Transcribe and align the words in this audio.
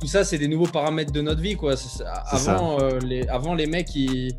tout 0.00 0.06
ça, 0.06 0.24
c'est 0.24 0.38
des 0.38 0.48
nouveaux 0.48 0.66
paramètres 0.66 1.12
de 1.12 1.20
notre 1.20 1.40
vie. 1.40 1.56
Quoi. 1.56 1.74
Avant, 2.26 2.80
euh, 2.80 2.98
les, 3.00 3.26
avant, 3.28 3.54
les 3.54 3.66
mecs, 3.66 3.94
ils, 3.94 4.32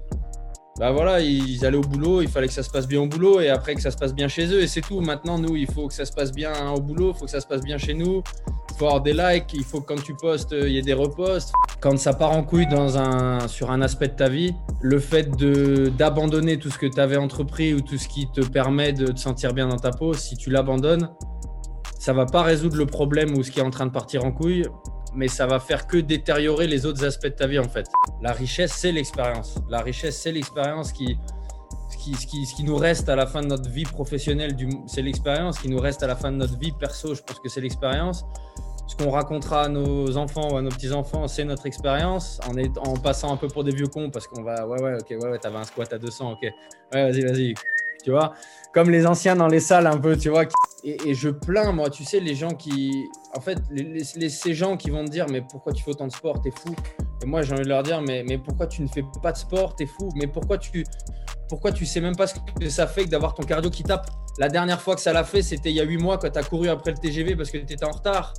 bah 0.79 0.91
voilà, 0.91 1.19
ils 1.19 1.65
allaient 1.65 1.77
au 1.77 1.81
boulot, 1.81 2.21
il 2.21 2.29
fallait 2.29 2.47
que 2.47 2.53
ça 2.53 2.63
se 2.63 2.69
passe 2.69 2.87
bien 2.87 3.01
au 3.01 3.07
boulot 3.07 3.41
et 3.41 3.49
après 3.49 3.75
que 3.75 3.81
ça 3.81 3.91
se 3.91 3.97
passe 3.97 4.15
bien 4.15 4.29
chez 4.29 4.47
eux 4.47 4.61
et 4.61 4.67
c'est 4.67 4.79
tout. 4.79 5.01
Maintenant, 5.01 5.37
nous, 5.37 5.57
il 5.57 5.69
faut 5.69 5.89
que 5.89 5.93
ça 5.93 6.05
se 6.05 6.13
passe 6.13 6.31
bien 6.31 6.53
au 6.71 6.79
boulot, 6.79 7.11
il 7.13 7.19
faut 7.19 7.25
que 7.25 7.31
ça 7.31 7.41
se 7.41 7.47
passe 7.47 7.61
bien 7.61 7.77
chez 7.77 7.93
nous. 7.93 8.23
Il 8.71 8.77
faut 8.77 8.85
avoir 8.85 9.01
des 9.01 9.11
likes, 9.11 9.53
il 9.53 9.65
faut 9.65 9.81
que 9.81 9.93
quand 9.93 10.01
tu 10.01 10.13
postes, 10.15 10.55
il 10.57 10.69
y 10.69 10.77
ait 10.77 10.81
des 10.81 10.93
reposts. 10.93 11.51
Quand 11.81 11.97
ça 11.99 12.13
part 12.13 12.31
en 12.31 12.43
couille 12.43 12.67
dans 12.67 12.97
un, 12.97 13.45
sur 13.49 13.71
un 13.71 13.81
aspect 13.81 14.07
de 14.07 14.15
ta 14.15 14.29
vie, 14.29 14.53
le 14.81 14.99
fait 14.99 15.29
d'abandonner 15.97 16.57
tout 16.57 16.69
ce 16.69 16.77
que 16.77 16.85
tu 16.85 16.99
avais 17.01 17.17
entrepris 17.17 17.73
ou 17.73 17.81
tout 17.81 17.97
ce 17.97 18.07
qui 18.07 18.31
te 18.31 18.39
permet 18.39 18.93
de 18.93 19.07
te 19.07 19.19
sentir 19.19 19.53
bien 19.53 19.67
dans 19.67 19.79
ta 19.79 19.91
peau, 19.91 20.13
si 20.13 20.37
tu 20.37 20.49
l'abandonnes, 20.49 21.09
ça 21.99 22.13
va 22.13 22.25
pas 22.25 22.43
résoudre 22.43 22.77
le 22.77 22.85
problème 22.85 23.37
ou 23.37 23.43
ce 23.43 23.51
qui 23.51 23.59
est 23.59 23.63
en 23.63 23.69
train 23.69 23.85
de 23.85 23.91
partir 23.91 24.23
en 24.23 24.31
couille 24.31 24.63
mais 25.13 25.27
ça 25.27 25.47
va 25.47 25.59
faire 25.59 25.87
que 25.87 25.97
détériorer 25.97 26.67
les 26.67 26.85
autres 26.85 27.03
aspects 27.05 27.27
de 27.27 27.29
ta 27.29 27.47
vie 27.47 27.59
en 27.59 27.67
fait. 27.67 27.85
La 28.21 28.31
richesse, 28.31 28.73
c'est 28.73 28.91
l'expérience. 28.91 29.55
La 29.69 29.81
richesse, 29.81 30.17
c'est 30.17 30.31
l'expérience 30.31 30.91
qui, 30.91 31.17
qui, 31.97 32.13
ce 32.45 32.55
qui, 32.55 32.63
nous 32.63 32.77
reste 32.77 33.09
à 33.09 33.15
la 33.15 33.25
fin 33.25 33.41
de 33.41 33.47
notre 33.47 33.69
vie 33.69 33.83
professionnelle, 33.83 34.55
c'est 34.87 35.01
l'expérience 35.01 35.59
qui 35.59 35.69
nous 35.69 35.79
reste 35.79 36.03
à 36.03 36.07
la 36.07 36.15
fin 36.15 36.31
de 36.31 36.37
notre 36.37 36.57
vie 36.57 36.71
perso. 36.71 37.13
Je 37.15 37.21
pense 37.21 37.39
que 37.39 37.49
c'est 37.49 37.61
l'expérience. 37.61 38.25
Ce 38.87 38.95
qu'on 38.95 39.11
racontera 39.11 39.63
à 39.65 39.67
nos 39.67 40.17
enfants 40.17 40.51
ou 40.51 40.57
à 40.57 40.61
nos 40.61 40.69
petits-enfants, 40.69 41.27
c'est 41.27 41.43
notre 41.43 41.67
expérience 41.67 42.39
en, 42.47 42.57
en 42.89 42.95
passant 42.95 43.31
un 43.31 43.37
peu 43.37 43.47
pour 43.47 43.63
des 43.63 43.71
vieux 43.71 43.87
cons 43.87 44.09
parce 44.09 44.27
qu'on 44.27 44.41
va, 44.41 44.67
ouais, 44.67 44.81
ouais, 44.81 44.95
ok, 44.95 45.09
ouais, 45.11 45.29
ouais, 45.29 45.37
t'avais 45.37 45.57
un 45.57 45.63
squat 45.63 45.93
à 45.93 45.99
200, 45.99 46.31
ok, 46.31 46.39
ouais, 46.41 47.11
vas-y, 47.11 47.21
vas-y, 47.21 47.53
tu 48.03 48.11
vois, 48.11 48.33
comme 48.73 48.89
les 48.89 49.05
anciens 49.05 49.35
dans 49.35 49.47
les 49.47 49.59
salles 49.59 49.87
un 49.87 49.97
peu, 49.97 50.17
tu 50.17 50.29
vois. 50.29 50.45
Et, 50.83 51.13
je 51.13 51.29
plains, 51.29 51.73
moi, 51.73 51.89
tu 51.89 52.05
sais, 52.05 52.21
les 52.21 52.35
gens 52.35 52.51
qui, 52.51 53.09
en 53.35 53.41
fait, 53.41 53.59
ces 54.29 54.53
gens 54.53 54.77
qui 54.77 54.89
vont 54.89 55.03
te 55.03 55.11
dire, 55.11 55.25
mais 55.29 55.41
pourquoi 55.41 55.73
tu 55.73 55.83
fais 55.83 55.91
autant 55.91 56.07
de 56.07 56.11
sport, 56.11 56.41
t'es 56.41 56.51
fou. 56.51 56.73
Et 57.21 57.25
moi, 57.25 57.41
j'ai 57.41 57.53
envie 57.53 57.63
de 57.63 57.69
leur 57.69 57.83
dire, 57.83 58.01
mais, 58.01 58.23
mais 58.25 58.37
pourquoi 58.37 58.67
tu 58.67 58.81
ne 58.81 58.87
fais 58.87 59.03
pas 59.21 59.33
de 59.33 59.37
sport, 59.37 59.75
t'es 59.75 59.85
fou. 59.85 60.09
Mais 60.15 60.27
pourquoi 60.27 60.57
tu, 60.57 60.85
pourquoi 61.49 61.73
tu 61.73 61.85
sais 61.85 61.99
même 61.99 62.15
pas 62.15 62.27
ce 62.27 62.35
que 62.59 62.69
ça 62.69 62.87
fait 62.87 63.03
que 63.03 63.09
d'avoir 63.09 63.33
ton 63.33 63.43
cardio 63.43 63.69
qui 63.69 63.83
tape? 63.83 64.09
La 64.37 64.47
dernière 64.47 64.81
fois 64.81 64.95
que 64.95 65.01
ça 65.01 65.11
l'a 65.11 65.25
fait, 65.25 65.41
c'était 65.41 65.69
il 65.69 65.75
y 65.75 65.81
a 65.81 65.83
8 65.83 65.97
mois 65.97 66.17
quand 66.17 66.29
tu 66.29 66.39
as 66.39 66.43
couru 66.43 66.69
après 66.69 66.91
le 66.91 66.97
TGV 66.97 67.35
parce 67.35 67.51
que 67.51 67.57
tu 67.57 67.73
étais 67.73 67.85
en 67.85 67.91
retard. 67.91 68.33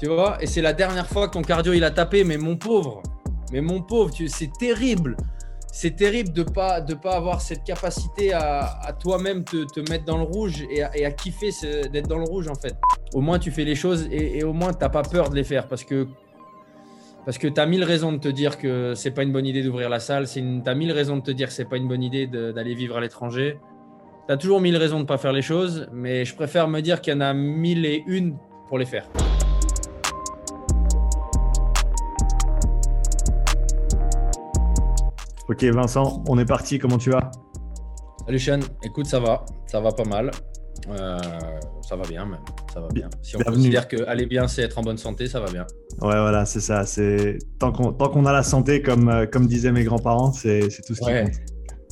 Tu 0.00 0.06
vois? 0.06 0.42
Et 0.42 0.46
c'est 0.46 0.62
la 0.62 0.72
dernière 0.72 1.06
fois 1.06 1.28
que 1.28 1.34
ton 1.34 1.42
cardio 1.42 1.74
il 1.74 1.84
a 1.84 1.90
tapé, 1.90 2.24
mais 2.24 2.38
mon 2.38 2.56
pauvre, 2.56 3.02
mais 3.52 3.60
mon 3.60 3.82
pauvre, 3.82 4.10
c'est 4.28 4.52
terrible 4.58 5.16
c'est 5.74 5.96
terrible 5.96 6.32
de 6.32 6.44
pas 6.44 6.80
de 6.80 6.94
pas 6.94 7.16
avoir 7.16 7.40
cette 7.40 7.64
capacité 7.64 8.32
à, 8.32 8.96
toi-même 9.00 9.42
te, 9.42 9.64
te, 9.64 9.80
mettre 9.90 10.04
dans 10.04 10.18
le 10.18 10.22
rouge 10.22 10.64
et 10.70 11.04
à, 11.04 11.10
kiffer 11.10 11.50
d'être 11.92 12.06
dans 12.06 12.18
le 12.18 12.24
rouge 12.24 12.46
en 12.46 12.54
fait. 12.54 12.76
Au 13.12 13.20
moins 13.20 13.40
tu 13.40 13.50
fais 13.50 13.64
les 13.64 13.74
choses 13.74 14.06
et, 14.12 14.44
au 14.44 14.52
moins 14.52 14.72
tu 14.72 14.78
n'as 14.78 14.88
pas 14.88 15.02
peur 15.02 15.30
de 15.30 15.34
les 15.34 15.42
faire 15.42 15.66
parce 15.66 15.82
que 15.82 16.06
parce 17.24 17.38
que 17.38 17.48
tu 17.48 17.60
as 17.60 17.66
mille 17.66 17.82
raisons 17.82 18.12
de 18.12 18.18
te 18.18 18.28
dire 18.28 18.56
que 18.56 18.94
c'est 18.94 19.10
pas 19.10 19.24
une 19.24 19.32
bonne 19.32 19.46
idée 19.46 19.64
d'ouvrir 19.64 19.88
la 19.88 19.98
salle, 19.98 20.28
tu 20.28 20.38
as 20.64 20.74
mille 20.76 20.92
raisons 20.92 21.16
de 21.16 21.22
te 21.22 21.32
dire 21.32 21.48
que 21.48 21.54
c'est 21.54 21.68
pas 21.68 21.76
une 21.76 21.88
bonne 21.88 22.04
idée 22.04 22.28
d'aller 22.28 22.74
vivre 22.74 22.96
à 22.96 23.00
l'étranger. 23.00 23.58
Tu 24.28 24.32
as 24.32 24.36
toujours 24.36 24.60
mille 24.60 24.76
raisons 24.76 25.00
de 25.00 25.06
pas 25.06 25.18
faire 25.18 25.32
les 25.32 25.42
choses, 25.42 25.88
mais 25.92 26.24
je 26.24 26.36
préfère 26.36 26.68
me 26.68 26.82
dire 26.82 27.00
qu'il 27.00 27.14
y 27.14 27.16
en 27.16 27.20
a 27.20 27.34
mille 27.34 27.84
et 27.84 28.04
une 28.06 28.36
pour 28.68 28.78
les 28.78 28.86
faire. 28.86 29.08
Ok 35.46 35.62
Vincent, 35.64 36.24
on 36.26 36.38
est 36.38 36.46
parti, 36.46 36.78
comment 36.78 36.96
tu 36.96 37.10
vas? 37.10 37.30
Salut 38.24 38.38
Sean, 38.38 38.60
écoute 38.82 39.04
ça 39.04 39.20
va, 39.20 39.44
ça 39.66 39.78
va 39.78 39.92
pas 39.92 40.04
mal. 40.04 40.30
Euh, 40.88 41.18
ça 41.86 41.96
va 41.96 42.04
bien 42.08 42.24
même, 42.24 42.40
ça 42.72 42.80
va 42.80 42.88
bien. 42.88 43.10
Si 43.20 43.36
on 43.36 43.40
considère 43.40 43.86
que 43.86 44.02
aller 44.06 44.24
bien 44.24 44.48
c'est 44.48 44.62
être 44.62 44.78
en 44.78 44.82
bonne 44.82 44.96
santé, 44.96 45.26
ça 45.26 45.40
va 45.40 45.50
bien. 45.50 45.66
Ouais 46.00 46.18
voilà, 46.18 46.46
c'est 46.46 46.60
ça. 46.60 46.86
C'est 46.86 47.36
tant 47.58 47.72
qu'on 47.72 48.24
a 48.24 48.32
la 48.32 48.42
santé, 48.42 48.80
comme, 48.80 49.10
euh, 49.10 49.26
comme 49.26 49.46
disaient 49.46 49.72
mes 49.72 49.84
grands-parents, 49.84 50.32
c'est 50.32 50.68
tout 50.86 50.94
ce 50.94 51.00
qui 51.00 51.12
compte. 51.12 51.32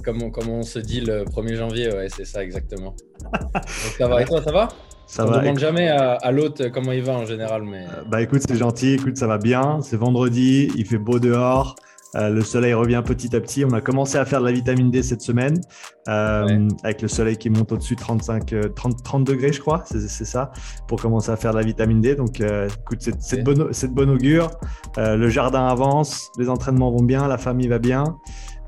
Comme 0.03 0.23
on, 0.23 0.31
comme 0.31 0.49
on 0.49 0.63
se 0.63 0.79
dit 0.79 1.03
le 1.03 1.25
1er 1.25 1.55
janvier, 1.55 1.93
ouais, 1.93 2.09
c'est 2.09 2.25
ça 2.25 2.43
exactement. 2.43 2.97
ça 3.99 4.09
va, 4.09 4.23
et 4.23 4.25
toi, 4.25 4.43
ça 4.43 4.51
va? 4.51 4.69
Ça 5.07 5.27
on 5.27 5.31
ne 5.31 5.41
demande 5.41 5.59
jamais 5.59 5.89
à, 5.89 6.33
l'autre 6.33 6.69
comment 6.69 6.93
il 6.93 7.03
va 7.03 7.13
en 7.13 7.27
général. 7.27 7.65
Mais... 7.65 7.85
Euh, 7.85 8.03
bah 8.09 8.23
écoute, 8.23 8.41
c'est 8.49 8.57
gentil, 8.57 8.95
écoute, 8.95 9.19
ça 9.19 9.27
va 9.27 9.37
bien. 9.37 9.81
C'est 9.83 9.99
vendredi, 9.99 10.71
il 10.75 10.87
fait 10.87 10.97
beau 10.97 11.19
dehors. 11.19 11.77
Euh, 12.15 12.29
le 12.29 12.43
soleil 12.43 12.75
revient 12.75 13.03
petit 13.05 13.35
à 13.35 13.41
petit. 13.41 13.65
On 13.65 13.73
a 13.73 13.81
commencé 13.81 14.19
à 14.19 14.25
faire 14.25 14.41
de 14.41 14.47
la 14.47 14.53
vitamine 14.53 14.91
D 14.91 15.03
cette 15.03 15.23
semaine, 15.23 15.61
euh, 16.09 16.69
avec 16.85 17.03
le 17.03 17.09
soleil 17.09 17.37
qui 17.37 17.49
monte 17.49 17.73
au-dessus 17.73 17.95
de 17.95 18.01
35, 18.01 18.75
30, 18.75 19.03
30 19.03 19.25
degrés, 19.25 19.53
je 19.53 19.61
crois. 19.61 19.85
C'est 19.87 20.25
ça, 20.25 20.53
pour 20.89 21.01
commencer 21.01 21.31
à 21.31 21.37
faire 21.37 21.53
de 21.53 21.59
la 21.59 21.65
vitamine 21.65 22.01
D. 22.01 22.15
Donc, 22.15 22.41
euh, 22.41 22.69
écoute, 22.69 23.01
c'est 23.19 23.43
de, 23.43 23.91
bonne, 23.93 24.11
augure. 24.11 24.51
le 24.97 25.29
jardin 25.29 25.67
avance, 25.67 26.31
les 26.39 26.49
entraînements 26.49 26.91
vont 26.91 27.03
bien, 27.03 27.27
la 27.29 27.39
famille 27.39 27.69
va 27.69 27.79
bien. 27.79 28.05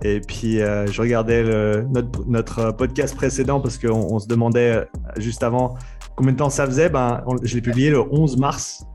Et 0.02 0.20
puis, 0.20 0.58
je 0.58 1.00
regardais 1.00 1.44
notre, 1.84 2.26
notre, 2.26 2.70
podcast 2.72 3.14
précédent 3.14 3.60
parce 3.60 3.78
qu'on 3.78 4.18
se 4.18 4.26
demandait 4.26 4.86
juste 5.18 5.42
avant 5.42 5.76
combien 6.16 6.32
de 6.32 6.38
temps 6.38 6.50
ça 6.50 6.66
faisait? 6.66 6.88
Ben, 6.88 7.24
je 7.42 7.54
l'ai 7.54 7.62
publié 7.62 7.90
le 7.90 8.00
11 8.00 8.36
mars. 8.38 8.86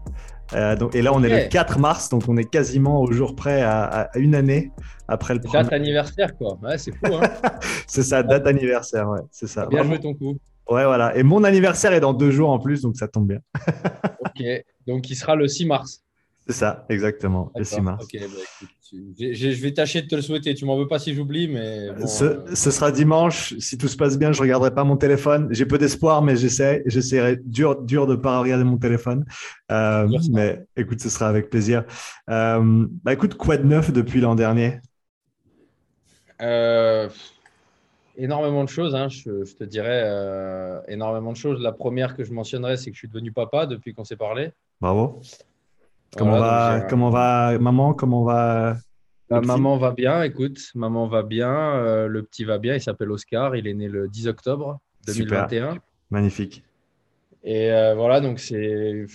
Euh, 0.54 0.76
donc, 0.76 0.96
et 0.96 1.02
là, 1.02 1.12
on 1.14 1.24
est 1.24 1.44
le 1.44 1.50
4 1.50 1.80
mars, 1.80 2.10
donc 2.10 2.24
on 2.28 2.38
est 2.38 2.50
quasiment 2.50 3.02
au 3.02 3.12
jour 3.12 3.36
près 3.36 3.62
à, 3.62 4.10
une 4.16 4.36
année 4.36 4.72
après 5.08 5.34
le 5.34 5.42
premier. 5.42 5.64
Date 5.64 5.74
anniversaire, 5.74 6.36
quoi. 6.38 6.58
Ouais, 6.62 6.78
c'est 6.78 6.92
fou. 6.92 7.14
Hein 7.14 7.30
c'est 7.88 8.04
ça, 8.04 8.24
date 8.24 8.48
anniversaire, 8.48 9.10
ouais. 9.10 9.22
C'est 9.32 9.48
ça. 9.48 9.66
Bien 9.68 9.84
joué 9.84 10.00
ton 10.00 10.14
coup. 10.14 10.38
Ouais, 10.70 10.86
voilà. 10.86 11.16
Et 11.16 11.24
mon 11.24 11.44
anniversaire 11.44 11.94
est 11.94 12.00
dans 12.00 12.14
deux 12.14 12.32
jours 12.32 12.50
en 12.50 12.60
plus, 12.60 12.82
donc 12.82 12.96
ça 12.96 13.08
tombe 13.08 13.28
bien. 13.28 13.40
ok, 14.26 14.44
donc 14.88 15.10
il 15.10 15.16
sera 15.16 15.36
le 15.36 15.48
6 15.48 15.66
mars. 15.66 16.04
C'est 16.48 16.54
ça, 16.54 16.86
exactement, 16.90 17.52
le 17.56 17.64
6 17.64 17.81
mars. 17.81 18.04
Ok, 18.04 18.20
bah, 18.20 18.68
je 18.92 19.62
vais 19.62 19.74
tâcher 19.74 20.02
de 20.02 20.08
te 20.08 20.16
le 20.16 20.22
souhaiter. 20.22 20.54
Tu 20.54 20.66
m'en 20.66 20.78
veux 20.78 20.88
pas 20.88 21.00
si 21.00 21.14
j'oublie, 21.14 21.48
mais. 21.48 21.90
Euh, 21.90 22.06
ce, 22.06 22.72
sera 22.72 22.92
dimanche. 22.92 23.54
Si 23.60 23.78
tout 23.78 23.88
se 23.88 23.98
passe 23.98 24.18
bien, 24.18 24.32
je 24.32 24.42
regarderai 24.42 24.74
pas 24.74 24.84
mon 24.84 24.98
téléphone. 24.98 25.48
J'ai 25.52 25.66
peu 25.66 25.78
d'espoir, 25.78 26.22
mais 26.22 26.36
j'essaie. 26.36 26.84
J'essaierai 26.86 27.38
dur, 27.44 27.82
dur 27.82 28.08
de 28.08 28.16
pas 28.16 28.40
regarder 28.40 28.64
mon 28.64 28.78
téléphone. 28.78 29.26
Euh, 29.72 30.08
mais 30.32 30.66
écoute, 30.76 31.02
ce 31.02 31.10
sera 31.10 31.28
avec 31.28 31.50
plaisir. 31.50 31.84
Euh, 32.30 32.86
bah 33.04 33.14
écoute, 33.14 33.36
quoi 33.36 33.58
de 33.58 33.66
neuf 33.66 33.92
depuis 33.92 34.22
l'an 34.22 34.36
dernier? 34.36 34.80
Énormément 38.18 38.64
de 38.64 38.70
choses. 38.70 38.96
Hein. 38.96 39.08
Je, 39.10 39.46
je, 39.46 39.56
te 39.56 39.64
dirais 39.64 40.82
énormément 40.88 41.32
de 41.32 41.38
choses. 41.38 41.62
La 41.62 41.72
première 41.72 42.16
que 42.16 42.24
je 42.24 42.34
mentionnerais, 42.34 42.78
c'est 42.78 42.90
que 42.90 42.96
je 42.96 43.00
suis 43.00 43.08
devenu 43.08 43.32
papa 43.32 43.66
depuis 43.66 43.94
qu'on 43.94 44.04
s'est 44.04 44.18
parlé. 44.18 44.52
Bravo. 44.82 45.22
Comment, 46.18 46.40
va, 46.40 46.81
comment 46.90 47.09
va 47.09 47.58
maman 47.59 47.94
Comment 47.94 48.24
va 48.24 48.78
bah, 49.30 49.42
Maman 49.42 49.78
va 49.78 49.92
bien, 49.92 50.24
écoute, 50.24 50.72
maman 50.74 51.08
va 51.08 51.22
bien, 51.22 51.75
euh, 51.75 52.08
le 52.08 52.24
petit 52.24 52.46
va 52.46 52.58
bien, 52.58 52.74
il 52.74 52.81
s'appelle 52.81 53.12
Oscar, 53.12 53.56
il 53.56 53.68
est 53.68 53.74
né 53.75 53.88
le 53.88 54.08
10 54.08 54.28
octobre 54.28 54.80
2021. 55.06 55.78
Magnifique. 56.09 56.64
Et 57.44 57.72
euh, 57.72 57.94
voilà, 57.94 58.22
donc 58.22 58.40
c'est 58.40 59.06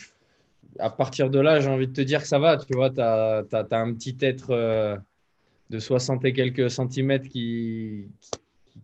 à 0.78 0.91
partir 0.91 1.31
de 1.31 1.41
là, 1.41 1.60
j'ai 1.60 1.69
envie 1.69 1.88
de 1.88 1.93
te 1.93 2.00
dire 2.00 2.22
que 2.22 2.28
ça 2.28 2.38
va, 2.38 2.56
tu 2.56 2.75
vois, 2.75 2.91
tu 2.91 3.00
as, 3.00 3.44
un 3.72 3.94
petit 3.94 4.16
être 4.21 4.50
euh, 4.50 4.97
de 5.71 5.78
60 5.81 6.25
et 6.25 6.33
quelques 6.33 6.71
centimètres 6.71 7.28
qui, 7.28 8.06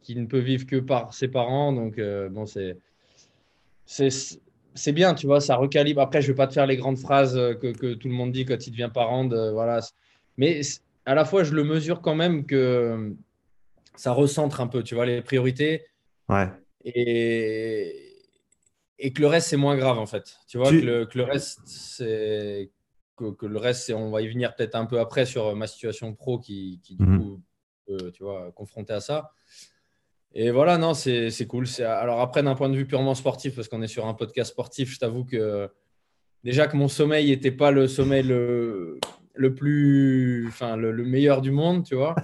qui, 0.03 0.16
ne 0.16 0.26
peut 0.26 0.38
vivre 0.41 0.66
que 0.66 0.76
par 0.76 1.15
ses 1.15 1.28
parents, 1.28 1.72
donc 1.72 2.00
bon, 2.31 2.44
c'est 2.47 2.76
c'est 4.75 4.92
bien, 4.92 5.14
tu 5.14 5.26
vois, 5.26 5.41
ça 5.41 5.56
recalibre. 5.56 6.00
Après, 6.00 6.22
je 6.22 6.28
ne 6.28 6.32
vais 6.32 6.36
pas 6.36 6.47
te 6.47 6.54
faire 6.54 6.66
les 6.66 6.76
grandes 6.76 6.98
phrases 6.98 7.36
euh, 7.36 7.54
que, 7.54 7.94
tout 7.94 8.08
le 8.08 8.14
monde 8.14 8.32
dit 8.32 8.44
quand 8.44 8.66
il 8.66 8.70
devient 8.70 8.91
parent. 8.92 9.26
voilà. 9.28 9.81
Mais 10.36 10.60
à 11.06 11.14
la 11.14 11.25
fois, 11.25 11.44
je 11.44 11.53
le 11.53 11.64
mesure 11.64 12.00
quand 12.00 12.14
même 12.14 12.47
que 12.47 13.14
ça 13.97 14.12
recentre 14.12 14.60
un 14.60 14.66
peu, 14.66 14.82
tu 14.82 14.94
vois, 14.94 15.06
les 15.06 15.22
priorités. 15.22 15.84
Ouais. 16.28 16.48
Et, 16.84 18.16
et 18.98 19.12
que 19.12 19.20
le 19.20 19.26
reste, 19.26 19.48
c'est 19.48 19.56
moins 19.56 19.76
grave, 19.76 19.98
en 19.98 20.06
fait. 20.06 20.36
Tu 20.47 20.58
vois, 20.58 20.70
que, 20.70 21.08
le, 21.14 21.22
reste, 21.22 21.60
c'est. 21.66 22.70
Que, 23.16 23.47
le 23.47 23.58
reste, 23.58 23.91
on 23.91 24.10
va 24.10 24.22
y 24.22 24.28
venir 24.28 24.54
peut-être 24.54 24.76
un 24.76 24.87
peu 24.87 25.00
après 25.00 25.26
sur 25.26 25.55
ma 25.56 25.66
situation 25.66 26.14
pro 26.14 26.38
qui, 26.38 26.81
qui 26.82 26.96
du 26.96 27.05
mhm. 27.05 27.19
coup, 27.19 27.43
tu 28.14 28.23
vois, 28.23 28.52
confronté 28.52 28.93
à 28.93 29.00
ça. 29.00 29.32
Et 30.35 30.50
voilà, 30.50 30.79
non, 30.79 30.94
c'est 30.94 31.47
cool. 31.49 31.67
Alors 31.81 32.21
après, 32.21 32.43
d'un 32.43 32.55
point 32.55 32.69
de 32.69 32.77
vue 32.77 32.87
purement 32.87 33.15
sportif, 33.15 33.56
parce 33.56 33.69
qu'on 33.69 33.82
est 33.82 33.88
sur 33.88 34.06
un 34.06 34.15
podcast 34.15 34.50
sportif, 34.50 34.93
je 34.93 34.99
t'avoue 34.99 35.25
que 35.25 35.69
déjà 36.44 36.67
que 36.69 36.77
mon 36.77 36.88
sommeil 36.88 37.31
n'était 37.31 37.50
pas 37.50 37.71
le 37.71 37.88
sommeil 37.88 38.23
le, 38.23 38.99
le 39.35 39.55
plus, 39.55 40.47
enfin, 40.49 40.77
le, 40.77 40.93
meilleur 41.05 41.41
du 41.41 41.50
monde, 41.50 41.85
tu 41.85 41.94
vois. 41.94 42.15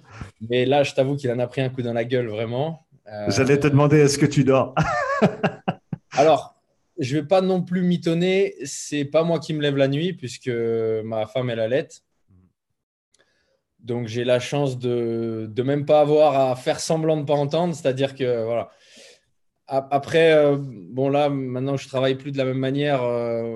Mais 0.48 0.64
là, 0.64 0.82
je 0.82 0.94
t'avoue 0.94 1.16
qu'il 1.16 1.30
en 1.32 1.38
a 1.38 1.46
pris 1.46 1.60
un 1.60 1.68
coup 1.68 1.82
dans 1.82 1.92
la 1.92 2.04
gueule, 2.04 2.28
vraiment. 2.28 2.86
Euh, 3.08 3.30
J'allais 3.30 3.58
te 3.58 3.66
demander, 3.66 3.98
est-ce 3.98 4.18
que 4.18 4.26
tu 4.26 4.44
dors? 4.44 4.74
Alors, 6.12 6.54
je 6.98 7.16
vais 7.16 7.24
pas 7.24 7.40
non 7.40 7.62
plus 7.62 7.82
mitonner. 7.82 8.54
C'est 8.64 9.04
pas 9.04 9.22
moi 9.22 9.40
qui 9.40 9.54
me 9.54 9.62
lève 9.62 9.76
la 9.76 9.88
nuit, 9.88 10.12
puisque 10.12 10.50
ma 11.04 11.26
femme, 11.26 11.50
elle 11.50 11.60
allait. 11.60 11.88
Donc 13.86 14.08
j'ai 14.08 14.24
la 14.24 14.40
chance 14.40 14.78
de 14.78 15.50
ne 15.56 15.62
même 15.62 15.86
pas 15.86 16.00
avoir 16.00 16.50
à 16.50 16.56
faire 16.56 16.80
semblant 16.80 17.16
de 17.16 17.22
ne 17.22 17.26
pas 17.26 17.34
entendre. 17.34 17.74
C'est-à-dire 17.74 18.14
que 18.14 18.44
voilà. 18.44 18.70
après, 19.68 20.32
euh, 20.32 20.56
bon 20.58 21.08
là, 21.08 21.28
maintenant 21.28 21.76
je 21.76 21.88
travaille 21.88 22.16
plus 22.16 22.32
de 22.32 22.38
la 22.38 22.44
même 22.44 22.58
manière, 22.58 23.00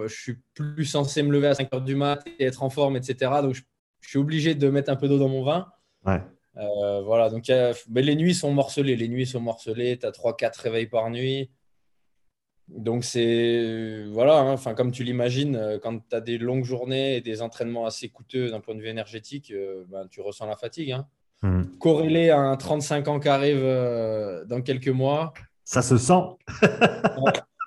je 0.07 0.15
suis 0.15 0.39
plus 0.55 0.85
censé 0.85 1.23
me 1.23 1.33
lever 1.33 1.49
à 1.49 1.55
5 1.55 1.75
heures 1.75 1.81
du 1.83 1.97
mat 1.97 2.23
et 2.39 2.45
être 2.45 2.63
en 2.63 2.71
forme, 2.71 2.97
etc. 2.97 3.33
Donc 3.43 3.55
je, 3.55 3.63
suis 4.03 4.19
obligé 4.19 4.55
de 4.55 4.71
mettre 4.71 4.91
un 4.91 4.97
peu 4.97 5.09
d'eau 5.09 5.19
dans 5.19 5.29
mon 5.29 5.43
vin. 5.43 5.67
Ouais. 6.07 6.21
voilà, 6.55 7.29
donc 7.29 7.45
mais 7.91 8.03
les 8.03 8.15
nuits 8.15 8.35
sont 8.35 8.53
morcelées. 8.53 8.97
Les 8.97 9.09
nuits 9.09 9.27
sont 9.27 9.41
morcelées. 9.41 9.99
Tu 9.99 10.07
as 10.07 10.11
3-4 10.11 10.63
réveils 10.63 10.87
par 10.87 11.11
nuit. 11.11 11.51
Donc 12.77 13.05
c'est 13.05 14.05
voilà, 14.11 14.39
hein, 14.39 14.53
enfin 14.53 14.75
comme 14.75 14.93
tu 14.93 15.03
l'imagines, 15.03 15.57
euh, 15.57 15.79
quand 15.83 15.99
tu 16.09 16.15
as 16.15 16.21
des 16.21 16.39
longues 16.39 16.65
journées 16.65 17.17
et 17.17 17.21
des 17.21 17.43
entraînements 17.43 17.85
assez 17.85 18.09
coûteux 18.09 18.51
d'un 18.51 18.61
point 18.61 18.75
de 18.75 18.81
vue 18.81 18.89
énergétique, 18.89 19.51
euh, 19.51 19.85
ben, 19.89 20.07
tu 20.09 20.21
ressens 20.21 20.47
la 20.47 20.57
fatigue. 20.57 20.93
Hein. 20.93 21.07
Corrélé 21.79 22.31
à 22.31 22.39
un 22.39 22.57
35 22.57 23.09
ans 23.09 23.19
qui 23.19 23.29
arrive 23.29 23.63
euh, 23.63 24.45
dans 24.45 24.61
quelques 24.61 24.89
mois. 24.89 25.33
Ça 25.65 25.83
se 25.83 25.97
sent. 25.97 26.21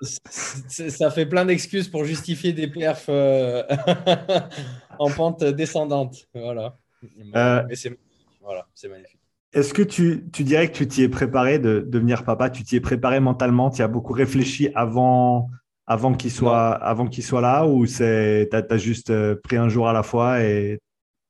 ça 0.00 1.10
fait 1.10 1.26
plein 1.26 1.44
d'excuses 1.44 1.88
pour 1.88 2.04
justifier 2.04 2.52
des 2.52 2.68
perfs 2.68 3.08
en 4.98 5.10
pente 5.10 5.42
descendante. 5.44 6.28
Voilà. 6.34 6.78
Mais 7.16 7.74
c'est 7.74 7.98
voilà, 8.40 8.66
magnifique. 8.88 9.23
Est-ce 9.54 9.72
que 9.72 9.82
tu, 9.82 10.24
dirais 10.40 10.68
que 10.68 10.76
tu 10.76 10.88
t'y 10.88 11.02
es 11.04 11.08
préparé 11.08 11.60
de, 11.60 11.84
devenir 11.86 12.24
papa? 12.24 12.50
Tu 12.50 12.64
t'y 12.64 12.76
es 12.76 12.80
préparé 12.80 13.20
mentalement? 13.20 13.70
Tu 13.70 13.82
as 13.82 13.88
beaucoup 13.88 14.12
réfléchi 14.12 14.68
avant, 14.74 15.48
avant 15.86 16.12
qu'il 16.12 16.32
soit, 16.32 16.72
avant 16.72 17.06
qu'il 17.06 17.22
soit 17.22 17.40
là 17.40 17.64
Ou 17.64 17.86
tu 17.86 18.02
as, 18.02 18.76
juste 18.76 19.10
euh, 19.10 19.36
pris 19.36 19.56
un 19.56 19.68
jour 19.68 19.88
à 19.88 19.92
la 19.92 20.02
fois 20.02 20.42
et... 20.42 20.80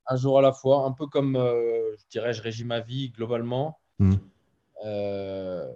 Un 0.06 0.16
jour 0.16 0.38
à 0.38 0.42
la 0.42 0.52
fois, 0.52 0.86
un 0.86 0.92
peu 0.92 1.06
comme, 1.06 1.36
euh, 1.36 1.94
je 1.98 2.04
dirais, 2.10 2.32
je 2.32 2.42
régis 2.42 2.64
ma 2.64 2.80
vie 2.80 3.10
globalement. 3.10 3.78
Hmm. 3.98 4.14
Euh, 4.86 5.66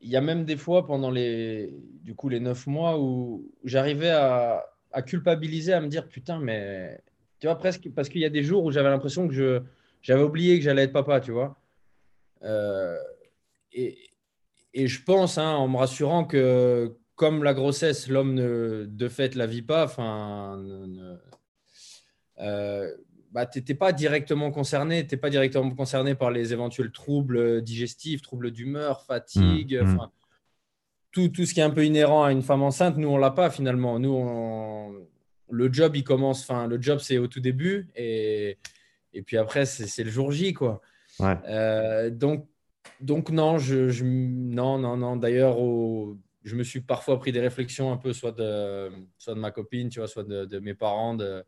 il 0.00 0.10
y 0.10 0.16
a 0.16 0.20
même 0.20 0.44
des 0.44 0.56
fois 0.56 0.86
pendant 0.86 1.10
les, 1.10 1.74
du 2.02 2.14
coup, 2.14 2.28
les 2.28 2.40
neuf 2.40 2.66
mois 2.66 3.00
où 3.00 3.50
j'arrivais 3.64 4.10
à, 4.10 4.64
à, 4.92 5.02
culpabiliser, 5.02 5.72
à 5.72 5.80
me 5.80 5.88
dire 5.88 6.08
putain, 6.08 6.38
mais 6.38 7.00
tu 7.40 7.46
vois, 7.46 7.56
presque 7.56 7.88
parce 7.94 8.08
qu'il 8.08 8.20
y 8.20 8.24
a 8.24 8.30
des 8.30 8.42
jours 8.42 8.64
où 8.64 8.70
j'avais 8.70 8.90
l'impression 8.90 9.26
que 9.26 9.34
je, 9.34 9.62
j'avais 10.02 10.22
oublié 10.22 10.58
que 10.58 10.64
j'allais 10.64 10.82
être 10.82 10.92
papa, 10.92 11.20
tu 11.20 11.32
vois. 11.32 11.56
Euh, 12.44 12.96
et, 13.72 13.96
je 14.74 15.02
pense, 15.02 15.38
hein, 15.38 15.52
en 15.52 15.68
me 15.68 15.76
rassurant 15.76 16.24
que 16.24 16.96
comme 17.14 17.44
la 17.44 17.54
grossesse, 17.54 18.08
l'homme 18.08 18.36
de 18.36 19.08
fait 19.08 19.34
la 19.34 19.46
vit 19.46 19.62
pas, 19.62 19.84
enfin, 19.84 20.60
euh, 22.40 22.92
bah, 23.30 23.46
tu 23.46 23.58
n'étais 23.58 23.74
pas 23.74 23.92
directement 23.92 24.50
concerné, 24.50 25.06
tu 25.06 25.16
pas 25.16 25.30
directement 25.30 25.70
concerné 25.70 26.14
par 26.14 26.30
les 26.30 26.52
éventuels 26.52 26.90
troubles 26.90 27.62
digestifs, 27.62 28.22
troubles 28.22 28.50
d'humeur, 28.50 29.02
fatigue, 29.02 29.80
mmh, 29.80 29.94
mmh. 29.94 30.10
tout, 31.12 31.28
tout, 31.28 31.46
ce 31.46 31.54
qui 31.54 31.60
est 31.60 31.64
un 31.64 31.70
peu 31.70 31.84
inhérent 31.84 32.24
à 32.24 32.32
une 32.32 32.42
femme 32.42 32.62
enceinte, 32.62 32.96
nous, 32.96 33.08
on 33.08 33.16
l'a 33.16 33.30
pas 33.30 33.50
finalement. 33.50 34.00
Nous, 34.00 35.06
le 35.50 35.72
job, 35.72 35.94
il 35.94 36.04
commence, 36.04 36.42
enfin, 36.42 36.66
le 36.66 36.82
job, 36.82 36.98
c'est 36.98 37.18
au 37.18 37.28
tout 37.28 37.40
début 37.40 37.88
et, 37.94 38.58
et 39.12 39.22
puis 39.22 39.36
après, 39.36 39.66
c'est 39.66 40.04
le 40.04 40.10
jour 40.10 40.32
J, 40.32 40.52
quoi. 40.52 40.80
Euh, 41.20 42.10
donc, 42.10 42.48
donc 43.00 43.30
non, 43.30 43.58
je, 43.58 44.04
non, 44.04 44.78
non, 44.78 44.96
non. 44.96 45.16
D'ailleurs, 45.16 45.56
je 46.42 46.56
me 46.56 46.62
suis 46.62 46.80
parfois 46.80 47.18
pris 47.18 47.32
des 47.32 47.40
réflexions 47.40 47.92
un 47.92 47.96
peu, 47.96 48.12
soit 48.12 48.32
de, 48.32 48.90
soit 49.18 49.34
de 49.34 49.40
ma 49.40 49.50
copine, 49.50 49.88
tu 49.88 50.00
vois, 50.00 50.08
soit 50.08 50.24
de, 50.24 50.58
mes 50.58 50.74
parents, 50.74 51.14
de, 51.14 51.44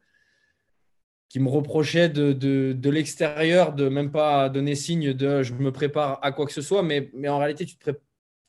qui 1.29 1.41
me 1.41 1.49
reprochaient 1.49 2.09
de, 2.09 2.33
de, 2.33 2.91
l'extérieur 2.91 3.73
de 3.73 3.89
même 3.89 4.13
pas 4.13 4.49
donner 4.49 4.75
signe 4.75 5.13
de 5.13 5.43
je 5.43 5.55
me 5.55 5.73
prépare 5.73 6.19
à 6.23 6.33
quoi 6.33 6.47
que 6.47 6.53
ce 6.53 6.63
soit, 6.63 6.83
mais, 6.83 7.11
mais 7.15 7.29
en 7.29 7.39
réalité, 7.39 7.67
tu 7.67 7.77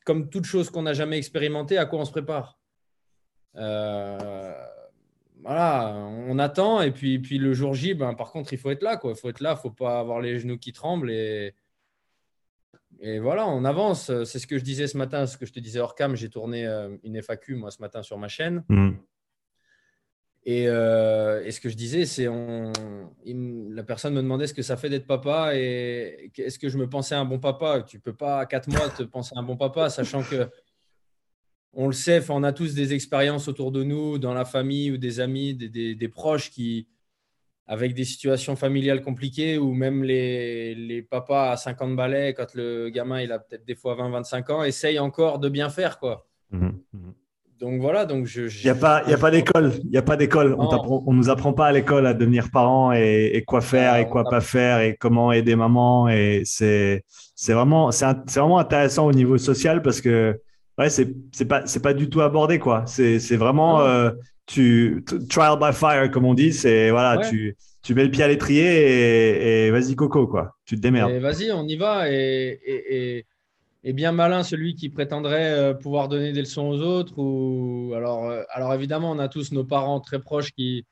comme 0.04 0.30
toute 0.30 0.46
chose 0.46 0.70
qu'on 0.70 0.82
n'a 0.82 0.94
jamais 0.94 1.18
expérimenté, 1.18 1.76
à 1.76 1.84
quoi 1.84 1.98
on 1.98 2.04
se 2.06 2.10
prépare? 2.10 2.58
Euh, 3.56 4.67
voilà, 5.48 5.94
on 5.96 6.38
attend 6.38 6.82
et 6.82 6.90
puis, 6.90 7.18
puis 7.20 7.38
le 7.38 7.54
jour 7.54 7.72
J, 7.72 7.94
ben, 7.94 8.12
par 8.12 8.32
contre, 8.32 8.52
il 8.52 8.58
faut 8.58 8.70
être 8.70 8.82
là. 8.82 9.00
Il 9.02 9.14
faut 9.14 9.30
être 9.30 9.40
là, 9.40 9.52
il 9.52 9.54
ne 9.54 9.58
faut 9.58 9.70
pas 9.70 9.98
avoir 9.98 10.20
les 10.20 10.38
genoux 10.38 10.58
qui 10.58 10.74
tremblent. 10.74 11.10
Et, 11.10 11.54
et 13.00 13.18
voilà, 13.18 13.48
on 13.48 13.64
avance. 13.64 14.12
C'est 14.24 14.40
ce 14.40 14.46
que 14.46 14.58
je 14.58 14.62
disais 14.62 14.86
ce 14.86 14.98
matin, 14.98 15.24
ce 15.24 15.38
que 15.38 15.46
je 15.46 15.54
te 15.54 15.58
disais 15.58 15.80
hors 15.80 15.94
cam. 15.94 16.14
J'ai 16.14 16.28
tourné 16.28 16.66
euh, 16.66 16.94
une 17.02 17.16
FAQ, 17.22 17.54
moi, 17.54 17.70
ce 17.70 17.80
matin 17.80 18.02
sur 18.02 18.18
ma 18.18 18.28
chaîne. 18.28 18.62
Mm. 18.68 18.90
Euh, 20.48 21.42
et, 21.42 21.50
ce 21.50 21.62
que 21.62 21.70
je 21.70 21.76
disais, 21.76 22.04
c'est 22.04 22.28
on, 22.28 22.70
la 23.24 23.84
personne 23.84 24.12
me 24.12 24.20
demandait 24.20 24.48
ce 24.48 24.54
que 24.54 24.60
ça 24.60 24.76
fait 24.76 24.90
d'être 24.90 25.06
papa 25.06 25.54
et 25.54 26.30
est-ce 26.36 26.58
que 26.58 26.68
je 26.68 26.76
me 26.76 26.90
pensais 26.90 27.14
un 27.14 27.24
bon 27.24 27.38
papa? 27.38 27.82
Tu 27.88 28.00
peux 28.00 28.14
pas 28.14 28.40
à 28.40 28.46
quatre 28.46 28.68
mois 28.68 28.90
te 28.90 29.02
penser 29.02 29.32
un 29.34 29.42
bon 29.42 29.56
papa, 29.56 29.88
sachant 29.88 30.22
que 30.22 30.50
on 31.72 31.86
le 31.86 31.92
sait, 31.92 32.20
on 32.30 32.42
a 32.42 32.52
tous 32.52 32.74
des 32.74 32.94
expériences 32.94 33.48
autour 33.48 33.72
de 33.72 33.82
nous, 33.82 34.18
dans 34.18 34.34
la 34.34 34.44
famille 34.44 34.90
ou 34.92 34.96
des 34.96 35.20
amis, 35.20 35.54
des, 35.54 36.08
proches 36.08 36.50
qui, 36.50 36.88
avec 37.66 37.94
des 37.94 38.04
situations 38.04 38.56
familiales 38.56 39.02
compliquées, 39.02 39.58
ou 39.58 39.74
même 39.74 40.02
les, 40.02 41.06
papas 41.10 41.52
à 41.52 41.56
50 41.56 41.94
balais, 41.96 42.34
quand 42.34 42.54
le 42.54 42.88
gamin 42.88 43.20
il 43.20 43.32
a 43.32 43.38
peut-être 43.38 43.64
des 43.64 43.74
fois 43.74 43.96
20-25 43.96 44.52
ans, 44.52 44.64
essayent 44.64 44.98
encore 44.98 45.38
de 45.38 45.48
bien 45.48 45.68
faire. 45.70 45.98
quoi. 45.98 46.26
Mhm, 46.50 46.80
mhm. 46.92 47.14
Donc 47.60 47.80
voilà, 47.80 48.06
donc 48.06 48.26
je. 48.26 48.42
Il 48.42 48.64
n'y 48.64 48.70
a 48.70 48.74
pas, 48.76 49.02
y 49.08 49.12
a 49.12 49.18
pas 49.18 49.32
d'école. 49.32 49.72
Il 49.84 49.90
y 49.90 49.98
a 49.98 50.02
pas 50.02 50.16
d'école. 50.16 50.54
On 50.56 51.12
ne 51.12 51.16
nous 51.16 51.28
apprend 51.28 51.52
pas 51.52 51.66
à 51.66 51.72
l'école 51.72 52.06
à 52.06 52.14
devenir 52.14 52.50
parent 52.52 52.92
et, 52.92 53.42
quoi 53.46 53.60
faire 53.60 53.96
et 53.96 54.06
quoi 54.06 54.22
pas 54.24 54.40
faire 54.40 54.80
et 54.80 54.96
comment 54.96 55.32
aider 55.32 55.56
maman. 55.56 56.08
Et 56.08 56.42
c'est 56.44 57.02
vraiment, 57.48 57.90
vraiment 57.90 58.58
intéressant 58.60 59.06
au 59.06 59.12
niveau 59.12 59.38
social 59.38 59.82
parce 59.82 60.00
que 60.00 60.40
ouais, 60.78 60.90
c'est 60.90 61.14
c'est 61.32 61.44
pas 61.44 61.66
c'est 61.66 61.82
pas 61.82 61.94
du 61.94 62.08
tout 62.08 62.20
abordé 62.20 62.58
quoi. 62.58 62.84
C'est 62.86 63.18
c'est 63.18 63.36
vraiment 63.36 63.80
euh, 63.80 64.10
tu 64.46 65.04
trial 65.28 65.58
by 65.58 65.72
fire 65.72 66.10
comme 66.10 66.24
on 66.24 66.34
dit. 66.34 66.52
C'est 66.52 66.90
voilà, 66.90 67.18
tu 67.28 67.56
tu 67.82 67.94
mets 67.94 68.04
le 68.04 68.10
pied 68.10 68.22
à 68.22 68.28
l'étrier 68.28 69.66
et, 69.66 69.70
vas-y 69.70 69.94
coco 69.96 70.26
quoi. 70.26 70.56
Tu 70.64 70.76
te 70.76 70.80
démerdes. 70.80 71.12
Vas-y, 71.12 71.50
on 71.52 71.64
y 71.64 71.76
va 71.76 72.10
et, 72.10 72.60
et, 72.64 73.26
et, 73.84 73.92
bien 73.92 74.12
malin 74.12 74.42
celui 74.42 74.74
qui 74.74 74.88
prétendrait 74.88 75.52
euh, 75.52 75.74
pouvoir 75.74 76.08
donner 76.08 76.32
des 76.32 76.40
leçons 76.40 76.68
aux 76.68 76.80
autres 76.80 77.14
ou 77.16 77.92
alors 77.96 78.24
euh, 78.24 78.42
alors 78.50 78.74
évidemment 78.74 79.10
on 79.10 79.18
a 79.18 79.28
tous 79.28 79.52
nos 79.52 79.64
parents 79.64 80.00
très 80.00 80.18
proches 80.18 80.52
qui 80.52 80.84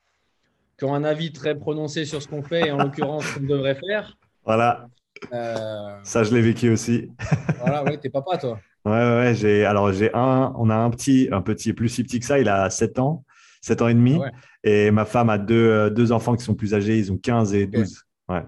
qui 0.79 0.85
ont 0.85 0.95
un 0.95 1.03
avis 1.03 1.31
très 1.31 1.55
prononcé 1.55 2.05
sur 2.05 2.21
ce 2.21 2.27
qu'on 2.27 2.43
fait 2.43 2.67
et 2.67 2.71
en 2.71 2.77
l'occurrence 2.77 3.25
ce 3.25 3.39
qu'on 3.39 3.45
devrait 3.45 3.75
faire. 3.75 4.17
Voilà. 4.45 4.87
Ça, 5.31 6.23
je 6.23 6.33
l'ai 6.33 6.41
vécu 6.41 6.69
aussi. 6.69 7.09
voilà, 7.59 7.83
ouais, 7.83 7.97
t'es 7.97 8.09
papa, 8.09 8.37
toi. 8.37 8.59
Ouais, 8.87 8.93
ouais, 8.93 9.35
j'ai, 9.35 9.65
alors 9.65 9.91
j'ai 9.91 10.13
un, 10.13 10.53
on 10.57 10.69
a 10.69 10.75
un 10.75 10.89
petit, 10.89 11.27
un 11.31 11.41
petit 11.41 11.73
plus 11.73 11.89
si 11.89 12.03
petit 12.03 12.19
que 12.19 12.25
ça, 12.25 12.39
il 12.39 12.47
a 12.47 12.69
7 12.69 12.99
ans, 12.99 13.25
7 13.61 13.81
ans 13.81 13.89
et 13.89 13.93
demi. 13.93 14.17
Et 14.63 14.91
ma 14.91 15.03
femme 15.03 15.29
a 15.29 15.37
deux, 15.37 15.55
euh, 15.55 15.89
deux 15.89 16.11
enfants 16.13 16.35
qui 16.35 16.43
sont 16.43 16.55
plus 16.55 16.73
âgés, 16.73 16.97
ils 16.97 17.11
ont 17.11 17.17
15 17.17 17.53
et 17.53 17.67
12. 17.67 18.05
Ouais. 18.29 18.43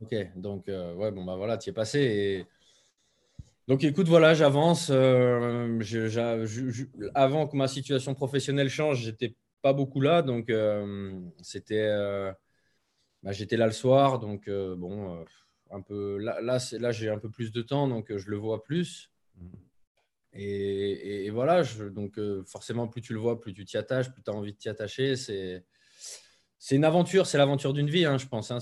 Ok, 0.00 0.14
donc, 0.36 0.68
euh, 0.68 0.94
ouais, 0.94 1.10
bon, 1.10 1.24
bah 1.24 1.36
voilà, 1.36 1.56
tu 1.56 1.70
es 1.70 1.72
passé. 1.72 2.00
Et... 2.00 2.46
Donc, 3.66 3.82
écoute, 3.82 4.08
voilà, 4.08 4.34
j'avance. 4.34 4.90
Euh, 4.90 5.78
avant 7.14 7.48
que 7.48 7.56
ma 7.56 7.66
situation 7.66 8.14
professionnelle 8.14 8.68
change, 8.68 9.02
j'étais 9.02 9.34
pas 9.62 9.72
beaucoup 9.72 10.00
là. 10.00 10.20
Donc, 10.22 10.52
c'était. 11.42 11.88
Bah, 13.22 13.32
j'étais 13.32 13.56
là 13.56 13.66
le 13.66 13.72
soir. 13.72 14.18
Donc, 14.18 14.48
bon, 14.48 15.24
un 15.70 15.80
peu. 15.80 16.18
Là, 16.18 16.40
là, 16.40 16.58
là 16.72 16.92
j'ai 16.92 17.08
un 17.08 17.18
peu 17.18 17.30
plus 17.30 17.52
de 17.52 17.62
temps, 17.62 17.88
donc 17.88 18.14
je 18.16 18.30
le 18.30 18.36
vois 18.36 18.62
plus. 18.62 19.10
Mmh. 19.36 19.48
Et, 20.34 21.30
voilà, 21.30 21.62
donc 21.90 22.18
euh, 22.18 22.44
forcément, 22.44 22.86
plus 22.86 23.00
tu 23.00 23.12
le 23.12 23.18
vois, 23.18 23.40
plus 23.40 23.52
tu 23.52 23.64
t'y 23.64 23.76
attaches, 23.76 24.10
plus 24.10 24.22
tu 24.22 24.30
as 24.30 24.34
envie 24.34 24.52
de 24.52 24.58
t'y 24.58 24.68
attacher. 24.68 25.16
C'est, 25.16 25.64
c'est 26.58 26.76
une 26.76 26.84
aventure, 26.84 27.26
c'est 27.26 27.38
l'aventure 27.38 27.72
d'une 27.72 27.90
vie, 27.90 28.04
hein, 28.04 28.18
je 28.18 28.26
pense. 28.26 28.50
Hein. 28.50 28.60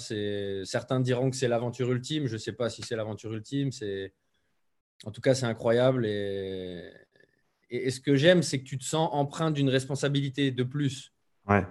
Certains 0.64 1.00
diront 1.00 1.30
que 1.30 1.36
c'est 1.36 1.48
l'aventure 1.48 1.90
ultime. 1.90 2.26
Je 2.26 2.34
ne 2.34 2.38
sais 2.38 2.52
pas 2.52 2.70
si 2.70 2.82
c'est 2.82 2.96
l'aventure 2.96 3.32
ultime. 3.32 3.72
C'est, 3.72 4.14
en 5.04 5.10
tout 5.10 5.20
cas, 5.20 5.34
c'est 5.34 5.46
incroyable. 5.46 6.06
Et, 6.06 6.90
et, 7.68 7.90
ce 7.90 8.00
que 8.00 8.16
j'aime, 8.16 8.42
c'est 8.42 8.60
que 8.60 8.64
tu 8.64 8.78
te 8.78 8.84
sens 8.84 9.10
empreint 9.12 9.50
d'une 9.50 9.68
responsabilité 9.68 10.50
de 10.50 10.62
plus. 10.62 11.12
Ouais. 11.46 11.64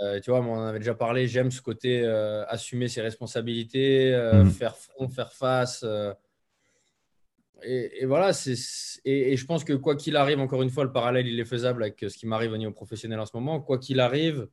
Euh, 0.00 0.20
tu 0.20 0.30
vois, 0.30 0.40
on 0.40 0.52
en 0.52 0.66
avait 0.66 0.78
déjà 0.78 0.94
parlé. 0.94 1.26
J'aime 1.26 1.50
ce 1.50 1.60
côté 1.60 2.02
euh, 2.02 2.44
assumer 2.46 2.88
ses 2.88 3.00
responsabilités, 3.00 4.12
mmh. 4.12 4.50
faire 4.50 4.76
front, 4.76 5.08
faire 5.08 5.32
face 5.32 5.84
et, 7.62 8.06
voilà, 8.06 8.32
c'est, 8.32 8.54
et, 9.04 9.36
je 9.36 9.44
pense 9.44 9.64
que 9.64 9.72
quoi 9.72 9.96
qu'il 9.96 10.16
arrive, 10.16 10.38
encore 10.38 10.62
une 10.62 10.70
fois, 10.70 10.84
le 10.84 10.92
parallèle, 10.92 11.26
il 11.26 11.40
est 11.40 11.44
faisable 11.44 11.82
avec 11.82 12.04
ce 12.08 12.16
qui 12.16 12.26
m'arrive 12.26 12.52
au 12.52 12.56
niveau 12.56 12.72
professionnel 12.72 13.18
en 13.18 13.26
ce 13.26 13.32
moment. 13.34 13.60
Quoi 13.60 13.78
qu'il 13.78 14.00
arrive, 14.00 14.48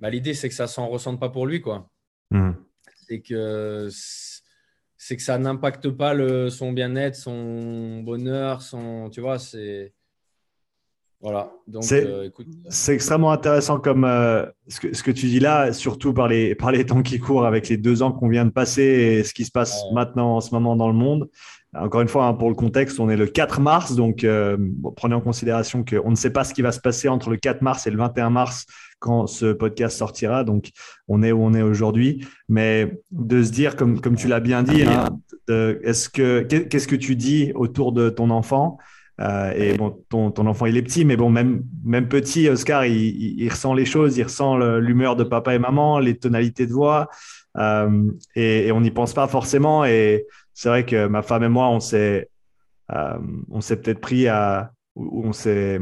bah, 0.00 0.10
l'idée, 0.10 0.34
c'est 0.34 0.48
que 0.48 0.54
ça 0.54 0.64
ne 0.64 0.68
s'en 0.68 0.88
ressente 0.88 1.18
pas 1.18 1.30
pour 1.30 1.46
lui. 1.46 1.60
quoi. 1.60 1.90
Mmh. 2.30 2.52
C'est 3.08 3.20
que, 3.20 3.88
c'est 4.98 5.16
que 5.16 5.22
ça 5.22 5.38
n'impacte 5.38 5.88
pas 5.88 6.12
le, 6.12 6.50
son 6.50 6.72
bien-être, 6.72 7.16
son 7.16 8.02
bonheur, 8.02 8.62
son, 8.62 9.08
tu 9.10 9.20
vois, 9.20 9.38
c'est... 9.38 9.94
Voilà. 11.22 11.52
Donc, 11.68 11.84
c'est, 11.84 12.04
euh, 12.04 12.28
c'est 12.68 12.94
extrêmement 12.94 13.30
intéressant 13.30 13.78
comme 13.78 14.04
euh, 14.04 14.44
ce, 14.66 14.80
que, 14.80 14.92
ce, 14.92 15.04
que, 15.04 15.12
tu 15.12 15.26
dis 15.26 15.38
là, 15.38 15.72
surtout 15.72 16.12
par 16.12 16.26
les, 16.26 16.56
par 16.56 16.72
les 16.72 16.84
temps 16.84 17.02
qui 17.02 17.20
courent 17.20 17.46
avec 17.46 17.68
les 17.68 17.76
deux 17.76 18.02
ans 18.02 18.10
qu'on 18.10 18.28
vient 18.28 18.44
de 18.44 18.50
passer 18.50 18.82
et 18.82 19.24
ce 19.24 19.32
qui 19.32 19.44
se 19.44 19.52
passe 19.52 19.84
maintenant 19.94 20.36
en 20.36 20.40
ce 20.40 20.52
moment 20.52 20.74
dans 20.74 20.88
le 20.88 20.94
monde. 20.94 21.30
encore 21.76 22.00
une 22.00 22.08
fois, 22.08 22.26
hein, 22.26 22.34
pour 22.34 22.48
le 22.48 22.56
contexte, 22.56 22.98
on 22.98 23.08
est 23.08 23.16
le 23.16 23.26
4 23.26 23.60
mars, 23.60 23.94
donc 23.94 24.26
prenez 24.96 25.14
en 25.14 25.20
considération 25.20 25.84
qu'on 25.84 26.10
ne 26.10 26.16
sait 26.16 26.32
pas 26.32 26.42
ce 26.42 26.54
qui 26.54 26.62
va 26.62 26.72
se 26.72 26.80
passer 26.80 27.08
entre 27.08 27.30
le 27.30 27.36
4 27.36 27.62
mars 27.62 27.86
et 27.86 27.92
le 27.92 27.98
21 27.98 28.30
mars 28.30 28.66
quand 28.98 29.28
ce 29.28 29.52
podcast 29.52 29.96
sortira. 29.96 30.42
Donc, 30.42 30.70
on 31.06 31.22
est 31.22 31.30
où 31.30 31.40
on 31.40 31.54
est 31.54 31.62
aujourd'hui. 31.62 32.26
Mais 32.48 33.00
de 33.12 33.44
se 33.44 33.52
dire, 33.52 33.76
comme, 33.76 34.00
comme 34.00 34.16
tu 34.16 34.26
l'as 34.26 34.40
bien 34.40 34.64
dit, 34.64 34.82
hein, 34.82 35.20
est-ce 35.48 36.08
que 36.08 36.40
qu'est-ce 36.40 36.88
que 36.88 36.96
tu 36.96 37.14
dis 37.14 37.52
autour 37.54 37.92
de 37.92 38.10
ton 38.10 38.30
enfant? 38.30 38.78
Euh, 39.20 39.52
et 39.54 39.76
ton, 40.08 40.30
ton, 40.30 40.46
enfant, 40.46 40.66
il 40.66 40.76
est 40.76 40.82
petit, 40.82 41.04
mais 41.04 41.16
bon, 41.16 41.30
même, 41.30 41.62
même 41.84 42.08
petit, 42.08 42.48
Oscar, 42.48 42.86
il, 42.86 43.48
ressent 43.48 43.74
les 43.74 43.84
choses, 43.84 44.16
il 44.16 44.24
ressent 44.24 44.56
l'humeur 44.78 45.16
de 45.16 45.24
papa 45.24 45.54
et 45.54 45.58
maman, 45.58 45.98
les 45.98 46.16
tonalités 46.16 46.66
de 46.66 46.72
voix, 46.72 47.08
euh, 47.58 48.10
et, 48.34 48.68
et, 48.68 48.72
on 48.72 48.80
n'y 48.80 48.90
pense 48.90 49.12
pas 49.12 49.28
forcément. 49.28 49.84
Et 49.84 50.26
c'est 50.54 50.68
vrai 50.68 50.86
que 50.86 51.06
ma 51.06 51.22
femme 51.22 51.44
et 51.44 51.48
moi, 51.48 51.68
on 51.68 51.80
s'est, 51.80 52.30
euh, 52.92 53.18
on 53.50 53.60
s'est 53.60 53.76
peut-être 53.76 54.00
pris 54.00 54.28
à, 54.28 54.72
on 54.96 55.32
s'est, 55.32 55.80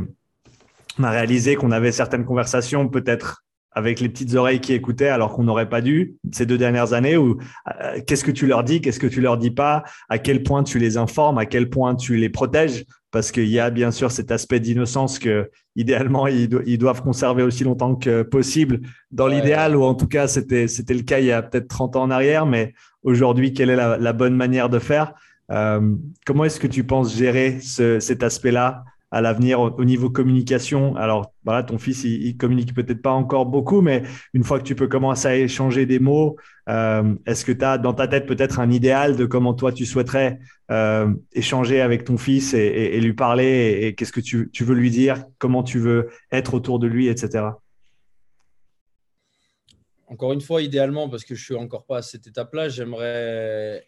on 0.98 1.04
a 1.04 1.10
réalisé 1.10 1.54
qu'on 1.54 1.70
avait 1.70 1.92
certaines 1.92 2.24
conversations 2.24 2.88
peut-être 2.88 3.44
avec 3.72 4.00
les 4.00 4.08
petites 4.08 4.34
oreilles 4.34 4.60
qui 4.60 4.72
écoutaient 4.72 5.08
alors 5.08 5.32
qu'on 5.32 5.44
n'aurait 5.44 5.68
pas 5.68 5.80
dû 5.80 6.16
ces 6.32 6.46
deux 6.46 6.58
dernières 6.58 6.92
années 6.92 7.16
ou 7.16 7.38
euh, 7.68 8.00
qu'est-ce 8.06 8.24
que 8.24 8.30
tu 8.30 8.46
leur 8.46 8.64
dis, 8.64 8.80
qu'est-ce 8.80 8.98
que 8.98 9.06
tu 9.06 9.20
leur 9.20 9.38
dis 9.38 9.50
pas, 9.50 9.84
à 10.08 10.18
quel 10.18 10.42
point 10.42 10.62
tu 10.64 10.78
les 10.78 10.96
informes, 10.96 11.38
à 11.38 11.46
quel 11.46 11.70
point 11.70 11.94
tu 11.94 12.16
les 12.16 12.28
protèges? 12.28 12.84
Parce 13.12 13.32
qu'il 13.32 13.48
y 13.48 13.58
a 13.58 13.70
bien 13.70 13.90
sûr 13.90 14.10
cet 14.10 14.30
aspect 14.30 14.60
d'innocence 14.60 15.18
que 15.18 15.50
idéalement 15.76 16.26
ils, 16.26 16.78
doivent 16.78 17.02
conserver 17.02 17.42
aussi 17.42 17.64
longtemps 17.64 17.96
que 17.96 18.22
possible. 18.22 18.80
Dans 19.10 19.26
l'idéal 19.26 19.76
ou 19.76 19.82
en 19.82 19.94
tout 19.94 20.06
cas 20.06 20.28
c'était 20.28 20.68
c'était 20.68 20.94
le 20.94 21.02
cas 21.02 21.18
il 21.18 21.26
y 21.26 21.32
a 21.32 21.42
peut-être 21.42 21.68
30 21.68 21.96
ans 21.96 22.02
en 22.02 22.10
arrière 22.10 22.46
mais 22.46 22.72
aujourd'hui 23.02 23.52
quelle 23.52 23.70
est 23.70 23.76
la, 23.76 24.12
bonne 24.12 24.36
manière 24.36 24.68
de 24.68 24.78
faire? 24.78 25.14
Euh, 25.50 25.96
comment 26.24 26.44
est-ce 26.44 26.60
que 26.60 26.68
tu 26.68 26.84
penses 26.84 27.16
gérer 27.16 27.58
cet 27.60 28.22
aspect-là 28.22 28.84
à 29.10 29.20
l'avenir 29.20 29.60
au, 29.60 29.84
niveau 29.84 30.08
communication 30.08 30.94
Alors, 30.96 31.32
voilà, 31.44 31.62
ton 31.64 31.78
fils, 31.78 32.04
il, 32.04 32.36
communique 32.36 32.74
peut-être 32.74 33.02
pas 33.02 33.10
encore 33.10 33.46
beaucoup, 33.46 33.80
mais 33.80 34.04
une 34.34 34.44
fois 34.44 34.58
que 34.58 34.64
tu 34.64 34.76
peux 34.76 34.86
commencer 34.86 35.26
à 35.26 35.36
échanger 35.36 35.84
des 35.84 35.98
mots, 35.98 36.36
euh, 36.68 37.14
est-ce 37.26 37.44
que 37.44 37.52
tu 37.52 37.64
as 37.64 37.76
dans 37.78 37.92
ta 37.92 38.06
tête 38.06 38.26
peut-être 38.26 38.60
un 38.60 38.70
idéal 38.70 39.16
de 39.16 39.26
comment 39.26 39.52
toi 39.54 39.72
tu 39.72 39.84
souhaiterais 39.84 40.38
euh, 40.70 41.12
échanger 41.32 41.80
avec 41.80 42.04
ton 42.04 42.18
fils 42.18 42.54
et, 42.54 43.00
lui 43.00 43.12
parler 43.12 43.80
et, 43.82 43.94
qu'est-ce 43.94 44.12
que 44.12 44.20
tu, 44.20 44.48
veux 44.64 44.74
lui 44.74 44.90
dire, 44.90 45.24
comment 45.38 45.64
tu 45.64 45.80
veux 45.80 46.10
être 46.30 46.54
autour 46.54 46.78
de 46.78 46.86
lui, 46.86 47.08
etc. 47.08 47.46
Encore 50.06 50.32
une 50.32 50.40
fois, 50.40 50.62
idéalement, 50.62 51.08
parce 51.08 51.24
que 51.24 51.34
je 51.34 51.44
suis 51.44 51.54
encore 51.56 51.84
pas 51.84 51.98
à 51.98 52.02
cette 52.02 52.28
étape-là, 52.28 52.68
j'aimerais, 52.68 53.84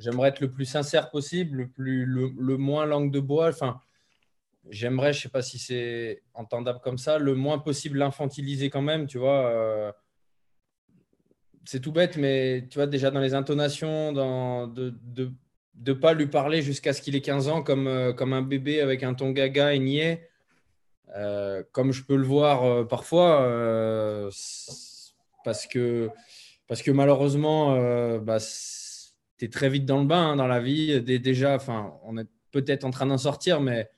j'aimerais 0.00 0.30
être 0.30 0.40
le 0.40 0.50
plus 0.50 0.64
sincère 0.64 1.10
possible, 1.10 1.58
le, 1.58 1.68
plus, 1.68 2.06
le 2.06 2.56
moins 2.56 2.86
langue 2.86 3.12
de 3.12 3.20
bois. 3.20 3.48
Enfin, 3.48 3.80
j'aimerais, 4.70 5.12
je 5.12 5.18
ne 5.18 5.22
sais 5.22 5.28
pas 5.28 5.42
si 5.42 5.58
c'est 5.58 6.22
entendable 6.34 6.80
comme 6.82 6.98
ça, 6.98 7.18
le 7.18 7.34
moins 7.34 7.58
possible 7.58 7.98
l'infantiliser 7.98 8.70
quand 8.70 8.82
même, 8.82 9.06
tu 9.06 9.18
vois. 9.18 9.46
Euh, 9.50 9.92
c'est 11.64 11.80
tout 11.80 11.92
bête, 11.92 12.16
mais 12.16 12.66
tu 12.70 12.78
vois, 12.78 12.86
déjà 12.86 13.10
dans 13.10 13.20
les 13.20 13.34
intonations, 13.34 14.12
de 14.12 14.94
ne 15.16 15.30
de, 15.74 15.92
pas 15.92 16.14
lui 16.14 16.26
parler 16.26 16.62
jusqu'à 16.62 16.92
ce 16.92 17.02
qu'il 17.02 17.14
ait 17.14 17.20
15 17.20 17.48
ans 17.48 17.62
comme, 17.62 17.86
euh, 17.86 18.12
comme 18.12 18.32
un 18.32 18.42
bébé 18.42 18.80
avec 18.80 19.02
un 19.02 19.14
ton 19.14 19.30
gaga 19.30 19.74
et 19.74 19.78
niais, 19.78 20.28
euh, 21.16 21.62
comme 21.72 21.92
je 21.92 22.04
peux 22.04 22.16
le 22.16 22.24
voir 22.24 22.86
parfois, 22.88 23.40
parce, 25.44 25.66
que, 25.66 26.10
parce 26.66 26.82
que 26.82 26.90
malheureusement, 26.90 28.18
bah, 28.18 28.38
tu 29.38 29.44
es 29.44 29.48
très 29.48 29.68
vite 29.68 29.84
dans 29.86 30.00
le 30.00 30.06
bain 30.06 30.32
hein, 30.32 30.36
dans 30.36 30.46
la 30.46 30.60
vie. 30.60 31.00
Déjà, 31.02 31.58
on 32.02 32.18
est 32.18 32.26
peut-être 32.50 32.84
en 32.84 32.90
train 32.90 33.06
d'en 33.06 33.18
sortir, 33.18 33.60
mais 33.60 33.88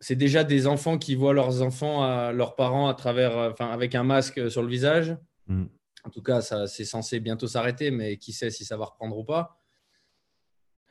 c'est 0.00 0.16
déjà 0.16 0.44
des 0.44 0.66
enfants 0.66 0.98
qui 0.98 1.14
voient 1.14 1.34
leurs 1.34 1.62
enfants, 1.62 2.32
leurs 2.32 2.56
parents 2.56 2.88
à 2.88 2.94
travers, 2.94 3.36
enfin, 3.36 3.70
avec 3.70 3.94
un 3.94 4.02
masque 4.02 4.50
sur 4.50 4.62
le 4.62 4.68
visage. 4.68 5.16
Mm. 5.46 5.66
En 6.04 6.10
tout 6.10 6.22
cas, 6.22 6.40
ça, 6.40 6.66
c'est 6.66 6.84
censé 6.84 7.20
bientôt 7.20 7.46
s'arrêter, 7.46 7.90
mais 7.90 8.16
qui 8.16 8.32
sait 8.32 8.50
si 8.50 8.64
ça 8.64 8.76
va 8.76 8.86
reprendre 8.86 9.18
ou 9.18 9.24
pas. 9.24 9.60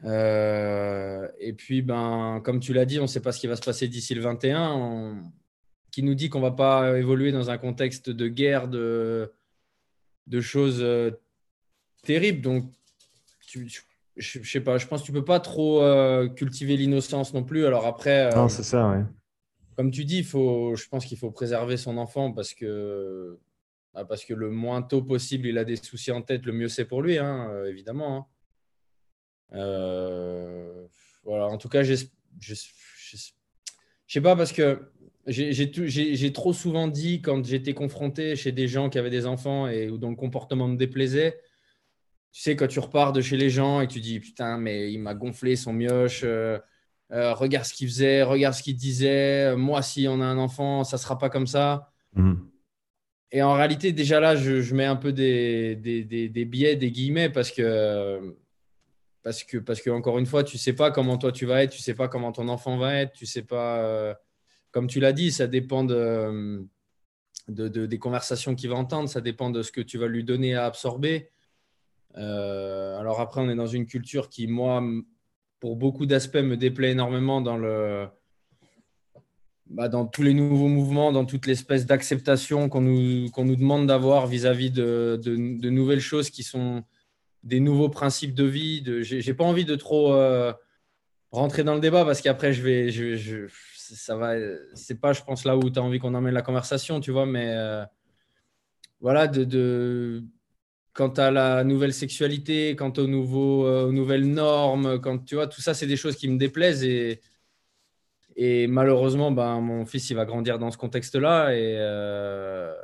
Euh, 0.06 1.28
et 1.40 1.54
puis, 1.54 1.82
ben, 1.82 2.42
comme 2.44 2.60
tu 2.60 2.74
l'as 2.74 2.86
dit, 2.86 3.00
on 3.00 3.04
ne 3.04 3.08
sait 3.08 3.22
pas 3.22 3.32
ce 3.32 3.40
qui 3.40 3.48
va 3.48 3.56
se 3.56 3.62
passer 3.62 3.88
d'ici 3.88 4.14
le 4.14 4.22
21. 4.22 5.22
Qui 5.92 6.04
nous 6.04 6.14
dit 6.14 6.30
qu'on 6.30 6.40
ne 6.40 6.44
va 6.44 6.52
pas 6.52 6.98
évoluer 7.00 7.32
dans 7.32 7.50
un 7.50 7.58
contexte 7.58 8.10
de 8.12 8.28
guerre, 8.28 8.68
de, 8.68 9.34
de 10.28 10.42
choses 10.42 10.82
euh, 10.82 11.12
terribles. 12.04 12.42
Donc, 12.42 12.72
tu, 13.48 13.68
je, 14.20 14.44
sais 14.44 14.62
pas, 14.62 14.78
je 14.78 14.86
pense 14.86 15.02
que 15.02 15.06
tu 15.06 15.12
peux 15.12 15.26
pas 15.26 15.40
trop 15.40 15.82
euh, 15.82 16.28
cultiver 16.28 16.78
l'innocence 16.78 17.34
non 17.34 17.44
plus. 17.44 17.66
Alors 17.66 17.86
après, 17.86 18.32
euh, 18.32 18.36
non, 18.36 18.50
c'est 18.50 18.64
ça, 18.64 18.90
ouais. 18.90 19.04
Comme 19.76 19.92
tu 19.92 20.06
dis, 20.06 20.24
faut, 20.24 20.76
je 20.76 20.88
pense 20.90 21.06
qu'il 21.06 21.18
faut 21.18 21.32
préserver 21.32 21.78
son 21.78 21.98
enfant 21.98 22.34
parce 22.34 22.54
que, 22.54 23.40
bah, 23.94 24.04
parce 24.04 24.26
que 24.26 24.34
le 24.34 24.50
moins 24.50 24.82
tôt 24.82 25.02
possible, 25.02 25.48
il 25.48 25.58
a 25.58 25.64
des 25.64 25.78
soucis 25.78 26.12
en 26.12 26.22
tête, 26.22 26.46
le 26.46 26.52
mieux 26.52 26.68
c'est 26.68 26.86
pour 26.86 27.02
lui, 27.02 27.18
hein, 27.18 27.50
euh, 27.52 27.66
évidemment. 27.66 28.30
Hein. 29.52 29.56
voilà, 31.24 31.48
en 31.48 31.58
tout 31.58 31.70
cas, 31.70 31.84
je, 31.84 31.96
je, 32.40 32.54
sais 34.08 34.22
pas 34.22 34.36
parce 34.36 34.52
que 34.52 34.92
j'ai 35.28 36.34
trop 36.34 36.52
souvent 36.52 36.88
dit 36.90 37.22
quand 37.22 37.46
j'étais 37.46 37.74
confronté 37.74 38.36
chez 38.36 38.52
des 38.52 38.68
gens 38.68 38.90
qui 38.90 39.00
avaient 39.00 39.10
des 39.10 39.26
enfants 39.26 39.68
et 39.68 39.88
dont 39.88 40.10
le 40.10 40.16
comportement 40.16 40.68
me 40.68 40.76
déplaisait 40.76 41.40
tu 42.32 42.42
sais, 42.42 42.56
quand 42.56 42.68
tu 42.68 42.80
repars 42.80 43.14
de 43.14 43.22
chez 43.22 43.38
les 43.38 43.50
gens 43.50 43.82
et 43.82 43.88
tu 43.88 44.00
dis 44.00 44.20
putain, 44.20 44.58
mais 44.58 44.92
il 44.92 45.00
m'a 45.00 45.14
gonflé 45.14 45.56
son 45.56 45.74
mioche, 45.74 46.22
euh, 46.24 46.60
euh, 47.12 47.34
regarde 47.34 47.66
ce 47.66 47.74
qu'il 47.74 47.88
faisait, 47.88 48.22
regarde 48.24 48.54
ce 48.54 48.62
qu'il 48.62 48.76
disait, 48.76 49.56
moi, 49.56 49.82
si 49.82 50.08
on 50.08 50.22
a 50.22 50.26
un 50.26 50.38
enfant, 50.38 50.84
ça 50.84 50.98
sera 50.98 51.18
pas 51.18 51.30
comme 51.30 51.48
ça. 51.48 51.92
Mhm. 52.14 52.50
Et 53.32 53.42
en 53.44 53.54
réalité, 53.54 53.92
déjà 53.92 54.20
là, 54.20 54.36
je, 54.36 54.74
mets 54.74 54.86
un 54.86 54.96
peu 54.96 55.14
des, 55.14 55.76
des, 55.76 56.04
des, 56.04 56.46
biais, 56.46 56.76
des 56.76 56.92
guillemets, 56.92 57.30
parce 57.30 57.52
que, 57.52 58.36
parce, 59.22 59.44
que, 59.44 59.58
parce 59.58 59.82
que, 59.82 59.90
encore 59.92 60.18
une 60.18 60.26
fois, 60.26 60.44
tu 60.44 60.58
sais 60.58 60.74
pas 60.74 60.90
comment 60.92 61.18
toi 61.18 61.32
tu 61.32 61.46
vas 61.46 61.64
être, 61.64 61.72
tu 61.72 61.82
sais 61.82 61.94
pas 61.94 62.08
comment 62.08 62.32
ton 62.32 62.48
enfant 62.48 62.78
va 62.78 62.96
être, 62.96 63.14
tu 63.14 63.26
sais 63.26 63.44
pas. 63.44 63.80
Euh, 63.84 64.14
comme 64.72 64.88
tu 64.88 65.00
l'as 65.00 65.14
dit, 65.14 65.32
ça 65.32 65.48
dépend 65.48 65.84
de, 65.84 66.68
de, 67.48 67.86
des 67.86 68.00
conversations 68.00 68.56
qu'il 68.56 68.70
va 68.70 68.76
entendre, 68.76 69.10
ça 69.10 69.22
dépend 69.22 69.50
de 69.52 69.62
ce 69.62 69.72
que 69.72 69.82
tu 69.82 69.98
vas 69.98 70.08
lui 70.08 70.24
donner 70.24 70.56
à 70.56 70.66
absorber. 70.66 71.30
Euh, 72.18 72.98
alors 73.00 73.20
après, 73.20 73.42
on 73.42 73.50
est 73.50 73.56
dans 73.56 73.68
une 73.68 73.86
culture 73.86 74.30
qui, 74.30 74.48
moi, 74.48 74.84
pour 75.60 75.76
beaucoup 75.76 76.06
d'aspects, 76.06 76.38
me 76.38 76.58
déplaît 76.58 76.92
énormément 76.92 77.42
dans 77.42 77.58
le, 77.58 78.08
bah, 79.68 79.88
dans 79.88 80.06
tous 80.06 80.24
les 80.24 80.34
nouveaux 80.34 80.68
mouvements, 80.68 81.12
dans 81.12 81.26
toute 81.26 81.46
l'espèce 81.46 81.86
d'acceptation 81.86 82.70
qu'on 82.70 82.82
nous, 82.82 83.30
qu'on 83.32 83.46
nous 83.46 83.56
demande 83.56 83.88
d'avoir 83.88 84.28
vis-à-vis 84.28 84.72
de, 84.72 85.20
de, 85.24 85.70
nouvelles 85.70 86.02
choses 86.02 86.30
qui 86.30 86.44
sont 86.44 86.84
des 87.44 87.60
nouveaux 87.60 87.90
principes 87.90 88.34
de 88.34 88.46
vie. 88.46 88.82
De, 88.82 89.02
j'ai, 89.02 89.34
pas 89.34 89.44
envie 89.44 89.66
de 89.66 89.76
trop 89.76 90.14
euh, 90.14 90.54
rentrer 91.32 91.64
dans 91.64 91.76
le 91.76 91.82
débat 91.82 92.06
parce 92.06 92.22
qu'après, 92.22 92.54
je 92.54 92.64
vais, 92.64 93.50
ça 93.76 94.16
va, 94.16 94.34
c'est 94.74 95.00
pas, 95.00 95.14
je 95.14 95.22
pense, 95.24 95.46
là 95.46 95.56
où 95.58 95.70
tu 95.70 95.80
as 95.80 95.84
envie 95.84 96.00
qu'on 96.00 96.16
emmène 96.16 96.34
la 96.34 96.42
conversation, 96.42 97.00
tu 97.00 97.12
vois, 97.12 97.26
mais 97.26 97.50
euh, 97.50 97.86
voilà, 99.02 99.28
de 99.28 100.24
quant 101.00 101.08
à 101.08 101.32
la 101.32 101.64
nouvelle 101.64 101.94
sexualité, 101.94 102.76
quant 102.76 102.92
euh, 102.98 103.86
aux 103.86 103.92
nouvelles 103.94 104.30
normes, 104.30 105.00
quand 105.00 105.24
tu 105.24 105.36
vois, 105.36 105.48
tout 105.48 105.62
ça, 105.62 105.74
c'est 105.74 105.88
des 105.88 105.96
choses 105.96 106.18
qui 106.18 106.28
me 106.28 106.38
déplaisent 106.38 106.84
et, 106.84 107.22
et 108.36 108.68
malheureusement, 108.68 109.32
ben, 109.32 109.62
mon 109.62 109.86
fils, 109.86 110.10
il 110.10 110.18
va 110.18 110.26
grandir 110.26 110.60
dans 110.60 110.72
ce 110.72 110.78
contexte-là 110.78 111.54
et, 111.54 111.78
euh, 111.80 112.76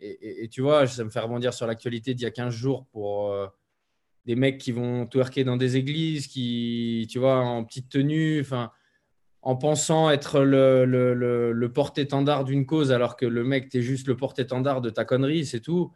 et, 0.00 0.48
tu 0.50 0.60
vois, 0.60 0.88
ça 0.88 1.04
me 1.04 1.10
fait 1.10 1.20
rebondir 1.20 1.54
sur 1.54 1.68
l'actualité 1.68 2.14
d'il 2.14 2.24
y 2.24 2.26
a 2.26 2.32
15 2.32 2.52
jours 2.52 2.84
pour 2.86 3.30
euh, 3.30 3.46
des 4.24 4.34
mecs 4.34 4.58
qui 4.58 4.72
vont 4.72 5.06
twerker 5.06 5.44
dans 5.44 5.56
des 5.56 5.76
églises, 5.76 6.26
qui, 6.26 7.06
tu 7.08 7.20
vois, 7.20 7.38
en 7.38 7.62
petite 7.62 7.88
tenue, 7.88 8.44
en 9.42 9.54
pensant 9.54 10.10
être 10.10 10.40
le, 10.40 10.84
le 10.84 11.72
porte-étendard 11.72 12.42
d'une 12.42 12.66
cause 12.66 12.90
alors 12.90 13.14
que 13.16 13.24
le 13.24 13.44
mec, 13.44 13.68
tu 13.68 13.78
es 13.78 13.82
juste 13.82 14.08
le 14.08 14.16
porte-étendard 14.16 14.80
de 14.80 14.90
ta 14.90 15.04
connerie, 15.04 15.46
c'est 15.46 15.60
tout. 15.60 15.92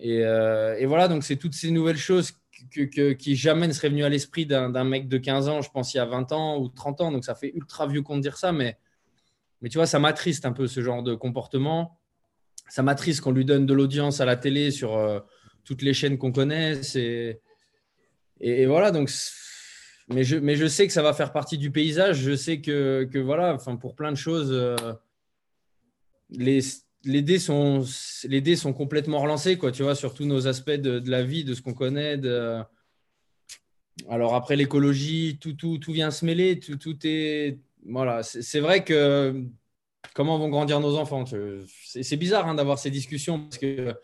Euh, 0.00 0.76
et, 0.78 0.86
voilà, 0.86 1.08
donc 1.08 1.24
c'est 1.24 1.36
toutes 1.36 1.54
ces 1.54 1.70
nouvelles 1.70 1.96
choses 1.96 2.32
qui 2.70 3.36
jamais 3.36 3.66
ne 3.66 3.72
seraient 3.72 3.88
venues 3.88 4.04
à 4.04 4.08
l'esprit 4.08 4.46
d'un 4.46 4.84
mec 4.84 5.08
de 5.08 5.18
15 5.18 5.48
ans, 5.48 5.62
je 5.62 5.70
pense, 5.70 5.94
il 5.94 5.96
y 5.96 6.00
a 6.00 6.04
20 6.04 6.32
ans 6.32 6.58
ou 6.60 6.68
30 6.68 7.00
ans. 7.00 7.12
Donc 7.12 7.24
ça 7.24 7.34
fait 7.34 7.52
ultra 7.54 7.86
vieux 7.86 8.02
qu'on 8.02 8.18
dire 8.18 8.36
ça, 8.36 8.52
mais, 8.52 8.78
mais 9.60 9.68
tu 9.68 9.78
vois, 9.78 9.86
ça 9.86 9.98
m'attriste 9.98 10.46
un 10.46 10.52
peu 10.52 10.66
ce 10.66 10.80
genre 10.80 11.02
de 11.02 11.14
comportement. 11.14 11.98
Ça 12.68 12.82
m'attriste 12.82 13.20
qu'on 13.20 13.32
lui 13.32 13.44
donne 13.44 13.66
de 13.66 13.74
l'audience 13.74 14.20
à 14.20 14.24
la 14.24 14.36
télé 14.36 14.70
sur 14.70 14.96
euh, 14.96 15.20
toutes 15.64 15.82
les 15.82 15.92
chaînes 15.92 16.18
qu'on 16.18 16.32
connaît. 16.32 16.80
Et, 18.40 18.66
voilà, 18.66 18.90
donc. 18.90 19.10
Mais 20.08 20.24
je, 20.24 20.36
mais 20.36 20.56
je 20.56 20.66
sais 20.66 20.86
que 20.86 20.92
ça 20.92 21.02
va 21.02 21.14
faire 21.14 21.32
partie 21.32 21.58
du 21.58 21.70
paysage. 21.70 22.18
Je 22.18 22.34
sais 22.34 22.60
que, 22.60 23.08
que 23.10 23.18
voilà, 23.18 23.56
pour 23.80 23.94
plein 23.94 24.10
de 24.10 24.16
choses, 24.16 24.50
euh, 24.50 24.76
les, 26.30 26.60
les 27.04 27.22
dés 27.22 27.38
sont 27.38 27.84
les 28.24 28.40
dés 28.40 28.56
sont 28.56 28.72
complètement 28.72 29.20
relancés 29.20 29.58
quoi 29.58 29.72
tu 29.72 29.82
vois 29.82 29.94
sur 29.94 30.14
tous 30.14 30.24
nos 30.24 30.46
aspects 30.46 30.70
de, 30.70 31.02
la 31.10 31.22
vie 31.22 31.44
de 31.44 31.54
ce 31.54 31.62
qu'on 31.62 31.74
connaît 31.74 32.16
de 32.16 32.62
alors 34.08 34.34
après 34.34 34.56
l'écologie, 34.56 35.38
tout, 35.40 35.52
tout, 35.54 35.78
tout 35.78 35.92
vient 35.92 36.10
se 36.10 36.24
mêler, 36.24 36.58
tout, 36.58 36.76
tout 36.76 36.98
est. 37.04 37.58
Voilà, 37.84 38.22
c'est 38.22 38.60
vrai 38.60 38.84
que 38.84 39.44
comment 40.14 40.38
vont 40.38 40.48
grandir 40.48 40.80
nos 40.80 40.96
enfants 40.96 41.24
C'est 41.84 42.16
bizarre 42.16 42.48
hein, 42.48 42.54
d'avoir 42.54 42.78
ces 42.78 42.90
discussions 42.90 43.40
parce 43.40 43.58
que 43.58 43.94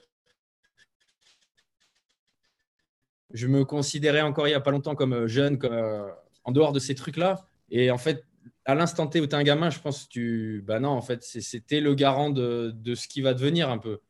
je 3.32 3.46
me 3.46 3.64
considérais 3.64 4.22
encore 4.22 4.46
il 4.46 4.50
n'y 4.50 4.56
a 4.56 4.60
pas 4.60 4.70
longtemps 4.70 4.94
comme 4.94 5.26
jeune, 5.26 5.58
comme, 5.58 5.74
euh, 5.74 6.08
en 6.44 6.52
dehors 6.52 6.72
de 6.72 6.78
ces 6.78 6.94
trucs-là. 6.94 7.46
Et 7.70 7.90
en 7.90 7.98
fait, 7.98 8.24
à 8.68 8.74
l'instant 8.74 9.06
T 9.06 9.18
où 9.20 9.26
tu 9.26 9.30
es 9.30 9.34
un 9.34 9.42
gamin, 9.42 9.70
je 9.70 9.80
pense 9.80 10.04
que 10.04 10.10
tu. 10.10 10.62
Bah 10.64 10.78
non, 10.78 10.90
en 10.90 11.00
fait, 11.00 11.24
c'était 11.24 11.80
le 11.80 11.94
garant 11.94 12.28
de, 12.28 12.70
de, 12.76 12.94
ce 12.94 13.08
qui 13.08 13.22
va 13.22 13.32
devenir 13.32 13.70
un 13.70 13.78
peu. 13.78 14.00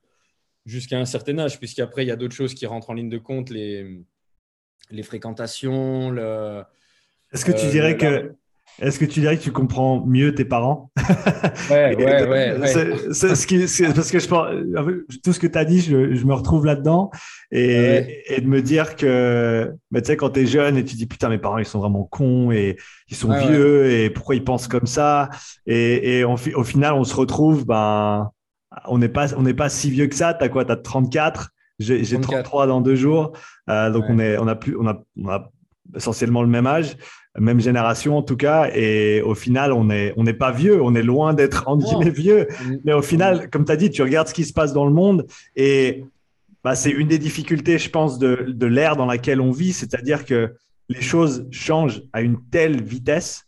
Jusqu'à 0.66 0.98
un 0.98 1.04
certain 1.04 1.38
âge, 1.38 1.58
puisqu'après, 1.58 2.04
il 2.04 2.08
y 2.08 2.10
a 2.10 2.16
d'autres 2.16 2.34
choses 2.34 2.54
qui 2.54 2.66
rentrent 2.66 2.90
en 2.90 2.94
ligne 2.94 3.08
de 3.08 3.18
compte, 3.18 3.50
les, 3.50 4.04
les 4.90 5.02
fréquentations. 5.04 6.10
Le, 6.10 6.64
Est-ce 7.32 7.44
que 7.44 7.52
tu 7.52 7.66
euh, 7.66 7.70
dirais 7.70 7.96
que 7.96 8.34
est-ce 8.80 8.98
que 8.98 9.04
tu 9.04 9.20
dirais 9.20 9.36
que 9.36 9.42
tu 9.42 9.50
comprends 9.50 10.04
mieux 10.06 10.34
tes 10.34 10.44
parents? 10.44 10.90
Ouais, 11.70 11.96
ouais, 11.98 12.28
ouais. 12.28 13.12
C'est, 13.12 13.34
ce 13.34 13.46
qui, 13.46 13.58
parce 13.92 14.10
que 14.10 14.18
je 14.18 14.28
pense, 14.28 14.48
tout 15.24 15.32
ce 15.32 15.40
que 15.40 15.46
tu 15.46 15.58
as 15.58 15.64
dit, 15.64 15.80
je, 15.80 16.24
me 16.24 16.34
retrouve 16.34 16.64
là-dedans. 16.66 17.10
Et, 17.50 18.22
et, 18.28 18.40
de 18.40 18.46
me 18.46 18.62
dire 18.62 18.94
que, 18.94 19.74
tu 19.94 20.00
sais, 20.04 20.16
quand 20.16 20.30
tu 20.30 20.40
es 20.40 20.46
jeune 20.46 20.76
et 20.76 20.84
tu 20.84 20.96
dis 20.96 21.06
putain, 21.06 21.28
mes 21.28 21.38
parents, 21.38 21.58
ils 21.58 21.64
sont 21.64 21.80
vraiment 21.80 22.04
cons 22.04 22.52
et 22.52 22.76
ils 23.08 23.16
sont 23.16 23.32
vieux 23.32 23.90
et 23.90 24.10
pourquoi 24.10 24.34
ils 24.34 24.44
pensent 24.44 24.68
comme 24.68 24.86
ça? 24.86 25.28
Et, 25.66 26.18
et 26.18 26.24
au 26.24 26.36
final, 26.36 26.94
on 26.94 27.04
se 27.04 27.14
retrouve, 27.16 27.66
ben, 27.66 28.30
on 28.86 28.98
n'est 28.98 29.08
pas, 29.08 29.34
on 29.34 29.42
n'est 29.42 29.54
pas 29.54 29.68
si 29.68 29.90
vieux 29.90 30.06
que 30.06 30.14
ça. 30.14 30.34
Tu 30.34 30.44
as 30.44 30.48
quoi? 30.48 30.64
Tu 30.64 30.72
as 30.72 30.76
34 30.76 31.50
j'ai, 31.78 32.20
33 32.20 32.66
dans 32.66 32.80
deux 32.80 32.96
jours. 32.96 33.32
Euh, 33.70 33.90
donc, 33.90 34.04
on, 34.08 34.18
est, 34.18 34.36
on, 34.38 34.48
a 34.48 34.54
plus, 34.56 34.76
on, 34.76 34.86
a, 34.86 35.00
on 35.16 35.28
a 35.28 35.50
essentiellement 35.94 36.42
le 36.42 36.48
même 36.48 36.66
âge 36.66 36.96
même 37.38 37.60
génération 37.60 38.16
en 38.16 38.22
tout 38.22 38.36
cas. 38.36 38.70
Et 38.74 39.22
au 39.22 39.34
final, 39.34 39.72
on 39.72 39.84
n'est 39.84 40.12
on 40.16 40.24
n'est 40.24 40.34
pas 40.34 40.50
vieux, 40.50 40.82
on 40.82 40.94
est 40.94 41.02
loin 41.02 41.34
d'être 41.34 41.64
en 41.66 41.76
guillemets 41.76 42.10
vieux. 42.10 42.48
Mais 42.84 42.92
au 42.92 43.02
final, 43.02 43.50
comme 43.50 43.64
tu 43.64 43.72
as 43.72 43.76
dit, 43.76 43.90
tu 43.90 44.02
regardes 44.02 44.28
ce 44.28 44.34
qui 44.34 44.44
se 44.44 44.52
passe 44.52 44.72
dans 44.72 44.84
le 44.84 44.92
monde 44.92 45.26
et 45.56 46.04
bah, 46.64 46.74
c'est 46.74 46.90
une 46.90 47.08
des 47.08 47.18
difficultés, 47.18 47.78
je 47.78 47.88
pense, 47.88 48.18
de, 48.18 48.46
de 48.48 48.66
l'ère 48.66 48.96
dans 48.96 49.06
laquelle 49.06 49.40
on 49.40 49.52
vit, 49.52 49.72
c'est-à-dire 49.72 50.24
que 50.24 50.54
les 50.88 51.00
choses 51.00 51.46
changent 51.50 52.02
à 52.12 52.20
une 52.20 52.38
telle 52.50 52.82
vitesse 52.82 53.44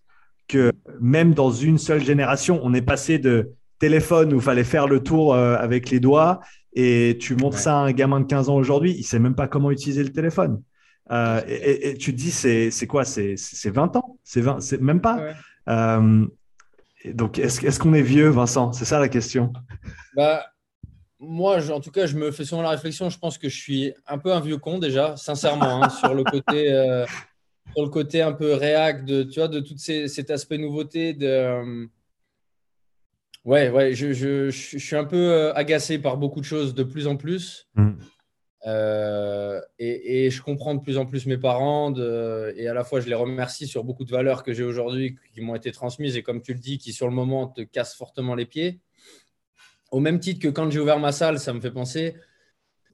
que 0.46 0.72
même 1.00 1.34
dans 1.34 1.50
une 1.50 1.78
seule 1.78 2.04
génération, 2.04 2.60
on 2.62 2.74
est 2.74 2.82
passé 2.82 3.18
de 3.18 3.50
téléphone 3.78 4.32
où 4.32 4.36
il 4.36 4.42
fallait 4.42 4.64
faire 4.64 4.86
le 4.86 5.00
tour 5.00 5.34
euh, 5.34 5.56
avec 5.56 5.90
les 5.90 6.00
doigts 6.00 6.40
et 6.74 7.18
tu 7.20 7.34
montres 7.34 7.58
ça 7.58 7.78
à 7.78 7.82
un 7.82 7.92
gamin 7.92 8.20
de 8.20 8.26
15 8.26 8.48
ans 8.48 8.56
aujourd'hui, 8.56 8.94
il 8.96 9.02
sait 9.02 9.18
même 9.18 9.34
pas 9.34 9.48
comment 9.48 9.70
utiliser 9.70 10.02
le 10.02 10.10
téléphone. 10.10 10.62
Euh, 11.10 11.42
et, 11.46 11.96
tu 11.96 12.12
te 12.12 12.16
dis, 12.16 12.30
c'est 12.30 12.86
quoi? 12.86 13.04
C'est 13.04 13.36
20 13.70 13.96
ans? 13.96 14.18
C'est 14.24 14.80
même 14.80 15.00
pas? 15.00 15.34
Euh, 15.68 16.26
donc, 17.14 17.38
est-ce 17.38 17.78
qu'on 17.78 17.94
est 17.94 18.02
vieux, 18.02 18.28
Vincent? 18.28 18.72
C'est 18.72 18.84
ça 18.84 18.98
la 18.98 19.08
question. 19.08 19.52
Bah, 20.14 20.46
moi, 21.18 21.70
en 21.70 21.80
tout 21.80 21.90
cas, 21.90 22.06
je 22.06 22.16
me 22.16 22.30
fais 22.30 22.44
souvent 22.44 22.62
la 22.62 22.70
réflexion. 22.70 23.10
Je 23.10 23.18
pense 23.18 23.38
que 23.38 23.48
je 23.48 23.56
suis 23.56 23.92
un 24.06 24.18
peu 24.18 24.32
un 24.32 24.40
vieux 24.40 24.58
con 24.58 24.78
déjà, 24.78 25.16
sincèrement, 25.16 25.82
hein, 25.82 25.88
sur, 25.88 26.14
le 26.14 26.24
côté, 26.24 26.72
euh, 26.72 27.06
sur 27.74 27.84
le 27.84 27.90
côté 27.90 28.22
un 28.22 28.32
peu 28.32 28.54
réac 28.54 29.04
de, 29.04 29.24
tu 29.24 29.40
vois, 29.40 29.48
de 29.48 29.60
tout 29.60 29.74
cet 29.76 30.30
aspect 30.30 30.58
nouveauté. 30.58 31.12
De, 31.12 31.88
ouais, 33.44 33.68
ouais, 33.70 33.94
je, 33.94 34.12
je, 34.12 34.50
je, 34.50 34.78
suis 34.78 34.96
un 34.96 35.04
peu 35.04 35.52
agacé 35.54 35.98
par 35.98 36.16
beaucoup 36.16 36.40
de 36.40 36.46
choses 36.46 36.74
de 36.74 36.84
plus 36.84 37.06
en 37.06 37.16
plus. 37.16 37.68
Mmh. 37.74 37.92
Euh, 38.66 39.60
et, 39.78 40.30
je 40.30 40.42
comprends 40.42 40.74
de 40.74 40.80
plus 40.80 40.98
en 40.98 41.06
plus 41.06 41.26
mes 41.26 41.38
parents 41.38 41.94
et 41.94 42.68
à 42.68 42.74
la 42.74 42.84
fois 42.84 43.00
je 43.00 43.08
les 43.08 43.14
remercie 43.14 43.66
sur 43.66 43.84
beaucoup 43.84 44.04
de 44.04 44.10
valeurs 44.10 44.42
que 44.42 44.52
j'ai 44.52 44.64
aujourd'hui 44.64 45.16
qui 45.34 45.40
m'ont 45.40 45.54
été 45.54 45.72
transmises 45.72 46.16
et 46.16 46.22
comme 46.22 46.42
tu 46.42 46.52
le 46.52 46.58
dis, 46.58 46.78
qui 46.78 46.92
sur 46.92 47.08
le 47.08 47.14
moment 47.14 47.46
te 47.46 47.62
cassent 47.62 47.94
fortement 47.94 48.34
les 48.34 48.46
pieds. 48.46 48.80
Au 49.90 50.00
même 50.00 50.20
titre 50.20 50.40
que 50.40 50.48
quand 50.48 50.70
j'ai 50.70 50.78
ouvert 50.78 50.98
ma 50.98 51.12
salle, 51.12 51.38
ça 51.38 51.52
me 51.52 51.60
fait 51.60 51.70
penser. 51.70 52.14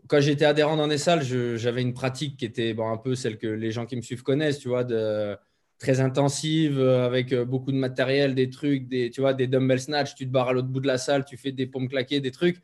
Quand 0.08 0.20
j'étais 0.20 0.44
adhérent 0.44 0.76
dans 0.76 0.88
des 0.88 0.99
salles, 0.99 1.23
j'avais 1.25 1.82
une 1.82 1.94
pratique 1.94 2.37
qui 2.38 2.44
était 2.44 2.73
bon, 2.73 2.88
un 2.88 2.96
peu 2.96 3.14
celle 3.16 3.38
que 3.38 3.49
les 3.49 3.73
gens 3.73 3.87
qui 3.87 3.96
me 3.96 4.02
suivent 4.02 4.23
connaissent, 4.23 4.61
tu 4.61 4.68
vois, 4.68 4.85
de, 4.85 5.37
très 5.79 6.00
intensive, 6.00 6.81
avec 6.81 7.35
beaucoup 7.35 7.72
de 7.72 7.76
matériel, 7.76 8.35
des 8.35 8.48
trucs, 8.50 8.87
des, 8.88 9.11
tu 9.11 9.20
vois, 9.20 9.35
des 9.35 9.48
dumbbell 9.48 9.81
snatch, 9.81 10.14
tu 10.14 10.26
te 10.26 10.31
barres 10.31 10.50
à 10.50 10.52
l'autre 10.52 10.68
bout 10.68 10.81
de 10.81 10.87
la 10.87 10.96
salle, 10.96 11.24
tu 11.24 11.37
fais 11.37 11.52
des 11.52 11.66
pompes 11.66 11.90
claquées, 11.90 12.20
des 12.20 12.31
trucs. 12.31 12.62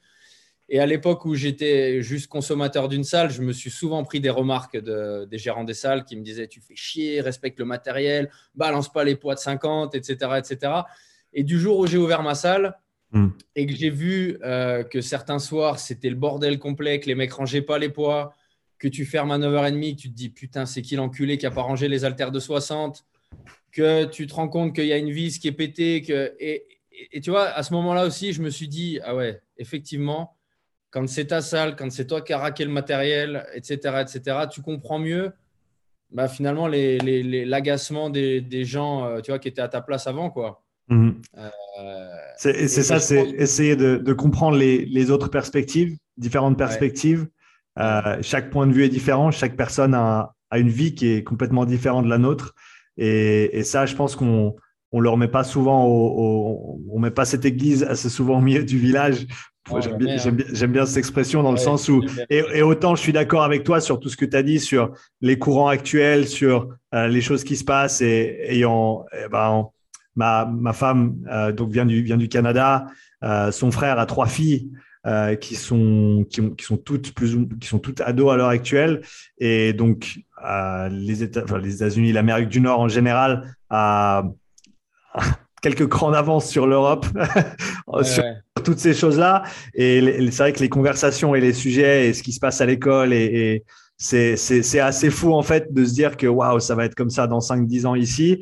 Et 0.74 0.80
à 0.80 0.86
l'époque 0.86 1.26
où 1.26 1.34
j'étais 1.34 2.00
juste 2.00 2.28
consommateur 2.28 2.88
d'une 2.88 3.04
salle, 3.04 3.30
je 3.30 3.42
me 3.42 3.52
suis 3.52 3.70
souvent 3.70 4.02
pris 4.04 4.20
des 4.20 4.30
remarques 4.30 4.78
des 4.78 5.36
gérants 5.36 5.64
des 5.64 5.74
salles 5.74 6.02
qui 6.06 6.16
me 6.16 6.22
disaient 6.22 6.48
Tu 6.48 6.62
fais 6.62 6.74
chier, 6.74 7.20
respecte 7.20 7.58
le 7.58 7.66
matériel, 7.66 8.30
balance 8.54 8.90
pas 8.90 9.04
les 9.04 9.14
poids 9.14 9.34
de 9.34 9.38
50, 9.38 9.94
etc. 9.94 10.30
etc. 10.38 10.72
Et 11.34 11.44
du 11.44 11.60
jour 11.60 11.78
où 11.78 11.86
j'ai 11.86 11.98
ouvert 11.98 12.22
ma 12.22 12.34
salle 12.34 12.74
hmm. 13.10 13.28
et 13.54 13.66
que 13.66 13.74
j'ai 13.74 13.90
vu 13.90 14.38
euh, 14.42 14.82
que 14.82 15.02
certains 15.02 15.38
soirs, 15.38 15.78
c'était 15.78 16.08
le 16.08 16.16
bordel 16.16 16.58
complet, 16.58 17.00
que 17.00 17.06
les 17.06 17.16
mecs 17.16 17.34
rangeaient 17.34 17.60
pas 17.60 17.78
les 17.78 17.90
poids, 17.90 18.32
que 18.78 18.88
tu 18.88 19.04
fermes 19.04 19.30
à 19.30 19.36
9h30, 19.36 19.94
que 19.94 20.00
tu 20.00 20.08
te 20.08 20.16
dis 20.16 20.30
Putain, 20.30 20.64
c'est 20.64 20.80
qui 20.80 20.96
l'enculé 20.96 21.36
qui 21.36 21.44
a 21.44 21.50
pas 21.50 21.60
rangé 21.60 21.86
les 21.86 22.06
haltères 22.06 22.32
de 22.32 22.40
60 22.40 23.04
que 23.72 24.06
tu 24.06 24.26
te 24.26 24.32
rends 24.32 24.48
compte 24.48 24.74
qu'il 24.74 24.86
y 24.86 24.92
a 24.94 24.96
une 24.96 25.10
vis 25.10 25.38
qui 25.38 25.48
est 25.48 25.52
pétée. 25.52 26.00
Que... 26.00 26.34
et, 26.40 26.64
tu 27.22 27.28
vois, 27.28 27.48
à 27.48 27.62
ce 27.62 27.74
moment-là 27.74 28.06
aussi, 28.06 28.32
je 28.32 28.40
me 28.40 28.48
suis 28.48 28.68
dit, 28.68 29.00
ah 29.02 29.14
ouais, 29.14 29.42
effectivement, 29.58 30.34
quand 30.92 31.08
c'est 31.08 31.26
ta 31.26 31.40
salle, 31.40 31.74
quand 31.74 31.90
c'est 31.90 32.06
toi 32.06 32.20
qui 32.20 32.32
as 32.32 32.38
raqué 32.38 32.64
le 32.64 32.70
matériel, 32.70 33.46
etc., 33.54 34.02
etc., 34.02 34.36
tu 34.48 34.60
comprends 34.60 35.00
mieux 35.00 35.32
bah, 36.12 36.28
finalement 36.28 36.68
l'agacement 36.68 38.08
les, 38.10 38.40
des, 38.42 38.48
des, 38.48 38.64
gens 38.64 39.06
euh, 39.06 39.20
tu 39.20 39.30
vois, 39.30 39.38
qui 39.38 39.48
étaient 39.48 39.62
à 39.62 39.68
ta 39.68 39.80
place 39.80 40.06
avant. 40.06 40.30
quoi. 40.30 40.62
Mhm. 40.88 41.22
Euh, 41.38 41.48
c'est 42.36 42.68
ça, 42.68 43.00
c'est 43.00 43.30
essayer 43.30 43.74
de, 43.74 43.96
de, 43.96 44.12
comprendre 44.12 44.58
les, 44.58 44.84
les, 44.84 45.10
autres 45.10 45.28
perspectives, 45.28 45.96
différentes 46.18 46.58
perspectives. 46.58 47.26
Euh, 47.78 48.18
chaque 48.20 48.50
point 48.50 48.66
de 48.66 48.72
vue 48.72 48.84
est 48.84 48.90
différent, 48.90 49.30
chaque 49.30 49.56
personne 49.56 49.94
a, 49.94 50.34
a, 50.50 50.58
une 50.58 50.68
vie 50.68 50.94
qui 50.94 51.08
est 51.08 51.22
complètement 51.22 51.64
différente 51.64 52.04
de 52.04 52.10
la 52.10 52.18
nôtre. 52.18 52.54
Et, 52.98 53.58
et 53.58 53.62
ça, 53.62 53.86
je 53.86 53.96
pense 53.96 54.14
qu'on 54.14 54.54
on 54.94 55.00
leur 55.00 55.16
met 55.16 55.28
pas 55.28 55.44
souvent, 55.44 55.86
au, 55.86 56.82
on 56.90 56.98
met 56.98 57.10
pas 57.10 57.24
cette 57.24 57.46
église 57.46 57.82
assez 57.84 58.10
souvent 58.10 58.38
au 58.38 58.42
milieu 58.42 58.62
du 58.62 58.78
village 58.78 59.26
J'aime 59.70 60.72
bien, 60.72 60.86
cette 60.86 60.96
expression 60.96 61.42
dans 61.42 61.52
le 61.52 61.56
sens 61.56 61.88
où, 61.88 62.02
et, 62.28 62.62
autant 62.62 62.96
je 62.96 63.00
suis 63.00 63.12
d'accord 63.12 63.44
avec 63.44 63.62
toi 63.62 63.80
sur 63.80 64.00
tout 64.00 64.08
ce 64.08 64.16
que 64.16 64.24
tu 64.24 64.36
as 64.36 64.42
dit 64.42 64.58
sur 64.58 64.92
les 65.20 65.38
courants 65.38 65.68
actuels, 65.68 66.26
sur 66.26 66.68
euh, 66.94 67.06
les 67.06 67.20
choses 67.20 67.44
qui 67.44 67.56
se 67.56 67.64
passent, 67.64 68.00
et 68.00 68.40
ayant, 68.48 69.06
eh 69.12 69.28
ben, 69.28 69.68
ma, 70.16 70.46
ma, 70.46 70.72
femme 70.72 71.14
euh, 71.30 71.52
donc 71.52 71.70
vient 71.70 71.86
du, 71.86 72.02
vient 72.02 72.16
du 72.16 72.28
Canada, 72.28 72.86
euh, 73.22 73.52
son 73.52 73.70
frère 73.70 73.98
a 73.98 74.06
trois 74.06 74.26
filles. 74.26 74.70
qui 75.40 75.56
sont 75.56 76.24
qui, 76.30 76.54
qui, 76.54 76.64
sont 76.64 76.76
toutes 76.76 77.12
plus 77.12 77.36
qui 77.60 77.66
sont 77.66 77.80
toutes 77.80 78.00
ados 78.00 78.32
à 78.32 78.36
l'heure 78.36 78.54
actuelle 78.60 79.00
et 79.36 79.72
donc 79.72 80.20
les 80.92 81.24
États 81.24 81.42
enfin, 81.42 81.58
les 81.58 81.74
États-Unis 81.74 82.12
l'Amérique 82.12 82.48
du 82.48 82.60
Nord 82.60 82.78
en 82.78 82.86
général 82.86 83.56
a 83.68 84.22
quelques 85.62 85.86
crans 85.86 86.10
d'avance 86.10 86.48
sur 86.50 86.66
l'Europe, 86.66 87.06
sur 88.02 88.24
toutes 88.62 88.80
ces 88.80 88.92
choses-là. 88.92 89.44
Et 89.74 90.28
c'est 90.30 90.42
vrai 90.42 90.52
que 90.52 90.60
les 90.60 90.68
conversations 90.68 91.34
et 91.34 91.40
les 91.40 91.54
sujets 91.54 92.08
et 92.08 92.12
ce 92.12 92.22
qui 92.22 92.32
se 92.32 92.40
passe 92.40 92.60
à 92.60 92.66
l'école, 92.66 93.14
et, 93.14 93.64
c'est 93.96 94.80
assez 94.80 95.10
fou 95.10 95.32
en 95.32 95.42
fait 95.42 95.72
de 95.72 95.84
se 95.84 95.94
dire 95.94 96.16
que 96.16 96.26
waouh, 96.26 96.58
ça 96.58 96.74
va 96.74 96.84
être 96.86 96.96
comme 96.96 97.10
ça 97.10 97.28
dans 97.28 97.38
5-10 97.38 97.86
ans 97.86 97.94
ici. 97.94 98.40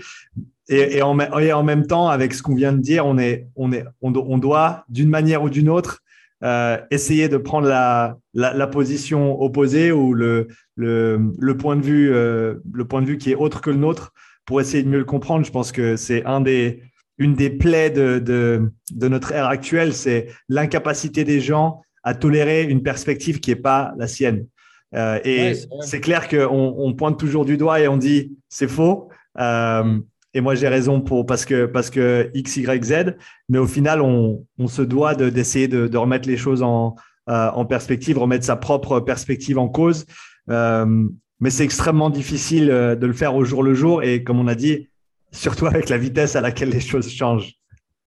Et, 0.69 1.03
en, 1.03 1.19
en, 1.19 1.63
même 1.65 1.87
temps, 1.87 2.09
avec 2.09 2.33
ce 2.33 2.43
qu'on 2.43 2.55
vient 2.55 2.73
de 2.73 2.79
dire, 2.79 3.05
on, 3.05 3.19
est, 3.19 3.49
on, 3.57 3.73
est, 3.73 3.85
on, 4.01 4.39
doit, 4.39 4.85
d'une 4.89 5.11
manière 5.11 5.43
ou 5.43 5.51
d'une 5.51 5.69
autre, 5.69 6.01
euh, 6.45 6.79
essayer 6.93 7.29
de 7.29 7.37
prendre 7.37 7.67
la, 7.69 8.17
la, 8.33 8.67
position 8.69 9.43
opposée 9.43 9.91
ou 9.91 10.15
le, 10.15 10.47
le, 10.77 11.33
le, 11.39 11.57
point 11.57 11.77
de 11.77 11.83
vue, 11.83 12.15
euh, 12.15 12.55
le 12.73 12.85
point 12.87 13.03
de 13.03 13.07
vue 13.07 13.19
qui 13.19 13.33
est 13.33 13.35
autre 13.35 13.61
que 13.61 13.71
le 13.71 13.77
nôtre 13.77 14.13
pour 14.47 14.61
essayer 14.61 14.83
de 14.85 14.89
mieux 14.89 14.99
le 14.99 15.05
comprendre. 15.05 15.45
Je 15.45 15.51
pense 15.51 15.73
que 15.73 15.97
c'est 15.97 16.25
un 16.25 16.41
des, 16.41 16.83
une 17.21 17.35
des 17.35 17.51
plaies 17.51 17.91
de, 17.91 18.19
de, 18.19 19.09
notre 19.09 19.31
ère 19.33 19.47
actuelle, 19.47 19.93
c'est 19.93 20.29
l'incapacité 20.49 21.23
des 21.23 21.41
gens 21.41 21.83
à 22.03 22.15
tolérer 22.15 22.63
une 22.65 22.83
perspective 22.83 23.41
qui 23.41 23.51
n'est 23.51 23.57
pas 23.57 23.93
la 23.99 24.09
sienne. 24.09 24.47
Euh, 24.95 25.21
et 25.23 25.53
c'est 25.83 26.01
clair 26.01 26.29
qu'on 26.29 26.75
on 26.79 26.95
pointe 26.95 27.19
toujours 27.19 27.45
du 27.45 27.57
doigt 27.57 27.79
et 27.79 27.87
on 27.89 27.99
dit 27.99 28.33
c'est 28.49 28.67
faux. 28.67 29.11
Euh, 29.39 29.99
et 30.33 30.41
moi 30.41 30.55
j'ai 30.55 30.67
raison 30.67 31.01
pour 31.01 31.27
parce 31.27 31.45
que 31.45 31.67
parce 31.67 31.91
que 31.91 32.31
X 32.33 32.57
Y 32.57 32.85
Z. 32.85 33.17
Mais 33.51 33.59
au 33.59 33.67
final 33.67 34.01
on, 34.01 34.45
on 34.59 34.67
se 34.67 34.83
doit 34.83 35.15
d'essayer 35.15 35.69
de, 35.69 35.87
de, 35.87 35.99
remettre 35.99 36.27
les 36.27 36.39
choses 36.39 36.63
en, 36.63 36.97
euh, 37.29 37.51
en 37.51 37.67
perspective, 37.67 38.19
remettre 38.19 38.47
sa 38.47 38.57
propre 38.57 38.99
perspective 38.99 39.59
en 39.59 39.69
cause. 39.69 40.07
mais 40.49 41.51
c'est 41.51 41.65
extrêmement 41.65 42.11
difficile 42.11 42.67
de 42.67 43.07
le 43.07 43.13
faire 43.13 43.37
au 43.37 43.45
jour 43.45 43.63
le 43.63 43.75
jour. 43.75 44.03
Et 44.03 44.25
comme 44.25 44.41
on 44.41 44.49
a 44.49 44.55
dit, 44.55 44.89
surtout 45.33 45.67
avec 45.67 45.89
la 45.89 45.99
vitesse 45.99 46.37
à 46.37 46.41
laquelle 46.41 46.71
les 46.71 46.81
choses 46.81 47.09
changent. 47.09 47.55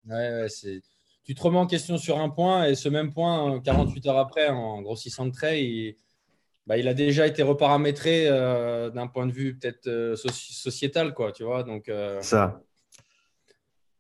Ouais, 0.07 0.15
ouais, 0.15 0.79
tu 1.23 1.35
te 1.35 1.41
remets 1.41 1.59
en 1.59 1.67
question 1.67 1.97
sur 1.97 2.19
un 2.19 2.29
point 2.29 2.65
et 2.65 2.73
ce 2.73 2.89
même 2.89 3.13
point, 3.13 3.59
48 3.61 4.07
heures 4.07 4.17
après, 4.17 4.47
en 4.47 4.81
grossissant 4.81 5.27
de 5.27 5.31
trait, 5.31 5.63
il, 5.63 5.95
bah, 6.65 6.77
il 6.77 6.87
a 6.87 6.95
déjà 6.95 7.27
été 7.27 7.43
reparamétré 7.43 8.27
d'un 8.27 9.07
point 9.07 9.27
de 9.27 9.31
vue 9.31 9.57
peut-être 9.57 10.15
sociétal, 10.15 11.13
quoi, 11.13 11.31
tu 11.31 11.43
vois. 11.43 11.63
Donc, 11.63 11.91
ça. 12.21 12.61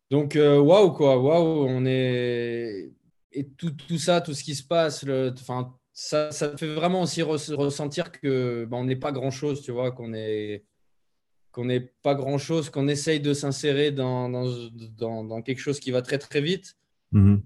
Donc, 0.09 0.35
waouh, 0.35 0.91
quoi, 0.91 1.19
waouh, 1.19 1.67
on 1.67 1.85
est. 1.85 2.91
Et 3.31 3.47
tout, 3.49 3.71
tout, 3.71 3.99
ça, 3.99 4.21
tout 4.21 4.33
ce 4.33 4.43
qui 4.43 4.55
se 4.55 4.63
passe, 4.63 5.03
le... 5.03 5.31
enfin, 5.39 5.75
ça, 5.93 6.31
ça 6.31 6.57
fait 6.57 6.73
vraiment 6.73 7.03
aussi 7.03 7.21
ressentir 7.21 8.11
que 8.11 8.65
bah, 8.65 8.77
on 8.77 8.85
n'est 8.85 8.95
pas 8.95 9.11
grand-chose, 9.11 9.61
tu 9.61 9.71
vois, 9.71 9.91
qu'on 9.91 10.13
est 10.15 10.63
qu'on 11.59 11.65
n'est 11.65 11.91
pas 12.01 12.15
grand-chose, 12.15 12.69
qu'on 12.69 12.87
essaye 12.87 13.19
de 13.19 13.33
s'insérer 13.33 13.91
dans 13.91 14.29
dans, 14.29 15.25
dans, 15.25 15.41
quelque 15.41 15.59
chose 15.59 15.81
qui 15.81 15.91
va 15.91 16.01
très 16.01 16.17
très 16.17 16.39
vite. 16.39 16.77
Mm-hmm. 17.11 17.41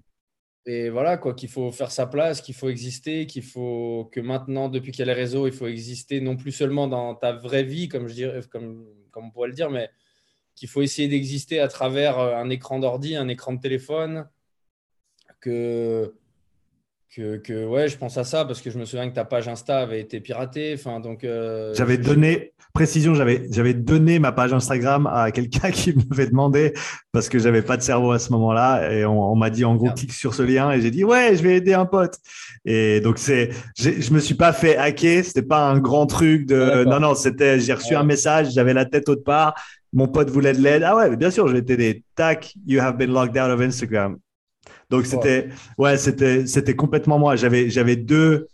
Et 0.66 0.88
voilà, 0.88 1.16
quoi, 1.16 1.34
qu'il 1.34 1.48
faut 1.48 1.72
faire 1.72 1.90
sa 1.90 2.06
place, 2.06 2.40
qu'il 2.40 2.54
faut 2.54 2.68
exister, 2.68 3.26
qu'il 3.26 3.42
faut 3.42 4.08
que 4.12 4.20
maintenant, 4.20 4.68
depuis 4.68 4.92
qu'il 4.92 5.00
y 5.00 5.02
a 5.02 5.12
les 5.12 5.20
réseaux, 5.20 5.48
il 5.48 5.52
faut 5.52 5.66
exister 5.66 6.20
non 6.20 6.36
plus 6.36 6.52
seulement 6.52 6.86
dans 6.86 7.16
ta 7.16 7.32
vraie 7.32 7.64
vie, 7.64 7.88
comme, 7.88 8.06
je 8.06 8.14
dirais, 8.14 8.40
comme, 8.50 8.86
comme 9.10 9.26
on 9.26 9.30
pourrait 9.32 9.48
le 9.48 9.54
dire, 9.54 9.70
mais 9.70 9.90
qu'il 10.54 10.68
faut 10.68 10.80
essayer 10.80 11.08
d'exister 11.08 11.58
à 11.58 11.66
travers 11.66 12.20
euh, 12.20 12.36
un 12.36 12.50
écran 12.50 12.78
d'ordi, 12.78 13.16
un 13.16 13.26
écran 13.26 13.54
de 13.54 13.60
téléphone, 13.60 14.28
que 15.40 16.14
que, 17.14 17.66
ouais, 17.66 17.88
je 17.88 17.96
pense 17.96 18.18
à 18.18 18.24
ça 18.24 18.44
parce 18.44 18.60
que 18.60 18.70
je 18.70 18.78
me 18.78 18.84
souviens 18.84 19.08
que 19.08 19.14
ta 19.14 19.24
page 19.24 19.48
Insta 19.48 19.78
avait 19.78 20.00
été 20.00 20.20
piratée. 20.20 20.74
Enfin, 20.74 21.00
donc. 21.00 21.24
Euh, 21.24 21.72
j'avais 21.74 21.96
donné, 21.96 22.52
précision, 22.72 23.14
j'avais, 23.14 23.46
j'avais 23.50 23.74
donné 23.74 24.18
ma 24.18 24.32
page 24.32 24.52
Instagram 24.52 25.06
à 25.06 25.30
quelqu'un 25.30 25.70
qui 25.72 25.94
m'avait 25.94 26.26
demandé 26.26 26.72
parce 27.12 27.28
que 27.28 27.38
j'avais 27.38 27.62
pas 27.62 27.76
de 27.76 27.82
cerveau 27.82 28.12
à 28.12 28.18
ce 28.18 28.32
moment-là 28.32 28.90
et 28.90 29.04
on, 29.04 29.36
m'a 29.36 29.50
dit 29.50 29.64
en 29.64 29.76
gros 29.76 29.90
clique 29.92 30.12
sur 30.12 30.34
ce 30.34 30.42
lien 30.42 30.72
et 30.72 30.80
j'ai 30.80 30.90
dit 30.90 31.04
ouais, 31.04 31.36
je 31.36 31.42
vais 31.42 31.56
aider 31.56 31.74
un 31.74 31.86
pote. 31.86 32.18
Et 32.64 33.00
donc 33.00 33.18
c'est, 33.18 33.50
je 33.78 34.12
me 34.12 34.18
suis 34.18 34.34
pas 34.34 34.52
fait 34.52 34.76
hacker, 34.76 35.24
c'était 35.24 35.42
pas 35.42 35.68
un 35.68 35.78
grand 35.78 36.06
truc 36.06 36.46
de, 36.46 36.84
non 36.84 36.98
non, 36.98 37.14
c'était, 37.14 37.60
j'ai 37.60 37.74
reçu 37.74 37.94
un 37.94 38.04
message, 38.04 38.50
j'avais 38.52 38.74
la 38.74 38.84
tête 38.84 39.08
autre 39.08 39.24
part. 39.24 39.54
Mon 39.92 40.08
pote 40.08 40.28
voulait 40.28 40.52
de 40.52 40.60
l'aide. 40.60 40.82
Ah 40.82 40.96
ouais, 40.96 41.16
bien 41.16 41.30
sûr, 41.30 41.46
je 41.46 41.52
vais 41.52 41.62
t'aider. 41.62 42.02
Tac, 42.16 42.52
you 42.66 42.80
have 42.80 42.96
been 42.96 43.12
locked 43.12 43.36
out 43.36 43.50
of 43.50 43.60
Instagram. 43.60 44.18
Donc 44.90 45.06
c'était 45.06 45.48
ouais, 45.78 45.96
c'était 45.96 46.46
c'était 46.46 46.76
complètement 46.76 47.18
moi. 47.18 47.36
J'avais 47.36 47.70
j'avais 47.70 47.96
deux 47.96 48.48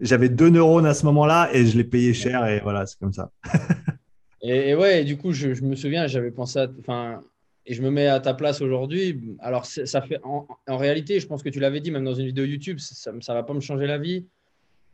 j'avais 0.00 0.28
deux 0.28 0.50
neurones 0.50 0.86
à 0.86 0.94
ce 0.94 1.06
moment-là 1.06 1.48
et 1.52 1.66
je 1.66 1.76
l'ai 1.76 1.84
payé 1.84 2.12
cher 2.12 2.46
et 2.46 2.60
voilà, 2.60 2.86
c'est 2.86 2.98
comme 2.98 3.12
ça. 3.12 3.30
et, 4.42 4.74
ouais, 4.74 5.04
du 5.04 5.16
coup, 5.16 5.32
je, 5.32 5.48
me 5.62 5.74
souviens, 5.74 6.06
j'avais 6.06 6.30
pensé 6.30 6.58
à 6.58 6.68
enfin 6.80 7.20
et 7.64 7.74
je 7.74 7.82
me 7.82 7.90
mets 7.90 8.06
à 8.06 8.20
ta 8.20 8.34
place 8.34 8.60
aujourd'hui. 8.60 9.36
Alors 9.40 9.66
ça 9.66 10.02
fait 10.02 10.20
en, 10.22 10.46
réalité, 10.76 11.18
je 11.18 11.26
pense 11.26 11.42
que 11.42 11.48
tu 11.48 11.60
l'avais 11.60 11.80
dit 11.80 11.90
même 11.90 12.04
dans 12.04 12.14
une 12.14 12.26
vidéo 12.26 12.44
YouTube, 12.44 12.78
ça 12.78 13.12
ça 13.20 13.34
va 13.34 13.42
pas 13.42 13.54
me 13.54 13.60
changer 13.60 13.86
la 13.86 13.98
vie. 13.98 14.26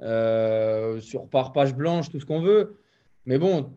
Euh, 0.03 1.01
sur 1.01 1.29
par 1.29 1.53
page 1.53 1.75
blanche, 1.75 2.11
tout 2.11 2.19
ce 2.19 2.27
qu'on 2.27 2.41
veut. 2.41 2.77
Mais 3.25 3.39
bon, 3.39 3.71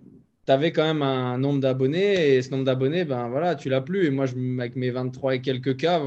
tu 0.46 0.52
avais 0.52 0.72
quand 0.72 0.84
même 0.84 1.04
un 1.04 1.38
nombre 1.38 1.60
d'abonnés 1.60 2.36
et 2.36 2.42
ce 2.42 2.50
nombre 2.50 2.64
d'abonnés, 2.64 3.06
ben 3.06 3.30
voilà, 3.30 3.56
tu 3.56 3.70
l'as 3.70 3.82
plus. 3.82 4.08
Et 4.08 4.10
moi, 4.10 4.26
je, 4.26 4.34
avec 4.60 4.76
mes 4.76 4.90
23 4.90 5.36
et 5.36 5.42
quelques 5.42 5.78
cas, 5.78 6.02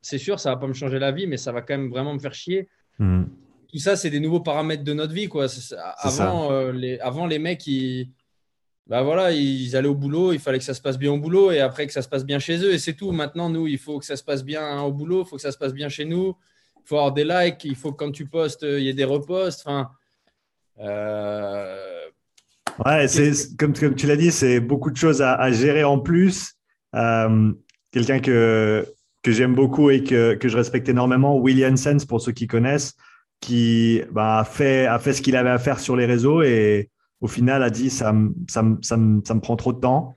c'est 0.00 0.18
sûr, 0.18 0.38
ça 0.40 0.50
va 0.50 0.56
pas 0.56 0.66
me 0.66 0.72
changer 0.72 0.98
la 0.98 1.12
vie, 1.12 1.26
mais 1.26 1.36
ça 1.36 1.52
va 1.52 1.62
quand 1.62 1.76
même 1.76 1.90
vraiment 1.90 2.14
me 2.14 2.18
faire 2.18 2.34
chier. 2.34 2.68
Hmm. 2.98 3.24
Tout 3.70 3.78
ça, 3.78 3.96
c'est 3.96 4.10
des 4.10 4.20
nouveaux 4.20 4.40
paramètres 4.40 4.84
de 4.84 4.94
notre 4.94 5.12
vie. 5.12 5.28
Quoi. 5.28 5.46
Avant, 5.98 6.50
euh, 6.52 6.72
les, 6.72 6.98
avant, 7.00 7.26
les 7.26 7.38
mecs, 7.38 7.66
ils, 7.66 8.10
bah 8.86 9.02
voilà, 9.02 9.32
ils 9.32 9.76
allaient 9.76 9.88
au 9.88 9.94
boulot, 9.94 10.32
il 10.32 10.38
fallait 10.38 10.58
que 10.58 10.64
ça 10.64 10.72
se 10.72 10.80
passe 10.80 10.98
bien 10.98 11.12
au 11.12 11.18
boulot 11.18 11.50
et 11.50 11.60
après 11.60 11.86
que 11.86 11.92
ça 11.92 12.00
se 12.00 12.08
passe 12.08 12.24
bien 12.24 12.38
chez 12.38 12.58
eux. 12.64 12.72
Et 12.72 12.78
c'est 12.78 12.94
tout. 12.94 13.12
Maintenant, 13.12 13.50
nous, 13.50 13.66
il 13.66 13.78
faut 13.78 13.98
que 13.98 14.06
ça 14.06 14.16
se 14.16 14.24
passe 14.24 14.44
bien 14.44 14.80
au 14.80 14.92
boulot, 14.92 15.24
il 15.24 15.28
faut 15.28 15.36
que 15.36 15.42
ça 15.42 15.52
se 15.52 15.58
passe 15.58 15.74
bien 15.74 15.88
chez 15.88 16.06
nous. 16.06 16.34
Il 16.76 16.88
faut 16.88 16.96
avoir 16.96 17.12
des 17.12 17.24
likes, 17.24 17.64
il 17.64 17.76
faut 17.76 17.92
que 17.92 17.98
quand 17.98 18.12
tu 18.12 18.26
postes, 18.26 18.62
il 18.62 18.80
y 18.80 18.88
ait 18.88 18.94
des 18.94 19.04
reposts. 19.04 19.62
Enfin, 19.66 19.90
euh, 20.80 21.98
Ouais, 22.84 23.08
c'est 23.08 23.56
comme, 23.56 23.72
comme 23.72 23.94
tu 23.96 24.06
l'as 24.06 24.16
dit, 24.16 24.30
c'est 24.30 24.60
beaucoup 24.60 24.90
de 24.90 24.96
choses 24.96 25.20
à, 25.20 25.50
gérer 25.50 25.84
en 25.84 25.98
plus. 25.98 26.54
Euh, 26.94 27.52
quelqu'un 27.90 28.20
que 28.20 28.86
que 29.28 29.34
j'aime 29.34 29.54
beaucoup 29.54 29.90
et 29.90 30.02
que, 30.02 30.34
que, 30.34 30.48
je 30.48 30.56
respecte 30.56 30.88
énormément, 30.88 31.36
William 31.36 31.76
Sens, 31.76 32.06
pour 32.06 32.22
ceux 32.22 32.32
qui 32.32 32.46
connaissent, 32.46 32.94
qui 33.40 34.00
bah, 34.10 34.38
a, 34.38 34.44
fait, 34.44 34.86
a 34.86 34.98
fait 34.98 35.12
ce 35.12 35.20
qu'il 35.20 35.36
avait 35.36 35.50
à 35.50 35.58
faire 35.58 35.80
sur 35.80 35.96
les 35.96 36.06
réseaux 36.06 36.40
et 36.42 36.88
au 37.20 37.26
final 37.26 37.62
a 37.62 37.68
dit 37.68 37.90
ça, 37.90 38.14
ça, 38.48 38.64
ça, 38.80 38.96
ça 39.24 39.34
me 39.34 39.40
prend 39.40 39.56
trop 39.56 39.74
de 39.74 39.80
temps. 39.80 40.14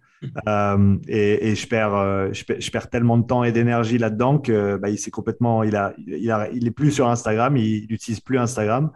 Euh, 0.48 0.98
et, 1.10 1.50
et 1.50 1.56
je, 1.56 1.68
perds, 1.68 1.96
euh, 1.96 2.30
je, 2.32 2.46
perds, 2.46 2.62
je, 2.62 2.72
perds, 2.72 2.90
tellement 2.90 3.18
de 3.18 3.26
temps 3.26 3.44
et 3.44 3.52
d'énergie 3.52 3.98
là-dedans 3.98 4.38
que 4.38 4.78
bah, 4.78 4.90
il 4.90 4.98
s'est 4.98 5.12
complètement, 5.12 5.64
il 5.64 5.76
a, 5.76 5.94
il 5.98 6.32
a, 6.32 6.48
il 6.54 6.68
est 6.68 6.72
plus 6.72 6.92
sur 6.92 7.10
Instagram, 7.10 7.58
il 7.58 7.88
n'utilise 7.90 8.22
plus 8.22 8.38
Instagram. 8.38 8.92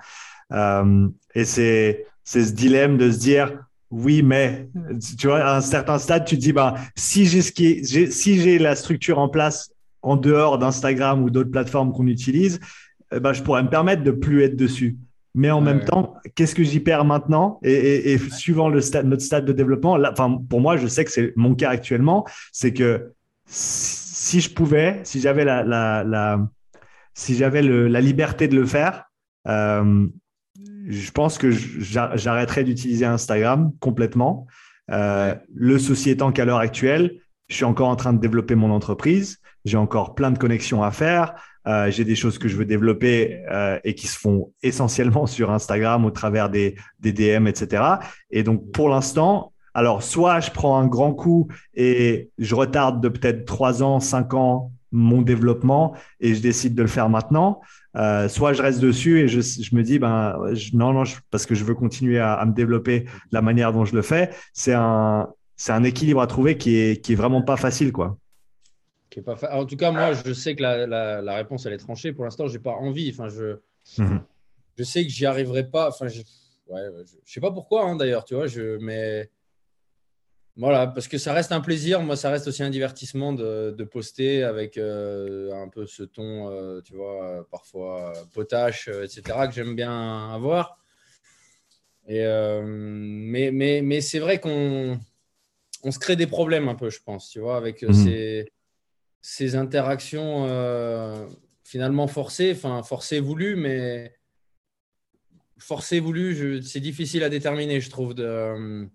Euh, 0.54 1.10
et 1.34 1.44
c'est, 1.44 2.06
c'est 2.24 2.46
ce 2.46 2.54
dilemme 2.54 2.98
de 2.98 3.12
se 3.12 3.18
dire, 3.18 3.66
oui, 3.90 4.22
mais 4.22 4.70
tu 5.20 5.28
vois, 5.28 5.40
à 5.40 5.58
un 5.58 5.62
certain 5.62 5.98
stade, 5.98 6.24
tu 6.26 6.36
te 6.36 6.42
dis, 6.42 6.54
bah, 6.54 6.76
si 6.96 7.26
j'ai, 7.26 7.42
si 7.42 8.40
j'ai 8.40 8.60
la 8.60 8.76
structure 8.76 9.20
en 9.20 9.28
place 9.28 9.75
en 10.06 10.18
dehors 10.18 10.60
d'Instagram 10.60 11.24
ou 11.24 11.32
d'autres 11.32 11.50
plateformes 11.50 11.92
qu'on 11.92 12.06
utilise, 12.06 12.60
eh 13.12 13.20
ben, 13.20 13.34
je 13.34 13.42
pourrais 13.42 13.64
me 13.64 13.70
permettre 13.70 14.04
de 14.04 14.12
plus 14.12 14.44
être 14.44 14.56
dessus. 14.56 14.98
Mais 15.34 15.52
en 15.52 15.60
même 15.60 15.84
temps, 15.84 16.16
qu'est-ce 16.36 16.56
que 16.56 16.64
j'y 16.64 16.80
perds 16.80 17.04
maintenant? 17.04 17.60
Et, 17.64 18.18
suivant 18.32 18.70
le 18.70 18.80
stade, 18.80 19.06
notre 19.08 19.24
stade 19.24 19.46
de 19.46 19.52
développement, 19.52 19.98
enfin, 20.10 20.40
pour 20.50 20.62
moi, 20.62 20.78
je 20.78 20.88
sais 20.88 21.04
que 21.04 21.12
c'est 21.12 21.34
mon 21.36 21.56
cas 21.56 21.72
actuellement, 21.72 22.24
c'est 22.54 22.72
que 22.72 23.12
si 23.46 24.40
je 24.40 24.54
pouvais, 24.54 25.02
si 25.04 25.20
j'avais 25.20 25.44
la, 25.44 25.64
la, 25.64 26.48
si 27.14 27.36
j'avais 27.36 27.64
la 27.64 28.00
liberté 28.00 28.48
de 28.48 28.56
le 28.56 28.66
faire, 28.66 29.06
euh, 29.48 30.08
je 30.88 31.12
pense 31.12 31.38
que 31.38 31.50
j'arrêterais 31.52 32.64
d'utiliser 32.64 33.06
Instagram 33.06 33.74
complètement. 33.80 34.46
Euh, 34.92 35.36
le 35.54 35.80
souci 35.80 36.12
étant 36.12 36.32
qu'à 36.32 36.46
l'heure 36.46 36.60
actuelle, 36.60 37.20
je 37.50 37.56
suis 37.56 37.66
encore 37.66 37.90
en 37.90 37.96
train 37.96 38.14
de 38.14 38.20
développer 38.20 38.56
mon 38.56 38.72
entreprise 38.72 39.40
j'ai 39.66 39.78
encore 39.78 40.16
plein 40.16 40.32
de 40.32 40.38
connexions 40.38 40.84
à 40.84 40.92
faire. 40.92 41.36
Euh, 41.68 41.90
j'ai 41.90 42.06
des 42.06 42.16
choses 42.16 42.38
que 42.38 42.48
je 42.48 42.56
veux 42.56 42.66
développer 42.66 43.42
euh, 43.52 43.80
et 43.84 43.96
qui 43.96 44.08
se 44.08 44.18
font 44.18 44.52
essentiellement 44.62 45.26
sur 45.26 45.52
Instagram 45.52 46.06
au 46.06 46.12
travers 46.12 46.50
des, 46.50 46.76
DM, 47.02 47.48
etc. 47.48 47.84
Et 48.30 48.44
donc, 48.44 48.72
pour 48.72 48.90
l'instant, 48.90 49.52
alors, 49.74 50.04
soit 50.04 50.40
je 50.40 50.52
prends 50.52 50.78
un 50.78 50.88
grand 50.88 51.14
coup 51.14 51.50
et 51.74 52.30
je 52.38 52.56
retarde 52.56 53.02
de 53.02 53.10
peut-être 53.10 53.46
trois 53.46 53.84
ans, 53.84 54.00
cinq 54.00 54.34
ans 54.34 54.72
mon 54.92 55.22
développement 55.22 55.94
et 56.22 56.34
je 56.34 56.42
décide 56.42 56.76
de 56.76 56.84
le 56.84 56.88
faire 56.88 57.10
maintenant. 57.10 57.60
Euh, 57.98 58.30
soit 58.30 58.54
je 58.54 58.62
reste 58.62 58.80
dessus 58.80 59.20
et 59.20 59.28
je, 59.28 59.76
me 59.76 59.82
dis, 59.82 60.00
ben, 60.00 60.38
non, 60.74 60.94
non, 60.94 61.04
parce 61.32 61.46
que 61.46 61.56
je 61.56 61.66
veux 61.66 61.76
continuer 61.76 62.20
à, 62.20 62.44
me 62.46 62.54
développer 62.54 63.06
la 63.32 63.42
manière 63.42 63.74
dont 63.74 63.84
je 63.84 63.96
le 63.96 64.02
fais. 64.02 64.30
C'est 64.54 64.74
un, 64.74 65.28
c'est 65.58 65.74
un 65.74 65.84
équilibre 65.84 66.22
à 66.22 66.28
trouver 66.28 66.58
qui 66.58 66.78
est, 66.78 67.04
qui 67.04 67.14
est 67.14 67.16
vraiment 67.16 67.42
pas 67.42 67.58
facile, 67.58 67.92
quoi. 67.92 68.18
En 69.52 69.66
tout 69.66 69.78
cas, 69.78 69.92
moi, 69.92 70.14
je 70.14 70.34
sais 70.34 70.56
que 70.56 70.62
la, 70.64 71.36
réponse, 71.36 71.66
elle 71.66 71.74
est 71.74 71.78
tranchée. 71.78 72.14
Pour 72.14 72.26
l'instant, 72.26 72.48
je 72.48 72.54
n'ai 72.54 72.60
pas 72.60 72.74
envie. 72.74 73.10
Enfin, 73.12 73.30
je, 73.30 73.58
mhm. 73.98 74.22
je 74.78 74.84
sais 74.84 75.04
que 75.04 75.10
j'y 75.10 75.26
arriverai 75.26 75.70
pas. 75.70 75.90
Enfin, 75.90 76.08
je 76.08 76.22
ne 76.22 77.04
sais 77.26 77.42
pas 77.42 77.52
pourquoi, 77.52 77.86
hein, 77.86 77.96
d'ailleurs, 77.96 78.26
tu 78.26 78.36
vois. 78.36 78.48
Je, 78.48 78.78
mais 78.78 79.30
voilà, 80.58 80.88
parce 80.88 81.08
que 81.08 81.18
ça 81.18 81.34
reste 81.34 81.52
un 81.52 81.62
plaisir. 81.62 82.02
Moi, 82.02 82.16
ça 82.16 82.30
reste 82.30 82.48
aussi 82.48 82.64
un 82.64 82.70
divertissement 82.70 83.34
de, 83.34 83.84
poster 83.92 84.44
avec 84.44 84.78
euh, 84.78 85.52
un 85.54 85.68
peu 85.68 85.86
ce 85.86 86.04
ton, 86.04 86.50
euh, 86.50 86.82
tu 86.82 86.96
vois, 86.96 87.46
parfois 87.52 88.14
potache, 88.34 88.88
euh, 88.88 89.04
etc., 89.04 89.22
que 89.48 89.54
j'aime 89.54 89.76
bien 89.76 90.32
avoir. 90.34 90.78
Et, 92.08 92.24
mais 92.64 93.52
mais, 93.52 93.82
mais 93.82 94.00
c'est 94.00 94.20
vrai 94.20 94.40
qu'on 94.40 95.00
on 95.84 95.92
se 95.92 96.00
crée 96.00 96.16
des 96.16 96.28
problèmes 96.28 96.70
un 96.70 96.76
peu, 96.76 96.90
je 96.90 97.00
pense, 97.04 97.30
tu 97.30 97.40
vois, 97.40 97.58
avec 97.58 97.82
mhm. 97.82 97.94
ces 97.94 98.52
ces 99.28 99.56
interactions 99.56 100.46
euh, 100.48 101.26
finalement 101.64 102.06
forcées, 102.06 102.54
enfin 102.56 102.84
forcées 102.84 103.20
voulues, 103.20 103.56
mais 103.56 104.14
forcées 105.58 106.00
voulues, 106.00 106.62
c'est 106.62 106.80
difficile 106.80 107.24
à 107.24 107.30
déterminer, 107.30 107.82
je 107.82 107.90
trouve, 107.90 108.14
euh, 108.20 108.86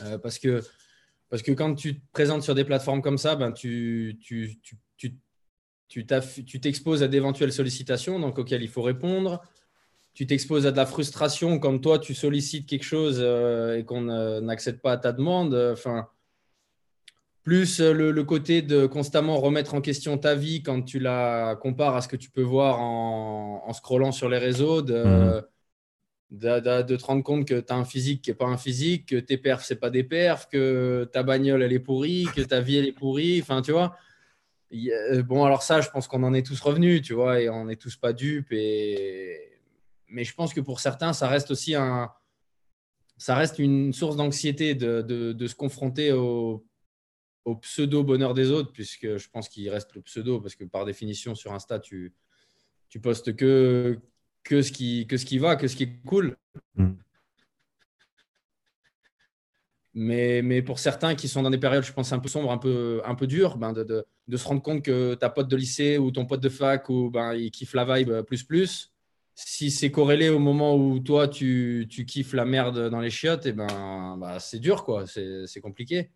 euh, 0.00 0.18
parce, 0.18 0.40
que, 0.40 0.60
parce 1.30 1.42
que 1.42 1.52
quand 1.52 1.76
tu 1.76 2.00
te 2.00 2.04
présentes 2.10 2.42
sur 2.42 2.56
des 2.56 2.64
plateformes 2.64 3.00
comme 3.00 3.16
ça, 3.16 3.36
ben, 3.36 3.52
tu, 3.52 4.18
tu, 4.20 4.58
tu, 4.96 5.16
tu 5.86 6.60
t'exposes 6.60 7.04
à 7.04 7.08
d'éventuelles 7.08 7.52
sollicitations 7.52 8.18
donc 8.18 8.40
auxquelles 8.40 8.62
il 8.64 8.68
faut 8.68 8.82
répondre. 8.82 9.40
Tu 10.14 10.26
t'exposes 10.26 10.66
à 10.66 10.72
de 10.72 10.76
la 10.76 10.86
frustration 10.86 11.60
quand 11.60 11.78
toi 11.78 12.00
tu 12.00 12.12
sollicites 12.12 12.68
quelque 12.68 12.84
chose 12.84 13.20
et 13.20 13.84
qu'on 13.84 14.00
n'accepte 14.40 14.82
pas 14.82 14.92
à 14.92 14.96
ta 14.96 15.12
demande. 15.12 15.54
Enfin, 15.54 16.08
plus 17.44 17.80
euh, 17.80 17.92
le, 17.92 18.24
côté 18.24 18.62
de 18.62 18.86
constamment 18.86 19.38
remettre 19.38 19.74
en 19.74 19.82
question 19.82 20.16
ta 20.18 20.34
vie 20.34 20.62
quand 20.62 20.82
tu 20.82 20.98
la 20.98 21.56
compares 21.60 21.94
à 21.94 22.00
ce 22.00 22.08
que 22.08 22.16
tu 22.16 22.30
peux 22.30 22.42
voir 22.42 22.80
en, 22.80 23.62
en 23.66 23.72
scrollant 23.74 24.12
sur 24.12 24.30
les 24.30 24.38
réseaux, 24.38 24.80
de, 24.80 25.04
mhm. 25.04 25.42
de, 26.30 26.96
te 26.96 27.04
rendre 27.04 27.22
compte 27.22 27.46
que 27.46 27.60
tu 27.60 27.72
as 27.72 27.76
un 27.76 27.84
physique 27.84 28.22
qui 28.22 28.30
n'est 28.30 28.36
pas 28.36 28.46
un 28.46 28.56
physique, 28.56 29.10
que 29.10 29.16
tes 29.16 29.36
perfs, 29.36 29.66
ce 29.66 29.74
pas 29.74 29.90
des 29.90 30.04
perfs, 30.04 30.48
que 30.48 31.08
ta 31.12 31.22
bagnole, 31.22 31.62
elle 31.62 31.74
est 31.74 31.78
pourrie, 31.78 32.26
que 32.34 32.40
ta 32.40 32.60
vie, 32.60 32.78
elle 32.78 32.86
est 32.86 32.92
pourrie. 32.92 33.40
Enfin, 33.42 33.60
tu 33.60 33.72
vois. 33.72 33.94
Bon, 35.26 35.44
alors 35.44 35.62
ça, 35.62 35.82
je 35.82 35.90
pense 35.90 36.08
qu'on 36.08 36.22
en 36.22 36.32
est 36.34 36.44
tous 36.44 36.60
revenus, 36.60 37.02
tu 37.02 37.12
vois, 37.12 37.40
et 37.40 37.50
on 37.50 37.66
n'est 37.66 37.76
tous 37.76 37.96
pas 37.96 38.12
dupes. 38.12 38.52
Et... 38.52 39.60
mais 40.08 40.24
je 40.24 40.34
pense 40.34 40.54
que 40.54 40.60
pour 40.60 40.80
certains, 40.80 41.12
ça 41.12 41.28
reste 41.28 41.50
aussi 41.50 41.74
un, 41.74 42.10
ça 43.18 43.34
reste 43.34 43.58
une 43.58 43.92
source 43.92 44.16
d'anxiété 44.16 44.74
de, 44.74 45.02
de, 45.02 45.46
se 45.46 45.54
confronter 45.54 46.10
au, 46.10 46.66
au, 47.44 47.56
pseudo 47.56 48.02
bonheur 48.02 48.34
des 48.34 48.50
autres, 48.50 48.72
puisque 48.72 49.16
je 49.16 49.28
pense 49.30 49.48
qu'il 49.48 49.68
reste 49.70 49.94
le 49.94 50.02
pseudo, 50.02 50.40
parce 50.40 50.54
que 50.54 50.64
par 50.64 50.84
définition, 50.84 51.34
sur 51.34 51.52
Insta, 51.52 51.78
tu, 51.78 52.12
tu 52.88 53.00
postes 53.00 53.36
que, 53.36 53.98
que, 54.42 54.62
ce 54.62 54.72
qui, 54.72 55.06
que 55.06 55.16
ce 55.16 55.24
qui 55.24 55.38
va, 55.38 55.56
que 55.56 55.68
ce 55.68 55.76
qui 55.76 55.84
est 55.84 56.00
cool. 56.06 56.36
Mm. 56.76 56.92
Mais, 59.96 60.42
mais, 60.42 60.60
pour 60.60 60.80
certains 60.80 61.14
qui 61.14 61.28
sont 61.28 61.42
dans 61.42 61.50
des 61.50 61.58
périodes, 61.58 61.84
je 61.84 61.92
pense, 61.92 62.12
un 62.12 62.18
peu 62.18 62.28
sombres, 62.28 62.50
un 62.50 62.58
peu, 62.58 63.00
un 63.04 63.14
peu 63.14 63.28
dures, 63.28 63.56
ben 63.56 63.72
de, 63.72 63.84
de, 63.84 64.04
de, 64.26 64.36
se 64.36 64.44
rendre 64.48 64.60
compte 64.60 64.82
que 64.82 65.14
ta 65.14 65.30
pote 65.30 65.46
de 65.48 65.56
lycée 65.56 65.98
ou 65.98 66.10
ton 66.10 66.26
pote 66.26 66.40
de 66.40 66.48
fac, 66.48 66.88
ou 66.88 67.10
ben, 67.10 67.34
il 67.34 67.52
kiffe 67.52 67.74
la 67.74 67.84
vibe 67.84 68.22
plus 68.22 68.42
plus, 68.42 68.92
si 69.34 69.70
c'est 69.70 69.90
corrélé 69.90 70.28
au 70.28 70.38
moment 70.38 70.76
où 70.76 70.98
toi, 71.00 71.28
tu, 71.28 71.86
tu, 71.90 72.06
kiffes 72.06 72.32
la 72.34 72.44
merde 72.44 72.88
dans 72.90 73.00
les 73.00 73.10
chiottes, 73.10 73.46
et 73.46 73.50
eh 73.50 73.52
ben, 73.52 74.16
bah, 74.18 74.38
c'est 74.40 74.58
dur, 74.58 74.84
quoi. 74.84 75.06
C'est 75.06 75.60
compliqué. 75.60 76.10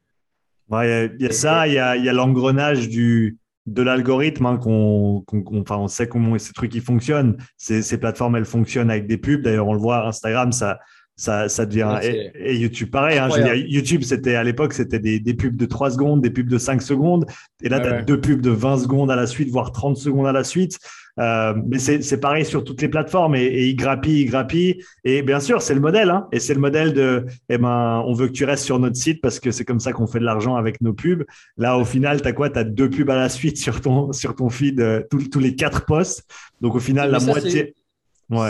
Il 0.70 1.16
y, 1.18 1.26
a 1.26 1.32
ça, 1.32 1.66
il 1.66 1.74
y 1.74 1.78
a, 1.78 2.12
l'engrenage 2.12 2.88
du 2.88 3.38
de 3.66 3.82
l'algorithme, 3.82 4.46
hein, 4.46 4.56
qu'on, 4.56 5.24
enfin, 5.52 5.76
on 5.76 5.88
sait 5.88 6.08
comment 6.08 6.38
ces 6.38 6.54
trucs 6.54 6.74
ils 6.74 6.80
fonctionnent. 6.80 7.36
Ces, 7.58 7.82
ces 7.82 7.98
plateformes, 7.98 8.36
elles 8.36 8.46
fonctionnent 8.46 8.90
avec 8.90 9.06
des 9.06 9.18
pubs. 9.18 9.42
D'ailleurs, 9.42 9.66
on 9.66 9.74
le 9.74 9.78
voit, 9.78 10.06
Instagram, 10.06 10.52
ça, 10.52 10.78
ça, 11.16 11.48
ça 11.48 11.66
devient. 11.66 11.98
et, 12.02 12.56
YouTube, 12.56 12.90
pareil. 12.90 13.18
Hein, 13.18 13.28
YouTube, 13.54 14.02
c'était 14.04 14.36
à 14.36 14.44
l'époque, 14.44 14.72
c'était 14.72 15.00
des, 15.00 15.20
des, 15.20 15.34
pubs 15.34 15.56
de 15.56 15.66
3 15.66 15.90
secondes, 15.90 16.22
des 16.22 16.30
pubs 16.30 16.48
de 16.48 16.58
5 16.58 16.80
secondes. 16.80 17.26
Et 17.62 17.68
là, 17.68 17.80
tu 17.80 17.88
as 17.88 18.02
deux 18.02 18.20
pubs 18.20 18.40
de 18.40 18.50
20 18.50 18.78
secondes 18.78 19.10
à 19.10 19.16
la 19.16 19.26
suite, 19.26 19.50
voire 19.50 19.72
30 19.72 19.96
secondes 19.96 20.28
à 20.28 20.32
la 20.32 20.44
suite. 20.44 20.78
Euh, 21.18 21.54
mais 21.66 21.78
c'est 21.78 22.20
pareil 22.20 22.44
sur 22.44 22.64
toutes 22.64 22.80
les 22.80 22.88
plateformes 22.88 23.34
et, 23.34 23.44
et 23.44 23.68
il 23.68 23.74
grappille, 23.74 24.22
il 24.22 24.26
grappille. 24.26 24.82
Et 25.04 25.22
bien 25.22 25.40
sûr, 25.40 25.62
c'est 25.62 25.74
le 25.74 25.80
modèle. 25.80 26.10
Hein, 26.10 26.28
et 26.32 26.40
c'est 26.40 26.54
le 26.54 26.60
modèle 26.60 26.92
de, 26.92 27.26
eh 27.48 27.58
ben, 27.58 28.02
on 28.06 28.12
veut 28.12 28.28
que 28.28 28.32
tu 28.32 28.44
restes 28.44 28.64
sur 28.64 28.78
notre 28.78 28.96
site 28.96 29.20
parce 29.20 29.40
que 29.40 29.50
c'est 29.50 29.64
comme 29.64 29.80
ça 29.80 29.92
qu'on 29.92 30.06
fait 30.06 30.20
de 30.20 30.24
l'argent 30.24 30.56
avec 30.56 30.80
nos 30.80 30.92
pubs. 30.92 31.24
Là, 31.56 31.76
au 31.76 31.84
final, 31.84 32.22
tu 32.22 32.28
as 32.28 32.32
quoi? 32.32 32.50
Tu 32.50 32.58
as 32.58 32.64
deux 32.64 32.90
pubs 32.90 33.10
à 33.10 33.16
la 33.16 33.28
suite 33.28 33.58
sur 33.58 33.80
ton, 33.80 34.12
sur 34.12 34.34
ton 34.34 34.48
feed, 34.48 34.80
euh, 34.80 35.02
tous, 35.10 35.40
les 35.40 35.54
quatre 35.54 35.84
posts. 35.84 36.24
Donc, 36.60 36.74
au 36.74 36.80
final, 36.80 37.10
la 37.10 37.20
moitié. 37.20 37.74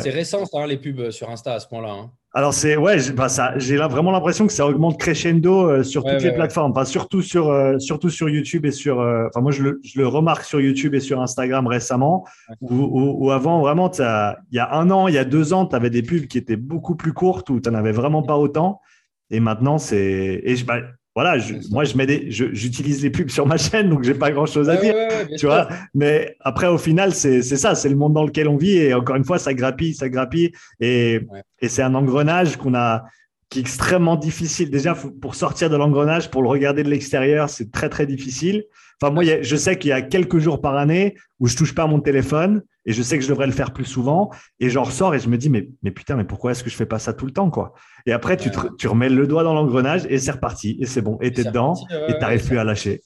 C'est 0.03 0.11
récent, 0.11 0.45
ça, 0.45 0.59
hein, 0.59 0.67
les 0.67 0.77
pubs 0.77 1.11
sur 1.11 1.31
Insta 1.31 1.55
à 1.55 1.61
ce 1.61 1.69
point-là. 1.69 1.93
Hein. 1.93 2.11
Alors 2.39 2.55
c'est 2.55 2.77
ouais, 2.77 3.01
j'ai 3.01 3.13
bah, 3.15 3.89
vraiment 3.89 4.13
l'impression 4.13 4.47
que 4.47 4.53
ça 4.53 4.65
augmente 4.65 4.97
crescendo 4.97 5.69
euh, 5.69 5.83
sur 5.83 6.05
toutes 6.05 6.23
les 6.23 6.33
plateformes, 6.33 6.71
enfin, 6.71 6.85
surtout 6.85 7.21
sur 7.21 7.49
euh, 7.49 7.81
surtout 7.81 8.11
sur 8.11 8.29
YouTube 8.29 8.65
et 8.65 8.71
sur. 8.71 9.01
Euh, 9.01 9.27
enfin 9.27 9.41
moi 9.41 9.51
je 9.51 9.65
le, 9.65 9.81
je 9.83 9.99
le, 9.99 10.07
remarque 10.07 10.45
sur 10.45 10.61
YouTube 10.61 10.95
et 10.95 11.01
sur 11.01 11.21
Instagram 11.21 11.67
récemment. 11.67 12.25
Où, 12.61 13.33
avant 13.33 13.61
vraiment, 13.61 13.91
il 13.91 14.37
y 14.53 14.59
a 14.61 14.73
un 14.73 14.89
an, 14.93 15.09
il 15.09 15.15
y 15.15 15.19
a 15.19 15.25
deux 15.25 15.53
ans, 15.53 15.67
tu 15.67 15.75
avais 15.75 15.91
des 15.91 16.05
pubs 16.05 16.29
qui 16.29 16.39
étaient 16.39 16.55
beaucoup 16.55 16.95
plus 16.95 17.13
courtes 17.13 17.51
où 17.51 17.59
tu 17.59 17.69
n'en 17.69 17.77
avais 17.77 17.91
vraiment 17.91 18.23
pas 18.23 18.37
autant. 18.37 18.83
Et 19.31 19.41
maintenant 19.41 19.79
c'est 19.79 20.41
et 20.45 20.55
je, 20.55 20.65
bah, 20.65 20.79
voilà, 21.19 21.43
moi, 21.73 21.83
je 21.83 21.97
mets 21.97 22.31
j'utilise 22.31 23.03
les 23.03 23.11
pubs 23.11 23.29
sur 23.29 23.45
ma 23.45 23.57
chaîne, 23.57 23.91
donc 23.91 24.05
j'ai 24.05 24.15
pas 24.15 24.31
grand 24.31 24.47
chose 24.47 24.71
à 24.71 24.77
dire, 24.77 24.95
tu 25.37 25.47
vois. 25.47 25.69
Mais 25.93 26.37
après, 26.39 26.69
au 26.69 26.79
final, 26.79 27.13
c'est 27.13 27.43
ça, 27.43 27.75
c'est 27.75 27.89
le 27.89 27.97
monde 27.97 28.15
dans 28.15 28.25
lequel 28.25 28.47
on 28.47 28.57
vit, 28.57 28.77
et 28.77 28.95
encore 28.95 29.17
une 29.17 29.25
fois, 29.25 29.41
ça 29.41 29.53
grappille, 29.53 29.95
ça 29.95 30.09
grappille, 30.09 30.53
et, 30.79 31.19
et 31.61 31.67
c'est 31.67 31.83
un 31.83 31.97
engrenage 31.97 32.57
qu'on 32.57 32.73
a, 32.73 33.03
qui 33.51 33.59
est 33.59 33.63
extrêmement 33.63 34.15
difficile. 34.15 34.71
Déjà, 34.71 34.95
pour 35.21 35.35
sortir 35.35 35.69
de 35.71 35.77
l'engrenage, 35.77 36.31
pour 36.31 36.41
le 36.41 36.49
regarder 36.49 36.85
de 36.85 36.89
l'extérieur, 36.89 37.51
c'est 37.51 37.73
très 37.73 37.89
très 37.89 38.07
difficile. 38.07 38.67
Enfin, 39.03 39.13
moi, 39.13 39.25
je 39.25 39.57
sais 39.57 39.77
qu'il 39.77 39.89
y 39.89 39.93
a 39.93 40.03
quelques 40.03 40.39
jours 40.39 40.61
par 40.61 40.77
année 40.77 41.17
où 41.41 41.49
je 41.49 41.57
touche 41.57 41.75
pas 41.75 41.83
à 41.83 41.89
mon 41.89 41.99
téléphone 41.99 42.63
et 42.89 42.93
je 42.95 43.03
sais 43.03 43.19
que 43.19 43.23
je 43.23 43.29
devrais 43.29 43.47
le 43.47 43.53
faire 43.53 43.75
plus 43.75 43.85
souvent. 43.85 44.31
Et 44.61 44.71
j'en 44.71 44.83
ressors 44.83 45.15
et 45.15 45.19
je 45.19 45.29
me 45.29 45.37
dis, 45.37 45.51
mais, 45.51 45.69
mais 45.83 45.91
putain, 45.91 46.17
mais 46.17 46.25
pourquoi 46.25 46.53
est-ce 46.53 46.65
que 46.65 46.71
je 46.71 46.75
fais 46.75 46.87
pas 46.87 46.99
ça 46.99 47.13
tout 47.13 47.27
le 47.27 47.33
temps, 47.33 47.51
quoi? 47.51 47.75
Et 48.07 48.13
après, 48.13 48.39
tu, 48.39 48.51
tu 48.79 48.89
remets 48.89 49.11
le 49.11 49.27
doigt 49.27 49.45
dans 49.45 49.53
l'engrenage 49.53 50.07
et 50.09 50.19
c'est 50.19 50.31
reparti. 50.31 50.79
Et 50.81 50.87
c'est 50.87 51.03
bon. 51.03 51.19
Et 51.21 51.31
tu 51.31 51.43
es 51.43 51.45
dedans 51.45 51.75
et 52.09 52.15
tu 52.15 52.19
n'arrives 52.19 52.47
plus 52.47 52.59
à 52.59 52.65
lâcher. 52.65 53.03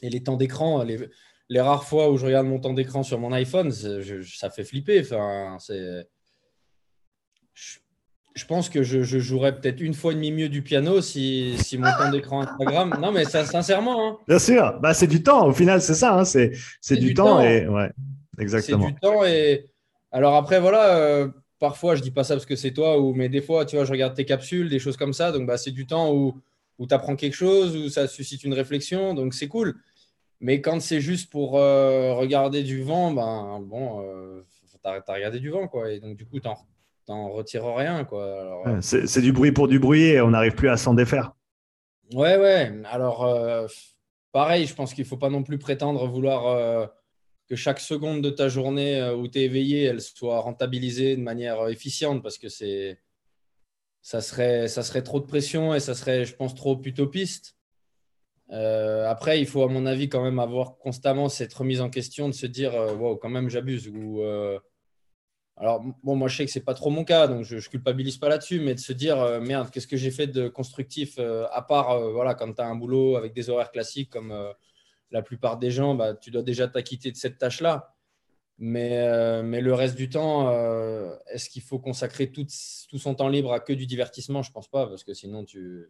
Et 0.00 0.08
les 0.08 0.22
temps 0.22 0.38
d'écran, 0.38 0.84
les, 0.84 1.60
rares 1.60 1.84
fois 1.84 2.10
où 2.10 2.16
je 2.16 2.24
regarde 2.24 2.46
mon 2.46 2.60
temps 2.60 2.72
d'écran 2.72 3.02
sur 3.02 3.18
mon 3.20 3.30
iPhone, 3.32 3.70
ça 3.70 4.48
fait 4.48 4.64
flipper. 4.64 5.00
Enfin, 5.02 5.58
c'est. 5.60 6.08
Je, 8.34 8.46
pense 8.46 8.70
que 8.70 8.82
je, 8.82 9.02
jouerais 9.02 9.60
peut-être 9.60 9.82
une 9.82 9.92
fois 9.92 10.12
et 10.12 10.14
demi 10.14 10.32
mieux 10.32 10.48
du 10.48 10.62
piano 10.62 11.02
si, 11.02 11.58
si 11.58 11.76
mon 11.76 11.90
temps 11.90 12.10
d'écran 12.10 12.40
Instagram. 12.40 12.96
Non, 13.02 13.12
mais 13.12 13.26
ça, 13.26 13.44
sincèrement. 13.44 14.08
Hein. 14.08 14.18
Bien 14.26 14.38
sûr, 14.38 14.80
bah, 14.80 14.94
c'est 14.94 15.08
du 15.08 15.22
temps. 15.22 15.46
Au 15.46 15.52
final, 15.52 15.82
c'est 15.82 15.94
ça. 15.94 16.18
Hein. 16.18 16.24
C'est 16.24 16.52
du, 16.92 17.08
du, 17.08 17.14
temps. 17.14 17.42
Et, 17.42 17.66
ouais. 17.66 17.90
Exactement. 18.38 18.86
C'est 18.86 18.92
du 18.92 19.00
temps. 19.00 19.24
Et 19.24 19.66
alors 20.12 20.34
après, 20.34 20.60
voilà, 20.60 20.96
euh, 20.96 21.28
parfois, 21.58 21.94
je 21.94 22.02
dis 22.02 22.10
pas 22.10 22.24
ça 22.24 22.34
parce 22.34 22.46
que 22.46 22.56
c'est 22.56 22.72
toi, 22.72 22.98
ou... 22.98 23.14
mais 23.14 23.28
des 23.28 23.40
fois, 23.40 23.64
tu 23.64 23.76
vois, 23.76 23.84
je 23.84 23.92
regarde 23.92 24.14
tes 24.14 24.24
capsules, 24.24 24.68
des 24.68 24.78
choses 24.78 24.96
comme 24.96 25.12
ça. 25.12 25.32
Donc, 25.32 25.46
bah, 25.46 25.58
c'est 25.58 25.70
du 25.70 25.86
temps 25.86 26.12
où, 26.14 26.34
où 26.78 26.86
tu 26.86 26.94
apprends 26.94 27.16
quelque 27.16 27.34
chose, 27.34 27.76
où 27.76 27.88
ça 27.88 28.06
suscite 28.08 28.44
une 28.44 28.54
réflexion. 28.54 29.14
Donc, 29.14 29.34
c'est 29.34 29.48
cool. 29.48 29.76
Mais 30.40 30.60
quand 30.60 30.80
c'est 30.80 31.00
juste 31.00 31.30
pour 31.30 31.58
euh, 31.58 32.14
regarder 32.14 32.62
du 32.62 32.82
vent, 32.82 33.10
ben 33.12 33.60
bon, 33.60 34.02
euh, 34.02 34.44
t'as 34.82 35.00
as 35.06 35.14
regardé 35.14 35.40
du 35.40 35.50
vent, 35.50 35.66
quoi. 35.66 35.90
Et 35.90 35.98
donc, 35.98 36.16
du 36.16 36.24
coup, 36.24 36.38
t'en 36.38 37.28
retires 37.30 37.74
rien, 37.74 38.04
quoi. 38.04 38.22
Euh, 38.66 38.80
c'est 38.80 39.20
du 39.20 39.32
bruit 39.32 39.50
pour 39.50 39.66
du 39.66 39.80
bruit 39.80 40.04
et 40.04 40.20
on 40.20 40.30
n'arrive 40.30 40.54
plus 40.54 40.68
à 40.68 40.76
s'en 40.76 40.94
défaire. 40.94 41.32
Ouais, 42.14 42.36
ouais. 42.36 42.72
Alors, 42.84 43.28
pareil, 44.30 44.66
je 44.66 44.74
pense 44.74 44.94
qu'il 44.94 45.02
ne 45.02 45.08
faut 45.08 45.16
pas 45.16 45.28
non 45.28 45.42
plus 45.42 45.58
prétendre 45.58 46.06
vouloir 46.06 46.88
que 47.48 47.56
chaque 47.56 47.80
seconde 47.80 48.22
de 48.22 48.30
ta 48.30 48.48
journée 48.48 49.00
euh, 49.00 49.16
où 49.16 49.26
tu 49.26 49.38
es 49.38 49.44
éveillé, 49.44 49.84
elle 49.84 50.00
soit 50.00 50.40
rentabilisée 50.40 51.16
de 51.16 51.22
manière 51.22 51.60
euh, 51.60 51.68
efficiente 51.68 52.22
parce 52.22 52.38
que 52.38 52.48
c'est 52.48 53.00
ça 54.02 54.20
serait, 54.20 54.68
ça 54.68 54.82
serait 54.82 55.02
trop 55.02 55.20
de 55.20 55.26
pression 55.26 55.74
et 55.74 55.80
ça 55.80 55.94
serait, 55.94 56.24
je 56.24 56.34
pense, 56.34 56.54
trop 56.54 56.80
utopiste. 56.84 57.56
Euh, 58.50 59.06
après, 59.08 59.40
il 59.40 59.46
faut, 59.46 59.62
à 59.62 59.68
mon 59.68 59.84
avis, 59.86 60.08
quand 60.08 60.22
même 60.22 60.38
avoir 60.38 60.78
constamment 60.78 61.28
cette 61.28 61.52
remise 61.52 61.80
en 61.80 61.90
question 61.90 62.28
de 62.28 62.32
se 62.32 62.46
dire, 62.46 62.72
wow, 62.74 63.16
quand 63.16 63.28
même, 63.28 63.50
j'abuse. 63.50 63.88
Ou, 63.88 64.22
alors, 65.56 65.84
bon, 66.02 66.16
moi, 66.16 66.28
je 66.28 66.36
sais 66.36 66.46
que 66.46 66.50
c'est 66.50 66.64
pas 66.64 66.72
trop 66.72 66.88
mon 66.88 67.04
cas, 67.04 67.26
donc 67.26 67.44
je, 67.44 67.56
ne 67.56 67.60
culpabilise 67.60 68.16
pas 68.16 68.30
là-dessus, 68.30 68.60
mais 68.60 68.74
de 68.74 68.80
se 68.80 68.94
dire, 68.94 69.40
merde, 69.42 69.68
qu'est-ce 69.70 69.88
que 69.88 69.98
j'ai 69.98 70.12
fait 70.12 70.28
de 70.28 70.48
constructif, 70.48 71.18
à 71.18 71.60
part, 71.60 72.00
voilà, 72.12 72.34
quand 72.34 72.54
tu 72.54 72.62
as 72.62 72.66
un 72.66 72.76
boulot 72.76 73.16
avec 73.16 73.34
des 73.34 73.50
horaires 73.50 73.72
classiques 73.72 74.10
comme 74.10 74.32
la 75.10 75.22
plupart 75.22 75.58
des 75.58 75.70
gens, 75.70 75.94
bah, 75.94 76.14
tu 76.14 76.30
dois 76.30 76.42
déjà 76.42 76.68
t'acquitter 76.68 77.10
de 77.10 77.16
cette 77.16 77.38
tâche-là. 77.38 77.94
Mais, 78.60 78.98
euh, 78.98 79.42
mais 79.44 79.60
le 79.60 79.72
reste 79.72 79.96
du 79.96 80.08
temps, 80.10 80.48
euh, 80.50 81.14
est-ce 81.28 81.48
qu'il 81.48 81.62
faut 81.62 81.78
consacrer 81.78 82.32
tout, 82.32 82.44
son 82.48 83.14
temps 83.14 83.28
libre 83.28 83.52
à 83.52 83.60
que 83.60 83.72
du 83.72 83.86
divertissement? 83.86 84.42
Je 84.42 84.50
pense 84.50 84.68
pas, 84.68 84.86
parce 84.88 85.04
que 85.04 85.14
sinon, 85.14 85.44
tu 85.44 85.88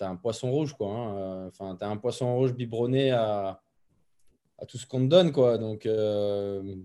as 0.00 0.08
un 0.08 0.16
poisson 0.16 0.52
rouge. 0.52 0.76
Hein. 0.80 1.16
euh, 1.16 1.48
Enfin, 1.48 1.76
tu 1.76 1.84
as 1.84 1.88
un 1.88 1.96
poisson 1.96 2.36
rouge 2.36 2.54
biberonné 2.54 3.10
à, 3.10 3.60
à 4.58 4.66
tout 4.66 4.78
ce 4.78 4.86
qu'on 4.86 5.00
te 5.00 5.06
donne. 5.06 5.32
Quoi. 5.32 5.58
Donc, 5.58 5.88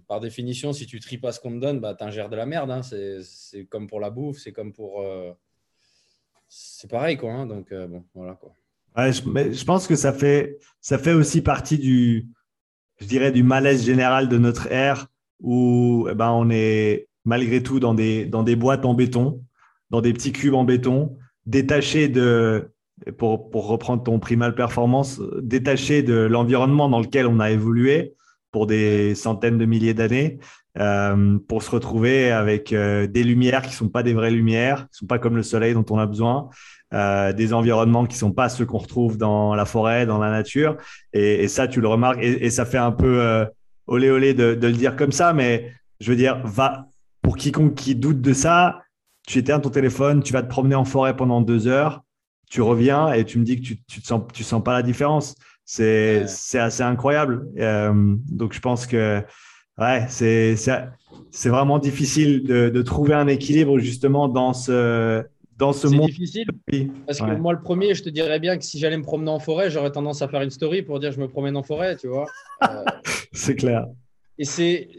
par 0.08 0.20
définition, 0.22 0.74
si 0.74 0.88
tu 0.88 1.00
tries 1.00 1.20
pas 1.20 1.32
ce 1.32 1.40
qu'on 1.40 1.52
te 1.52 1.60
donne, 1.60 1.80
bah, 1.80 1.94
tu 1.94 2.04
ingères 2.04 2.30
de 2.30 2.36
la 2.36 2.48
merde. 2.48 2.72
Hein. 2.72 2.82
C'est 2.82 3.66
comme 3.70 3.88
pour 3.88 4.00
la 4.00 4.10
bouffe, 4.10 4.40
c'est 4.40 4.54
comme 4.54 4.74
pour. 4.74 5.06
c'est 6.48 6.90
pareil. 6.90 7.16
Quoi, 7.16 7.32
hein. 7.32 7.46
Donc, 7.46 7.72
bon, 7.72 8.04
voilà. 8.16 8.34
Quoi 8.34 8.56
je, 8.98 9.64
pense 9.64 9.88
que 9.88 9.96
ça 9.96 10.12
fait, 10.12 10.58
ça 10.82 10.98
fait 10.98 11.14
aussi 11.14 11.42
partie 11.42 11.78
du, 11.78 12.28
je 13.00 13.06
dirais, 13.06 13.32
du 13.32 13.44
malaise 13.44 13.86
général 13.86 14.28
de 14.28 14.38
notre 14.38 14.72
ère 14.72 15.08
où 15.40 16.08
eh 16.10 16.16
ben, 16.16 16.32
on 16.32 16.50
est 16.50 17.08
malgré 17.26 17.62
tout 17.62 17.80
dans 17.80 17.94
des, 17.94 18.26
dans 18.26 18.44
des 18.44 18.56
boîtes 18.56 18.86
en 18.86 18.94
béton, 18.94 19.44
dans 19.90 20.02
des 20.02 20.14
petits 20.14 20.32
cubes 20.32 20.56
en 20.56 20.64
béton, 20.64 21.18
détachés 21.46 22.08
de, 22.08 22.72
pour, 23.18 23.50
pour 23.50 23.68
reprendre 23.68 24.04
ton 24.04 24.20
primal 24.20 24.56
performance, 24.56 25.22
détachés 25.42 26.04
de 26.04 26.16
l'environnement 26.16 26.90
dans 26.90 27.00
lequel 27.00 27.28
on 27.28 27.40
a 27.40 27.52
évolué 27.52 28.16
pour 28.52 28.66
des 28.66 29.14
centaines 29.14 29.58
de 29.58 29.66
milliers 29.66 29.94
d'années, 29.94 30.40
euh, 30.80 31.40
pour 31.48 31.64
se 31.64 31.72
retrouver 31.72 32.32
avec 32.32 32.72
euh, 32.72 33.08
des 33.08 33.24
lumières 33.24 33.64
qui 33.64 33.70
ne 33.70 33.76
sont 33.76 33.90
pas 33.90 34.04
des 34.04 34.14
vraies 34.14 34.32
lumières, 34.32 34.78
qui 34.78 34.84
ne 34.94 34.98
sont 34.98 35.06
pas 35.08 35.18
comme 35.18 35.36
le 35.36 35.42
soleil 35.44 35.74
dont 35.74 35.86
on 35.90 35.98
a 35.98 36.06
besoin, 36.06 36.50
euh, 36.94 37.34
des 37.34 37.54
environnements 37.54 38.06
qui 38.06 38.16
sont 38.16 38.32
pas 38.32 38.48
ceux 38.48 38.66
qu'on 38.66 38.78
retrouve 38.78 39.18
dans 39.18 39.56
la 39.56 39.66
forêt, 39.66 40.06
dans 40.06 40.20
la 40.20 40.30
nature. 40.30 40.78
Et, 41.14 41.44
et 41.44 41.48
ça, 41.48 41.68
tu 41.68 41.82
le 41.82 41.88
remarques, 41.88 42.20
et, 42.22 42.46
et 42.46 42.50
ça 42.52 42.66
fait 42.66 42.78
un 42.78 42.92
peu 42.92 43.48
olé 43.88 44.10
olé 44.12 44.34
de, 44.34 44.54
de, 44.54 44.68
le 44.68 44.74
dire 44.74 44.96
comme 44.96 45.12
ça, 45.12 45.34
mais 45.34 45.72
je 46.00 46.12
veux 46.12 46.18
dire, 46.18 46.46
va 46.46 46.88
pour 47.22 47.38
quiconque 47.38 47.74
qui 47.74 47.96
doute 47.96 48.22
de 48.22 48.34
ça, 48.34 48.82
tu 49.28 49.40
éteins 49.40 49.60
ton 49.60 49.70
téléphone, 49.70 50.22
tu 50.22 50.32
vas 50.32 50.44
te 50.44 50.48
promener 50.48 50.76
en 50.76 50.86
forêt 50.86 51.16
pendant 51.16 51.42
deux 51.42 51.68
heures, 51.68 52.04
tu 52.50 52.62
reviens 52.62 53.12
et 53.12 53.26
tu 53.26 53.40
me 53.40 53.44
dis 53.44 53.60
que 53.60 53.66
tu, 53.66 54.02
te 54.02 54.06
sens, 54.08 54.22
tu 54.32 54.44
sens 54.44 54.64
pas 54.64 54.74
la 54.74 54.84
différence. 54.84 55.36
C'est 55.66 56.24
assez 56.54 56.84
incroyable. 56.84 57.46
Donc 58.30 58.54
je 58.54 58.60
pense 58.62 58.88
que 58.88 59.22
ouais, 59.78 60.06
c'est 60.10 60.56
c'est 61.32 61.50
vraiment 61.50 61.80
difficile 61.80 62.44
de, 62.44 62.70
de 62.70 62.82
trouver 62.82 63.14
un 63.14 63.28
équilibre 63.28 63.80
justement 63.80 64.28
dans 64.28 64.54
ce 64.54 65.24
dans 65.58 65.74
ce 65.74 65.88
monde. 65.88 66.08
C'est 66.08 66.20
difficile 66.20 66.48
parce 67.06 67.20
que 67.20 67.36
moi, 67.36 67.54
le 67.54 67.62
premier, 67.62 67.94
je 67.94 68.04
te 68.04 68.10
dirais 68.10 68.40
bien 68.40 68.58
que 68.58 68.64
si 68.64 68.80
j'allais 68.80 68.98
me 68.98 69.04
promener 69.04 69.32
en 69.32 69.40
forêt, 69.40 69.70
j'aurais 69.70 69.92
tendance 69.92 70.22
à 70.22 70.28
faire 70.28 70.42
une 70.42 70.52
story 70.52 70.84
pour 70.84 71.00
dire 71.00 71.12
je 71.12 71.20
me 71.20 71.28
promène 71.28 71.58
en 71.58 71.64
forêt, 71.64 71.96
tu 71.98 72.08
vois. 72.08 72.28
c'est 73.34 73.56
clair. 73.56 73.88
Et 74.38 74.46
c'est 74.46 74.90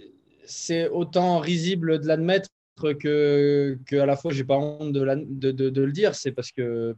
c'est 0.45 0.89
autant 0.89 1.39
risible 1.39 2.01
de 2.01 2.07
l'admettre 2.07 2.49
que, 2.77 3.79
que 3.87 3.97
à 3.97 4.07
la 4.07 4.17
fois 4.17 4.33
j'ai 4.33 4.45
pas 4.45 4.57
honte 4.57 4.93
de, 4.93 5.51
de, 5.51 5.71
de, 5.71 5.83
le 5.83 5.93
dire. 5.93 6.15
C'est 6.15 6.33
parce 6.33 6.53
que, 6.53 6.95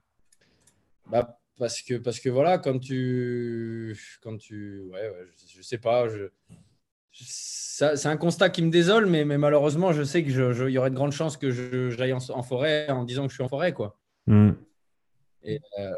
bah, 1.10 1.38
parce 1.58 1.82
que 1.82 1.94
parce 1.94 2.20
que 2.20 2.28
voilà, 2.28 2.58
quand 2.58 2.78
tu 2.78 3.98
quand 4.22 4.36
tu 4.36 4.82
ouais, 4.92 5.12
je, 5.36 5.56
je, 5.58 5.62
sais 5.62 5.78
pas, 5.78 6.08
je, 6.08 6.30
c'est 7.12 8.06
un 8.06 8.16
constat 8.16 8.50
qui 8.50 8.62
me 8.62 8.70
désole, 8.70 9.06
mais, 9.06 9.24
mais 9.24 9.38
malheureusement, 9.38 9.92
je 9.92 10.02
sais 10.02 10.22
qu'il 10.22 10.34
y 10.34 10.78
aurait 10.78 10.90
de 10.90 10.94
grandes 10.94 11.12
chances 11.12 11.36
que 11.36 11.50
j'aille 11.90 12.12
en, 12.12 12.42
forêt 12.42 12.88
en 12.90 13.04
disant 13.04 13.24
que 13.24 13.30
je 13.30 13.34
suis 13.34 13.44
en 13.44 13.48
forêt. 13.48 13.72
Quoi. 13.72 13.98
Hmm. 14.26 14.52
Et, 15.42 15.60
euh, 15.78 15.94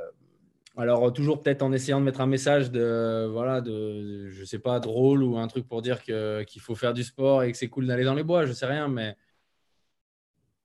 alors, 0.76 1.12
toujours 1.12 1.42
peut-être 1.42 1.62
en 1.62 1.72
essayant 1.72 2.00
de 2.00 2.04
mettre 2.04 2.20
un 2.20 2.26
message 2.26 2.70
de, 2.70 3.26
voilà, 3.30 3.60
de, 3.60 4.28
je 4.28 4.44
sais 4.44 4.58
pas, 4.58 4.80
drôle 4.80 5.22
ou 5.22 5.36
un 5.36 5.46
truc 5.46 5.68
pour 5.68 5.82
dire 5.82 6.02
qu'il 6.02 6.60
faut 6.60 6.74
faire 6.74 6.94
du 6.94 7.02
sport 7.02 7.42
et 7.42 7.52
que 7.52 7.58
c'est 7.58 7.68
cool 7.68 7.86
d'aller 7.86 8.04
dans 8.04 8.14
les 8.14 8.22
bois, 8.22 8.46
je 8.46 8.52
sais 8.52 8.66
rien, 8.66 8.88
mais, 8.88 9.16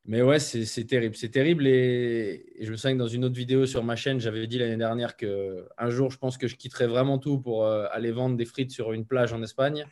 mais 0.05 0.21
ouais, 0.21 0.39
c'est 0.39 0.85
terrible. 0.85 1.15
C'est 1.15 1.29
terrible. 1.29 1.67
Et, 1.67 2.53
je 2.61 2.71
me 2.71 2.77
souviens 2.77 2.93
que 2.93 2.99
dans 2.99 3.07
une 3.07 3.25
autre 3.25 3.35
vidéo 3.35 3.65
sur 3.65 3.83
ma 3.83 3.97
chaîne, 3.97 4.19
j'avais 4.21 4.47
dit 4.47 4.57
l'année 4.57 4.77
dernière 4.77 5.17
qu'un 5.17 5.89
jour, 5.89 6.09
je 6.11 6.17
pense 6.17 6.37
que 6.37 6.47
je 6.47 6.55
quitterais 6.55 6.87
vraiment 6.87 7.17
tout 7.19 7.39
pour 7.39 7.65
euh, 7.65 7.87
aller 7.91 8.11
vendre 8.11 8.37
des 8.37 8.45
frites 8.45 8.71
sur 8.71 8.93
une 8.93 9.05
plage 9.05 9.33
en 9.33 9.43
Espagne. 9.43 9.85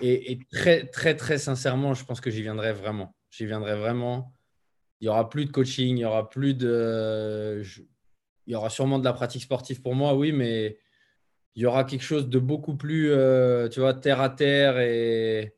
Et, 0.00 0.38
très, 0.52 0.86
très, 0.86 1.16
très 1.16 1.38
sincèrement, 1.38 1.94
je 1.94 2.04
pense 2.04 2.20
que 2.20 2.30
j'y 2.30 2.42
viendrai 2.42 2.72
vraiment. 2.72 3.14
J'y 3.30 3.46
viendrai 3.46 3.76
vraiment. 3.76 4.32
Il 5.00 5.06
y 5.06 5.08
aura 5.08 5.28
plus 5.28 5.46
de 5.46 5.50
coaching, 5.50 5.96
il 5.96 6.00
y 6.00 6.04
aura 6.04 6.28
plus 6.28 6.54
de 6.54 7.62
il 8.46 8.52
y 8.52 8.56
aura 8.56 8.70
sûrement 8.70 8.98
de 8.98 9.04
la 9.04 9.12
pratique 9.12 9.42
sportive 9.42 9.80
pour 9.80 9.94
moi, 9.94 10.14
oui, 10.14 10.32
mais 10.32 10.78
il 11.54 11.62
y 11.62 11.66
aura 11.66 11.84
quelque 11.84 12.02
chose 12.02 12.28
de 12.28 12.38
beaucoup 12.38 12.76
plus, 12.76 13.10
euh, 13.10 13.68
tu 13.68 13.80
vois, 13.80 13.94
terre 13.94 14.20
à 14.20 14.28
terre 14.30 14.78
et, 14.78 15.54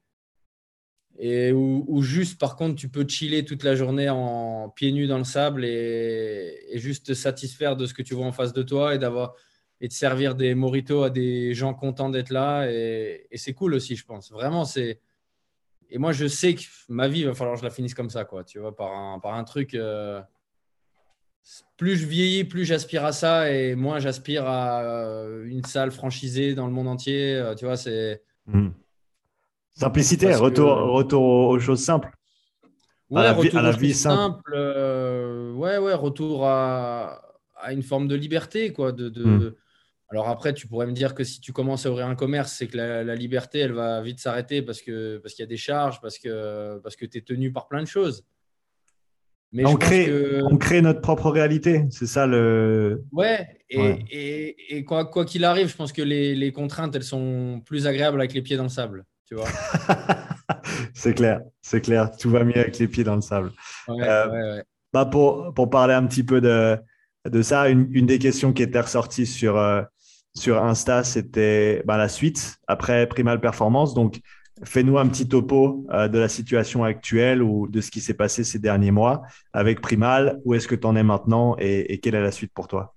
et 1.18 1.52
où, 1.52 2.02
juste, 2.02 2.38
par 2.38 2.56
contre, 2.56 2.76
tu 2.76 2.88
peux 2.88 3.06
chiller 3.08 3.44
toute 3.44 3.62
la 3.64 3.74
journée 3.74 4.08
en 4.10 4.68
pieds 4.70 4.92
nus 4.92 5.06
dans 5.06 5.18
le 5.18 5.24
sable 5.24 5.64
et, 5.64 6.70
juste 6.74 7.06
te 7.06 7.14
satisfaire 7.14 7.76
de 7.76 7.86
ce 7.86 7.94
que 7.94 8.02
tu 8.02 8.14
vois 8.14 8.26
en 8.26 8.32
face 8.32 8.52
de 8.52 8.62
toi 8.62 8.94
et 8.94 8.98
d'avoir 8.98 9.34
et 9.80 9.88
de 9.88 9.92
servir 9.92 10.34
des 10.34 10.54
moritos 10.54 11.02
à 11.02 11.10
des 11.10 11.54
gens 11.54 11.74
contents 11.74 12.10
d'être 12.10 12.30
là. 12.30 12.70
Et, 12.70 13.26
c'est 13.34 13.52
cool 13.52 13.74
aussi, 13.74 13.96
je 13.96 14.04
pense. 14.04 14.30
Vraiment, 14.30 14.64
c'est. 14.64 15.00
Et 15.88 15.98
moi, 15.98 16.12
je 16.12 16.26
sais 16.26 16.54
que 16.54 16.62
ma 16.88 17.06
vie, 17.08 17.20
il 17.20 17.26
va 17.26 17.34
falloir 17.34 17.54
que 17.54 17.60
je 17.60 17.64
la 17.64 17.70
finisse 17.70 17.94
comme 17.94 18.10
ça, 18.10 18.24
quoi. 18.24 18.42
Tu 18.44 18.58
vois, 18.58 18.74
par 18.74 18.92
un, 18.92 19.18
par 19.18 19.34
un 19.34 19.44
truc. 19.44 19.74
Euh, 19.74 20.20
plus 21.76 21.96
je 21.96 22.06
vieillis, 22.06 22.44
plus 22.44 22.64
j'aspire 22.64 23.04
à 23.04 23.12
ça 23.12 23.52
et 23.52 23.74
moins 23.74 23.98
j'aspire 23.98 24.46
à 24.46 24.82
euh, 24.82 25.44
une 25.46 25.64
salle 25.64 25.90
franchisée 25.90 26.54
dans 26.54 26.66
le 26.66 26.72
monde 26.72 26.88
entier. 26.88 27.34
Euh, 27.34 27.54
tu 27.54 27.66
vois, 27.66 27.76
c'est. 27.76 28.22
Hmm. 28.46 28.70
Simplicité, 29.72 30.34
retour, 30.34 30.74
retour 30.92 31.22
aux 31.22 31.58
choses 31.58 31.84
simples. 31.84 32.10
Ouais, 33.10 33.20
à 33.20 33.24
la, 33.24 33.32
retour 33.34 33.58
à 33.58 33.62
la 33.62 33.72
vie 33.72 33.94
simple. 33.94 34.52
Euh, 34.54 35.52
ouais, 35.52 35.78
ouais, 35.78 35.94
retour 35.94 36.46
à, 36.46 37.22
à, 37.56 37.72
une 37.72 37.82
forme 37.82 38.08
de 38.08 38.16
liberté, 38.16 38.72
quoi. 38.72 38.90
De, 38.90 39.08
de... 39.08 39.24
Hmm. 39.24 39.54
Alors 40.08 40.28
après, 40.28 40.54
tu 40.54 40.68
pourrais 40.68 40.86
me 40.86 40.92
dire 40.92 41.14
que 41.14 41.24
si 41.24 41.40
tu 41.40 41.52
commences 41.52 41.84
à 41.86 41.90
ouvrir 41.90 42.06
un 42.06 42.14
commerce, 42.14 42.52
c'est 42.52 42.68
que 42.68 42.76
la, 42.76 43.14
liberté, 43.16 43.58
elle 43.58 43.72
va 43.72 44.00
vite 44.02 44.20
s'arrêter 44.20 44.62
parce 44.62 44.80
qu'il 44.80 45.18
parce 45.22 45.34
qu'il 45.34 45.42
y 45.42 45.46
a 45.46 45.48
des 45.48 45.56
charges, 45.56 46.00
parce 46.00 46.18
que, 46.18 46.78
parce 46.82 46.94
que 46.94 47.06
tu 47.06 47.18
es 47.18 47.20
tenu 47.22 47.52
par 47.52 47.66
plein 47.66 47.82
de 47.82 47.88
choses 47.88 48.24
on, 49.64 49.76
crée, 49.76 50.42
on 50.42 50.56
crée 50.56 50.82
notre 50.82 51.00
propre 51.00 51.30
réalité, 51.30 51.84
c'est 51.90 52.06
ça 52.06 52.26
le. 52.26 53.04
Ouais, 53.12 53.46
et, 53.70 54.76
et, 54.76 54.84
quoi 54.84 55.24
qu'il 55.24 55.44
arrive, 55.44 55.68
je 55.68 55.76
pense 55.76 55.92
que 55.92 56.02
les, 56.02 56.34
les, 56.34 56.52
contraintes, 56.52 56.94
elles 56.94 57.04
sont 57.04 57.62
plus 57.64 57.86
agréables 57.86 58.18
avec 58.20 58.34
les 58.34 58.42
pieds 58.42 58.56
dans 58.56 58.64
le 58.64 58.68
sable, 58.68 59.04
tu 59.26 59.34
vois. 59.34 59.48
c'est 60.94 61.14
clair, 61.14 61.40
c'est 61.62 61.80
clair, 61.80 62.10
tout 62.16 62.30
va 62.30 62.44
mieux 62.44 62.58
avec 62.58 62.78
les 62.78 62.88
pieds 62.88 63.04
dans 63.04 63.16
le 63.16 63.22
sable. 63.22 63.52
Euh, 63.88 64.62
bah 64.92 65.06
pour, 65.06 65.52
pour, 65.54 65.70
parler 65.70 65.94
un 65.94 66.06
petit 66.06 66.24
peu 66.24 66.40
de, 66.40 66.76
de 67.28 67.42
ça, 67.42 67.68
une, 67.68 67.88
une, 67.92 68.06
des 68.06 68.18
questions 68.18 68.52
qui 68.52 68.62
était 68.62 68.80
ressortie 68.80 69.26
sur, 69.26 69.56
euh, 69.56 69.82
sur 70.36 70.62
Insta, 70.62 71.02
c'était 71.04 71.82
bah, 71.84 71.96
la 71.96 72.08
suite 72.08 72.56
après 72.66 73.06
Primal 73.06 73.40
Performance. 73.40 73.94
Donc, 73.94 74.20
Fais-nous 74.64 74.96
un 74.96 75.06
petit 75.06 75.28
topo 75.28 75.86
euh, 75.90 76.08
de 76.08 76.18
la 76.18 76.28
situation 76.28 76.82
actuelle 76.82 77.42
ou 77.42 77.68
de 77.68 77.82
ce 77.82 77.90
qui 77.90 78.00
s'est 78.00 78.14
passé 78.14 78.42
ces 78.42 78.58
derniers 78.58 78.90
mois 78.90 79.22
avec 79.52 79.82
Primal. 79.82 80.40
Où 80.44 80.54
est-ce 80.54 80.66
que 80.66 80.74
tu 80.74 80.86
en 80.86 80.96
es 80.96 81.02
maintenant 81.02 81.56
et, 81.58 81.98
quelle 81.98 82.14
est 82.14 82.22
la 82.22 82.32
suite 82.32 82.52
pour 82.54 82.66
toi? 82.66 82.94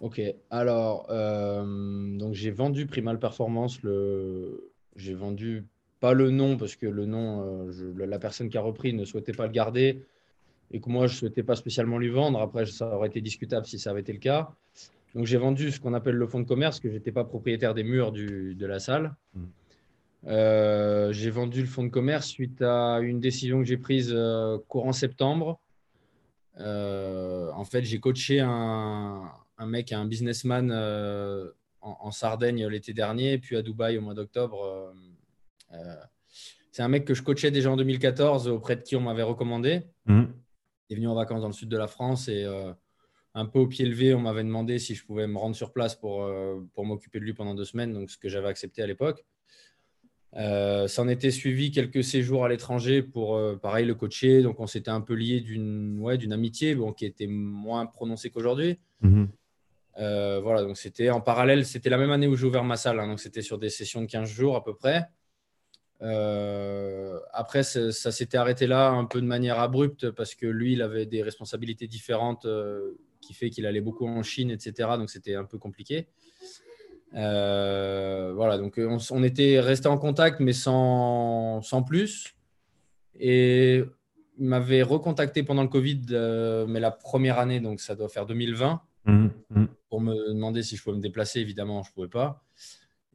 Ok, 0.00 0.20
alors 0.48 1.06
euh, 1.10 2.16
donc 2.16 2.32
j'ai 2.32 2.50
vendu 2.50 2.86
Primal 2.86 3.18
Performance. 3.18 3.82
Le... 3.82 4.70
J'ai 4.96 5.14
vendu 5.14 5.66
pas 6.00 6.14
le 6.14 6.30
nom 6.30 6.56
parce 6.56 6.74
que 6.74 6.86
le 6.86 7.04
nom, 7.04 7.66
euh, 7.68 8.06
la 8.06 8.18
personne 8.18 8.48
qui 8.48 8.56
a 8.56 8.62
repris 8.62 8.94
ne 8.94 9.04
souhaitait 9.04 9.32
pas 9.32 9.46
le 9.46 9.52
garder 9.52 10.06
et 10.70 10.80
que 10.80 10.88
moi 10.88 11.06
je 11.06 11.16
souhaitais 11.16 11.42
pas 11.42 11.56
spécialement 11.56 11.98
lui 11.98 12.08
vendre. 12.08 12.40
Après, 12.40 12.64
ça 12.64 12.94
aurait 12.94 13.08
été 13.08 13.20
discutable 13.20 13.66
si 13.66 13.78
ça 13.78 13.90
avait 13.90 14.00
été 14.00 14.12
le 14.14 14.20
cas. 14.20 14.50
Donc 15.14 15.26
j'ai 15.26 15.38
vendu 15.38 15.70
ce 15.70 15.80
qu'on 15.80 15.94
appelle 15.94 16.16
le 16.16 16.26
fonds 16.26 16.40
de 16.40 16.46
commerce, 16.46 16.80
que 16.80 16.90
j'étais 16.90 17.12
pas 17.12 17.24
propriétaire 17.24 17.74
des 17.74 17.84
murs 17.84 18.12
du, 18.12 18.54
de 18.54 18.66
la 18.66 18.78
salle. 18.78 19.14
Mmh. 19.34 19.44
Euh, 20.26 21.12
j'ai 21.12 21.30
vendu 21.30 21.60
le 21.60 21.66
fonds 21.66 21.84
de 21.84 21.88
commerce 21.88 22.26
suite 22.26 22.60
à 22.60 22.98
une 23.00 23.20
décision 23.20 23.58
que 23.58 23.64
j'ai 23.64 23.76
prise 23.76 24.12
euh, 24.12 24.58
courant 24.68 24.92
septembre. 24.92 25.60
Euh, 26.58 27.50
en 27.52 27.64
fait, 27.64 27.84
j'ai 27.84 28.00
coaché 28.00 28.40
un, 28.40 29.22
un, 29.58 29.66
mec, 29.66 29.92
un 29.92 30.04
businessman 30.04 30.72
en, 31.80 32.10
Sardaigne 32.10 32.66
l'été 32.66 32.92
dernier, 32.92 33.38
puis 33.38 33.56
à 33.56 33.62
Dubaï 33.62 33.96
au 33.96 34.00
mois 34.00 34.14
d'octobre. 34.14 34.92
c'est 36.72 36.82
un 36.82 36.88
mec 36.88 37.04
que 37.04 37.14
je 37.14 37.22
coachais 37.22 37.52
déjà 37.52 37.70
en 37.70 37.76
2014, 37.76 38.48
auprès 38.48 38.76
de 38.76 38.82
qui 38.82 38.96
on 38.96 39.00
m'avait 39.00 39.22
recommandé. 39.22 39.82
Mmh. 40.06 40.24
Il 40.88 40.94
est 40.94 40.96
venu 40.96 41.08
en 41.08 41.14
vacances 41.14 41.42
dans 41.42 41.48
le 41.48 41.52
sud 41.52 41.68
de 41.68 41.76
la 41.76 41.86
France 41.86 42.28
et 42.28 42.44
un 43.38 43.46
peu 43.46 43.58
au 43.58 43.66
pied 43.66 43.86
levé, 43.86 44.14
on 44.14 44.20
m'avait 44.20 44.44
demandé 44.44 44.78
si 44.78 44.94
je 44.94 45.04
pouvais 45.04 45.26
me 45.26 45.38
rendre 45.38 45.56
sur 45.56 45.72
place 45.72 45.94
pour, 45.94 46.28
pour 46.74 46.84
m'occuper 46.84 47.20
de 47.20 47.24
lui 47.24 47.34
pendant 47.34 47.54
deux 47.54 47.64
semaines, 47.64 47.92
donc 47.92 48.10
ce 48.10 48.18
que 48.18 48.28
j'avais 48.28 48.48
accepté 48.48 48.82
à 48.82 48.86
l'époque. 48.86 49.24
Euh, 50.36 50.86
ça 50.88 51.02
en 51.02 51.08
était 51.08 51.30
suivi 51.30 51.70
quelques 51.70 52.04
séjours 52.04 52.44
à 52.44 52.48
l'étranger 52.48 53.02
pour, 53.02 53.36
euh, 53.36 53.56
pareil, 53.56 53.86
le 53.86 53.94
coacher. 53.94 54.42
Donc, 54.42 54.60
on 54.60 54.66
s'était 54.66 54.90
un 54.90 55.00
peu 55.00 55.14
lié 55.14 55.40
d'une 55.40 55.98
ouais, 56.00 56.18
d'une 56.18 56.32
amitié 56.32 56.74
bon, 56.74 56.92
qui 56.92 57.06
était 57.06 57.26
moins 57.26 57.86
prononcée 57.86 58.30
qu'aujourd'hui. 58.30 58.78
Mhm. 59.00 59.28
Euh, 59.98 60.40
voilà, 60.40 60.62
donc 60.62 60.76
c'était 60.76 61.10
en 61.10 61.20
parallèle, 61.20 61.66
c'était 61.66 61.90
la 61.90 61.98
même 61.98 62.12
année 62.12 62.28
où 62.28 62.36
j'ai 62.36 62.46
ouvert 62.46 62.62
ma 62.62 62.76
salle. 62.76 63.00
Hein, 63.00 63.08
donc, 63.08 63.20
c'était 63.20 63.42
sur 63.42 63.58
des 63.58 63.70
sessions 63.70 64.00
de 64.00 64.06
15 64.06 64.28
jours 64.28 64.56
à 64.56 64.62
peu 64.62 64.74
près. 64.74 65.08
après, 67.32 67.62
ça, 67.62 68.12
s'était 68.12 68.36
arrêté 68.36 68.66
là 68.66 68.90
un 68.90 69.06
peu 69.06 69.20
de 69.20 69.26
manière 69.26 69.58
abrupte 69.58 70.10
parce 70.10 70.34
que 70.34 70.46
lui, 70.46 70.74
il 70.74 70.82
avait 70.82 71.06
des 71.06 71.22
responsabilités 71.22 71.88
différentes 71.88 72.46
qui 73.20 73.34
fait 73.34 73.50
qu'il 73.50 73.66
allait 73.66 73.80
beaucoup 73.80 74.06
en 74.06 74.22
Chine, 74.22 74.50
etc. 74.50 74.90
Donc, 74.98 75.10
c'était 75.10 75.34
un 75.34 75.44
peu 75.44 75.58
compliqué. 75.58 76.08
Euh, 77.14 78.32
voilà, 78.34 78.58
donc 78.58 78.78
euh, 78.78 78.98
on, 79.10 79.22
était 79.22 79.60
resté 79.60 79.88
en 79.88 79.98
contact, 79.98 80.40
mais 80.40 80.52
sans, 80.52 81.62
sans 81.62 81.82
plus. 81.82 82.34
Et 83.18 83.82
il 84.38 84.44
m'avait 84.44 84.82
recontacté 84.82 85.42
pendant 85.42 85.62
le 85.62 85.68
Covid, 85.68 86.02
euh, 86.10 86.66
mais 86.66 86.80
la 86.80 86.90
première 86.90 87.38
année, 87.38 87.60
donc 87.60 87.80
ça 87.80 87.94
doit 87.94 88.08
faire 88.08 88.26
2020, 88.26 88.80
mmh, 89.06 89.26
mmh. 89.50 89.64
pour 89.88 90.00
me 90.00 90.32
demander 90.32 90.62
si 90.62 90.76
je 90.76 90.82
pouvais 90.82 90.96
me 90.96 91.02
déplacer. 91.02 91.40
Évidemment, 91.40 91.82
je 91.82 91.90
ne 91.90 91.94
pouvais 91.94 92.08
pas. 92.08 92.44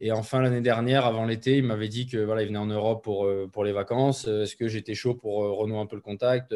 Et 0.02 0.12
enfin, 0.12 0.42
l'année 0.42 0.62
dernière, 0.62 1.06
avant 1.06 1.26
l'été, 1.26 1.58
il 1.58 1.64
m'avait 1.64 1.88
dit 1.88 2.08
que 2.08 2.18
voilà, 2.18 2.42
il 2.42 2.48
venait 2.48 2.58
en 2.58 2.66
Europe 2.66 3.04
pour, 3.04 3.30
pour 3.54 3.64
les 3.64 3.72
vacances. 3.72 4.28
Est-ce 4.28 4.56
que 4.56 4.68
j'étais 4.68 4.96
chaud 4.96 5.14
pour 5.14 5.36
renouer 5.36 5.80
un 5.80 5.86
peu 5.86 5.96
le 5.96 6.02
contact 6.02 6.54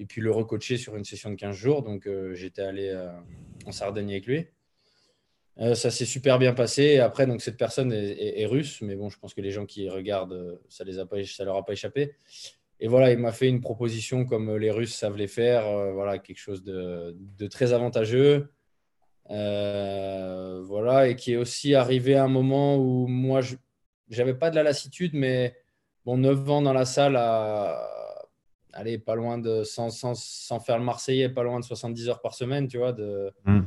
et 0.00 0.06
puis 0.06 0.20
le 0.20 0.32
recoacher 0.32 0.76
sur 0.76 0.96
une 0.96 1.04
session 1.04 1.30
de 1.30 1.36
15 1.36 1.54
jours 1.54 1.82
Donc, 1.82 2.08
j'étais 2.32 2.62
allé 2.62 2.92
en 3.66 3.72
Sardaigne 3.72 4.10
avec 4.10 4.26
lui. 4.26 4.46
Euh, 5.60 5.74
ça 5.74 5.90
s'est 5.90 6.06
super 6.06 6.38
bien 6.38 6.54
passé. 6.54 6.98
Après, 6.98 7.26
donc 7.26 7.42
cette 7.42 7.56
personne 7.56 7.92
est, 7.92 8.46
russe, 8.46 8.80
mais 8.80 8.94
bon, 8.94 9.10
je 9.10 9.18
pense 9.18 9.34
que 9.34 9.40
les 9.40 9.50
gens 9.50 9.66
qui 9.66 9.88
regardent, 9.88 10.32
euh, 10.32 10.56
ça 10.68 10.84
ça 11.26 11.44
leur 11.44 11.56
a 11.56 11.64
pas 11.64 11.72
échappé. 11.72 12.14
Et 12.80 12.88
voilà, 12.88 13.12
il 13.12 13.18
m'a 13.18 13.32
fait 13.32 13.48
une 13.48 13.60
proposition 13.60 14.24
comme 14.24 14.56
les 14.56 14.70
Russes 14.70 14.94
savent 14.94 15.16
les 15.16 15.26
faire. 15.26 15.66
Euh, 15.66 15.92
voilà, 15.92 16.18
quelque 16.18 16.38
chose 16.38 16.64
de, 16.64 17.14
très 17.50 17.72
avantageux. 17.74 18.50
voilà, 19.28 21.08
et 21.08 21.16
qui 21.16 21.32
est 21.32 21.36
aussi 21.36 21.74
arrivé 21.74 22.14
à 22.14 22.24
un 22.24 22.28
moment 22.28 22.76
où 22.78 23.06
moi, 23.06 23.40
je 23.42 23.56
n'avais 24.10 24.34
pas 24.34 24.50
de 24.50 24.56
la 24.56 24.62
lassitude, 24.62 25.12
mais 25.14 25.56
bon, 26.06 26.16
9 26.16 26.50
ans 26.50 26.62
dans 26.62 26.72
la 26.72 26.86
salle 26.86 27.16
à, 27.16 27.86
allez, 28.72 28.98
pas 28.98 29.14
loin 29.14 29.38
de, 29.38 29.64
sans, 29.64 29.90
sans, 29.90 30.60
faire 30.60 30.78
le 30.78 30.84
Marseillais, 30.84 31.28
pas 31.28 31.42
loin 31.42 31.60
de 31.60 31.64
70 31.64 32.08
heures 32.08 32.20
par 32.20 32.34
semaine, 32.34 32.68
tu 32.68 32.78
vois, 32.78 32.92
de, 32.92 33.32
mmh 33.44 33.60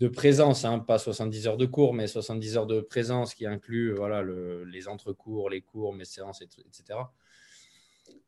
de 0.00 0.08
présence, 0.08 0.64
hein, 0.64 0.80
pas 0.80 0.98
70 0.98 1.46
heures 1.46 1.56
de 1.56 1.66
cours, 1.66 1.94
mais 1.94 2.08
70 2.08 2.56
heures 2.56 2.66
de 2.66 2.80
présence 2.80 3.32
qui 3.32 3.46
inclut 3.46 3.92
voilà, 3.92 4.22
le, 4.22 4.64
les 4.64 4.88
entrecours, 4.88 5.48
les 5.48 5.60
cours, 5.60 5.94
mes 5.94 6.04
séances, 6.04 6.42
etc. 6.42 6.98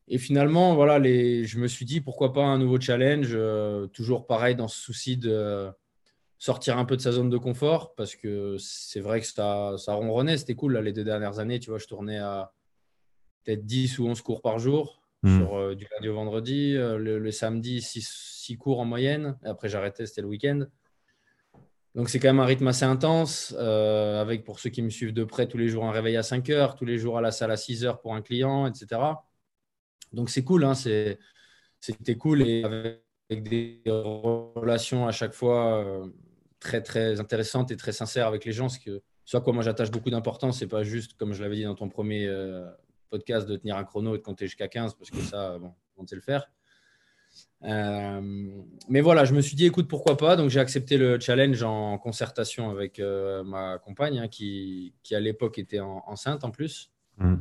Et 0.07 0.19
finalement, 0.19 0.77
voilà, 0.77 1.01
les, 1.01 1.45
je 1.45 1.59
me 1.59 1.67
suis 1.67 1.85
dit 1.85 2.01
pourquoi 2.01 2.33
pas 2.33 2.45
un 2.45 2.59
nouveau 2.59 2.81
challenge, 2.81 3.31
euh, 3.33 3.89
toujours 3.89 4.27
pareil 4.27 4.55
dans 4.55 4.69
ce 4.69 4.81
souci 4.81 5.17
de, 5.17 5.69
sortir 6.39 6.79
un 6.79 6.85
peu 6.85 6.97
de 6.97 7.03
sa 7.03 7.13
zone 7.13 7.31
de 7.31 7.39
confort 7.39 7.95
parce 7.95 8.15
que 8.15 8.57
c'est 8.59 9.01
vrai 9.01 9.21
que 9.21 9.27
ça, 9.27 9.75
ça 9.79 9.95
ronronnait. 9.95 10.37
C'était 10.37 10.55
cool 10.55 10.79
les 10.79 10.93
deux 10.93 11.05
dernières 11.05 11.39
années. 11.39 11.59
Tu 11.59 11.71
vois, 11.71 11.79
je 11.79 11.87
tournais 11.87 12.19
à 12.19 12.53
peut-être 13.45 13.65
10 13.65 13.99
ou 13.99 14.07
11 14.07 14.21
cours 14.23 14.43
par 14.43 14.59
jour 14.59 15.03
hmm. 15.27 15.39
sur 15.39 15.57
euh, 15.57 15.75
du 15.75 15.87
lundi 15.93 16.09
au 16.09 16.15
vendredi. 16.15 16.75
Euh, 16.77 16.99
le, 16.99 17.31
samedi, 17.31 17.83
6, 17.83 18.57
cours 18.59 18.81
en 18.81 18.85
moyenne. 18.85 19.37
Et 19.45 19.49
après, 19.49 19.69
j'arrêtais, 19.69 20.07
c'était 20.07 20.23
le 20.23 20.29
week-end. 20.29 20.67
Donc, 21.95 22.11
c'est 22.11 22.19
quand 22.19 22.29
même 22.29 22.41
un 22.41 22.47
rythme 22.47 22.69
assez 22.69 22.85
intense. 22.85 23.55
Euh, 23.59 24.21
avec, 24.21 24.45
pour 24.45 24.61
ceux 24.61 24.71
qui 24.71 24.83
me 24.83 24.91
suivent 24.91 25.13
de 25.13 25.25
près, 25.25 25.49
tous 25.49 25.59
les 25.59 25.69
jours 25.69 25.85
un 25.85 25.91
réveil 25.91 26.17
à 26.17 26.23
5 26.23 26.49
heures, 26.51 26.75
tous 26.77 26.85
les 26.85 26.99
jours 26.99 27.19
à 27.19 27.21
la 27.21 27.31
salle 27.31 27.51
à 27.51 27.57
6 27.57 27.85
heures 27.85 28.01
pour 28.01 28.15
un 28.15 28.23
client, 28.23 28.67
etc. 28.67 29.01
Donc, 30.13 30.31
c'est 30.31 30.45
cool. 30.45 30.65
Hein, 30.65 30.75
c'était 30.75 32.17
cool. 32.17 32.43
Et 32.43 32.65
avec, 32.65 33.03
des 33.43 33.83
relations 33.87 35.09
à 35.09 35.11
chaque 35.11 35.33
fois 35.33 35.85
très, 36.61 36.81
très 36.81 37.19
intéressantes 37.19 37.73
et 37.73 37.77
très 37.77 37.91
sincères 37.91 38.29
avec 38.29 38.45
les 38.45 38.53
gens. 38.53 38.69
Ce 38.69 38.79
que, 38.79 39.03
soit 39.25 39.41
quoi 39.41 39.53
moi 39.53 39.65
j'attache 39.65 39.91
beaucoup 39.91 40.11
d'importance, 40.11 40.61
c'est 40.61 40.69
pas 40.69 40.85
juste, 40.85 41.15
comme 41.15 41.33
je 41.33 41.43
l'avais 41.43 41.57
dit 41.57 41.65
dans 41.65 41.75
ton 41.75 41.89
premier 41.89 42.29
podcast 43.07 43.49
de 43.49 43.57
tenir 43.57 43.77
un 43.77 43.85
chrono 43.85 44.15
et 44.15 44.19
de 44.19 44.23
compter 44.23 44.47
jusqu'à 44.47 44.69
15 44.69 44.95
parce 44.95 45.11
que 45.11 45.21
ça, 45.21 45.59
bon, 45.59 45.73
on 45.97 46.07
sait 46.07 46.17
le 46.17 46.23
faire. 46.23 46.51
Euh, 47.65 48.21
mais 48.89 49.01
voilà, 49.01 49.25
je 49.25 49.35
me 49.35 49.41
suis 49.41 49.57
dit, 49.57 49.67
écoute, 49.67 49.89
pourquoi 49.89 50.17
pas. 50.17 50.37
Donc, 50.37 50.51
j'ai 50.51 50.61
accepté 50.61 50.99
le 50.99 51.19
challenge 51.19 51.63
en 51.63 51.99
concertation 51.99 52.71
avec 52.71 52.99
euh, 52.99 53.43
ma 53.45 53.79
compagne 53.79 54.19
hein, 54.19 54.29
qui, 54.29 54.95
qui, 55.03 55.15
à 55.15 55.21
l'époque, 55.21 55.59
était 55.59 55.81
enceinte 55.81 56.45
en 56.45 56.51
plus. 56.51 56.93
Mmh. 57.19 57.37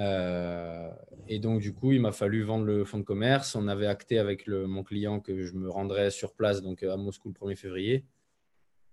Euh, 0.00 0.90
et 1.28 1.38
donc, 1.38 1.60
du 1.60 1.72
coup, 1.72 1.92
il 1.92 2.00
m'a 2.00 2.12
fallu 2.12 2.42
vendre 2.42 2.64
le 2.64 2.84
fonds 2.84 2.98
de 2.98 3.04
commerce. 3.04 3.54
On 3.54 3.68
avait 3.68 3.86
acté 3.86 4.18
avec 4.18 4.46
le, 4.46 4.66
mon 4.66 4.82
client 4.82 5.20
que 5.20 5.44
je 5.44 5.54
me 5.54 5.70
rendrais 5.70 6.10
sur 6.10 6.34
place, 6.34 6.62
donc 6.62 6.82
à 6.82 6.96
Moscou 6.96 7.28
le 7.28 7.34
1er 7.34 7.56
février. 7.56 8.04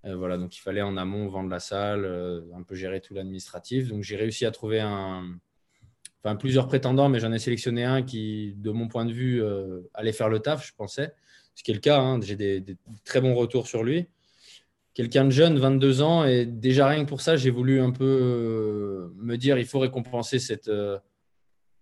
voilà, 0.04 0.38
donc 0.38 0.56
il 0.56 0.60
fallait 0.60 0.82
en 0.82 0.98
amont 0.98 1.28
vendre 1.28 1.50
la 1.50 1.60
salle, 1.60 2.06
un 2.54 2.62
peu 2.62 2.76
gérer 2.76 3.02
tout 3.02 3.16
l'administratif. 3.16 3.88
Donc, 3.88 4.04
j'ai 4.04 4.16
réussi 4.16 4.46
à 4.46 4.52
trouver 4.52 4.80
un, 4.80 5.40
plusieurs 6.40 6.68
prétendants, 6.68 7.10
mais 7.10 7.20
j'en 7.20 7.32
ai 7.32 7.40
sélectionné 7.40 7.84
un 7.84 8.02
qui, 8.04 8.54
de 8.58 8.72
mon 8.72 8.88
point 8.88 9.06
de 9.06 9.12
vue, 9.12 9.44
euh, 9.44 9.82
allait 9.94 10.12
faire 10.12 10.30
le 10.30 10.40
taf, 10.40 10.66
je 10.66 10.74
pensais. 10.76 11.14
Ce 11.56 11.64
qui 11.64 11.72
est 11.72 11.74
le 11.74 11.80
cas, 11.80 12.00
hein. 12.00 12.20
j'ai 12.22 12.36
des, 12.36 12.64
très 13.04 13.22
bons 13.22 13.36
retours 13.36 13.68
sur 13.68 13.84
lui. 13.84 14.08
Quelqu'un 14.94 15.26
de 15.26 15.30
jeune, 15.30 15.58
22 15.58 16.02
ans, 16.02 16.26
et 16.26 16.46
déjà 16.46 16.88
rien 16.88 17.04
que 17.04 17.10
pour 17.10 17.22
ça, 17.22 17.38
j'ai 17.38 17.50
voulu 17.50 17.80
un 17.80 17.92
peu 17.92 18.06
euh, 18.06 19.14
me 19.16 19.38
dire, 19.38 19.58
il 19.58 19.66
faut 19.66 19.80
récompenser 19.80 20.38
cette, 20.38 20.68
euh, 20.68 21.00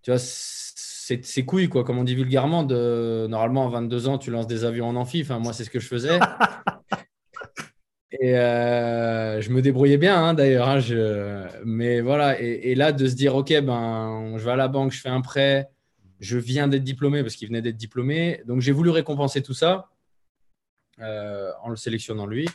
tu 0.02 0.12
ces 0.16 1.44
couilles, 1.44 1.68
quoi, 1.68 1.82
comme 1.82 1.98
on 1.98 2.04
dit 2.04 2.14
vulgairement. 2.14 2.62
Normalement, 2.64 3.66
à 3.66 3.70
22 3.70 4.08
ans, 4.08 4.18
tu 4.18 4.30
lances 4.30 4.46
des 4.46 4.64
avions 4.64 4.88
en 4.88 4.96
amphi. 4.96 5.22
Enfin, 5.22 5.38
moi, 5.40 5.52
c'est 5.52 5.64
ce 5.64 5.70
que 5.70 5.80
je 5.80 5.88
faisais. 5.88 6.18
Et 8.12 8.36
euh, 8.36 9.40
je 9.40 9.50
me 9.50 9.62
débrouillais 9.62 9.96
bien 9.96 10.22
hein, 10.22 10.34
d'ailleurs. 10.34 10.68
Hein, 10.68 10.80
mais 11.64 12.00
voilà, 12.00 12.40
et, 12.40 12.74
là 12.74 12.92
de 12.92 13.06
se 13.06 13.14
dire, 13.14 13.36
ok, 13.36 13.60
ben, 13.60 14.34
je 14.36 14.44
vais 14.44 14.50
à 14.50 14.56
la 14.56 14.68
banque, 14.68 14.92
je 14.92 15.00
fais 15.00 15.08
un 15.08 15.20
prêt, 15.20 15.70
je 16.18 16.36
viens 16.36 16.66
d'être 16.66 16.82
diplômé 16.82 17.22
parce 17.22 17.36
qu'il 17.36 17.48
venait 17.48 17.62
d'être 17.62 17.76
diplômé. 17.76 18.42
Donc 18.46 18.60
j'ai 18.60 18.72
voulu 18.72 18.90
récompenser 18.90 19.42
tout 19.42 19.54
ça 19.54 19.90
euh, 21.00 21.52
en 21.62 21.68
le 21.70 21.76
sélectionnant 21.76 22.26
lui. 22.26 22.48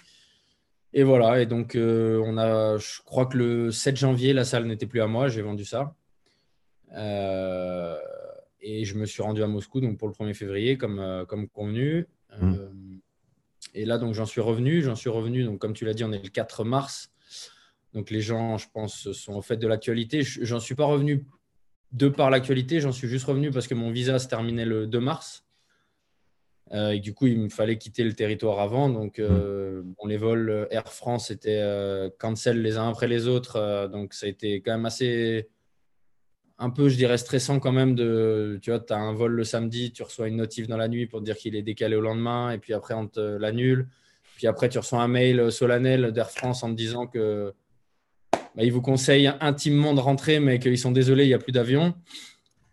Et 0.93 1.03
voilà, 1.03 1.41
et 1.41 1.45
donc 1.45 1.75
euh, 1.75 2.21
on 2.25 2.37
a, 2.37 2.77
je 2.77 3.01
crois 3.03 3.25
que 3.25 3.37
le 3.37 3.71
7 3.71 3.97
janvier, 3.97 4.33
la 4.33 4.45
salle 4.45 4.65
n'était 4.65 4.85
plus 4.85 5.01
à 5.01 5.07
moi, 5.07 5.27
j'ai 5.29 5.41
vendu 5.41 5.65
ça. 5.65 5.95
et 8.61 8.83
je 8.83 8.97
me 8.97 9.05
suis 9.05 9.21
rendu 9.21 9.41
à 9.41 9.47
Moscou 9.47 9.79
donc 9.79 9.97
pour 9.97 10.07
le 10.07 10.13
1er 10.13 10.33
février 10.33 10.77
comme, 10.77 11.25
comme 11.27 11.47
convenu. 11.47 12.07
Mmh. 12.39 12.55
Et 13.75 13.85
là, 13.85 13.97
donc, 13.97 14.13
j'en 14.13 14.25
suis 14.25 14.41
revenu. 14.41 14.81
J'en 14.81 14.95
suis 14.95 15.09
revenu, 15.09 15.43
donc, 15.43 15.59
comme 15.59 15.73
tu 15.73 15.85
l'as 15.85 15.93
dit, 15.93 16.03
on 16.03 16.11
est 16.11 16.23
le 16.23 16.29
4 16.29 16.63
mars. 16.63 17.11
Donc, 17.93 18.09
les 18.09 18.21
gens, 18.21 18.57
je 18.57 18.67
pense, 18.73 19.11
sont 19.11 19.33
au 19.33 19.41
fait 19.41 19.57
de 19.57 19.67
l'actualité. 19.67 20.23
J'en 20.23 20.59
suis 20.59 20.75
pas 20.75 20.85
revenu 20.85 21.25
de 21.91 22.07
par 22.07 22.29
l'actualité. 22.29 22.79
J'en 22.79 22.93
suis 22.93 23.07
juste 23.07 23.25
revenu 23.25 23.51
parce 23.51 23.67
que 23.67 23.75
mon 23.75 23.91
visa 23.91 24.17
se 24.17 24.27
terminait 24.27 24.65
le 24.65 24.87
2 24.87 24.99
mars. 24.99 25.45
Euh, 26.71 26.91
et 26.91 26.99
du 26.99 27.13
coup, 27.13 27.27
il 27.27 27.37
me 27.37 27.49
fallait 27.49 27.77
quitter 27.77 28.03
le 28.03 28.13
territoire 28.13 28.59
avant. 28.59 28.89
Donc, 28.89 29.19
euh, 29.19 29.83
les 30.05 30.17
vols 30.17 30.67
Air 30.71 30.91
France 30.91 31.29
étaient 31.29 31.61
euh, 31.61 32.09
les 32.53 32.77
uns 32.77 32.89
après 32.89 33.07
les 33.07 33.27
autres. 33.27 33.89
donc, 33.91 34.13
ça 34.13 34.25
a 34.25 34.29
été 34.29 34.61
quand 34.61 34.71
même 34.71 34.85
assez 34.85 35.49
un 36.57 36.69
peu, 36.69 36.89
je 36.89 36.95
dirais, 36.95 37.17
stressant 37.17 37.59
quand 37.59 37.71
même 37.71 37.95
de, 37.95 38.59
tu 38.61 38.71
vois, 38.71 38.79
tu 38.79 38.93
as 38.93 38.97
un 38.97 39.13
vol 39.13 39.33
le 39.33 39.43
samedi, 39.43 39.91
tu 39.91 40.03
reçois 40.03 40.27
une 40.27 40.37
notif 40.37 40.67
dans 40.67 40.77
la 40.77 40.87
nuit 40.87 41.05
pour 41.05 41.19
te 41.19 41.25
dire 41.25 41.35
qu'il 41.35 41.55
est 41.55 41.61
décalé 41.61 41.95
au 41.95 42.01
lendemain, 42.01 42.51
et 42.51 42.57
puis 42.57 42.73
après, 42.73 42.93
on 42.93 43.07
te 43.07 43.19
l'annule. 43.19 43.87
Puis 44.37 44.47
après, 44.47 44.69
tu 44.69 44.77
reçois 44.77 45.01
un 45.01 45.07
mail 45.07 45.51
solennel 45.51 46.11
d'Air 46.11 46.29
France 46.29 46.63
en 46.63 46.69
te 46.69 46.75
disant 46.75 47.07
que 47.07 47.53
bah, 48.55 48.63
ils 48.63 48.71
vous 48.71 48.81
conseillent 48.81 49.31
intimement 49.41 49.93
de 49.93 49.99
rentrer, 49.99 50.39
mais 50.39 50.59
qu'ils 50.59 50.77
sont 50.77 50.91
désolés, 50.91 51.25
il 51.25 51.27
n'y 51.27 51.33
a 51.33 51.39
plus 51.39 51.51
d'avion. 51.51 51.93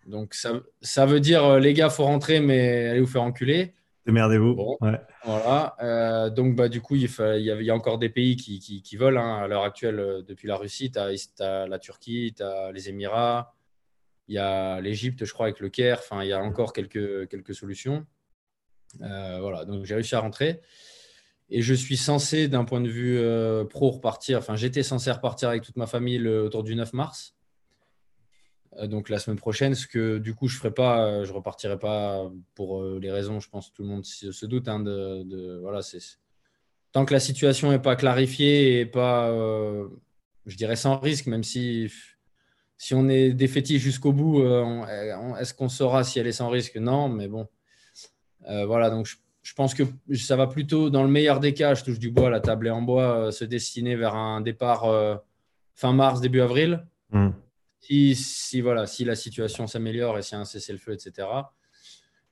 Donc, 0.06 0.34
ça, 0.34 0.60
ça, 0.80 1.06
veut 1.06 1.20
dire, 1.20 1.44
euh, 1.44 1.58
les 1.58 1.74
gars, 1.74 1.90
faut 1.90 2.04
rentrer, 2.04 2.40
mais 2.40 2.88
allez 2.88 3.00
vous 3.00 3.06
faire 3.06 3.22
enculer. 3.22 3.74
Démerdez-vous. 4.06 4.76
Voilà. 5.24 5.76
Euh, 5.80 6.30
donc, 6.30 6.56
bah, 6.56 6.68
du 6.68 6.80
coup, 6.80 6.96
il, 6.96 7.02
il, 7.04 7.64
y 7.64 7.70
a, 7.70 7.74
encore 7.74 7.98
des 7.98 8.08
pays 8.08 8.36
qui, 8.36 8.58
qui, 8.58 8.96
volent 8.96 9.22
hein. 9.22 9.42
à 9.42 9.46
l'heure 9.46 9.62
actuelle 9.62 10.00
euh, 10.00 10.22
depuis 10.22 10.48
la 10.48 10.56
Russie. 10.56 10.90
Tu 10.90 10.98
as, 10.98 11.66
la 11.66 11.78
Turquie, 11.78 12.34
tu 12.36 12.42
as 12.42 12.72
les 12.72 12.88
Émirats, 12.88 13.54
il 14.32 14.36
y 14.36 14.38
a 14.38 14.80
l'Égypte, 14.80 15.26
je 15.26 15.32
crois, 15.34 15.44
avec 15.44 15.60
le 15.60 15.68
Caire. 15.68 15.98
Enfin, 15.98 16.24
il 16.24 16.28
y 16.28 16.32
a 16.32 16.42
encore 16.42 16.72
quelques, 16.72 17.28
quelques 17.28 17.54
solutions. 17.54 18.06
Euh, 19.02 19.38
voilà, 19.42 19.66
donc 19.66 19.84
j'ai 19.84 19.94
réussi 19.94 20.14
à 20.14 20.20
rentrer. 20.20 20.62
Et 21.50 21.60
je 21.60 21.74
suis 21.74 21.98
censé, 21.98 22.48
d'un 22.48 22.64
point 22.64 22.80
de 22.80 22.88
vue 22.88 23.18
euh, 23.18 23.66
pro, 23.66 23.90
repartir. 23.90 24.38
Enfin, 24.38 24.56
j'étais 24.56 24.82
censé 24.82 25.10
repartir 25.10 25.50
avec 25.50 25.62
toute 25.62 25.76
ma 25.76 25.86
famille 25.86 26.26
autour 26.26 26.62
du 26.62 26.74
9 26.74 26.94
mars. 26.94 27.36
Euh, 28.78 28.86
donc 28.86 29.10
la 29.10 29.18
semaine 29.18 29.36
prochaine, 29.36 29.74
ce 29.74 29.86
que 29.86 30.16
du 30.16 30.34
coup 30.34 30.48
je 30.48 30.56
ferai 30.56 30.72
pas, 30.72 31.24
je 31.24 31.32
repartirai 31.34 31.78
pas 31.78 32.30
pour 32.54 32.82
les 32.82 33.10
raisons, 33.10 33.38
je 33.38 33.50
pense 33.50 33.70
tout 33.70 33.82
le 33.82 33.88
monde 33.88 34.06
se, 34.06 34.46
doute. 34.46 34.66
Hein, 34.66 34.80
de, 34.80 35.58
voilà, 35.60 35.82
c'est 35.82 36.00
tant 36.92 37.04
que 37.04 37.12
la 37.12 37.20
situation 37.20 37.70
n'est 37.70 37.82
pas 37.82 37.96
clarifiée 37.96 38.80
et 38.80 38.86
pas, 38.86 39.30
je 40.46 40.56
dirais 40.56 40.76
sans 40.76 40.98
risque, 41.00 41.26
même 41.26 41.44
si 41.44 41.92
si 42.82 42.94
on 42.94 43.08
est 43.08 43.32
défaitiste 43.32 43.84
jusqu'au 43.84 44.12
bout, 44.12 44.42
euh, 44.42 44.84
est-ce 45.36 45.54
qu'on 45.54 45.68
saura 45.68 46.02
si 46.02 46.18
elle 46.18 46.26
est 46.26 46.32
sans 46.32 46.48
risque? 46.48 46.74
Non, 46.74 47.08
mais 47.08 47.28
bon. 47.28 47.46
Euh, 48.48 48.66
voilà, 48.66 48.90
donc 48.90 49.06
je, 49.06 49.54
pense 49.54 49.72
que 49.72 49.84
ça 50.16 50.34
va 50.34 50.48
plutôt, 50.48 50.90
dans 50.90 51.04
le 51.04 51.08
meilleur 51.08 51.38
des 51.38 51.54
cas, 51.54 51.74
je 51.74 51.84
touche 51.84 52.00
du 52.00 52.10
bois, 52.10 52.28
la 52.28 52.40
table 52.40 52.66
est 52.66 52.70
en 52.70 52.82
bois, 52.82 53.18
euh, 53.18 53.30
se 53.30 53.44
destiner 53.44 53.94
vers 53.94 54.16
un 54.16 54.40
départ 54.40 54.82
fin 55.76 55.92
mars, 55.92 56.20
début 56.20 56.40
avril. 56.40 56.84
Hmm. 57.12 57.30
Si, 57.78 58.60
voilà, 58.60 58.88
si 58.88 59.04
la 59.04 59.14
situation 59.14 59.68
s'améliore 59.68 60.18
et 60.18 60.22
s'il 60.22 60.34
y 60.34 60.38
a 60.38 60.40
un 60.40 60.44
cessez-le-feu, 60.44 60.94
etc. 60.94 61.28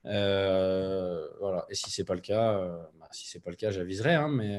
voilà. 0.03 1.64
Et 1.68 1.76
si 1.76 1.92
c'est 1.92 2.03
pas 2.05 2.14
le 2.14 2.22
cas, 2.22 2.59
bah, 2.98 3.07
si 3.12 3.28
c'est 3.28 3.40
pas 3.40 3.51
le 3.51 3.57
cas, 3.57 3.70
j'aviserai. 3.70 4.14
Hein, 4.14 4.26
mais 4.26 4.59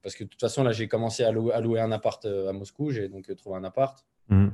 parce 0.00 0.14
que 0.14 0.22
de 0.22 0.28
toute 0.28 0.40
façon, 0.40 0.62
là, 0.62 0.70
j'ai 0.70 0.86
commencé 0.86 1.24
à 1.24 1.32
louer, 1.32 1.80
un 1.80 1.90
appart 1.90 2.24
à 2.24 2.52
Moscou. 2.52 2.92
J'ai 2.92 3.08
donc 3.08 3.34
trouvé 3.34 3.56
un 3.56 3.64
appart. 3.64 4.06
Hmm 4.28 4.50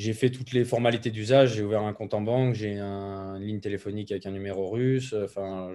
j'ai 0.00 0.14
fait 0.14 0.30
toutes 0.30 0.52
les 0.52 0.64
formalités 0.64 1.10
d'usage. 1.10 1.54
J'ai 1.54 1.62
ouvert 1.62 1.82
un 1.82 1.92
compte 1.92 2.14
en 2.14 2.22
banque, 2.22 2.54
j'ai 2.54 2.78
une 2.78 3.38
ligne 3.38 3.60
téléphonique 3.60 4.10
avec 4.10 4.26
un 4.26 4.30
numéro 4.30 4.68
russe. 4.70 5.14
Enfin, 5.24 5.70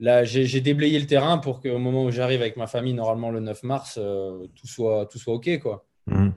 là, 0.00 0.24
j'ai 0.24 0.60
déblayé 0.60 0.98
le 0.98 1.06
terrain 1.06 1.38
pour 1.38 1.60
qu'au 1.60 1.78
moment 1.78 2.04
où 2.04 2.10
j'arrive 2.10 2.40
avec 2.40 2.56
ma 2.56 2.66
famille, 2.66 2.94
normalement 2.94 3.30
le 3.30 3.40
9 3.40 3.62
mars, 3.62 3.98
euh, 4.00 4.46
tout, 4.56 4.66
soit, 4.66 5.06
tout 5.06 5.18
soit 5.18 5.34
OK. 5.34 5.58
Quoi. 5.60 5.86
Mhm. 6.06 6.34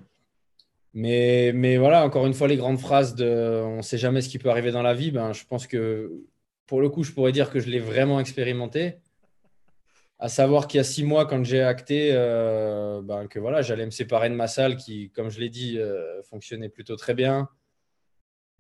Mais, 0.94 1.52
mais 1.56 1.78
voilà, 1.78 2.06
encore 2.06 2.28
une 2.28 2.36
fois, 2.36 2.48
les 2.48 2.58
grandes 2.58 2.80
phrases 2.80 3.16
de 3.16 3.64
on 3.66 3.78
ne 3.78 3.82
sait 3.82 3.98
jamais 3.98 4.22
ce 4.22 4.30
qui 4.30 4.38
peut 4.38 4.50
arriver 4.50 4.72
dans 4.72 4.84
la 4.84 4.94
vie, 4.94 5.10
ben, 5.10 5.34
je 5.34 5.44
pense 5.46 5.66
que 5.66 6.12
pour 6.68 6.82
le 6.82 6.90
coup, 6.90 7.04
je 7.04 7.12
pourrais 7.12 7.32
dire 7.32 7.50
que 7.50 7.60
je 7.60 7.70
l'ai 7.70 7.80
vraiment 7.80 8.20
expérimenté 8.20 8.98
à 10.24 10.30
savoir 10.30 10.68
qu'il 10.68 10.78
y 10.78 10.80
a 10.80 10.86
six 10.86 11.04
mois, 11.04 11.26
quand 11.26 11.44
j'ai 11.44 11.62
acté 11.62 12.12
euh, 12.14 13.02
ben, 13.02 13.28
que 13.28 13.40
voilà, 13.40 13.62
j'allais 13.62 13.86
me 13.86 13.92
séparer 13.92 14.30
de 14.30 14.36
ma 14.36 14.48
salle 14.48 14.78
qui, 14.78 15.10
comme 15.10 15.30
je 15.30 15.38
l'ai 15.38 15.50
dit, 15.50 15.78
euh, 15.78 16.24
fonctionnait 16.24 16.70
plutôt 16.70 16.96
très 16.96 17.14
bien, 17.14 17.50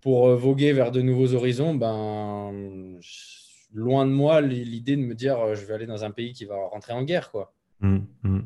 pour 0.02 0.28
euh, 0.28 0.36
voguer 0.36 0.74
vers 0.74 0.92
de 0.92 1.02
nouveaux 1.02 1.34
horizons, 1.34 1.74
ben, 1.74 3.00
loin 3.74 4.06
de 4.06 4.12
moi 4.12 4.42
l'idée 4.42 4.98
de 4.98 5.04
me 5.04 5.16
dire 5.16 5.56
je 5.56 5.66
vais 5.66 5.74
aller 5.74 5.86
dans 5.86 6.04
un 6.04 6.12
pays 6.12 6.34
qui 6.34 6.44
va 6.44 6.58
rentrer 6.68 6.92
en 6.92 7.04
guerre. 7.04 7.32
Quoi. 7.32 7.54
Mmh, 7.80 8.00
mmh. 8.24 8.40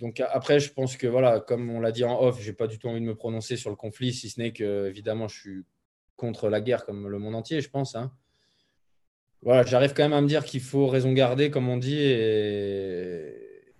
donc 0.00 0.20
après, 0.20 0.60
je 0.60 0.70
pense 0.70 0.98
que 0.98 1.06
voilà, 1.06 1.40
comme 1.40 1.70
on 1.70 1.80
l'a 1.80 1.92
dit 1.92 2.04
en 2.04 2.20
off, 2.20 2.42
j'ai 2.42 2.52
pas 2.52 2.66
du 2.66 2.78
tout 2.78 2.88
envie 2.88 3.00
de 3.00 3.06
me 3.06 3.14
prononcer 3.14 3.56
sur 3.56 3.70
le 3.70 3.76
conflit, 3.76 4.12
si 4.12 4.28
ce 4.28 4.38
n'est 4.38 4.52
que 4.52 4.86
évidemment 4.86 5.28
je 5.28 5.40
suis 5.40 5.64
contre 6.16 6.50
la 6.50 6.60
guerre 6.60 6.84
comme 6.84 7.08
le 7.08 7.18
monde 7.18 7.36
entier, 7.36 7.62
je 7.62 7.70
pense. 7.70 7.96
Hein 7.96 8.12
voilà, 9.44 9.62
j'arrive 9.64 9.92
quand 9.94 10.02
même 10.02 10.14
à 10.14 10.20
me 10.20 10.26
dire 10.26 10.44
qu'il 10.44 10.60
faut 10.60 10.86
raison 10.86 11.12
garder, 11.12 11.50
comme 11.50 11.68
on 11.68 11.76
dit, 11.76 12.00
et, 12.00 13.74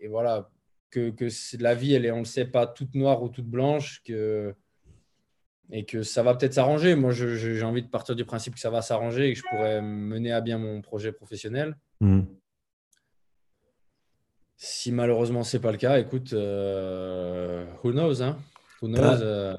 et 0.00 0.08
voilà, 0.08 0.50
que, 0.90 1.10
que 1.10 1.26
la 1.58 1.74
vie, 1.74 1.94
elle 1.94 2.04
est, 2.04 2.10
on 2.10 2.16
ne 2.16 2.20
le 2.20 2.26
sait, 2.26 2.44
pas 2.44 2.66
toute 2.66 2.94
noire 2.94 3.22
ou 3.22 3.28
toute 3.28 3.46
blanche, 3.46 4.02
que 4.04 4.54
et 5.70 5.84
que 5.84 6.02
ça 6.02 6.22
va 6.22 6.34
peut-être 6.34 6.54
s'arranger. 6.54 6.94
Moi, 6.94 7.12
j'ai 7.12 7.62
envie 7.62 7.82
de 7.82 7.88
partir 7.88 8.14
du 8.14 8.24
principe 8.24 8.54
que 8.54 8.60
ça 8.60 8.70
va 8.70 8.82
s'arranger 8.82 9.28
et 9.28 9.32
que 9.32 9.38
je 9.40 9.44
pourrais 9.50 9.82
mener 9.82 10.32
à 10.32 10.40
bien 10.40 10.58
mon 10.58 10.80
projet 10.80 11.12
professionnel. 11.12 11.76
Hmm. 12.00 12.22
Si 14.58 14.90
malheureusement 14.90 15.42
c'est 15.42 15.60
pas 15.60 15.72
le 15.72 15.76
cas, 15.76 15.98
écoute, 15.98 16.32
euh, 16.32 17.66
who 17.82 17.92
knows, 17.92 18.22
hein? 18.22 18.38
Tu 18.80 18.94
as, 18.96 19.20
euh. 19.20 19.56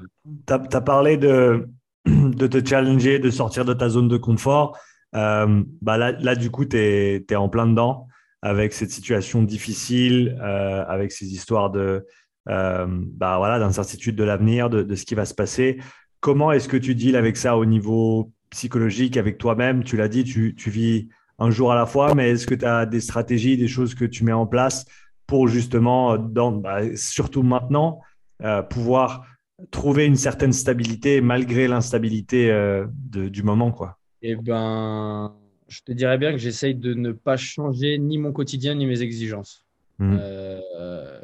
parlé 0.86 1.18
de, 1.18 1.68
de 2.06 2.48
te 2.48 2.66
challenger, 2.66 3.20
de 3.20 3.30
sortir 3.30 3.66
de 3.66 3.74
ta 3.74 3.90
zone 3.90 4.08
de 4.08 4.18
confort. 4.18 4.78
Euh, 5.16 5.64
bah 5.82 5.98
là, 5.98 6.12
là, 6.14 6.36
du 6.36 6.52
coup, 6.52 6.66
tu 6.66 6.78
es, 6.78 7.36
en 7.36 7.50
plein 7.50 7.68
dedans 7.68 8.08
avec 8.42 8.74
cette 8.74 8.92
situation 8.92 9.42
difficile, 9.42 10.38
avec 10.42 11.12
ces 11.12 11.34
histoires 11.34 11.72
de, 11.72 12.06
bah 12.46 13.38
voilà, 13.38 13.60
d'incertitude 13.60 14.16
de 14.16 14.24
l'avenir, 14.24 14.70
de, 14.70 14.84
de, 14.84 14.96
ce 14.96 15.06
qui 15.06 15.16
va 15.16 15.26
se 15.26 15.34
passer. 15.34 15.80
Comment 16.20 16.52
est-ce 16.52 16.68
que 16.68 16.78
tu 16.78 16.94
deals 16.94 17.16
avec 17.16 17.36
ça 17.36 17.58
au 17.58 17.66
niveau 17.66 18.32
psychologique, 18.52 19.18
avec 19.18 19.38
toi-même? 19.38 19.84
Tu 19.84 19.98
l'as 19.98 20.08
dit, 20.08 20.24
tu, 20.24 20.56
tu 20.56 20.70
vis 20.70 21.10
un 21.40 21.50
jour 21.50 21.72
à 21.72 21.76
la 21.76 21.86
fois, 21.86 22.14
mais 22.16 22.32
est-ce 22.32 22.48
que 22.48 22.56
tu 22.56 22.66
as 22.66 22.86
des 22.86 23.00
stratégies, 23.00 23.58
des 23.58 23.68
choses 23.68 23.96
que 23.96 24.06
tu 24.06 24.24
mets 24.24 24.34
en 24.34 24.48
place 24.48 24.86
pour 25.26 25.48
justement, 25.48 26.18
dans, 26.18 26.52
bah, 26.52 26.96
surtout 26.96 27.44
maintenant, 27.44 28.02
euh, 28.44 28.62
pouvoir 28.62 29.26
trouver 29.72 30.06
une 30.06 30.16
certaine 30.16 30.54
stabilité 30.54 31.22
malgré 31.22 31.68
l'instabilité 31.68 32.52
euh, 32.52 32.86
du 32.90 33.44
moment 33.44 33.72
quoi? 33.72 33.97
Eh 34.22 34.36
ben, 34.36 35.36
je 35.68 35.82
te 35.82 35.92
dirais 35.92 36.18
bien 36.18 36.32
que 36.32 36.38
j'essaye 36.38 36.76
de 36.76 36.94
ne 36.94 37.12
pas 37.12 37.38
changer 37.38 37.98
ni 37.98 38.18
mon 38.18 38.32
quotidien 38.32 38.76
ni 38.76 38.86
mes 38.86 39.02
exigences. 39.02 39.66
Mmh. 40.00 40.18
Euh, 40.20 41.22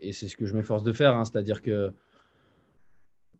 et 0.00 0.12
c'est 0.12 0.28
ce 0.28 0.36
que 0.36 0.46
je 0.46 0.54
m'efforce 0.54 0.82
de 0.82 0.92
faire, 0.92 1.16
hein. 1.16 1.24
c'est-à-dire 1.24 1.62
que 1.62 1.92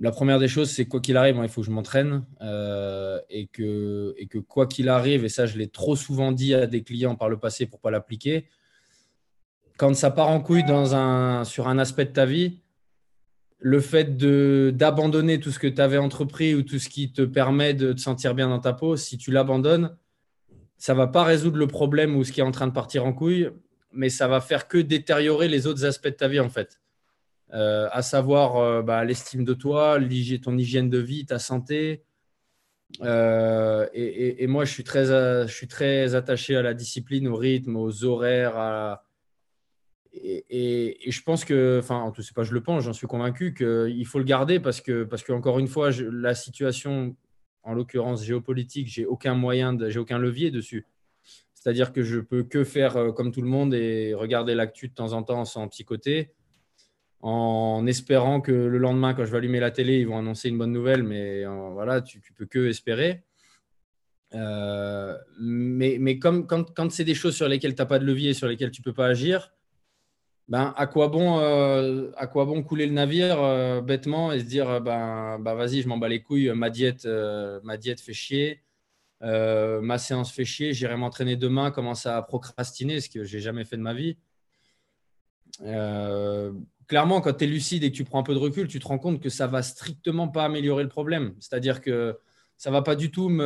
la 0.00 0.10
première 0.10 0.38
des 0.38 0.48
choses, 0.48 0.70
c'est 0.70 0.86
quoi 0.86 1.00
qu'il 1.00 1.16
arrive, 1.16 1.38
il 1.42 1.48
faut 1.48 1.60
que 1.60 1.66
je 1.66 1.72
m'entraîne 1.72 2.24
euh, 2.40 3.20
et, 3.28 3.46
que, 3.46 4.14
et 4.16 4.26
que 4.26 4.38
quoi 4.38 4.66
qu'il 4.66 4.88
arrive, 4.88 5.24
et 5.24 5.28
ça 5.28 5.46
je 5.46 5.58
l'ai 5.58 5.68
trop 5.68 5.94
souvent 5.94 6.32
dit 6.32 6.54
à 6.54 6.66
des 6.66 6.82
clients 6.82 7.16
par 7.16 7.28
le 7.28 7.38
passé 7.38 7.66
pour 7.66 7.78
ne 7.80 7.82
pas 7.82 7.90
l'appliquer, 7.90 8.46
quand 9.76 9.94
ça 9.94 10.10
part 10.10 10.28
en 10.28 10.40
couille 10.40 10.64
dans 10.64 10.94
un, 10.94 11.44
sur 11.44 11.68
un 11.68 11.78
aspect 11.78 12.06
de 12.06 12.12
ta 12.12 12.26
vie, 12.26 12.60
le 13.60 13.80
fait 13.80 14.16
d'abandonner 14.16 15.38
tout 15.38 15.50
ce 15.50 15.58
que 15.58 15.66
tu 15.66 15.80
avais 15.80 15.98
entrepris 15.98 16.54
ou 16.54 16.62
tout 16.62 16.78
ce 16.78 16.88
qui 16.88 17.12
te 17.12 17.22
permet 17.22 17.74
de 17.74 17.92
te 17.92 18.00
sentir 18.00 18.34
bien 18.34 18.48
dans 18.48 18.58
ta 18.58 18.72
peau, 18.72 18.96
si 18.96 19.18
tu 19.18 19.30
l'abandonnes, 19.30 19.96
ça 20.78 20.94
va 20.94 21.06
pas 21.06 21.24
résoudre 21.24 21.58
le 21.58 21.66
problème 21.66 22.16
ou 22.16 22.24
ce 22.24 22.32
qui 22.32 22.40
est 22.40 22.44
en 22.44 22.50
train 22.50 22.66
de 22.66 22.72
partir 22.72 23.04
en 23.04 23.12
couille, 23.12 23.50
mais 23.92 24.08
ça 24.08 24.28
va 24.28 24.40
faire 24.40 24.66
que 24.66 24.78
détériorer 24.78 25.48
les 25.48 25.66
autres 25.66 25.84
aspects 25.84 26.08
de 26.08 26.14
ta 26.14 26.26
vie 26.26 26.40
en 26.40 26.48
fait. 26.48 26.80
Euh, 27.52 27.88
à 27.90 28.02
savoir 28.02 28.56
euh, 28.56 28.82
bah, 28.82 29.04
l'estime 29.04 29.44
de 29.44 29.54
toi, 29.54 29.98
ton 30.42 30.56
hygiène 30.56 30.88
de 30.88 30.98
vie, 30.98 31.26
ta 31.26 31.38
santé. 31.38 32.04
Euh, 33.02 33.86
et, 33.92 34.46
moi, 34.46 34.64
je 34.64 34.72
suis, 34.72 34.84
très, 34.84 35.04
je 35.04 35.52
suis 35.52 35.68
très 35.68 36.14
attaché 36.14 36.56
à 36.56 36.62
la 36.62 36.74
discipline, 36.74 37.28
au 37.28 37.36
rythme, 37.36 37.76
aux 37.76 38.04
horaires. 38.04 38.98
Et, 40.12 40.98
je 41.08 41.22
pense 41.22 41.44
que, 41.44 41.78
enfin, 41.78 42.00
en 42.00 42.10
tout 42.10 42.22
cas, 42.22 42.28
pas 42.34 42.42
je 42.44 42.52
le 42.52 42.62
pense, 42.62 42.84
j'en 42.84 42.92
suis 42.92 43.06
convaincu 43.06 43.54
qu'il 43.54 44.06
faut 44.06 44.18
le 44.18 44.24
garder 44.24 44.58
parce 44.58 44.80
que, 44.80 45.04
parce 45.04 45.22
que 45.22 45.32
encore 45.32 45.58
une 45.58 45.68
fois, 45.68 45.90
la 45.90 46.34
situation, 46.34 47.16
en 47.62 47.74
l'occurrence 47.74 48.24
géopolitique, 48.24 48.88
j'ai 48.88 49.06
aucun 49.06 49.34
moyen, 49.34 49.76
j'ai 49.88 49.98
aucun 49.98 50.18
levier 50.18 50.50
dessus. 50.50 50.86
C'est-à-dire 51.54 51.92
que 51.92 52.02
je 52.02 52.18
peux 52.18 52.42
que 52.42 52.64
faire 52.64 53.12
comme 53.14 53.32
tout 53.32 53.42
le 53.42 53.48
monde 53.48 53.74
et 53.74 54.14
regarder 54.14 54.54
l'actu 54.54 54.88
de 54.88 54.94
temps 54.94 55.12
en 55.12 55.22
temps 55.22 55.44
sans 55.44 55.68
psychoter 55.68 56.32
en 57.22 57.86
espérant 57.86 58.40
que 58.40 58.52
le 58.52 58.78
lendemain, 58.78 59.14
quand 59.14 59.24
je 59.24 59.30
vais 59.30 59.38
allumer 59.38 59.60
la 59.60 59.70
télé, 59.70 59.98
ils 59.98 60.06
vont 60.06 60.18
annoncer 60.18 60.48
une 60.48 60.58
bonne 60.58 60.72
nouvelle, 60.72 61.02
mais 61.02 61.44
euh, 61.44 61.70
voilà, 61.72 62.00
tu, 62.00 62.20
peux 62.36 62.46
que 62.46 62.68
espérer. 62.68 63.22
Euh, 64.34 65.16
mais, 65.38 65.98
mais 66.00 66.18
comme, 66.18 66.46
quand, 66.46 66.72
quand 66.74 66.90
c'est 66.90 67.04
des 67.04 67.14
choses 67.14 67.36
sur 67.36 67.48
lesquelles 67.48 67.74
tu 67.74 67.82
n'as 67.82 67.86
pas 67.86 67.98
de 67.98 68.06
levier, 68.06 68.32
sur 68.32 68.48
lesquelles 68.48 68.70
tu 68.70 68.80
ne 68.80 68.84
peux 68.84 68.94
pas 68.94 69.06
agir, 69.06 69.52
ben, 70.50 70.74
à, 70.76 70.86
quoi 70.86 71.08
bon, 71.08 71.38
euh, 71.38 72.10
à 72.16 72.26
quoi 72.26 72.44
bon 72.44 72.62
couler 72.62 72.86
le 72.86 72.92
navire 72.92 73.82
bêtement 73.82 74.32
et 74.32 74.40
se 74.40 74.44
dire 74.44 74.80
ben, 74.80 75.38
ben 75.38 75.54
vas-y, 75.54 75.82
je 75.82 75.88
m'en 75.88 75.96
bats 75.96 76.08
les 76.08 76.22
couilles, 76.22 76.52
ma 76.54 76.70
diète, 76.70 77.06
ma 77.62 77.76
diète 77.76 78.00
fait 78.00 78.12
chier, 78.12 78.62
ma 79.22 79.98
séance 79.98 80.32
fait 80.32 80.44
chier, 80.44 80.72
j'irai 80.74 80.96
m'entraîner 80.96 81.36
demain, 81.36 81.70
commencer 81.70 82.08
à 82.08 82.20
procrastiner, 82.22 83.00
ce 83.00 83.08
que 83.08 83.24
j'ai 83.24 83.40
jamais 83.40 83.64
fait 83.64 83.76
de 83.76 83.82
ma 83.82 83.94
vie 83.94 84.18
clairement, 86.90 87.20
quand 87.20 87.34
tu 87.34 87.44
es 87.44 87.46
lucide 87.46 87.84
et 87.84 87.92
que 87.92 87.96
tu 87.96 88.04
prends 88.04 88.18
un 88.18 88.24
peu 88.24 88.34
de 88.34 88.38
recul, 88.40 88.66
tu 88.66 88.80
te 88.80 88.86
rends 88.88 88.98
compte 88.98 89.20
que 89.22 89.28
ça 89.28 89.46
va 89.46 89.62
strictement 89.62 90.26
pas 90.26 90.44
améliorer 90.44 90.82
le 90.82 90.88
problème. 90.88 91.34
C'est-à-dire 91.38 91.80
que 91.80 92.18
ça 92.58 92.72
va 92.72 92.82
pas 92.82 92.96
du 92.96 93.12
tout 93.12 93.28
me 93.28 93.44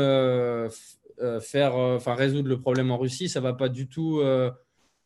euh, 1.20 1.40
faire, 1.40 1.76
euh, 1.76 1.96
enfin 1.96 2.14
résoudre 2.14 2.48
le 2.48 2.58
problème 2.58 2.90
en 2.90 2.96
Russie. 2.96 3.28
Ça 3.28 3.40
va 3.40 3.52
pas 3.52 3.68
du 3.68 3.86
tout 3.86 4.20
euh, 4.20 4.50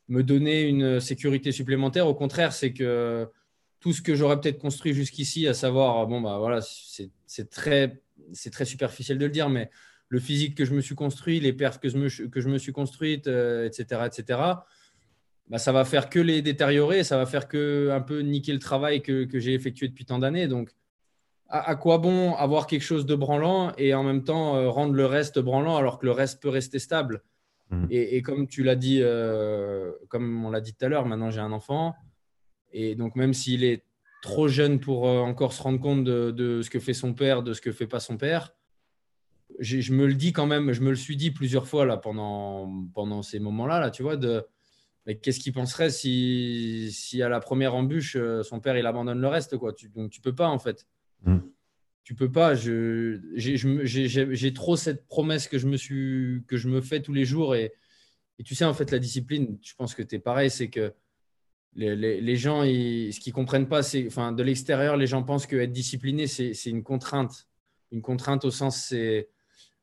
me 0.08 0.22
donner 0.22 0.62
une 0.62 1.00
sécurité 1.00 1.52
supplémentaire. 1.52 2.06
Au 2.06 2.14
contraire, 2.14 2.52
c'est 2.52 2.72
que 2.72 3.28
tout 3.80 3.92
ce 3.92 4.02
que 4.02 4.14
j'aurais 4.14 4.40
peut-être 4.40 4.58
construit 4.58 4.92
jusqu'ici, 4.92 5.46
à 5.46 5.54
savoir, 5.54 6.06
bon 6.06 6.20
bah 6.20 6.38
voilà, 6.38 6.60
c'est 6.62 7.50
très, 7.50 8.02
très 8.50 8.64
superficiel 8.64 9.18
de 9.18 9.26
le 9.26 9.30
dire, 9.30 9.48
mais 9.48 9.70
le 10.08 10.18
physique 10.18 10.56
que 10.56 10.64
je 10.64 10.74
me 10.74 10.80
suis 10.80 10.94
construit, 10.94 11.38
les 11.38 11.52
perfs 11.52 11.78
que 11.78 11.88
je 11.88 11.98
me, 11.98 12.28
que 12.28 12.40
je 12.40 12.48
me 12.48 12.58
suis 12.58 12.72
construite, 12.72 13.26
etc., 13.26 14.00
etc 14.06 14.38
bah, 15.48 15.58
ça 15.58 15.72
va 15.72 15.84
faire 15.84 16.10
que 16.10 16.18
les 16.18 16.42
détériorer, 16.42 17.04
ça 17.04 17.16
va 17.16 17.26
faire 17.26 17.48
que 17.48 17.90
un 17.90 18.00
peu 18.00 18.20
niquer 18.20 18.52
le 18.52 18.58
travail 18.58 19.02
que, 19.02 19.24
que 19.24 19.38
j'ai 19.38 19.54
effectué 19.54 19.88
depuis 19.88 20.04
tant 20.04 20.18
d'années. 20.18 20.46
Donc, 20.46 20.70
à, 21.48 21.74
quoi 21.76 21.96
bon 21.96 22.34
avoir 22.34 22.66
quelque 22.66 22.82
chose 22.82 23.06
de 23.06 23.14
branlant 23.14 23.72
et 23.78 23.94
en 23.94 24.04
même 24.04 24.22
temps 24.22 24.56
euh, 24.56 24.68
rendre 24.68 24.92
le 24.92 25.06
reste 25.06 25.38
branlant 25.38 25.76
alors 25.76 25.98
que 25.98 26.04
le 26.04 26.12
reste 26.12 26.42
peut 26.42 26.50
rester 26.50 26.78
stable? 26.78 27.22
Mmh. 27.70 27.86
et, 27.90 28.22
comme 28.22 28.46
tu 28.48 28.62
l'as 28.62 28.76
dit, 28.76 29.00
euh, 29.02 29.92
comme 30.08 30.44
on 30.44 30.50
l'a 30.50 30.60
dit 30.60 30.74
tout 30.74 30.84
à 30.84 30.88
l'heure, 30.88 31.06
maintenant 31.06 31.30
j'ai 31.30 31.40
un 31.40 31.52
enfant 31.52 31.94
et 32.72 32.94
donc 32.94 33.16
même 33.16 33.34
s'il 33.34 33.64
est 33.64 33.84
trop 34.22 34.48
jeune 34.48 34.80
pour 34.80 35.08
euh, 35.08 35.20
encore 35.20 35.52
se 35.52 35.62
rendre 35.62 35.80
compte 35.80 36.04
de, 36.04 36.30
de, 36.30 36.62
ce 36.62 36.70
que 36.70 36.80
fait 36.80 36.94
son 36.94 37.14
père, 37.14 37.42
de 37.42 37.52
ce 37.52 37.60
que 37.60 37.72
fait 37.72 37.86
pas 37.86 38.00
son 38.00 38.16
père, 38.16 38.54
je 39.58 39.92
me 39.92 40.06
le 40.06 40.14
dis 40.14 40.32
quand 40.32 40.46
même, 40.46 40.72
je 40.72 40.82
me 40.82 40.90
le 40.90 40.96
suis 40.96 41.16
dit 41.16 41.30
plusieurs 41.30 41.66
fois 41.66 41.86
là 41.86 41.96
pendant, 41.96 42.86
pendant 42.94 43.22
ces 43.22 43.38
moments-là, 43.38 43.80
là, 43.80 43.90
tu 43.90 44.02
vois, 44.02 44.16
de 44.16 44.44
mais 45.08 45.16
qu'est-ce 45.16 45.40
qu'il 45.40 45.54
penserait 45.54 45.88
si, 45.88 46.90
si, 46.92 47.22
à 47.22 47.30
la 47.30 47.40
première 47.40 47.74
embûche, 47.74 48.14
euh, 48.16 48.42
son 48.42 48.60
père 48.60 48.76
il 48.76 48.84
abandonne 48.84 49.18
le 49.18 49.28
reste 49.28 49.56
quoi? 49.56 49.72
Tu, 49.72 49.88
Donc 49.88 50.10
tu 50.10 50.20
peux 50.20 50.34
pas 50.34 50.48
en 50.48 50.58
fait. 50.58 50.86
Mm. 51.22 51.38
Tu 52.08 52.14
peux 52.14 52.32
pas. 52.32 52.54
J'ai 52.54 54.52
trop 54.54 54.76
cette 54.76 55.06
promesse 55.08 55.46
que 55.46 55.58
je 55.58 55.66
me 55.66 55.76
suis 55.76 56.42
que 56.48 56.56
je 56.56 56.68
me 56.68 56.80
fais 56.80 57.02
tous 57.02 57.12
les 57.12 57.26
jours 57.26 57.54
et, 57.54 57.74
tu 58.42 58.54
sais 58.54 58.64
en 58.64 58.72
fait 58.72 58.90
la 58.90 58.98
discipline. 58.98 59.58
Je 59.60 59.74
pense 59.74 59.94
que 59.94 60.02
tu 60.02 60.14
es 60.14 60.18
pareil, 60.18 60.48
c'est 60.48 60.70
que 60.70 60.94
les, 61.74 62.36
gens, 62.36 62.62
ce 62.62 63.20
qu'ils 63.20 63.34
comprennent 63.34 63.68
pas, 63.68 63.82
c'est 63.82 64.06
enfin 64.06 64.32
de 64.32 64.42
l'extérieur, 64.42 64.96
les 64.96 65.06
gens 65.06 65.22
pensent 65.22 65.46
que 65.46 65.56
être 65.56 65.70
discipliné 65.70 66.26
c'est 66.26 66.54
une 66.64 66.82
contrainte. 66.82 67.46
Une 67.92 68.00
contrainte 68.00 68.46
au 68.46 68.50
sens 68.50 68.82
c'est 68.86 69.28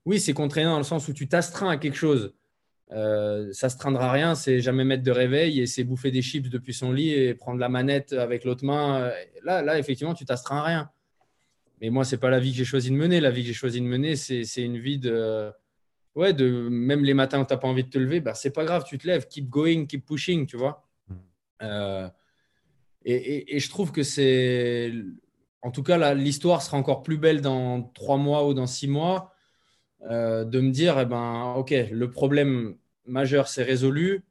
oui 0.06 0.20
c'est 0.20 0.34
contraignant 0.34 0.72
dans 0.72 0.80
le 0.80 0.84
sens 0.84 1.08
où 1.08 1.14
tu 1.14 1.28
t'astreins 1.28 1.70
à 1.70 1.78
quelque 1.78 1.94
chose 1.96 2.34
euh, 2.92 3.54
ça 3.54 3.70
se 3.70 3.78
rien, 3.86 4.34
c'est 4.34 4.62
jamais 4.62 4.84
mettre 4.84 5.04
de 5.04 5.12
réveil 5.12 5.62
et 5.62 5.68
c'est 5.68 5.84
bouffer 5.84 6.10
des 6.10 6.24
chips 6.24 6.50
depuis 6.50 6.74
son 6.74 6.92
lit 6.92 7.12
et 7.12 7.36
prendre 7.36 7.60
la 7.60 7.70
manette 7.70 8.14
avec 8.14 8.46
l'autre 8.46 8.66
main. 8.66 9.12
Là, 9.44 9.62
là, 9.62 9.78
effectivement, 9.78 10.16
tu 10.16 10.26
t'astreins 10.26 10.58
à 10.58 10.64
rien. 10.64 10.92
Mais 11.82 11.90
moi, 11.90 12.06
c'est 12.06 12.18
pas 12.18 12.30
la 12.30 12.40
vie 12.40 12.52
que 12.52 12.58
j'ai 12.58 12.66
choisi 12.66 12.90
de 12.90 12.96
mener. 12.96 13.20
La 13.20 13.32
vie 13.32 13.42
que 13.42 13.48
j'ai 13.48 13.54
choisi 13.54 13.82
de 13.82 13.86
mener, 13.86 14.16
c'est 14.16 14.44
une 14.58 14.78
vie 14.78 14.98
de. 14.98 15.52
Ouais, 16.16 16.34
de 16.34 16.70
même 16.70 17.04
les 17.04 17.14
matins 17.14 17.42
où 17.42 17.46
tu 17.46 17.54
n'as 17.54 17.58
pas 17.58 17.68
envie 17.68 17.84
de 17.84 17.90
te 17.90 17.98
lever, 17.98 18.22
bah, 18.22 18.34
c'est 18.34 18.52
pas 18.52 18.64
grave, 18.64 18.86
tu 18.88 18.98
te 18.98 19.06
lèves, 19.06 19.28
keep 19.28 19.50
going, 19.50 19.86
keep 19.86 20.06
pushing, 20.06 20.46
tu 20.46 20.56
vois. 20.56 20.88
Mm. 21.10 21.14
Euh, 21.64 22.10
et, 23.04 23.56
et, 23.56 23.60
je 23.60 23.70
trouve 23.70 23.92
que 23.92 24.02
c'est. 24.02 24.94
En 25.62 25.72
tout 25.72 25.84
cas, 25.84 26.14
l'histoire 26.14 26.62
sera 26.62 26.78
encore 26.78 27.04
plus 27.04 27.18
belle 27.18 27.42
dans 27.42 27.82
trois 27.82 28.18
mois 28.18 28.48
ou 28.48 28.54
dans 28.54 28.68
six 28.68 28.88
mois 28.88 29.34
euh, 30.10 30.46
de 30.46 30.60
me 30.60 30.72
dire, 30.72 31.00
eh 31.00 31.06
ben, 31.06 31.54
OK, 31.58 31.72
le 31.72 32.10
problème 32.12 32.76
majeur 33.06 33.48
s'est 33.48 33.64
résolu. 33.64 34.24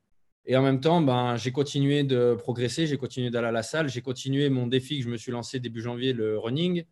Et 0.46 0.56
en 0.56 0.62
même 0.62 0.80
temps, 0.80 1.00
ben, 1.00 1.36
j'ai 1.36 1.52
continué 1.52 2.04
de 2.04 2.34
progresser, 2.34 2.86
j'ai 2.86 2.98
continué 2.98 3.30
d'aller 3.30 3.48
à 3.48 3.52
la 3.52 3.62
salle, 3.62 3.88
j'ai 3.88 4.02
continué 4.02 4.48
mon 4.50 4.66
défi 4.66 4.98
que 4.98 5.04
je 5.04 5.08
me 5.10 5.16
suis 5.16 5.32
lancé 5.32 5.58
début 5.58 5.80
janvier, 5.80 6.12
le 6.12 6.38
running. 6.38 6.84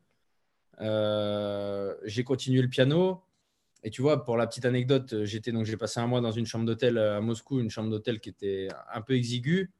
Euh, 0.80 1.94
j'ai 2.04 2.24
continué 2.24 2.62
le 2.62 2.68
piano. 2.68 3.22
Et 3.84 3.90
tu 3.90 4.00
vois, 4.00 4.24
pour 4.24 4.36
la 4.36 4.46
petite 4.46 4.64
anecdote, 4.64 5.24
j'étais 5.24 5.50
donc 5.50 5.64
j'ai 5.64 5.76
passé 5.76 5.98
un 5.98 6.06
mois 6.06 6.20
dans 6.20 6.30
une 6.30 6.46
chambre 6.46 6.64
d'hôtel 6.64 6.98
à 6.98 7.20
Moscou, 7.20 7.58
une 7.58 7.70
chambre 7.70 7.90
d'hôtel 7.90 8.20
qui 8.20 8.28
était 8.28 8.68
un 8.92 9.00
peu 9.02 9.14
exiguë. 9.14 9.72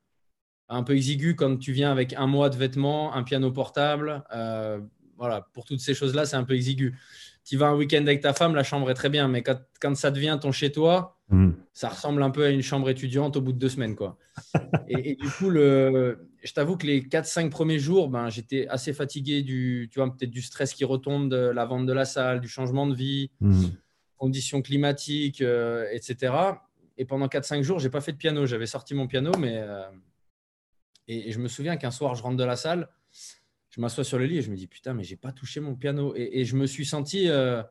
Un 0.69 0.83
peu 0.83 0.95
exiguë 0.95 1.37
quand 1.37 1.57
tu 1.59 1.73
viens 1.73 1.93
avec 1.93 2.13
un 2.15 2.27
mois 2.27 2.51
de 2.51 2.57
vêtements, 2.57 3.15
un 3.15 3.23
piano 3.23 3.53
portable. 3.53 4.25
Euh, 4.35 4.81
voilà, 5.17 5.49
pour 5.53 5.65
toutes 5.65 5.81
ces 5.81 5.95
choses-là, 5.95 6.27
c'est 6.27 6.37
un 6.37 6.45
peu 6.45 6.55
exigu 6.55 6.97
tu 7.45 7.57
vas 7.57 7.69
un 7.69 7.75
week-end 7.75 8.03
avec 8.03 8.21
ta 8.21 8.33
femme, 8.33 8.55
la 8.55 8.63
chambre 8.63 8.91
est 8.91 8.95
très 8.95 9.09
bien, 9.09 9.29
mais 9.29 9.43
quand, 9.43 9.97
ça 9.97 10.11
devient 10.11 10.39
ton 10.41 10.53
chez-toi, 10.53 11.19
mm. 11.29 11.51
ça 11.73 11.89
ressemble 11.89 12.23
un 12.23 12.31
peu 12.31 12.45
à 12.45 12.51
une 12.51 12.63
chambre 12.63 12.89
étudiante 12.89 13.37
au 13.37 13.41
bout 13.41 13.53
de 13.53 13.59
deux 13.59 13.69
semaines. 13.69 13.97
Quoi. 13.97 14.17
et, 14.89 15.17
du 15.17 15.29
coup, 15.29 15.51
le, 15.51 16.29
je 16.43 16.53
t'avoue 16.53 16.77
que 16.77 16.87
les 16.87 17.03
4-5 17.03 17.51
premiers 17.51 17.79
jours, 17.79 18.09
ben, 18.09 18.29
j'étais 18.29 18.67
assez 18.69 18.93
fatigué 18.93 19.43
du, 19.43 19.89
tu 19.93 20.01
vois, 20.01 20.11
peut-être 20.15 20.31
du 20.31 20.43
stress 20.43 20.75
qui 20.75 20.85
retombe, 20.85 21.29
de 21.29 21.37
la 21.37 21.65
vente 21.65 21.87
de 21.87 21.93
la 21.93 22.05
salle, 22.05 22.41
du 22.41 22.49
changement 22.49 22.87
de 22.87 22.95
vie, 22.95 23.31
mmh. 23.41 23.67
conditions 24.17 24.63
climatiques, 24.63 25.41
euh, 25.41 25.87
etc. 25.93 26.35
Et 26.99 27.05
pendant 27.05 27.27
4-5 27.27 27.63
jours, 27.63 27.79
j'ai 27.79 27.91
pas 27.91 28.01
fait 28.01 28.13
de 28.13 28.17
piano. 28.17 28.45
J'avais 28.47 28.67
sorti 28.67 28.95
mon 28.95 29.07
piano, 29.07 29.33
mais 29.39 29.59
euh, 29.59 29.85
et, 31.09 31.33
je 31.33 31.39
me 31.39 31.49
souviens 31.49 31.77
qu'un 31.77 31.91
soir, 31.91 32.15
je 32.15 32.23
rentre 32.23 32.37
de 32.37 32.45
la 32.45 32.57
salle, 32.57 32.89
je 33.71 33.81
m'assois 33.81 34.05
sur 34.05 34.19
le 34.19 34.27
lit 34.27 34.39
et 34.39 34.43
je 34.43 34.51
me 34.51 34.57
dis 34.57 34.67
putain, 34.67 34.95
mais 34.95 35.05
j'ai 35.05 35.17
pas 35.17 35.33
touché 35.33 35.61
mon 35.61 35.77
piano. 35.77 36.13
Et, 36.17 36.45
je 36.45 36.57
me 36.57 36.67
suis 36.67 36.85
senti, 36.85 37.29
euh, 37.29 37.63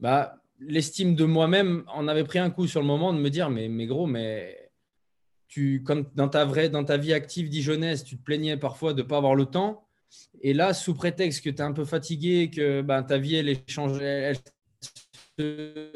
bah, 0.00 0.42
l'estime 0.58 1.14
de 1.14 1.24
moi-même 1.24 1.84
en 1.86 2.08
avait 2.08 2.24
pris 2.24 2.40
un 2.40 2.50
coup 2.50 2.66
sur 2.66 2.80
le 2.80 2.86
moment 2.86 3.12
de 3.12 3.18
me 3.18 3.30
dire 3.30 3.50
mais, 3.50 3.68
mais 3.68 3.86
gros, 3.86 4.06
mais 4.06 4.67
tu, 5.48 5.82
comme 5.82 6.10
dans 6.14 6.28
ta, 6.28 6.44
vraie, 6.44 6.68
dans 6.68 6.84
ta 6.84 6.96
vie 6.96 7.12
active 7.12 7.48
dijonnaise, 7.48 8.04
tu 8.04 8.16
te 8.16 8.22
plaignais 8.22 8.56
parfois 8.56 8.92
de 8.92 9.02
ne 9.02 9.08
pas 9.08 9.16
avoir 9.16 9.34
le 9.34 9.46
temps. 9.46 9.86
Et 10.40 10.54
là, 10.54 10.74
sous 10.74 10.94
prétexte 10.94 11.42
que 11.42 11.50
tu 11.50 11.56
es 11.56 11.62
un 11.62 11.72
peu 11.72 11.84
fatigué, 11.84 12.50
que 12.50 12.82
ben, 12.82 13.02
ta 13.02 13.18
vie, 13.18 13.36
elle 13.36 13.48
est 13.48 13.68
changée, 13.68 14.32
que 15.36 15.92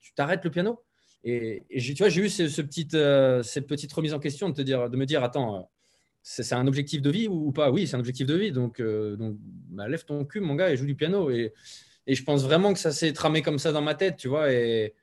tu 0.00 0.14
t'arrêtes 0.14 0.44
le 0.44 0.50
piano. 0.50 0.80
Et, 1.24 1.64
tu 1.78 1.94
vois, 1.94 2.10
j'ai 2.10 2.22
eu 2.22 2.28
ce, 2.28 2.60
petite, 2.60 2.94
euh, 2.94 3.42
cette 3.42 3.66
petite 3.66 3.92
remise 3.92 4.12
en 4.12 4.18
question 4.18 4.50
de, 4.50 4.54
te 4.54 4.62
dire, 4.62 4.90
de 4.90 4.96
me 4.96 5.06
dire, 5.06 5.24
attends, 5.24 5.56
euh, 5.56 5.62
c'est 6.22 6.54
un 6.54 6.66
objectif 6.66 7.00
de 7.02 7.10
vie 7.10 7.28
ou, 7.28 7.50
pas? 7.52 7.70
Oui, 7.70 7.86
c'est 7.86 7.96
un 7.96 8.00
objectif 8.00 8.26
de 8.26 8.34
vie. 8.34 8.52
Donc, 8.52 8.80
euh, 8.80 9.16
donc 9.16 9.36
bah, 9.40 9.88
lève 9.88 10.04
ton 10.04 10.24
cul, 10.24 10.40
mon 10.40 10.54
gars, 10.54 10.70
et 10.70 10.76
joue 10.76 10.86
du 10.86 10.94
piano. 10.94 11.30
Et, 11.30 11.52
et 12.06 12.14
je 12.14 12.22
pense 12.24 12.42
vraiment 12.42 12.72
que 12.72 12.78
ça 12.78 12.92
s'est 12.92 13.12
tramé 13.12 13.42
comme 13.42 13.58
ça 13.58 13.72
dans 13.72 13.82
ma 13.82 13.94
tête, 13.94 14.16
tu 14.18 14.28
vois. 14.28 14.52
Et, 14.52 14.94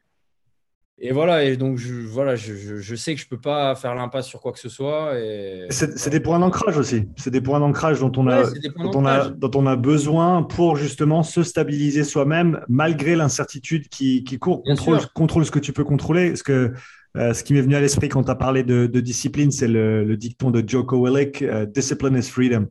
et 1.04 1.12
voilà, 1.14 1.43
et 1.43 1.58
donc 1.58 1.80
je, 1.80 1.95
voilà, 1.95 2.36
je, 2.36 2.54
je, 2.54 2.95
sais 2.95 3.16
que 3.16 3.20
je 3.20 3.26
ne 3.26 3.30
peux 3.32 3.41
pas 3.41 3.74
faire 3.74 3.95
l'impasse 3.95 4.28
sur 4.28 4.39
quoi 4.39 4.52
que 4.52 4.60
ce 4.60 4.70
soit. 4.70 5.18
Et... 5.20 5.66
C'est 5.72 6.12
des 6.12 6.20
points 6.20 6.38
d'ancrage 6.38 6.78
aussi. 6.78 7.08
C'est 7.16 7.32
des 7.32 7.41
points 7.41 7.60
d'ancrage 7.60 7.99
dont, 8.02 8.12
on 8.18 8.28
a, 8.28 8.43
dont, 8.43 8.91
on 8.93 9.06
a, 9.08 9.30
dont 9.30 9.49
on 9.56 9.66
a 9.66 9.76
besoin 9.76 10.43
pour 10.43 10.76
justement 10.76 11.24
se 11.24 11.41
stabiliser 11.41 12.04
soi-même 12.04 12.62
malgré 12.70 13.16
l'incertitude 13.16 13.89
qui, 13.89 14.24
qui 14.24 14.38
court. 14.38 14.62
Contrôle, 14.62 14.99
contrôle, 15.16 15.43
ce 15.43 15.49
que 15.49 15.58
tu 15.58 15.74
peux 15.74 15.84
contrôler. 15.84 16.30
Parce 16.30 16.43
que 16.43 16.72
euh, 17.18 17.34
ce 17.34 17.43
qui 17.43 17.54
m'est 17.54 17.62
venu 17.62 17.74
à 17.74 17.82
l'esprit 17.82 18.08
quand 18.08 18.24
tu 18.24 18.32
as 18.32 18.36
parlé 18.36 18.62
de, 18.62 18.86
de 18.86 18.99
discipline, 18.99 19.49
c'est 19.49 19.68
le, 19.68 20.04
le, 20.04 20.18
dicton 20.18 20.52
de 20.52 20.64
Joko 20.66 21.04
Willink 21.04 21.41
euh, 21.41 21.66
Discipline 21.66 22.16
is 22.16 22.30
freedom. 22.30 22.68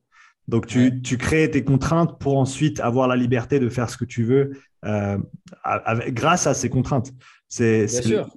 Donc, 0.47 0.69
tu, 0.69 1.03
tu, 1.03 1.19
crées 1.19 1.51
tes 1.51 1.65
contraintes 1.65 2.19
pour 2.21 2.39
ensuite 2.39 2.79
avoir 2.79 3.09
la 3.09 3.17
liberté 3.17 3.59
de 3.59 3.69
faire 3.69 3.91
ce 3.91 3.97
que 3.97 4.05
tu 4.05 4.23
veux 4.23 4.53
euh, 4.85 5.19
avec, 5.65 6.15
grâce 6.15 6.47
à 6.47 6.55
ces 6.55 6.71
contraintes. 6.71 7.13
C'est 7.51 7.87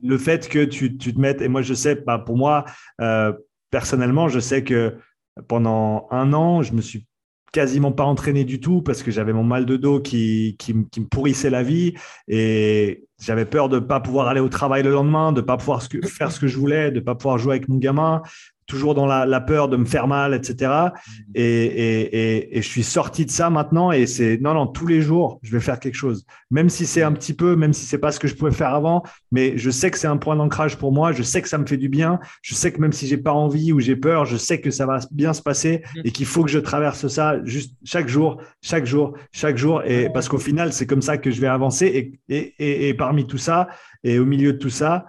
le, 0.01 0.17
fait 0.17 0.49
que 0.49 0.65
tu, 0.65 0.97
tu, 0.97 1.13
te 1.13 1.19
mettes, 1.19 1.41
et 1.41 1.47
moi 1.47 1.61
je 1.61 1.75
sais, 1.75 1.95
bah, 1.95 2.17
pour 2.17 2.35
moi, 2.35 2.65
euh, 2.99 3.31
personnellement, 3.69 4.27
je 4.27 4.39
sais 4.39 4.63
que 4.63 4.97
pendant 5.47 6.07
un 6.09 6.33
an, 6.33 6.63
je 6.63 6.73
me 6.73 6.81
suis 6.81 7.05
quasiment 7.51 7.91
pas 7.91 8.03
entraîné 8.03 8.43
du 8.43 8.59
tout 8.59 8.81
parce 8.81 9.03
que 9.03 9.11
j'avais 9.11 9.31
mon 9.31 9.43
mal 9.43 9.67
de 9.67 9.77
dos 9.77 10.01
qui, 10.01 10.55
qui, 10.57 10.73
qui, 10.91 11.01
me 11.01 11.05
pourrissait 11.05 11.51
la 11.51 11.61
vie. 11.61 11.93
Et 12.27 13.05
j'avais 13.23 13.45
peur 13.45 13.69
de 13.69 13.75
ne 13.75 13.85
pas 13.85 13.99
pouvoir 13.99 14.27
aller 14.27 14.41
au 14.41 14.49
travail 14.49 14.83
le 14.83 14.91
lendemain, 14.91 15.31
de 15.31 15.41
ne 15.41 15.45
pas 15.45 15.57
pouvoir 15.57 15.81
faire 15.83 16.31
ce 16.31 16.39
que 16.39 16.47
je 16.47 16.57
voulais, 16.57 16.91
de 16.91 16.95
ne 16.95 16.99
pas 17.03 17.15
pouvoir 17.15 17.37
jouer 17.37 17.55
avec 17.55 17.69
mon 17.69 17.77
gamin, 17.77 18.21
toujours 18.65 18.95
dans 18.95 19.05
la, 19.05 19.41
peur 19.41 19.67
de 19.67 19.77
me 19.77 19.85
faire 19.85 20.07
mal, 20.07 20.33
etc. 20.33 20.71
Mm. 20.71 21.31
Et, 21.35 22.49
je 22.53 22.67
suis 22.67 22.83
sorti 22.83 23.25
de 23.25 23.31
ça 23.31 23.49
maintenant 23.49 23.91
et 23.91 24.05
c'est 24.05 24.37
non, 24.41 24.53
non, 24.53 24.67
tous 24.67 24.87
les 24.87 25.01
jours, 25.01 25.39
je 25.43 25.51
vais 25.51 25.59
faire 25.59 25.79
quelque 25.79 25.95
chose. 25.95 26.25
Même 26.49 26.69
si 26.69 26.85
c'est 26.85 27.03
un 27.03 27.11
petit 27.11 27.33
peu, 27.33 27.55
même 27.55 27.73
si 27.73 27.85
c'est 27.85 27.97
pas 27.97 28.11
ce 28.11 28.19
que 28.19 28.27
je 28.27 28.35
pouvais 28.35 28.51
faire 28.51 28.73
avant, 28.73 29.03
mais 29.31 29.57
je 29.57 29.69
sais 29.69 29.91
que 29.91 29.97
c'est 29.97 30.07
un 30.07 30.17
point 30.17 30.35
d'ancrage 30.35 30.77
pour 30.77 30.91
moi. 30.91 31.11
Je 31.11 31.23
sais 31.23 31.41
que 31.41 31.49
ça 31.49 31.57
me 31.57 31.65
fait 31.65 31.77
du 31.77 31.89
bien. 31.89 32.19
Je 32.41 32.55
sais 32.55 32.71
que 32.71 32.79
même 32.79 32.93
si 32.93 33.07
j'ai 33.07 33.17
pas 33.17 33.33
envie 33.33 33.73
ou 33.73 33.79
j'ai 33.79 33.95
peur, 33.95 34.25
je 34.25 34.37
sais 34.37 34.61
que 34.61 34.71
ça 34.71 34.85
va 34.85 34.99
bien 35.11 35.33
se 35.33 35.41
passer 35.41 35.83
mm. 35.95 36.01
et 36.05 36.11
qu'il 36.11 36.25
faut 36.25 36.43
que 36.43 36.51
je 36.51 36.59
traverse 36.59 37.07
ça 37.07 37.43
juste 37.43 37.75
chaque 37.83 38.07
jour, 38.07 38.41
chaque 38.61 38.85
jour, 38.85 39.13
chaque 39.31 39.57
jour. 39.57 39.81
Et 39.85 40.09
parce 40.13 40.29
qu'au 40.29 40.37
final, 40.37 40.71
c'est 40.73 40.85
comme 40.85 41.01
ça 41.01 41.17
que 41.17 41.31
je 41.31 41.41
vais 41.41 41.47
avancer. 41.47 42.17
Et, 42.29 42.53
et, 42.59 42.93
parmi 43.13 43.27
tout 43.27 43.37
ça 43.37 43.67
et 44.03 44.17
au 44.17 44.25
milieu 44.25 44.53
de 44.53 44.57
tout 44.57 44.71
ça, 44.71 45.05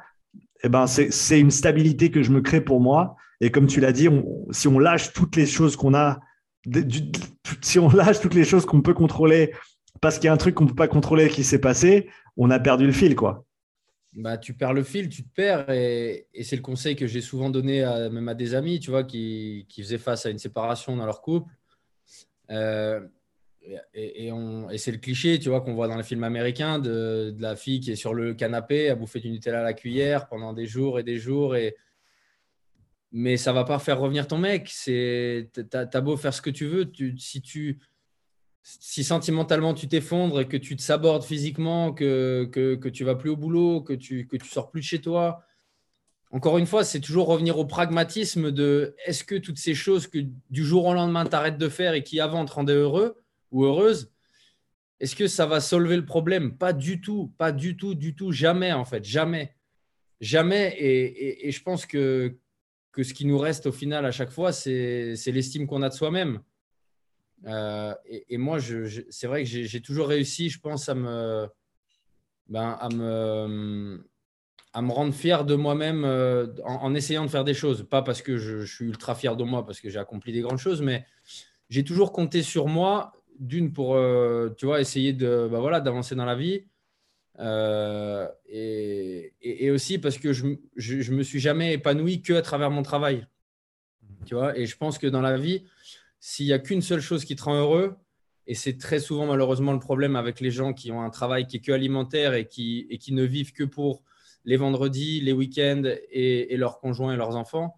eh 0.63 0.69
ben, 0.69 0.87
c'est 0.87 1.41
une 1.41 1.51
stabilité 1.51 2.11
que 2.11 2.23
je 2.23 2.31
me 2.31 2.43
crée 2.43 2.61
pour 2.61 2.81
moi 2.81 3.17
et 3.41 3.51
comme 3.51 3.67
tu 3.67 3.81
l'as 3.81 3.93
dit, 3.93 4.09
si 4.51 4.69
on 4.69 4.79
lâche 4.79 5.15
toutes 5.15 5.37
les 5.37 5.47
choses 5.47 5.75
qu'on 5.75 5.95
a, 5.95 6.21
si 7.63 7.79
on 7.79 7.89
lâche 7.89 8.21
toutes 8.21 8.35
les 8.35 8.45
choses 8.45 8.67
qu'on 8.67 8.83
peut 8.83 8.93
contrôler 8.93 9.55
parce 10.03 10.19
qu'il 10.19 10.27
y 10.27 10.29
a 10.29 10.35
un 10.35 10.37
truc 10.37 10.55
qu'on 10.55 10.65
ne 10.65 10.69
peut 10.69 10.75
pas 10.75 10.89
contrôler 10.89 11.31
qui 11.31 11.45
s'est 11.45 11.61
passé, 11.61 12.11
on 12.37 12.51
a 12.51 12.61
perdu 12.61 12.85
le 12.85 12.93
fil, 12.93 13.17
quoi. 13.17 13.47
Bah, 14.13 14.37
tu 14.37 14.53
perds 14.53 14.75
le 14.75 14.83
fil, 14.83 15.09
tu 15.09 15.25
te 15.25 15.35
perds, 15.35 15.71
et, 15.71 16.27
c'est 16.43 16.57
le 16.57 16.63
conseil 16.63 16.95
que 16.95 17.07
j'ai 17.07 17.23
souvent 17.23 17.49
donné 17.49 17.83
à, 17.83 18.11
même 18.11 18.29
à 18.29 18.35
des 18.35 18.55
amis, 18.55 18.81
tu 18.81 18.91
vois, 18.91 19.03
qui, 19.03 19.65
qui, 19.71 19.83
faisaient 19.83 19.99
face 19.99 20.27
à 20.27 20.31
une 20.31 20.39
séparation 20.39 20.95
dans 20.95 21.07
leur 21.07 21.23
couple. 21.23 21.51
Euh, 22.51 23.01
et, 23.95 24.29
et 24.29 24.79
c'est 24.79 24.93
le 24.93 24.99
cliché, 24.99 25.39
tu 25.39 25.49
vois, 25.49 25.61
qu'on 25.61 25.75
voit 25.75 25.89
dans 25.89 25.97
les 25.97 26.03
films 26.03 26.25
américains 26.25 26.79
de, 26.79 27.35
la 27.39 27.57
fille 27.57 27.81
qui 27.81 27.93
est 27.93 27.97
sur 27.97 28.15
le 28.15 28.35
canapé 28.35 28.91
à 28.91 28.95
bouffer 28.95 29.21
du 29.21 29.31
Nutella 29.31 29.61
à 29.61 29.63
la 29.63 29.73
cuillère 29.73 30.29
pendant 30.29 30.53
des 30.53 30.67
jours 30.67 30.99
et 30.99 31.03
des 31.03 31.19
jours, 31.19 31.57
et, 31.57 31.77
mais 33.13 33.37
ça 33.37 33.53
va 33.53 33.65
pas 33.65 33.79
faire 33.79 33.99
revenir 33.99 34.27
ton 34.27 34.39
mec. 34.39 34.69
C'est, 34.71 35.51
t'as, 35.71 36.01
beau 36.01 36.17
faire 36.17 36.35
ce 36.35 36.43
que 36.43 36.51
tu 36.51 36.67
veux, 36.67 36.91
si 37.17 37.41
tu, 37.41 37.79
si 38.63 39.05
sentimentalement 39.05 39.73
tu 39.73 39.89
t'effondres 39.89 40.41
et 40.41 40.49
que 40.49 40.57
tu 40.57 40.77
te 40.77 40.83
sabordes 40.83 41.25
physiquement, 41.25 41.93
que, 41.93 42.49
que, 42.53 42.75
que 42.75 42.89
tu 42.89 43.05
vas 43.05 43.15
plus 43.15 43.31
au 43.31 43.37
boulot, 43.37 43.81
que 43.83 43.93
tu, 43.93 44.27
que 44.27 44.37
tu 44.37 44.49
sors 44.49 44.71
plus 44.71 44.81
de 44.81 44.87
chez 44.87 45.01
toi. 45.01 45.43
Encore 46.33 46.59
une 46.59 46.67
fois, 46.67 46.83
c'est 46.83 47.01
toujours 47.01 47.29
revenir 47.29 47.59
au 47.59 47.65
pragmatisme 47.65 48.51
de 48.51 48.97
est-ce 49.07 49.23
que 49.23 49.37
toutes 49.37 49.59
ces 49.59 49.75
choses 49.75 50.09
que 50.09 50.19
du 50.51 50.65
jour 50.65 50.85
au 50.87 50.93
lendemain 50.93 51.25
tu 51.25 51.37
arrêtes 51.37 51.59
de 51.59 51.69
faire 51.69 51.95
et 51.95 52.03
qui 52.03 52.19
avant 52.19 52.45
te 52.45 52.53
rendaient 52.53 52.75
heureux 52.75 53.24
ou 53.55 53.65
heureuse, 53.65 54.13
est-ce 55.01 55.17
que 55.17 55.27
ça 55.27 55.47
va 55.47 55.61
solver 55.61 55.97
le 55.97 56.05
problème? 56.05 56.57
Pas 56.59 56.73
du 56.73 57.01
tout, 57.01 57.33
pas 57.39 57.53
du 57.53 57.77
tout, 57.77 57.95
du 57.95 58.15
tout, 58.15 58.33
jamais 58.33 58.73
en 58.73 58.85
fait, 58.85 59.05
jamais. 59.05 59.55
Jamais. 60.21 60.75
et 60.79 61.51
je 61.51 61.63
pense 61.63 61.87
que, 61.87 62.39
que 62.95 63.03
ce 63.03 63.13
qui 63.13 63.27
nous 63.27 63.39
reste 63.39 63.67
au 63.67 63.73
final 63.73 64.07
à 64.07 64.13
chaque 64.13 64.31
fois, 64.31 64.53
c'est 64.53 65.17
l'estime 65.27 65.67
qu'on 65.67 65.83
a 65.83 65.89
de 65.89 65.95
soi-même. 65.95 66.41
Euh, 67.47 67.95
et, 68.07 68.39
moi, 68.39 68.59
je, 68.59 69.03
c'est 69.11 69.27
vrai 69.27 69.45
que 69.45 69.51
j'ai 69.51 69.81
toujours 69.81 70.09
réussi, 70.09 70.49
je 70.49 70.61
pense, 70.61 70.89
à 70.89 70.95
me, 70.95 71.49
ben, 72.49 72.77
à 72.81 72.89
me, 72.89 74.09
à 74.73 74.81
me 74.81 74.93
rendre 74.93 75.13
fier 75.13 75.45
de 75.45 75.55
moi-même 75.55 76.05
euh, 76.05 76.47
en, 76.65 76.95
essayant 76.95 77.25
de 77.25 77.31
faire 77.31 77.45
des 77.45 77.53
choses. 77.53 77.87
Pas 77.89 78.03
parce 78.03 78.23
que 78.23 78.39
je, 78.39 78.65
suis 78.65 78.87
ultra 78.87 79.15
fier 79.15 79.37
de 79.37 79.45
moi, 79.45 79.67
parce 79.67 79.81
que 79.81 79.91
j'ai 79.91 79.99
accompli 79.99 80.33
des 80.33 80.41
grandes 80.41 80.59
choses, 80.59 80.81
mais 80.81 81.05
j'ai 81.69 81.85
toujours 81.85 82.13
compté 82.13 82.43
sur 82.43 82.69
moi, 82.69 83.13
d'une 83.39 83.73
pour, 83.73 83.97
euh, 83.97 84.51
tu 84.57 84.67
vois, 84.67 84.81
essayer 84.81 85.13
de, 85.13 85.49
ben 85.51 85.61
voilà, 85.61 85.81
d'avancer 85.81 86.15
dans 86.15 86.25
la 86.25 86.35
vie, 86.35 86.65
euh, 87.41 88.29
et, 88.49 89.71
aussi 89.71 89.99
parce 89.99 90.19
que 90.19 90.33
je, 90.33 90.47
je, 90.77 91.13
me 91.13 91.23
suis 91.23 91.41
jamais 91.41 91.75
épanoui 91.75 92.23
que 92.23 92.33
à 92.35 92.43
travers 92.43 92.71
mon 92.71 92.83
travail. 92.83 93.27
Tu 94.25 94.35
vois, 94.35 94.57
et 94.57 94.67
je 94.67 94.77
pense 94.77 94.99
que 94.99 95.07
dans 95.07 95.21
la 95.21 95.37
vie, 95.37 95.65
s'il 96.21 96.47
n'y 96.47 96.53
a 96.53 96.59
qu'une 96.59 96.83
seule 96.83 97.01
chose 97.01 97.25
qui 97.25 97.35
te 97.35 97.43
rend 97.43 97.57
heureux, 97.59 97.97
et 98.47 98.55
c'est 98.55 98.79
très 98.79 99.01
souvent 99.01 99.27
malheureusement 99.27 99.73
le 99.73 99.79
problème 99.79 100.17
avec 100.17 100.41
les 100.41 100.51
gens 100.51 100.73
qui 100.73 100.93
ont 100.93 101.03
un 101.03 101.11
travail 101.11 101.47
qui 101.47 101.57
est 101.57 101.61
que 101.61 101.73
alimentaire 101.73 102.35
et 102.35 102.47
qui, 102.47 102.87
et 102.91 102.99
qui 102.99 103.13
ne 103.13 103.25
vivent 103.25 103.53
que 103.53 103.65
pour 103.65 104.03
les 104.45 104.57
vendredis, 104.57 105.21
les 105.21 105.33
week-ends 105.33 105.83
et, 106.11 106.57
leurs 106.57 106.79
conjoints 106.79 107.15
et 107.15 107.17
leurs 107.17 107.37
enfants, 107.37 107.77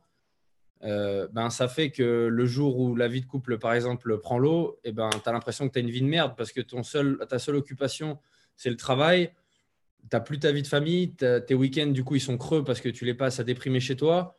euh, 0.85 1.27
ben, 1.33 1.51
ça 1.51 1.68
fait 1.68 1.91
que 1.91 2.27
le 2.27 2.47
jour 2.47 2.79
où 2.79 2.95
la 2.95 3.09
vie 3.09 3.20
de 3.20 3.27
couple, 3.27 3.59
par 3.59 3.74
exemple, 3.74 4.18
prend 4.18 4.39
l'eau, 4.39 4.79
eh 4.85 4.93
ben, 4.93 5.11
tu 5.11 5.29
as 5.29 5.33
l'impression 5.33 5.68
que 5.68 5.72
tu 5.72 5.79
as 5.79 5.83
une 5.83 5.91
vie 5.91 6.03
de 6.03 6.07
merde 6.07 6.35
parce 6.37 6.53
que 6.53 6.61
ton 6.61 6.83
seul, 6.83 7.18
ta 7.29 7.39
seule 7.39 7.57
occupation, 7.57 8.18
c'est 8.57 8.70
le 8.70 8.77
travail 8.77 9.33
tu 10.11 10.16
n'as 10.16 10.20
plus 10.20 10.39
ta 10.39 10.53
vie 10.53 10.62
de 10.62 10.66
famille, 10.66 11.12
tes 11.14 11.55
week-ends, 11.55 11.89
du 11.89 12.05
coup, 12.05 12.14
ils 12.14 12.20
sont 12.20 12.39
creux 12.39 12.62
parce 12.62 12.81
que 12.81 12.89
tu 12.89 13.05
les 13.05 13.14
passes 13.14 13.41
à 13.41 13.45
déprimer 13.45 13.81
chez 13.81 13.97
toi. 13.97 14.39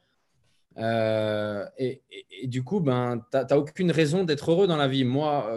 Euh, 0.77 1.65
et, 1.77 2.01
du 2.43 2.63
coup, 2.63 2.79
ben, 2.79 3.21
tu 3.31 3.37
n'as 3.37 3.57
aucune 3.57 3.91
raison 3.91 4.23
d'être 4.23 4.51
heureux 4.51 4.67
dans 4.67 4.77
la 4.77 4.87
vie. 4.87 5.03
Moi, 5.03 5.47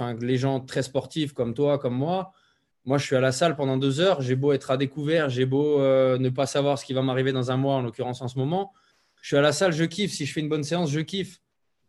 euh, 0.00 0.14
les 0.20 0.36
gens 0.36 0.60
très 0.60 0.82
sportifs 0.82 1.32
comme 1.32 1.54
toi, 1.54 1.78
comme 1.78 1.94
moi, 1.94 2.32
moi, 2.84 2.98
je 2.98 3.04
suis 3.04 3.16
à 3.16 3.20
la 3.20 3.32
salle 3.32 3.56
pendant 3.56 3.76
deux 3.76 4.00
heures. 4.00 4.20
J'ai 4.20 4.36
beau 4.36 4.52
être 4.52 4.70
à 4.70 4.76
découvert, 4.76 5.28
j'ai 5.28 5.46
beau 5.46 5.80
ne 5.80 6.28
pas 6.28 6.46
savoir 6.46 6.78
ce 6.78 6.84
qui 6.84 6.92
va 6.92 7.02
m'arriver 7.02 7.32
dans 7.32 7.50
un 7.50 7.56
mois, 7.56 7.74
en 7.74 7.82
l'occurrence 7.82 8.22
en 8.22 8.28
ce 8.28 8.38
moment. 8.38 8.72
Je 9.26 9.30
suis 9.30 9.36
à 9.36 9.40
la 9.40 9.50
salle, 9.50 9.72
je 9.72 9.82
kiffe. 9.82 10.12
Si 10.12 10.24
je 10.24 10.32
fais 10.32 10.38
une 10.38 10.48
bonne 10.48 10.62
séance, 10.62 10.88
je 10.88 11.00
kiffe. 11.00 11.40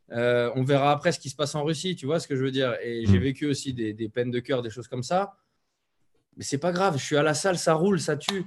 on 0.10 0.64
verra 0.64 0.92
après 0.92 1.12
ce 1.12 1.20
qui 1.20 1.30
se 1.30 1.36
passe 1.36 1.54
en 1.54 1.64
Russie, 1.64 1.96
tu 1.96 2.08
vois 2.08 2.20
ce 2.20 2.28
que 2.28 2.36
je 2.36 2.44
veux 2.44 2.50
dire. 2.50 2.76
Et 2.82 3.06
j'ai 3.06 3.20
mmh. 3.20 3.22
vécu 3.22 3.46
aussi 3.46 3.74
des, 3.74 3.94
des 3.94 4.10
peines 4.10 4.32
de 4.32 4.40
cœur, 4.40 4.64
des 4.64 4.72
choses 4.72 4.88
comme 4.88 5.04
ça 5.04 5.38
mais 6.38 6.44
c'est 6.44 6.60
pas 6.60 6.72
grave, 6.72 6.98
je 6.98 7.04
suis 7.04 7.18
à 7.18 7.24
la 7.24 7.34
salle, 7.34 7.58
ça 7.58 7.74
roule, 7.74 8.00
ça 8.00 8.16
tue. 8.16 8.46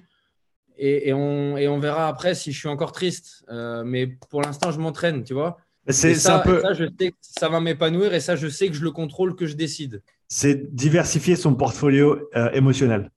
Et, 0.82 1.12
on, 1.12 1.58
et 1.58 1.68
on, 1.68 1.78
verra 1.78 2.08
après 2.08 2.34
si 2.34 2.52
je 2.52 2.58
suis 2.58 2.68
encore 2.68 2.92
triste. 2.92 3.44
Euh, 3.50 3.84
mais 3.84 4.06
pour 4.30 4.40
l'instant, 4.40 4.70
je 4.70 4.78
m'entraîne, 4.78 5.24
tu 5.24 5.34
vois. 5.34 5.58
C'est 5.88 6.14
ça, 6.14 6.38
peu... 6.38 6.62
ça, 6.62 6.72
je 6.72 6.84
sais 6.98 7.10
que 7.10 7.16
ça 7.20 7.50
va 7.50 7.60
m'épanouir 7.60 8.14
et 8.14 8.20
ça, 8.20 8.34
je 8.34 8.48
sais 8.48 8.68
que 8.68 8.74
je 8.74 8.82
le 8.82 8.90
contrôle, 8.90 9.36
que 9.36 9.44
je 9.44 9.56
décide. 9.56 10.02
C'est 10.28 10.74
diversifier 10.74 11.36
son 11.36 11.54
portfolio 11.54 12.30
euh, 12.34 12.50
émotionnel. 12.52 13.10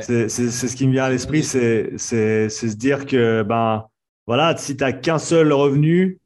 C'est 0.00 0.28
ce 0.28 0.76
qui 0.76 0.86
me 0.86 0.92
vient 0.92 1.04
à 1.04 1.10
l'esprit, 1.10 1.42
c'est 1.44 1.96
se 1.96 2.76
dire 2.76 3.06
que 3.06 3.42
ben, 3.42 3.86
voilà, 4.26 4.56
si 4.56 4.76
tu 4.76 4.84
n'as 4.84 4.92
qu'un 4.92 5.18
seul 5.18 5.52
revenu, 5.52 6.18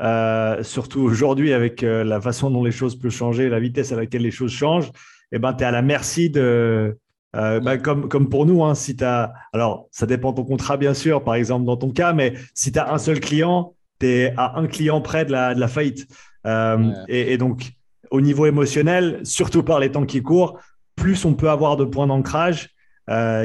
euh, 0.00 0.62
surtout 0.62 1.00
aujourd'hui 1.00 1.52
avec 1.52 1.82
euh, 1.82 2.04
la 2.04 2.20
façon 2.20 2.50
dont 2.50 2.62
les 2.62 2.72
choses 2.72 2.98
peuvent 2.98 3.10
changer, 3.10 3.48
la 3.48 3.60
vitesse 3.60 3.92
à 3.92 3.96
laquelle 3.96 4.22
les 4.22 4.30
choses 4.30 4.52
changent, 4.52 4.90
eh 5.32 5.38
ben, 5.38 5.54
tu 5.54 5.62
es 5.62 5.66
à 5.66 5.70
la 5.70 5.82
merci 5.82 6.28
de. 6.28 6.98
Euh, 7.34 7.60
bah, 7.60 7.76
comme, 7.76 8.08
comme 8.08 8.28
pour 8.28 8.46
nous, 8.46 8.64
hein, 8.64 8.74
si 8.74 8.96
tu 8.96 9.04
as. 9.04 9.32
Alors, 9.52 9.88
ça 9.90 10.06
dépend 10.06 10.32
de 10.32 10.36
ton 10.36 10.44
contrat, 10.44 10.76
bien 10.76 10.94
sûr, 10.94 11.22
par 11.22 11.34
exemple, 11.34 11.64
dans 11.66 11.76
ton 11.76 11.90
cas, 11.90 12.12
mais 12.12 12.34
si 12.54 12.72
tu 12.72 12.78
as 12.78 12.92
un 12.92 12.98
seul 12.98 13.20
client, 13.20 13.74
tu 14.00 14.06
es 14.06 14.34
à 14.36 14.58
un 14.58 14.66
client 14.66 15.00
près 15.00 15.24
de 15.24 15.32
la, 15.32 15.54
de 15.54 15.60
la 15.60 15.68
faillite. 15.68 16.06
et, 17.08 17.38
donc, 17.38 17.72
au 18.10 18.20
niveau 18.20 18.46
émotionnel, 18.46 19.20
surtout 19.24 19.62
par 19.62 19.80
les 19.80 19.90
temps 19.90 20.06
qui 20.06 20.22
courent, 20.22 20.58
plus 20.94 21.24
on 21.24 21.34
peut 21.34 21.50
avoir 21.50 21.76
de 21.76 21.84
points 21.84 22.06
d'ancrage 22.06 22.70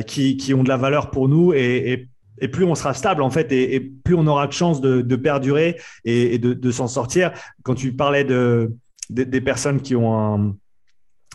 qui, 0.05 0.37
qui, 0.37 0.53
ont 0.53 0.63
de 0.63 0.69
la 0.69 0.77
valeur 0.77 1.09
pour 1.09 1.27
nous 1.27 1.53
et, 1.53 1.91
et 1.91 2.07
et 2.39 2.47
plus 2.47 2.65
on 2.65 2.75
sera 2.75 2.93
stable 2.93 3.21
en 3.21 3.29
fait, 3.29 3.51
et, 3.51 3.79
plus 3.79 4.15
on 4.15 4.27
aura 4.27 4.47
de 4.47 4.53
chances 4.53 4.81
de, 4.81 5.15
perdurer 5.15 5.79
et, 6.05 6.37
de, 6.37 6.71
s'en 6.71 6.87
sortir. 6.87 7.31
Quand 7.63 7.75
tu 7.75 7.93
parlais 7.93 8.23
de, 8.23 8.73
des 9.09 9.41
personnes 9.41 9.81
qui 9.81 9.95
ont 9.95 10.55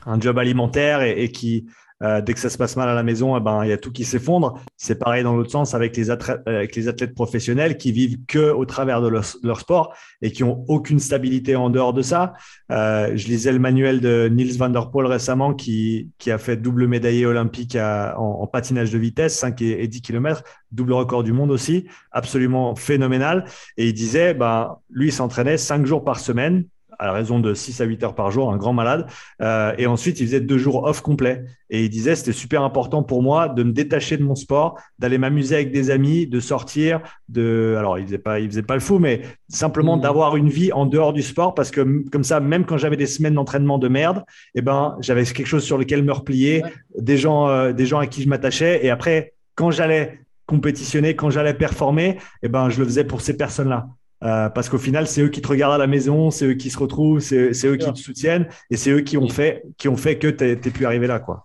un 0.07 0.20
job 0.20 0.38
alimentaire 0.38 1.03
et, 1.03 1.30
qui 1.30 1.66
euh, 2.03 2.20
dès 2.20 2.34
que 2.34 2.40
ça 2.40 2.51
se 2.51 2.59
passe 2.59 2.76
mal 2.76 2.88
à 2.88 2.94
la 2.94 3.03
maison, 3.03 3.36
eh 3.36 3.40
ben, 3.40 3.64
il 3.64 3.70
y 3.70 3.72
a 3.72 3.78
tout 3.78 3.90
qui 3.90 4.05
s'effondre. 4.05 4.61
C'est 4.76 4.99
pareil 4.99 5.22
dans 5.22 5.34
l'autre 5.34 5.51
sens 5.51 5.74
avec 5.74 5.97
les, 5.97 6.11
athlètes, 6.11 6.40
avec 6.47 6.76
les 6.76 6.88
athlètes 6.88 7.14
professionnels 7.14 7.78
qui 7.78 7.90
vivent 7.90 8.18
que 8.26 8.51
au 8.51 8.66
travers 8.66 9.01
de 9.01 9.09
leur, 9.09 9.24
sport 9.61 9.94
et 10.20 10.30
qui 10.30 10.44
ont 10.44 10.64
aucune 10.68 10.99
stabilité 10.99 11.57
en 11.57 11.70
dehors 11.70 11.94
de 11.94 12.03
ça. 12.03 12.34
Euh, 12.70 13.12
je 13.16 13.28
lisais 13.28 13.53
le 13.53 13.59
manuel 13.59 14.01
de 14.01 14.28
Niels 14.30 14.59
van 14.59 14.68
der 14.68 14.90
Poel 14.90 15.07
récemment 15.07 15.55
qui, 15.55 16.11
qui 16.18 16.30
a 16.30 16.38
fait 16.38 16.57
double 16.57 16.86
médaillé 16.86 17.24
olympique 17.24 17.76
en, 17.76 18.47
patinage 18.47 18.92
de 18.92 18.99
vitesse, 18.99 19.36
5 19.38 19.61
et, 19.62 19.88
10 19.88 20.03
km, 20.03 20.42
double 20.72 20.92
record 20.92 21.22
du 21.22 21.32
monde 21.32 21.51
aussi, 21.51 21.86
absolument 22.12 22.74
phénoménal. 22.76 23.44
Et 23.76 23.88
il 23.88 23.94
disait, 23.94 24.34
ben, 24.34 24.76
lui, 24.90 25.09
il 25.09 25.12
s'entraînait 25.12 25.57
5 25.57 25.86
jours 25.86 26.05
par 26.05 26.20
semaine 26.20 26.64
à 26.99 27.12
raison 27.12 27.40
de 27.40 27.55
6 27.55 27.80
à 27.80 27.84
8 27.84 28.05
heures 28.05 28.14
par 28.14 28.30
jour, 28.30 28.53
un 28.53 28.57
grand 28.57 28.72
malade. 28.72 29.07
Euh, 29.42 29.72
et 29.78 29.86
ensuite, 29.86 30.20
il 30.20 30.26
faisait 30.26 30.40
deux 30.40 30.59
jours 30.59 30.84
off 30.84 31.01
complet. 31.01 31.44
Et 31.68 31.84
il 31.84 31.90
disait, 31.90 32.14
c'était 32.14 32.32
super 32.32 32.62
important 32.62 33.03
pour 33.03 33.22
moi 33.22 33.49
de 33.49 33.62
me 33.62 33.72
détacher 33.72 34.16
de 34.16 34.22
mon 34.22 34.36
sport, 34.36 34.78
d'aller 34.99 35.18
m'amuser 35.18 35.57
avec 35.57 35.72
des 35.72 35.90
amis, 35.90 36.26
de 36.26 36.38
sortir, 36.38 37.01
de... 37.28 37.74
Alors, 37.78 37.99
il 37.99 38.07
faisait 38.07 38.18
pas, 38.18 38.38
il 38.38 38.49
faisait 38.49 38.62
pas 38.62 38.74
le 38.74 38.80
fou, 38.80 38.99
mais 38.99 39.22
simplement 39.49 39.97
mmh. 39.97 40.01
d'avoir 40.01 40.36
une 40.36 40.49
vie 40.49 40.72
en 40.72 40.86
dehors 40.86 41.12
du 41.12 41.22
sport 41.22 41.55
parce 41.55 41.70
que 41.70 42.09
comme 42.11 42.24
ça, 42.24 42.40
même 42.40 42.64
quand 42.64 42.76
j'avais 42.76 42.97
des 42.97 43.07
semaines 43.07 43.34
d'entraînement 43.34 43.78
de 43.78 43.88
merde, 43.88 44.24
eh 44.55 44.62
ben, 44.62 44.97
j'avais 45.01 45.24
quelque 45.24 45.47
chose 45.47 45.64
sur 45.64 45.78
lequel 45.78 46.03
me 46.03 46.12
replier, 46.12 46.62
des 46.97 47.16
gens, 47.16 47.49
euh, 47.49 47.72
des 47.72 47.86
gens 47.86 47.99
à 47.99 48.07
qui 48.07 48.22
je 48.22 48.28
m'attachais. 48.28 48.84
Et 48.84 48.90
après, 48.90 49.34
quand 49.55 49.70
j'allais 49.70 50.20
compétitionner, 50.47 51.16
quand 51.16 51.30
j'allais 51.30 51.55
performer, 51.55 52.18
eh 52.42 52.49
ben, 52.49 52.70
je 52.70 52.78
le 52.78 52.84
faisais 52.86 53.05
pour 53.05 53.20
ces 53.20 53.36
personnes-là. 53.36 53.88
Euh, 54.23 54.49
parce 54.49 54.69
qu'au 54.69 54.79
final, 54.79 55.07
c'est 55.07 55.23
eux 55.23 55.29
qui 55.29 55.43
te 55.43 55.49
regardent 55.49 55.75
à 55.75 55.79
la 55.79 55.87
maison, 55.87 56.31
c'est 56.31 56.47
eux 56.47 56.55
qui 56.55 56.71
se 56.71 56.79
retrouvent, 56.79 57.21
c'est 57.21 57.67
eux 57.67 57.77
qui 57.77 57.93
te 57.93 57.99
soutiennent 57.99 58.49
et 58.71 58.77
c'est 58.77 58.91
eux 58.91 59.03
qui 59.03 59.19
ont, 59.19 59.29
fait, 59.29 59.62
qui 59.77 59.89
ont 59.89 59.97
fait 59.97 60.19
que 60.19 60.29
tu 60.29 60.45
es, 60.45 60.57
pu 60.57 60.87
arriver 60.87 61.07
là. 61.07 61.21
Quoi. 61.21 61.45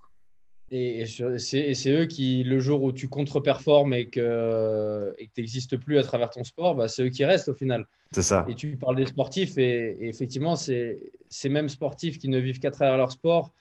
Et, 0.72 1.06
c'est 1.06 1.90
eux 1.90 2.06
qui, 2.06 2.44
le 2.46 2.60
jour 2.60 2.82
où 2.82 2.94
tu 2.94 3.10
contre-performes 3.10 3.94
et 3.94 4.08
que 4.08 5.14
tu 5.20 5.42
n'existes 5.42 5.76
plus 5.76 5.98
à 5.98 6.04
travers 6.04 6.30
ton 6.30 6.46
sport, 6.46 6.76
bah, 6.76 6.88
c'est 6.88 7.04
eux 7.04 7.10
qui 7.10 7.26
restent 7.26 7.50
au 7.50 7.54
final. 7.54 7.86
C'est 8.14 8.22
ça. 8.22 8.46
Et 8.48 8.56
tu 8.56 8.78
parles 8.78 8.96
des 8.96 9.06
sportifs 9.06 9.58
et, 9.58 10.08
effectivement, 10.08 10.56
c'est 10.56 11.00
ces 11.30 11.50
mêmes 11.50 11.70
sportifs 11.70 12.20
qui 12.20 12.30
ne 12.30 12.40
vivent 12.40 12.60
qu'à 12.60 12.72
travers 12.72 12.98
leur 12.98 13.12
sport 13.12 13.52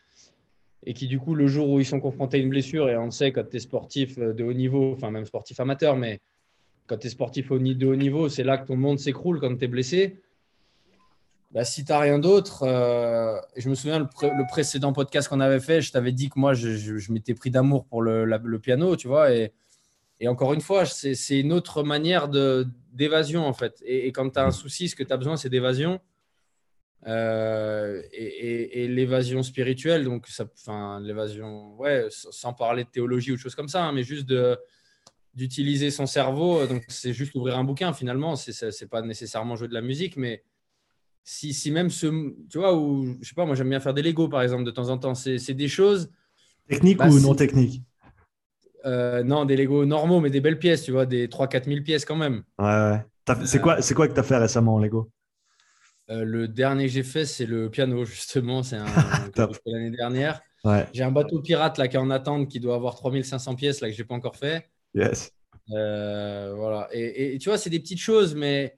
et 0.86 0.94
qui, 0.94 1.08
du 1.08 1.18
coup, 1.18 1.34
le 1.34 1.48
jour 1.48 1.68
où 1.68 1.80
ils 1.80 1.84
sont 1.84 2.00
confrontés 2.00 2.38
à 2.38 2.40
une 2.40 2.48
blessure, 2.48 2.88
et 2.88 2.96
on 2.96 3.10
sait 3.10 3.32
quand 3.32 3.44
tu 3.50 3.56
es 3.56 3.60
sportif 3.60 4.18
de 4.18 4.44
haut 4.44 4.52
niveau, 4.54 4.92
enfin 4.92 5.10
même 5.10 5.26
sportif 5.26 5.60
amateur, 5.60 5.94
mais 5.96 6.20
quand 6.90 6.98
tu 6.98 7.06
es 7.06 7.10
sportif 7.10 7.52
de 7.52 7.86
haut 7.86 7.94
niveau, 7.94 8.28
c'est 8.28 8.42
là 8.42 8.58
que 8.58 8.66
ton 8.66 8.76
monde 8.76 8.98
s'écroule 8.98 9.38
quand 9.38 9.56
tu 9.56 9.64
es 9.64 9.68
blessé. 9.68 10.20
Bah, 11.52 11.64
si 11.64 11.84
tu 11.84 11.92
n'as 11.92 12.00
rien 12.00 12.18
d'autre, 12.18 12.64
euh, 12.64 13.38
je 13.56 13.68
me 13.68 13.76
souviens 13.76 14.00
le, 14.00 14.48
précédent 14.48 14.92
podcast 14.92 15.28
qu'on 15.28 15.38
avait 15.38 15.60
fait, 15.60 15.82
je 15.82 15.92
t'avais 15.92 16.10
dit 16.10 16.30
que 16.30 16.38
moi, 16.40 16.52
je, 16.52 17.12
m'étais 17.12 17.34
pris 17.34 17.52
d'amour 17.52 17.84
pour 17.84 18.02
le, 18.02 18.58
piano, 18.58 18.96
tu 18.96 19.06
vois. 19.06 19.32
Et, 19.32 19.52
encore 20.26 20.52
une 20.52 20.60
fois, 20.60 20.84
c'est 20.84 21.38
une 21.38 21.52
autre 21.52 21.84
manière 21.84 22.28
d'évasion, 22.92 23.46
en 23.46 23.52
fait. 23.52 23.80
Et, 23.86 24.10
quand 24.10 24.28
tu 24.28 24.40
as 24.40 24.46
un 24.46 24.50
souci, 24.50 24.88
ce 24.88 24.96
que 24.96 25.04
tu 25.04 25.12
as 25.12 25.16
besoin, 25.16 25.36
c'est 25.36 25.48
d'évasion. 25.48 26.00
Euh, 27.06 28.02
et, 28.12 28.88
l'évasion 28.88 29.44
spirituelle, 29.44 30.02
donc, 30.02 30.26
enfin, 30.56 30.98
l'évasion, 31.00 31.76
ouais, 31.76 32.08
sans 32.10 32.52
parler 32.52 32.82
de 32.82 32.90
théologie 32.90 33.30
ou 33.30 33.36
de 33.36 33.40
choses 33.40 33.54
comme 33.54 33.68
ça, 33.68 33.84
hein, 33.84 33.92
mais 33.92 34.02
juste 34.02 34.28
de 34.28 34.58
d'utiliser 35.34 35.90
son 35.90 36.06
cerveau. 36.06 36.66
Donc, 36.66 36.84
c'est 36.88 37.12
juste 37.12 37.34
ouvrir 37.34 37.58
un 37.58 37.64
bouquin 37.64 37.92
finalement. 37.92 38.36
C'est 38.36 38.62
n'est 38.62 38.88
pas 38.88 39.02
nécessairement 39.02 39.56
jouer 39.56 39.68
de 39.68 39.74
la 39.74 39.82
musique, 39.82 40.16
mais 40.16 40.44
si, 41.22 41.52
si 41.54 41.70
même 41.70 41.90
ce. 41.90 42.06
Tu 42.48 42.58
vois, 42.58 42.76
ou 42.76 43.16
je 43.20 43.28
sais 43.28 43.34
pas, 43.34 43.46
moi 43.46 43.54
j'aime 43.54 43.68
bien 43.68 43.80
faire 43.80 43.94
des 43.94 44.02
Lego 44.02 44.28
par 44.28 44.42
exemple 44.42 44.64
de 44.64 44.70
temps 44.70 44.88
en 44.88 44.98
temps. 44.98 45.14
C'est 45.14 45.54
des 45.54 45.68
choses. 45.68 46.10
Techniques 46.68 46.98
bah, 46.98 47.08
ou 47.08 47.18
non 47.20 47.34
techniques 47.34 47.82
euh, 48.86 49.22
Non, 49.22 49.44
des 49.44 49.56
Lego 49.56 49.84
normaux, 49.84 50.20
mais 50.20 50.30
des 50.30 50.40
belles 50.40 50.58
pièces, 50.58 50.84
tu 50.84 50.92
vois, 50.92 51.06
des 51.06 51.26
3-4 51.26 51.64
000 51.64 51.82
pièces 51.82 52.04
quand 52.04 52.16
même. 52.16 52.44
Ouais, 52.58 52.66
ouais. 52.66 53.04
C'est 53.44 53.60
quoi, 53.60 53.80
quoi 53.80 54.08
que 54.08 54.14
tu 54.14 54.20
as 54.20 54.22
fait 54.22 54.36
récemment 54.36 54.74
en 54.74 54.78
Lego? 54.78 55.10
Euh, 56.10 56.24
Le 56.24 56.48
dernier 56.48 56.86
que 56.86 56.92
j'ai 56.92 57.02
fait, 57.02 57.24
c'est 57.24 57.46
le 57.46 57.70
piano, 57.70 58.04
justement. 58.04 58.62
C'est 58.62 58.76
un 58.76 58.86
l'année 59.66 59.90
dernière. 59.90 60.40
Ouais. 60.64 60.86
J'ai 60.92 61.02
un 61.02 61.12
bateau 61.12 61.40
pirate 61.40 61.78
là 61.78 61.88
qui 61.88 61.96
est 61.96 62.00
en 62.00 62.10
attente 62.10 62.48
qui 62.48 62.60
doit 62.60 62.74
avoir 62.74 62.94
3500 62.94 63.54
pièces 63.54 63.80
là 63.80 63.88
que 63.88 63.94
j'ai 63.94 64.04
pas 64.04 64.14
encore 64.14 64.36
fait. 64.36 64.68
Yes. 64.94 65.32
Euh, 65.72 66.54
voilà. 66.54 66.88
Et, 66.92 67.38
tu 67.38 67.48
vois, 67.48 67.58
c'est 67.58 67.70
des 67.70 67.80
petites 67.80 68.00
choses, 68.00 68.34
mais, 68.34 68.76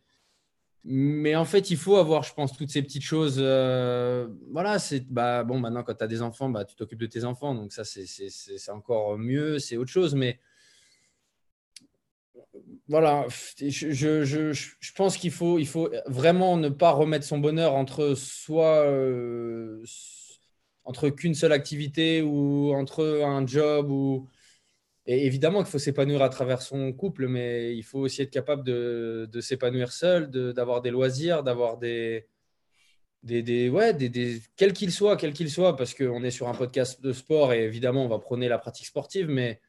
mais 0.85 1.35
en 1.37 1.45
fait, 1.45 1.71
il 1.71 1.77
faut 1.77 1.97
avoir, 1.97 2.23
je 2.23 2.35
pense, 2.35 2.57
toutes 2.57 2.71
ces 2.71 2.83
petites 2.83 3.03
choses. 3.03 3.37
Euh, 3.39 4.29
voilà, 4.51 4.79
c'est 4.79 5.07
bah, 5.11 5.45
bon, 5.45 5.59
maintenant, 5.59 5.83
quand 5.83 5.95
tu 5.95 6.05
as 6.05 6.09
des 6.09 6.23
enfants, 6.23 6.51
bah, 6.51 6.65
tu 6.65 6.77
t'occupes 6.77 7.01
de 7.01 7.07
tes 7.07 7.25
enfants. 7.25 7.55
Donc, 7.55 7.73
ça, 7.73 7.85
c'est 7.85 8.71
encore 8.71 9.19
mieux, 9.19 9.59
c'est 9.59 9.77
autre 9.77 9.91
chose. 9.91 10.15
Mais 10.15 10.39
voilà, 12.89 13.27
je, 13.59 13.93
je, 13.93 14.25
je, 14.25 14.53
je 14.53 14.93
pense 14.95 15.17
qu'il 15.17 15.31
faut, 15.31 15.59
il 15.59 15.67
faut 15.67 15.91
vraiment 16.07 16.57
ne 16.57 16.69
pas 16.69 16.91
remettre 16.91 17.25
son 17.25 17.39
bonheur 17.39 17.75
entre 17.75 18.15
soit. 18.15 18.85
Euh, 18.85 19.83
entre 20.85 21.11
qu'une 21.11 21.35
seule 21.35 21.53
activité 21.53 22.23
ou 22.23 22.73
entre 22.75 23.23
un 23.25 23.47
job 23.47 23.91
ou 23.91 24.29
et 25.07 25.27
évidemment 25.27 25.59
qu'il 25.59 25.71
faut 25.71 25.79
s'épanouir 25.79 26.23
à 26.23 26.29
travers 26.29 26.63
son 26.63 26.93
couple, 26.93 27.27
mais 27.27 27.77
il 27.77 27.83
faut 27.83 28.01
aussi 28.01 28.23
être 28.23 28.31
capable 28.31 28.63
de, 28.65 29.41
s'épanouir 29.41 29.93
seul, 29.93 30.31
d'avoir 30.31 30.81
des 30.81 30.91
loisirs, 30.91 31.43
d'avoir 31.43 31.77
des, 31.79 32.27
des, 33.25 33.43
des, 33.43 33.69
ouais, 33.69 33.95
des, 33.95 34.41
quel 34.57 34.73
qu'il 34.73 34.93
soit, 34.93 35.17
quel 35.17 35.33
qu'il 35.33 35.51
soit, 35.51 35.77
parce 35.77 35.95
qu'on 35.95 36.23
est 36.23 36.31
sur 36.31 36.49
un 36.49 36.55
podcast 36.55 37.03
de 37.03 37.13
sport 37.13 37.53
et 37.53 37.65
évidemment 37.65 38.05
on 38.05 38.09
va 38.09 38.21
prôner 38.21 38.49
la 38.49 38.59
pratique 38.59 38.87
sportive, 38.87 39.29
mais, 39.29 39.61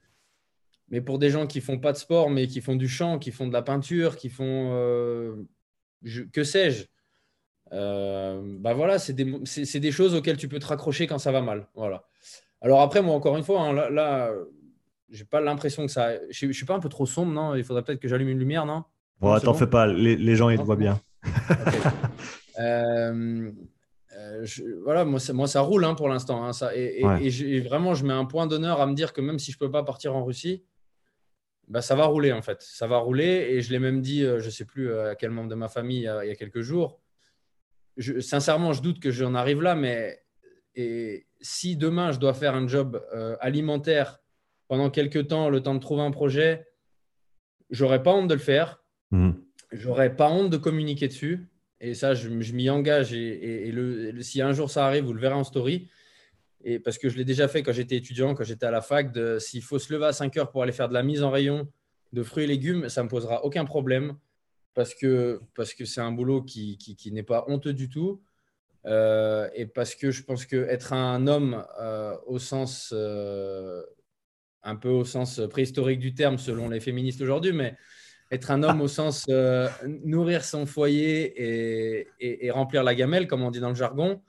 mais 0.89 1.01
pour 1.01 1.17
des 1.17 1.31
gens 1.31 1.47
qui 1.47 1.61
font 1.61 1.79
pas 1.79 1.93
de 1.93 1.97
sport, 1.97 2.29
mais 2.29 2.47
qui 2.47 2.61
font 2.61 2.75
du 2.75 2.88
chant, 2.88 3.17
qui 3.17 3.31
font 3.31 3.47
de 3.47 3.53
la 3.53 3.63
peinture, 3.63 4.17
qui 4.17 4.29
font 4.29 4.71
euh, 4.73 5.36
que 6.31 6.43
sais-je, 6.43 6.86
euh, 7.71 8.39
bah 8.59 8.75
voilà, 8.75 8.99
c'est 8.99 9.13
des, 9.13 9.25
des, 9.25 9.91
choses 9.91 10.13
auxquelles 10.13 10.38
tu 10.38 10.47
peux 10.47 10.59
te 10.59 10.67
raccrocher 10.67 11.07
quand 11.07 11.17
ça 11.17 11.31
va 11.31 11.41
mal. 11.41 11.67
Voilà. 11.73 12.07
Alors 12.61 12.81
après, 12.81 13.01
moi 13.01 13.15
encore 13.15 13.36
une 13.36 13.43
fois, 13.43 13.61
hein, 13.61 13.89
là 13.89 14.31
j'ai 15.10 15.26
pas 15.26 15.41
l'impression 15.41 15.86
que 15.86 15.91
ça. 15.91 16.12
Je, 16.30 16.51
suis 16.51 16.66
pas 16.66 16.76
un 16.76 16.80
peu 16.80 16.89
trop 16.89 17.06
sombre, 17.06 17.32
non? 17.32 17.56
Il 17.56 17.64
faudrait 17.64 17.84
peut-être 17.84 17.99
que 17.99 18.08
j'allume 18.08 18.30
une 18.30 18.39
lumière, 18.39 18.66
non? 18.66 18.84
Bon, 19.20 19.39
t'en 19.39 19.54
fais 19.54 19.68
pas, 19.68 19.88
les, 19.88 20.18
les, 20.18 20.36
gens 20.36 20.49
ils 20.49 20.58
te 20.58 20.64
voient 20.64 20.76
bien. 20.76 20.99
Euh, 22.60 23.51
euh, 24.16 24.45
voilà, 24.84 25.06
moi 25.06 25.20
ça, 25.20 25.34
moi 25.34 25.47
ça 25.47 25.62
roule 25.62 25.86
hein, 25.86 25.95
pour 25.95 26.08
l'instant. 26.08 26.45
Hein, 26.45 26.54
ça, 26.54 26.78
et, 26.78 27.01
et, 27.01 27.60
vraiment, 27.62 27.95
je 27.95 28.06
mets 28.06 28.14
un 28.14 28.26
point 28.26 28.45
d'honneur 28.45 28.80
à 28.80 28.86
me 28.86 28.93
dire 28.93 29.12
que 29.12 29.22
même 29.22 29.39
si 29.39 29.51
je 29.51 29.58
peux 29.58 29.72
pas 29.72 29.82
partir 29.82 30.16
en 30.16 30.24
Russie, 30.24 30.64
bah, 31.68 31.82
ça 31.82 31.95
va 31.95 32.06
rouler 32.06 32.32
en 32.32 32.43
fait. 32.43 32.62
Ça 32.62 32.86
va 32.86 32.97
rouler. 32.99 33.47
Et 33.49 33.62
je 33.62 33.72
l'ai 33.72 33.80
même 33.80 34.01
dit, 34.01 34.24
euh, 34.24 34.39
je 34.39 34.51
sais 34.51 34.66
plus 34.66 34.95
à 34.95 35.16
quel 35.16 35.32
membre 35.32 35.49
de 35.49 35.56
ma 35.56 35.68
famille 35.68 36.01
il 36.01 36.28
y 36.28 36.32
a, 36.32 36.36
quelques 36.36 36.62
jours. 36.62 37.01
Je, 37.97 38.20
sincèrement, 38.20 38.72
je 38.72 38.84
doute 38.84 38.99
que 38.99 39.10
j'en 39.10 39.34
arrive 39.34 39.64
là, 39.64 39.74
mais 39.74 40.24
et 40.76 41.26
si 41.41 41.76
demain 41.76 42.12
je 42.12 42.20
dois 42.20 42.36
faire 42.36 42.54
un 42.54 42.68
job 42.68 43.04
alimentaire 43.39 44.22
pendant 44.68 44.89
quelques 44.89 45.28
temps, 45.28 45.49
le 45.49 45.61
temps 45.61 45.76
de 45.76 45.80
trouver 45.80 46.03
un 46.03 46.11
projet, 46.11 46.68
j'aurais 47.70 48.03
pas 48.03 48.14
honte 48.14 48.28
de 48.28 48.34
le 48.34 48.39
faire. 48.39 48.84
Mhm. 49.11 49.41
J'aurais 49.72 50.16
pas 50.16 50.30
honte 50.30 50.49
de 50.49 50.57
communiquer 50.57 51.07
dessus. 51.07 51.49
Et 51.80 51.95
ça, 51.95 52.14
je, 52.14 52.30
m'y 52.30 52.70
engage. 52.70 53.14
Et, 53.14 53.72
le, 53.72 54.22
si 54.22 54.41
un 54.41 54.53
jour 54.53 54.70
ça 54.70 54.86
arrive, 54.86 55.03
vous 55.03 55.14
le 55.14 55.20
verrez 55.20 55.36
en 55.36 55.43
story. 55.43 55.89
Et 56.64 56.80
parce 56.80 56.97
que 56.97 57.09
je 57.09 57.18
l'ai 57.18 57.26
déjà 57.26 57.47
fait 57.47 57.61
quand 57.61 57.74
j'étais 57.74 57.97
étudiant, 57.97 58.36
quand 58.36 58.45
j'étais 58.45 58.66
à 58.66 58.72
la 58.72 58.82
fac, 58.82 59.09
s'il 59.39 59.61
faut 59.61 59.80
se 59.80 59.91
lever 59.91 60.05
à 60.05 60.14
5 60.14 60.38
heures 60.38 60.51
pour 60.51 60.64
aller 60.64 60.72
faire 60.72 60.88
de 60.88 60.93
la 60.93 61.03
mise 61.03 61.24
en 61.24 61.30
rayon 61.30 61.68
de 62.14 62.24
fruits 62.24 62.45
et 62.45 62.47
légumes, 62.47 62.88
ça 62.88 63.01
ne 63.01 63.05
me 63.05 63.09
posera 63.09 63.43
aucun 63.43 63.66
problème 63.66 64.16
parce 64.74 64.93
que 64.93 65.41
parce 65.55 65.74
que 65.74 65.86
c'est 65.86 66.01
un 66.01 66.11
boulot 66.11 66.41
qui, 66.41 66.78
qui, 66.78 67.11
n'est 67.11 67.24
pas 67.24 67.45
honteux 67.47 67.74
du 67.74 67.89
tout. 67.89 68.22
Euh, 68.86 69.49
et 69.53 69.66
parce 69.66 69.95
que 69.95 70.11
je 70.11 70.24
pense 70.24 70.45
qu'être 70.45 70.93
un 70.93 71.28
homme 71.28 71.66
euh, 71.80 72.18
au 72.26 72.38
sens 72.38 72.91
euh, 72.93 73.82
un 74.64 74.76
peu 74.76 74.89
au 74.89 75.05
sens 75.05 75.41
préhistorique 75.49 75.99
du 75.99 76.14
terme 76.14 76.38
selon 76.38 76.70
les 76.70 76.80
féministes 76.80 77.22
aujourd'hui, 77.22 77.53
mais 77.53 77.76
être 78.32 78.51
un 78.51 78.64
homme 78.64 78.82
au 78.82 78.88
sens 78.88 79.26
euh, 79.30 79.70
nourrir 80.03 80.43
son 80.43 80.66
foyer 80.66 82.07
et, 82.20 82.51
remplir 82.51 82.84
la 82.84 82.95
gamelle, 82.95 83.28
comme 83.28 83.43
on 83.43 83.51
dit 83.51 83.59
dans 83.59 83.70
le 83.70 83.76
jargon, 83.76 84.22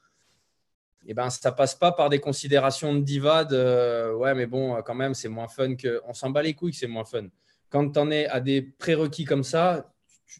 et 1.06 1.10
eh 1.10 1.14
ben, 1.14 1.28
ça 1.28 1.52
passe 1.52 1.74
pas 1.74 1.92
par 1.92 2.08
des 2.08 2.18
considérations 2.18 2.94
de 2.94 3.00
diva 3.00 3.44
de 3.44 4.14
ouais, 4.14 4.34
mais 4.34 4.46
bon, 4.46 4.80
quand 4.82 4.94
même, 4.94 5.12
c'est 5.12 5.28
moins 5.28 5.48
fun 5.48 5.74
que. 5.74 6.00
On 6.06 6.14
s'en 6.14 6.30
bat 6.30 6.42
les 6.42 6.54
couilles 6.54 6.72
que 6.72 6.78
c'est 6.78 6.86
moins 6.86 7.04
fun. 7.04 7.26
Quand 7.68 7.90
tu 7.90 7.98
en 7.98 8.10
es 8.10 8.26
à 8.26 8.40
des 8.40 8.62
prérequis 8.62 9.26
comme 9.26 9.44
ça, 9.44 9.92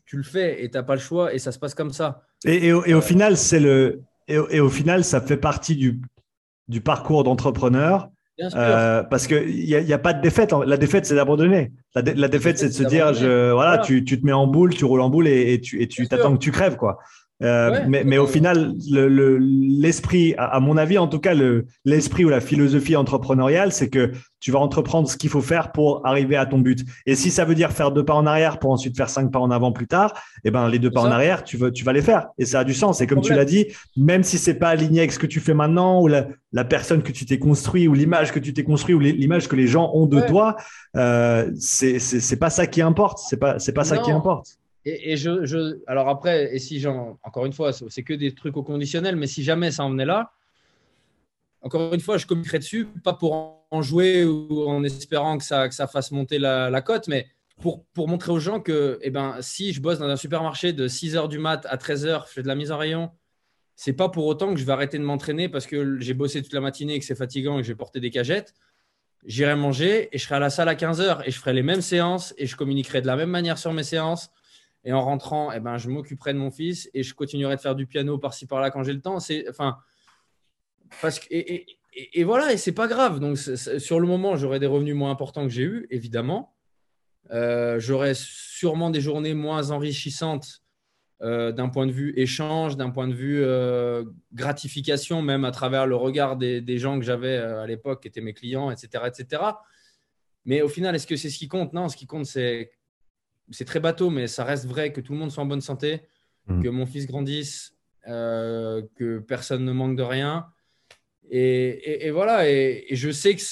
tu, 0.07 0.16
le 0.16 0.22
fais 0.22 0.64
et 0.64 0.70
tu 0.70 0.78
n'as 0.78 0.82
pas 0.82 0.95
le 0.95 1.03
choix 1.03 1.34
et 1.34 1.38
ça 1.38 1.53
se 1.53 1.59
passe 1.59 1.74
comme 1.74 1.92
ça. 1.92 2.22
Et, 2.47 2.72
au, 2.72 3.01
final, 3.03 3.36
c'est 3.36 3.61
le. 3.61 4.01
Et, 4.26 4.38
au 4.38 4.70
final, 4.70 5.05
ça 5.05 5.20
fait 5.20 5.36
partie 5.36 5.76
du, 5.76 6.01
du 6.68 6.80
parcours 6.80 7.24
d'entrepreneur. 7.24 8.09
Euh, 8.41 9.05
parce 9.05 9.26
qu'il 9.26 9.64
n'y 9.64 9.74
a, 9.74 9.80
y 9.80 9.93
a, 9.93 9.99
pas 9.99 10.12
de 10.12 10.20
défaite. 10.20 10.53
La 10.66 10.76
défaite, 10.76 11.07
c'est 11.07 11.14
d'abandonner. 11.14 11.72
La, 11.95 12.03
défaite, 12.03 12.59
c'est 12.59 12.68
de 12.68 12.72
se 12.72 12.82
dire, 12.82 13.14
je, 13.14 13.53
voilà, 13.53 13.78
Tu, 13.78 14.05
tu, 14.05 14.20
te 14.20 14.26
mets 14.26 14.32
en 14.32 14.47
boule, 14.47 14.74
tu 14.74 14.85
roules 14.85 15.01
en 15.01 15.11
boule 15.11 15.28
et, 15.28 15.61
tu, 15.61 15.80
et 15.80 15.87
tu 15.87 16.09
t'attends 16.09 16.32
que 16.35 16.43
tu 16.43 16.51
crèves. 16.51 16.76
quoi. 16.76 16.99
Euh, 17.43 17.80
mais, 17.89 18.05
mais, 18.05 18.18
au 18.18 18.26
final, 18.26 18.74
l'esprit, 18.89 20.30
le, 20.30 20.41
à, 20.41 20.61
mon 20.61 20.76
avis, 20.76 20.99
en 20.99 21.09
tout 21.09 21.18
cas, 21.18 21.35
l'esprit 21.85 22.24
ou 22.24 22.28
la 22.28 22.41
philosophie 22.41 22.95
entrepreneuriale, 22.95 23.72
c'est 23.72 23.91
que 23.91 24.12
tu 24.39 24.53
vas 24.53 24.61
entreprendre 24.61 25.09
ce 25.09 25.16
qu'il 25.16 25.30
faut 25.30 25.41
faire 25.41 25.72
pour 25.72 26.07
arriver 26.07 26.37
à 26.37 26.47
ton 26.47 26.59
but. 26.59 26.85
Et 27.07 27.16
si 27.16 27.30
ça 27.30 27.45
veut 27.45 27.55
dire 27.55 27.72
faire 27.72 27.91
deux 27.91 28.05
pas 28.05 28.14
en 28.14 28.26
arrière 28.26 28.59
pour 28.59 28.70
ensuite 28.70 28.97
faire 28.97 29.09
cinq 29.09 29.32
pas 29.32 29.41
en 29.41 29.51
avant 29.51 29.72
plus 29.72 29.87
tard, 29.87 30.12
eh 30.45 30.51
ben 30.51 30.68
les 30.68 30.78
deux 30.78 30.91
pas 30.91 31.01
en 31.01 31.11
arrière, 31.11 31.45
tu, 31.45 31.57
veux, 31.57 31.72
tu 31.72 31.82
vas 31.82 31.93
les 31.93 32.03
faire. 32.03 32.28
Et 32.39 32.45
ça 32.45 32.61
a 32.61 32.64
du 32.64 32.74
sens. 32.74 33.01
Et 33.01 33.07
comme 33.07 33.20
tu 33.20 33.32
l'as 33.32 33.47
dit, 33.47 33.66
même 33.97 34.22
si 34.22 34.39
c'est 34.39 34.55
pas 34.55 34.68
aligné 34.68 35.01
avec 35.01 35.12
ce 35.12 35.18
que 35.18 35.26
tu 35.26 35.41
fais 35.41 35.55
maintenant 35.55 36.03
ou 36.03 36.09
la, 36.09 36.28
la 36.53 36.64
personne 36.64 37.03
que 37.03 37.11
tu 37.11 37.24
t'es 37.24 37.39
construit 37.39 37.89
ou 37.89 37.95
l'image 37.95 38.32
que 38.32 38.39
tu 38.39 38.53
t'es 38.53 38.64
construit 38.64 38.95
ou 38.95 39.01
l'image 39.01 39.49
que 39.49 39.57
les 39.57 39.66
gens 39.66 39.91
ont 39.95 40.07
de 40.07 40.20
toi, 40.20 40.57
euh, 40.97 41.51
c'est 41.59 42.39
pas 42.39 42.51
ça 42.51 42.66
qui 42.66 42.82
importe. 42.82 43.18
C'est 43.26 43.39
pas 43.39 43.59
c'est 43.59 43.72
pas 43.72 43.85
ça 43.85 43.99
qui 43.99 44.11
importe. 44.11 44.59
Et, 44.87 45.16
je, 45.16 45.80
alors 45.87 46.09
après, 46.11 46.55
et 46.55 46.59
si 46.59 46.78
j'en, 46.78 47.18
encore 47.22 47.47
une 47.47 47.55
fois, 47.55 47.72
c'est 47.72 48.03
que 48.03 48.12
des 48.12 48.35
trucs 48.35 48.57
au 48.57 48.62
conditionnel, 48.62 49.16
mais 49.16 49.26
si 49.26 49.43
jamais 49.43 49.70
ça 49.70 49.85
en 49.85 49.91
venait 49.91 50.05
là, 50.05 50.32
encore 51.62 51.95
une 51.95 52.01
fois, 52.01 52.18
je 52.18 52.26
communiquerai 52.26 52.59
dessus, 52.59 52.87
pas 53.03 53.14
pour 53.14 53.66
en 53.70 53.80
jouer 53.80 54.24
ou 54.24 54.68
en 54.68 54.85
espérant 54.85 55.39
que 55.39 55.45
ça, 55.45 55.68
que 55.68 55.74
ça 55.74 55.87
fasse 55.87 56.11
monter 56.11 56.39
la, 56.39 56.82
cote, 56.82 57.09
mais 57.09 57.26
pour, 57.62 57.87
pour, 57.87 58.09
montrer 58.09 58.32
aux 58.32 58.39
gens 58.39 58.61
que 58.61 58.99
eh 59.01 59.09
ben, 59.09 59.39
si 59.41 59.72
je 59.72 59.80
bosse 59.80 59.99
dans 59.99 60.09
un 60.09 60.16
supermarché 60.16 60.74
de 60.74 60.87
6h 60.87 61.28
du 61.28 61.39
mat 61.39 61.66
à 61.70 61.78
13h, 61.78 62.26
je 62.28 62.32
fais 62.32 62.43
de 62.43 62.49
la 62.49 62.55
mise 62.55 62.70
en 62.70 62.76
rayon, 62.76 63.11
c'est 63.76 63.95
pas 63.95 64.11
pour 64.11 64.26
autant 64.26 64.53
que 64.53 64.61
je 64.61 64.66
vais 64.66 64.72
arrêter 64.72 64.99
de 64.99 65.03
m'entraîner 65.03 65.49
parce 65.49 65.66
que 65.66 65.99
j'ai 65.99 66.12
bossé 66.12 66.43
toute 66.43 66.53
la 66.53 66.61
matinée 66.61 66.95
et 66.95 66.99
que 66.99 67.07
c'est 67.07 67.14
fatigant 67.14 67.59
et 67.59 67.62
que 67.62 67.66
j'ai 67.66 67.74
porté 67.74 68.01
des 68.01 68.11
cagettes. 68.11 68.55
J'irai 69.24 69.57
manger 69.57 70.11
et 70.12 70.18
je 70.18 70.24
serai 70.24 70.35
à 70.35 70.41
la 70.41 70.51
salle 70.51 70.68
à 70.68 70.74
15h 70.74 71.22
et 71.24 71.30
je 71.30 71.39
ferai 71.39 71.55
les 71.55 71.62
mêmes 71.62 71.80
séances 71.80 72.35
et 72.37 72.47
je 72.47 72.57
communiquerai 72.57 73.01
de 73.01 73.07
la 73.07 73.16
même 73.16 73.30
manière 73.30 73.57
sur 73.57 73.72
mes 73.72 73.82
séances 73.82 74.30
et 74.85 74.93
en 74.93 75.03
rentrant, 75.03 75.51
eh 75.53 75.61
ben, 75.61 75.78
je 75.78 75.89
m'occuperai 75.89 76.35
de 76.35 76.39
mon 76.39 76.51
fils 76.51 76.91
et 76.93 77.03
je 77.03 77.14
continuerai 77.14 77.57
de 77.57 77.61
faire 77.61 77.74
du 77.74 77.87
piano 77.87 78.18
par-ci 78.18 78.47
par-là 78.47 78.70
quand 78.70 78.82
j'ai 78.82 78.93
le 78.93 79.01
temps. 79.01 79.18
C'est, 79.18 79.49
enfin, 79.49 79.78
parce 81.01 81.18
que, 81.18 81.26
et, 81.30 81.66
et, 81.95 82.20
et, 82.20 82.24
voilà, 82.24 82.53
et 82.53 82.57
c'est 82.57 82.72
pas 82.72 82.87
grave. 82.87 83.18
Donc, 83.18 83.39
sur 83.39 84.01
le 84.01 84.07
moment, 84.07 84.37
j'aurai 84.37 84.59
des 84.59 84.66
revenus 84.66 84.95
moins 84.95 85.11
importants 85.11 85.45
que 85.45 85.49
j'ai 85.53 85.62
eu, 85.62 85.87
évidemment. 85.91 86.55
Euh, 87.30 87.80
j'aurai 87.80 88.12
sûrement 88.14 88.91
des 88.91 89.01
journées 89.01 89.32
moins 89.32 89.70
enrichissantes 89.70 90.62
euh, 91.22 91.53
d'un 91.53 91.70
point 91.70 91.87
de 91.87 91.93
vue 91.93 92.12
échange, 92.16 92.76
d'un 92.76 92.91
point 92.91 93.09
de 93.09 93.14
vue 93.14 93.43
euh, 93.43 94.05
gratification, 94.35 95.22
même 95.22 95.47
à 95.47 95.51
travers 95.51 95.87
le 95.87 95.97
regard 95.97 96.37
des, 96.37 96.61
des 96.61 96.78
gens 96.78 96.99
que 96.99 97.05
j'avais 97.05 97.37
à 97.37 97.66
l'époque, 97.66 98.03
qui 98.03 98.09
étaient 98.09 98.20
mes 98.20 98.35
clients, 98.35 98.70
etc., 98.70 99.05
etc. 99.07 99.43
Mais 100.45 100.61
au 100.61 100.68
final, 100.68 100.95
est-ce 100.95 101.07
que 101.07 101.16
c'est 101.16 101.30
ce 101.30 101.39
qui 101.39 101.49
compte? 101.49 101.72
Non, 101.72 101.89
ce 101.89 101.97
qui 101.97 102.07
compte, 102.07 102.26
c'est 102.26 102.72
c'est 103.51 103.64
très 103.64 103.80
bateau, 103.80 104.11
mais 104.11 104.26
ça 104.26 104.45
reste 104.45 104.66
vrai 104.66 104.92
que 104.92 105.01
tout 105.01 105.12
le 105.12 105.18
monde 105.18 105.30
soit 105.30 105.42
en 105.42 105.47
bonne 105.47 105.61
santé, 105.61 106.03
mm. 106.47 106.62
que 106.62 106.68
mon 106.68 106.86
fils 106.86 107.07
grandisse, 107.07 107.74
euh, 108.07 108.82
que 108.97 109.18
personne 109.18 109.64
ne 109.64 109.72
manque 109.72 109.97
de 109.97 110.03
rien. 110.03 110.47
Et, 111.30 112.11
voilà. 112.11 112.49
Et, 112.51 112.86
je 112.90 113.11
sais 113.11 113.34
que 113.34 113.42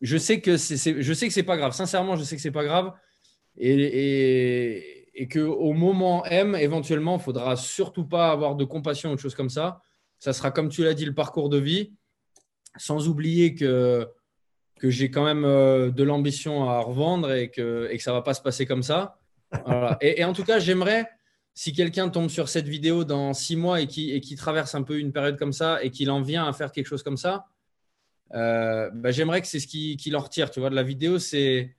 je 0.00 0.16
sais 0.16 0.40
que 0.40 0.56
c'est, 0.56 1.02
je 1.02 1.12
sais 1.12 1.26
que 1.26 1.32
c'est 1.32 1.42
pas 1.42 1.56
grave. 1.56 1.72
Sincèrement, 1.72 2.16
je 2.16 2.22
sais 2.22 2.36
que 2.36 2.42
c'est 2.42 2.50
pas 2.50 2.64
grave. 2.64 2.92
Et, 3.56 5.10
et, 5.14 5.26
que 5.26 5.40
au 5.40 5.72
moment 5.72 6.24
M, 6.26 6.54
éventuellement, 6.54 7.16
il 7.16 7.22
faudra 7.22 7.56
surtout 7.56 8.06
pas 8.06 8.30
avoir 8.30 8.54
de 8.54 8.64
compassion 8.64 9.10
ou 9.12 9.14
de 9.16 9.20
choses 9.20 9.34
comme 9.34 9.48
ça. 9.48 9.80
Ça 10.18 10.32
sera 10.32 10.50
comme 10.50 10.68
tu 10.68 10.84
l'as 10.84 10.94
dit, 10.94 11.04
le 11.04 11.14
parcours 11.14 11.48
de 11.48 11.58
vie, 11.58 11.92
sans 12.76 13.08
oublier 13.08 13.54
que 13.54 14.06
que 14.78 14.90
j'ai 14.90 15.10
quand 15.10 15.24
même 15.24 15.44
euh, 15.44 15.90
de 15.90 16.02
l'ambition 16.02 16.68
à 16.68 16.80
revendre 16.80 17.32
et 17.32 17.50
que, 17.50 17.88
et 17.90 17.96
que 17.96 18.02
ça 18.02 18.12
va 18.12 18.22
pas 18.22 18.34
se 18.34 18.40
passer 18.40 18.66
comme 18.66 18.82
ça. 18.82 19.18
Et, 20.00 20.24
en 20.24 20.32
tout 20.32 20.44
cas, 20.44 20.58
j'aimerais, 20.58 21.08
si 21.54 21.72
quelqu'un 21.72 22.08
tombe 22.08 22.28
sur 22.28 22.48
cette 22.48 22.68
vidéo 22.68 23.04
dans 23.04 23.32
six 23.32 23.56
mois 23.56 23.80
et 23.80 23.86
qui, 23.86 24.12
et 24.12 24.20
qui 24.20 24.36
traverse 24.36 24.74
un 24.74 24.82
peu 24.82 24.98
une 24.98 25.12
période 25.12 25.38
comme 25.38 25.52
ça 25.52 25.82
et 25.82 25.90
qu'il 25.90 26.10
en 26.10 26.20
vient 26.20 26.46
à 26.46 26.52
faire 26.52 26.70
quelque 26.70 26.86
chose 26.86 27.02
comme 27.02 27.16
ça, 27.16 27.46
euh, 28.34 28.90
bah, 28.92 29.10
j'aimerais 29.10 29.40
que 29.40 29.46
c'est 29.46 29.60
ce 29.60 29.66
qu'il 29.66 29.96
qui 29.96 30.14
en 30.14 30.20
retire. 30.20 30.50
Tu 30.50 30.60
vois, 30.60 30.70
de 30.70 30.74
la 30.74 30.82
vidéo, 30.82 31.18
c'est 31.18 31.74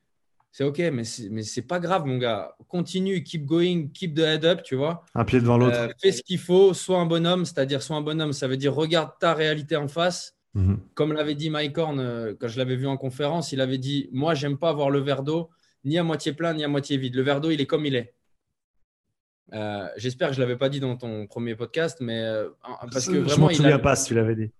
c'est 0.51 0.63
ok, 0.63 0.79
mais 0.79 1.03
mais 1.29 1.43
c'est 1.43 1.61
pas 1.61 1.79
grave, 1.79 2.05
mon 2.05 2.17
gars. 2.17 2.55
Continue, 2.67 3.23
keep 3.23 3.45
going, 3.45 3.89
keep 3.93 4.15
the 4.15 4.21
head 4.21 4.45
up, 4.45 4.63
tu 4.63 4.75
vois. 4.75 5.05
Un 5.13 5.25
pied 5.25 5.39
devant 5.39 5.59
l'autre. 5.59 5.77
Euh, 5.77 5.89
fais 6.01 6.11
ce 6.11 6.23
qu'il 6.23 6.39
faut, 6.39 6.73
sois 6.73 6.97
un 6.97 7.05
bonhomme, 7.05 7.45
c'est-à-dire 7.45 7.83
sois 7.83 7.97
un 7.97 8.01
bonhomme, 8.01 8.33
ça 8.33 8.47
veut 8.47 8.57
dire 8.57 8.73
regarde 8.73 9.11
ta 9.19 9.35
réalité 9.35 9.75
en 9.75 9.87
face 9.87 10.38
Mhm. 10.55 10.79
Comme 10.95 11.13
l'avait 11.13 11.35
dit 11.35 11.49
Mike 11.49 11.77
Horn 11.77 11.99
euh, 11.99 12.33
quand 12.39 12.47
je 12.47 12.57
l'avais 12.57 12.75
vu 12.75 12.87
en 12.87 12.97
conférence, 12.97 13.51
il 13.51 13.61
avait 13.61 13.77
dit 13.77 14.09
Moi, 14.11 14.33
j'aime 14.33 14.57
pas 14.57 14.69
avoir 14.69 14.89
le 14.89 14.99
verre 14.99 15.23
d'eau 15.23 15.49
ni 15.85 15.97
à 15.97 16.03
moitié 16.03 16.33
plein 16.33 16.53
ni 16.53 16.63
à 16.63 16.67
moitié 16.67 16.97
vide. 16.97 17.15
Le 17.15 17.21
verre 17.21 17.41
d'eau, 17.41 17.51
il 17.51 17.61
est 17.61 17.65
comme 17.65 17.85
il 17.85 17.95
est. 17.95 18.13
Euh, 19.53 19.87
j'espère 19.97 20.29
que 20.29 20.35
je 20.35 20.41
ne 20.41 20.45
l'avais 20.45 20.57
pas 20.57 20.69
dit 20.69 20.79
dans 20.79 20.95
ton 20.95 21.25
premier 21.27 21.55
podcast, 21.55 21.99
mais 22.01 22.19
euh, 22.19 22.49
parce 22.91 23.07
que 23.07 23.17
vraiment. 23.17 23.47
Je 23.49 23.53
me 23.53 23.57
souviens 23.57 23.79
pas 23.79 23.95
si 23.95 24.07
tu 24.07 24.13
l'avais 24.15 24.35
dit. 24.35 24.51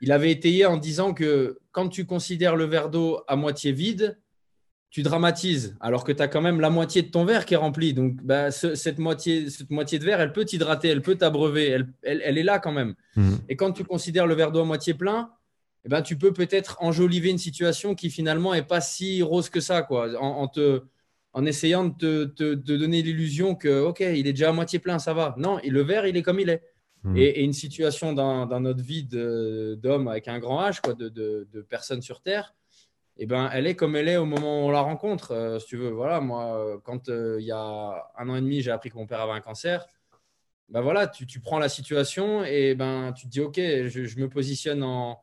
Il 0.00 0.12
avait 0.12 0.30
étayé 0.30 0.64
en 0.64 0.76
disant 0.76 1.12
que 1.12 1.58
quand 1.72 1.88
tu 1.88 2.06
considères 2.06 2.54
le 2.54 2.64
verre 2.64 2.88
d'eau 2.88 3.20
à 3.26 3.34
moitié 3.34 3.72
vide, 3.72 4.16
tu 4.90 5.02
dramatises, 5.02 5.76
alors 5.80 6.02
que 6.02 6.12
tu 6.12 6.22
as 6.22 6.28
quand 6.28 6.40
même 6.40 6.60
la 6.60 6.70
moitié 6.70 7.02
de 7.02 7.08
ton 7.08 7.24
verre 7.24 7.44
qui 7.44 7.54
est 7.54 7.58
rempli. 7.58 7.92
Donc, 7.92 8.14
bah, 8.22 8.50
cette, 8.50 8.98
moitié, 8.98 9.50
cette 9.50 9.70
moitié 9.70 9.98
de 9.98 10.04
verre, 10.04 10.20
elle 10.20 10.32
peut 10.32 10.44
t'hydrater, 10.44 10.88
elle 10.88 11.02
peut 11.02 11.16
t'abreuver, 11.16 11.68
elle, 11.68 11.92
elle, 12.02 12.38
est 12.38 12.42
là 12.42 12.58
quand 12.58 12.72
même. 12.72 12.94
Mhm. 13.16 13.38
Et 13.48 13.56
quand 13.56 13.72
tu 13.72 13.84
considères 13.84 14.26
le 14.26 14.34
verre 14.34 14.50
d'eau 14.50 14.60
à 14.60 14.64
moitié 14.64 14.94
plein, 14.94 15.30
eh 15.84 15.88
ben, 15.90 16.00
tu 16.00 16.16
peux 16.16 16.32
peut-être 16.32 16.78
enjoliver 16.80 17.28
une 17.30 17.38
situation 17.38 17.94
qui 17.94 18.10
finalement 18.10 18.54
n'est 18.54 18.62
pas 18.62 18.80
si 18.80 19.22
rose 19.22 19.50
que 19.50 19.60
ça, 19.60 19.82
quoi, 19.82 20.10
en, 20.20 20.48
te, 20.48 20.82
en 21.34 21.44
essayant 21.44 21.84
de 21.84 22.24
te, 22.24 22.54
donner 22.54 23.02
l'illusion 23.02 23.54
que, 23.54 23.82
OK, 23.82 24.00
il 24.00 24.26
est 24.26 24.32
déjà 24.32 24.48
à 24.48 24.52
moitié 24.52 24.78
plein, 24.78 24.98
ça 24.98 25.12
va. 25.12 25.34
Non, 25.36 25.60
le 25.62 25.82
verre, 25.82 26.06
il 26.06 26.16
est 26.16 26.22
comme 26.22 26.40
il 26.40 26.48
est. 26.48 26.62
Mhm. 27.04 27.16
Et, 27.18 27.44
une 27.44 27.52
situation 27.52 28.14
dans, 28.14 28.60
notre 28.60 28.82
vie 28.82 29.04
d'homme 29.04 30.08
avec 30.08 30.28
un 30.28 30.38
grand 30.38 30.66
H, 30.66 30.80
quoi, 30.80 30.94
de, 30.94 31.10
de 31.10 31.62
personnes 31.68 32.00
sur 32.00 32.22
Terre, 32.22 32.54
eh 33.20 33.26
ben, 33.26 33.50
elle 33.52 33.66
est 33.66 33.74
comme 33.74 33.96
elle 33.96 34.08
est 34.08 34.16
au 34.16 34.24
moment 34.24 34.62
où 34.62 34.68
on 34.68 34.70
la 34.70 34.80
rencontre. 34.80 35.32
Euh, 35.32 35.58
si 35.58 35.66
tu 35.66 35.76
veux, 35.76 35.90
voilà, 35.90 36.20
moi, 36.20 36.56
euh, 36.56 36.78
quand 36.84 37.08
euh, 37.08 37.38
il 37.40 37.46
y 37.46 37.50
a 37.50 38.10
un 38.16 38.28
an 38.28 38.36
et 38.36 38.40
demi, 38.40 38.62
j'ai 38.62 38.70
appris 38.70 38.90
que 38.90 38.96
mon 38.96 39.06
père 39.06 39.20
avait 39.20 39.32
un 39.32 39.40
cancer. 39.40 39.86
Ben 40.68 40.82
voilà, 40.82 41.08
tu, 41.08 41.26
tu, 41.26 41.40
prends 41.40 41.58
la 41.58 41.68
situation 41.68 42.44
et 42.44 42.74
ben 42.74 43.12
tu 43.12 43.26
te 43.26 43.30
dis, 43.30 43.40
ok, 43.40 43.56
je, 43.56 44.20
me 44.20 44.28
positionne 44.28 44.82
en, 44.82 45.20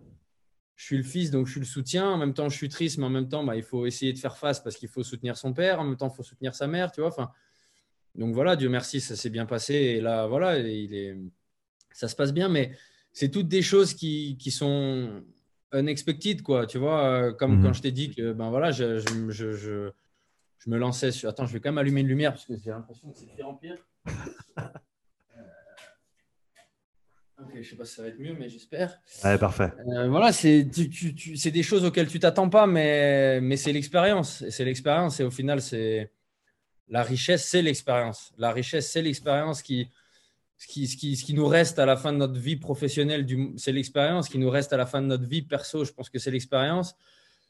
je 0.75 0.85
suis 0.85 0.97
le 0.97 1.03
fils, 1.03 1.31
donc 1.31 1.45
je 1.45 1.51
suis 1.51 1.59
le 1.61 1.65
soutien. 1.65 2.09
En 2.09 2.17
même 2.17 2.33
temps, 2.33 2.49
je 2.49 2.57
suis 2.57 2.67
triste, 2.67 2.97
mais 2.97 3.05
en 3.05 3.09
même 3.09 3.29
temps, 3.29 3.43
ben, 3.45 3.55
il 3.55 3.63
faut 3.63 3.85
essayer 3.85 4.11
de 4.11 4.19
faire 4.19 4.37
face 4.37 4.59
parce 4.59 4.75
qu'il 4.75 4.89
faut 4.89 5.03
soutenir 5.03 5.37
son 5.37 5.53
père. 5.53 5.79
En 5.79 5.85
même 5.85 5.95
temps, 5.95 6.09
il 6.11 6.15
faut 6.15 6.23
soutenir 6.23 6.53
sa 6.53 6.67
mère, 6.67 6.91
tu 6.91 6.99
vois. 6.99 7.09
Enfin, 7.09 7.31
donc 8.15 8.33
voilà, 8.33 8.55
Dieu 8.57 8.69
merci, 8.69 8.99
ça 8.99 9.15
s'est 9.15 9.29
bien 9.29 9.45
passé. 9.45 9.73
Et 9.73 10.01
là, 10.01 10.27
voilà, 10.27 10.59
il 10.59 10.93
est, 10.93 11.15
ça 11.93 12.09
se 12.09 12.15
passe 12.15 12.33
bien, 12.33 12.49
mais 12.49 12.75
c'est 13.13 13.29
toutes 13.29 13.47
des 13.47 13.61
choses 13.61 13.93
qui, 13.93 14.35
qui 14.37 14.51
sont 14.51 15.23
unexpected, 15.75 16.41
quoi. 16.41 16.65
Tu 16.65 16.77
vois, 16.77 17.05
euh, 17.05 17.33
comme 17.33 17.61
quand 17.61 17.69
mhm. 17.69 17.73
je 17.73 17.81
t'ai 17.81 17.91
dit 17.91 18.13
que 18.13 18.33
ben 18.33 18.49
voilà, 18.49 18.71
je, 18.71 18.99
je, 18.99 19.29
je, 19.29 19.51
je, 19.51 20.69
me 20.69 20.77
lançais 20.77 21.11
sur. 21.11 21.29
Attends, 21.29 21.45
je 21.45 21.53
vais 21.53 21.59
quand 21.59 21.69
même 21.69 21.77
allumer 21.77 22.01
une 22.01 22.07
lumière 22.07 22.31
parce 22.33 22.45
que 22.45 22.55
j'ai 22.57 22.71
l'impression 22.71 23.11
que 23.11 23.17
c'est 23.17 23.27
pire 23.35 23.47
en 23.47 23.55
pire. 23.55 23.77
Ok, 27.37 27.51
je 27.61 27.69
sais 27.69 27.75
pas 27.75 27.83
si 27.83 27.95
ça 27.95 28.01
va 28.01 28.07
être 28.07 28.19
mieux, 28.19 28.33
mais 28.33 28.47
j'espère. 28.47 28.97
Ouais, 29.23 29.37
parfait. 29.37 29.69
Euh, 29.89 30.07
voilà, 30.07 30.31
c'est 30.31 30.69
tu, 30.73 30.89
tu, 30.89 31.51
des 31.51 31.63
choses 31.63 31.83
auxquelles 31.83 32.07
tu 32.07 32.17
t'attends 32.17 32.49
pas, 32.49 32.65
mais, 32.65 33.41
mais 33.41 33.57
c'est 33.57 33.73
l'expérience. 33.73 34.47
C'est 34.49 34.63
l'expérience 34.63 35.19
et 35.19 35.23
au 35.25 35.31
final, 35.31 35.61
c'est 35.61 36.11
la 36.87 37.03
richesse, 37.03 37.45
c'est 37.45 37.61
l'expérience. 37.61 38.33
La 38.37 38.51
richesse, 38.51 38.89
c'est 38.89 39.01
l'expérience 39.01 39.61
qui, 39.61 39.89
ce 40.65 40.73
qui, 40.73 40.87
ce, 40.87 40.97
qui, 40.97 41.15
ce 41.15 41.23
qui, 41.23 41.35
nous 41.35 41.45
reste 41.45 41.77
à 41.77 41.85
la 41.85 41.95
fin 41.95 42.11
de 42.11 42.17
notre 42.17 42.39
vie 42.39 42.55
professionnelle, 42.55 43.27
c'est 43.55 43.71
l'expérience. 43.71 44.25
Ce 44.25 44.31
qui 44.31 44.39
nous 44.39 44.49
reste 44.49 44.73
à 44.73 44.77
la 44.77 44.87
fin 44.87 44.99
de 44.99 45.05
notre 45.05 45.25
vie 45.25 45.43
perso, 45.43 45.85
je 45.85 45.91
pense 45.91 46.09
que 46.09 46.17
c'est 46.17 46.31
l'expérience. 46.31 46.95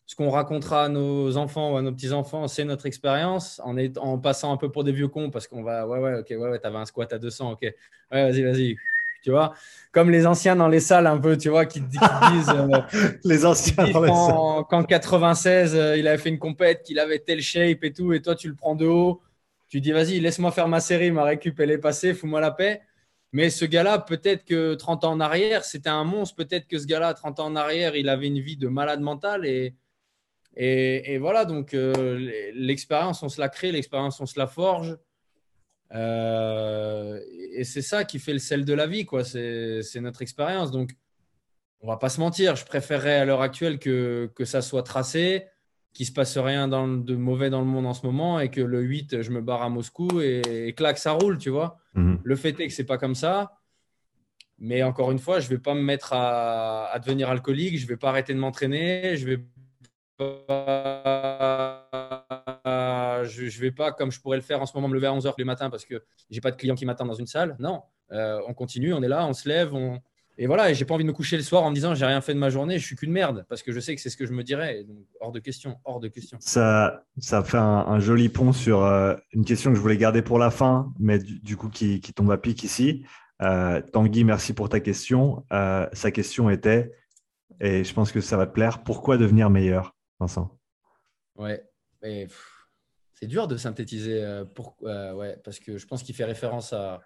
Ce 0.06 0.16
qu'on 0.16 0.30
racontera 0.30 0.84
à 0.84 0.90
nos 0.90 1.38
enfants 1.38 1.74
ou 1.74 1.78
à 1.78 1.82
nos 1.82 1.94
petits-enfants, 1.94 2.50
c'est 2.50 2.66
notre 2.66 2.86
expérience, 2.86 3.62
en, 3.64 3.78
en 3.98 4.20
passant 4.20 4.52
un 4.52 4.58
peu 4.58 4.70
pour 4.70 4.84
des 4.84 4.92
vieux 4.92 5.08
cons, 5.08 5.30
parce 5.30 5.48
qu'on 5.48 5.64
va, 5.64 5.88
ouais, 5.88 6.00
ouais, 6.00 6.20
ok, 6.20 6.28
ouais, 6.30 6.50
ouais, 6.50 6.60
t'avais 6.60 6.78
un 6.78 6.86
squat 6.86 7.12
à 7.14 7.18
200, 7.18 7.54
ok, 7.54 7.62
ouais, 7.62 7.74
vas-y, 8.12 8.44
vas-y, 8.44 8.76
tu 9.24 9.32
vois, 9.32 9.54
comme 9.94 10.12
les 10.12 10.28
anciens 10.28 10.58
dans 10.58 10.68
les 10.68 10.82
salles 10.82 11.08
un 11.08 11.18
peu, 11.18 11.38
tu 11.38 11.50
vois, 11.50 11.66
qui, 11.66 11.80
disent 11.80 12.00
euh, 12.50 12.82
les 13.24 13.46
anciens 13.46 13.88
dans 13.88 14.02
les 14.02 14.10
salles. 14.10 14.66
Qu'en 14.70 14.84
96, 14.84 15.74
euh, 15.74 15.98
il 15.98 16.08
avait 16.08 16.20
fait 16.20 16.30
une 16.30 16.38
compète, 16.38 16.84
qu'il 16.84 17.00
avait 17.00 17.20
tel 17.20 17.42
shape 17.42 17.84
et 17.84 17.94
tout, 17.94 18.12
et 18.14 18.22
toi 18.22 18.36
tu 18.36 18.50
le 18.50 18.56
prends 18.56 18.76
de 18.76 18.86
haut, 18.86 19.22
tu 19.70 19.80
dis, 19.80 19.94
vas-y, 19.94 20.20
laisse-moi 20.20 20.52
faire 20.52 20.68
ma 20.68 20.82
série, 20.82 21.10
ma 21.12 21.24
récup, 21.24 21.60
elle 21.62 21.72
est 21.72 21.80
passée, 21.80 22.14
fous-moi 22.14 22.42
la 22.42 22.52
paix. 22.52 22.82
Mais 23.36 23.50
ce 23.50 23.66
gars-là, 23.66 24.00
peut-être 24.00 24.46
que 24.46 24.76
30 24.76 25.04
ans 25.04 25.12
en 25.12 25.20
arrière, 25.20 25.66
c'était 25.66 25.90
un 25.90 26.06
monstre. 26.06 26.38
Peut-être 26.38 26.68
que 26.70 26.80
ce 26.80 26.86
gars-là, 26.86 27.14
30 27.14 27.42
ans 27.42 27.48
en 27.48 27.58
arrière, 27.58 27.98
il 27.98 28.08
avait 28.08 28.28
une 28.28 28.40
vie 28.40 28.56
de 28.56 28.70
malade 28.70 29.02
mental. 29.02 29.46
Et, 29.46 29.76
et, 30.56 31.18
voilà, 31.18 31.44
donc 31.44 31.74
euh, 31.74 32.52
l'expérience, 32.54 33.24
on 33.24 33.28
se 33.28 33.42
la 33.42 33.50
crée, 33.50 33.74
l'expérience, 33.74 34.22
on 34.22 34.26
se 34.26 34.40
la 34.40 34.48
forge. 34.48 34.98
Euh, 35.94 37.20
et 37.52 37.66
c'est 37.66 37.82
ça 37.82 38.06
qui 38.06 38.20
fait 38.20 38.32
le 38.32 38.40
sel 38.40 38.64
de 38.64 38.74
la 38.74 38.88
vie, 38.88 39.04
quoi. 39.04 39.26
C'est 39.26 39.84
notre 40.00 40.22
expérience. 40.22 40.72
Donc, 40.72 40.92
on 41.82 41.90
va 41.90 41.98
pas 41.98 42.08
se 42.08 42.22
mentir. 42.22 42.56
Je 42.56 42.64
préférerais 42.64 43.16
à 43.16 43.26
l'heure 43.26 43.42
actuelle 43.42 43.80
que, 43.80 44.32
que 44.34 44.46
ça 44.46 44.62
soit 44.62 44.84
tracé, 44.84 45.46
qu'il 45.96 46.06
se 46.06 46.12
passe 46.12 46.38
rien 46.38 46.68
de 46.68 47.16
mauvais 47.16 47.50
dans 47.50 47.62
le 47.62 47.66
monde 47.66 47.86
en 47.86 47.94
ce 47.94 48.06
moment 48.06 48.42
et 48.42 48.52
que 48.52 48.60
le 48.60 48.82
8, 48.82 49.22
je 49.22 49.32
me 49.32 49.42
barre 49.42 49.64
à 49.64 49.70
Moscou 49.70 50.20
et, 50.20 50.42
et 50.68 50.74
clac, 50.74 50.98
ça 50.98 51.14
roule, 51.14 51.38
tu 51.38 51.50
vois. 51.50 51.78
Mhm. 51.94 52.20
Le 52.22 52.36
fait 52.36 52.60
est 52.60 52.68
que 52.68 52.74
c'est 52.74 52.84
pas 52.84 52.98
comme 52.98 53.16
ça. 53.16 53.54
Mais 54.60 54.84
encore 54.84 55.12
une 55.12 55.20
fois, 55.20 55.40
je 55.40 55.48
vais 55.48 55.58
pas 55.58 55.74
me 55.74 55.82
mettre 55.82 56.12
à, 56.12 56.98
devenir 57.02 57.30
alcoolique, 57.30 57.78
je 57.78 57.88
vais 57.88 57.96
pas 57.96 58.10
arrêter 58.10 58.34
de 58.34 58.40
m'entraîner, 58.40 59.16
je 59.16 59.26
vais 59.26 59.40
pas, 60.18 61.88
je, 63.24 63.60
vais 63.62 63.72
pas 63.72 63.94
comme 63.94 64.12
je 64.12 64.20
pourrais 64.20 64.38
le 64.38 64.44
faire 64.44 64.62
en 64.62 64.66
ce 64.66 64.76
moment 64.76 64.90
me 64.90 64.96
lever 64.96 65.08
à 65.08 65.14
11h 65.14 65.34
le 65.38 65.46
matin 65.46 65.70
parce 65.70 65.86
que 65.86 66.04
j'ai 66.30 66.42
pas 66.42 66.52
de 66.52 66.58
clients 66.58 66.76
qui 66.76 66.86
m'attendent 66.86 67.08
dans 67.08 67.14
une 67.14 67.28
salle. 67.28 67.56
Non, 67.60 67.84
euh, 68.12 68.42
on 68.48 68.54
continue, 68.54 68.94
on 68.94 69.02
est 69.02 69.08
là, 69.08 69.26
on 69.26 69.34
se 69.34 69.48
lève, 69.48 69.74
on, 69.74 70.02
et 70.38 70.48
voilà, 70.48 70.70
et 70.70 70.76
j'ai 70.76 70.84
pas 70.84 70.94
envie 70.94 71.06
de 71.06 71.08
me 71.08 71.14
coucher 71.14 71.38
le 71.38 71.44
soir 71.44 71.64
en 71.64 71.70
me 71.70 71.76
disant 71.76 71.96
j'ai 71.96 72.06
rien 72.06 72.20
fait 72.20 72.34
de 72.34 72.40
ma 72.40 72.50
journée, 72.50 72.78
je 72.78 72.86
suis 72.86 72.96
qu'une 72.96 73.12
merde, 73.12 73.46
parce 73.48 73.64
que 73.64 73.72
je 73.72 73.80
sais 73.80 73.96
que 73.96 74.02
c'est 74.02 74.10
ce 74.10 74.18
que 74.18 74.26
je 74.26 74.34
me 74.34 74.44
dirais. 74.44 74.84
Donc, 74.84 74.98
hors 75.22 75.32
de 75.32 75.40
question, 75.40 75.80
hors 75.86 76.02
de 76.02 76.10
question. 76.10 76.38
Ça, 76.42 77.06
ça 77.20 77.42
fait 77.44 77.58
un, 77.58 78.00
joli 78.00 78.28
pont 78.28 78.52
sur 78.52 78.84
euh, 78.84 79.16
une 79.32 79.46
question 79.46 79.72
que 79.72 79.78
je 79.78 79.82
voulais 79.82 79.98
garder 79.98 80.22
pour 80.22 80.38
la 80.38 80.52
fin, 80.52 80.94
mais 81.00 81.20
du, 81.20 81.56
coup 81.56 81.70
qui, 81.70 82.02
tombe 82.14 82.32
à 82.32 82.38
pic 82.38 82.64
ici. 82.64 83.06
Euh, 83.42 83.82
Tanguy, 83.82 84.26
merci 84.26 84.54
pour 84.54 84.68
ta 84.68 84.82
question. 84.82 85.46
Euh, 85.54 85.88
sa 85.94 86.12
question 86.12 86.50
était, 86.50 86.92
et 87.62 87.86
je 87.86 87.94
pense 87.94 88.12
que 88.12 88.20
ça 88.20 88.36
va 88.36 88.46
te 88.46 88.54
plaire, 88.54 88.84
pourquoi 88.84 89.18
devenir 89.18 89.50
meilleur, 89.50 89.96
Vincent? 90.20 90.58
Ouais, 91.38 91.64
c'est 92.02 93.28
dur 93.28 93.48
de 93.48 93.56
synthétiser. 93.56 94.44
pour, 94.54 94.76
ouais, 94.82 95.38
parce 95.46 95.60
que 95.60 95.78
je 95.78 95.88
pense 95.88 96.04
qu'il 96.04 96.14
fait 96.14 96.26
référence 96.26 96.74
à 96.74 97.00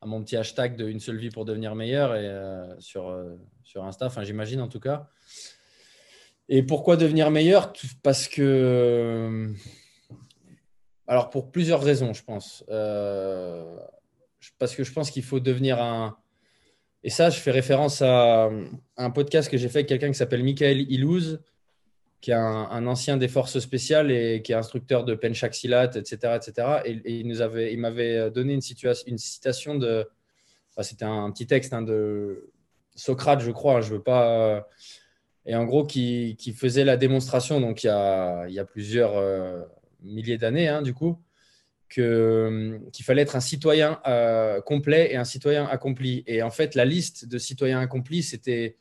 à 0.00 0.06
mon 0.06 0.22
petit 0.22 0.36
hashtag 0.36 0.76
de 0.76 0.88
une 0.88 1.00
seule 1.00 1.16
vie 1.16 1.30
pour 1.30 1.44
devenir 1.44 1.74
meilleur 1.74 2.14
et 2.14 2.26
euh, 2.26 2.78
sur, 2.78 3.08
euh, 3.08 3.36
sur 3.64 3.84
Insta, 3.84 4.08
j'imagine 4.22 4.60
en 4.60 4.68
tout 4.68 4.80
cas. 4.80 5.08
Et 6.48 6.62
pourquoi 6.62 6.96
devenir 6.96 7.30
meilleur? 7.30 7.72
Parce 8.02 8.28
que 8.28 8.42
euh, 8.42 9.52
alors 11.06 11.30
pour 11.30 11.50
plusieurs 11.50 11.82
raisons, 11.82 12.12
je 12.14 12.22
pense. 12.22 12.64
parce 14.58 14.74
que 14.74 14.84
je 14.84 14.92
pense 14.92 15.10
qu'il 15.10 15.24
faut 15.24 15.40
devenir 15.40 15.82
un 15.82 16.16
et 17.04 17.10
ça, 17.10 17.30
je 17.30 17.38
fais 17.38 17.52
référence 17.52 18.02
à 18.02 18.50
un 18.96 19.10
podcast 19.10 19.48
que 19.48 19.56
j'ai 19.56 19.68
fait 19.68 19.78
avec 19.78 19.88
quelqu'un 19.88 20.08
qui 20.08 20.18
s'appelle 20.18 20.42
Michael 20.42 20.80
Ilouz, 20.90 21.40
qui 22.20 22.32
est 22.32 22.34
un, 22.34 22.86
ancien 22.86 23.16
des 23.16 23.28
forces 23.28 23.58
spéciales 23.60 24.10
et 24.10 24.42
qui 24.42 24.52
est 24.52 24.56
instructeur 24.56 25.04
de 25.04 25.14
penchak 25.14 25.54
silat, 25.54 25.90
etc., 25.94 26.36
etc. 26.36 26.68
Et, 26.84 27.20
il 27.20 27.28
nous 27.28 27.40
avait, 27.40 27.72
il 27.72 27.78
m'avait 27.78 28.30
donné 28.30 28.54
une, 28.54 28.60
une 29.06 29.18
citation 29.18 29.76
de, 29.76 30.08
c'était 30.82 31.04
un, 31.04 31.30
petit 31.30 31.46
texte 31.46 31.72
hein, 31.72 31.82
de 31.82 32.50
Socrate, 32.94 33.40
je 33.40 33.50
crois. 33.50 33.80
Je 33.80 33.94
veux 33.94 34.02
pas. 34.02 34.66
et 35.46 35.54
en 35.54 35.64
gros, 35.64 35.84
qui, 35.84 36.36
qui, 36.38 36.52
faisait 36.52 36.84
la 36.84 36.96
démonstration, 36.96 37.60
donc 37.60 37.84
il 37.84 37.88
y 37.88 37.90
a, 37.90 38.46
il 38.48 38.54
y 38.54 38.58
a 38.58 38.64
plusieurs 38.64 39.16
euh, 39.16 39.62
milliers 40.02 40.38
d'années, 40.38 40.68
hein, 40.68 40.82
du 40.82 40.94
coup, 40.94 41.18
qu'il 41.90 43.04
fallait 43.04 43.22
être 43.22 43.36
un 43.36 43.40
citoyen 43.40 44.00
euh, 44.06 44.60
complet 44.60 45.12
et 45.12 45.16
un 45.16 45.24
citoyen 45.24 45.66
accompli. 45.66 46.22
Et 46.26 46.42
en 46.42 46.50
fait, 46.50 46.74
la 46.74 46.84
liste 46.84 47.26
de 47.26 47.38
citoyens 47.38 47.80
accomplis, 47.80 48.22
c'était 48.22 48.76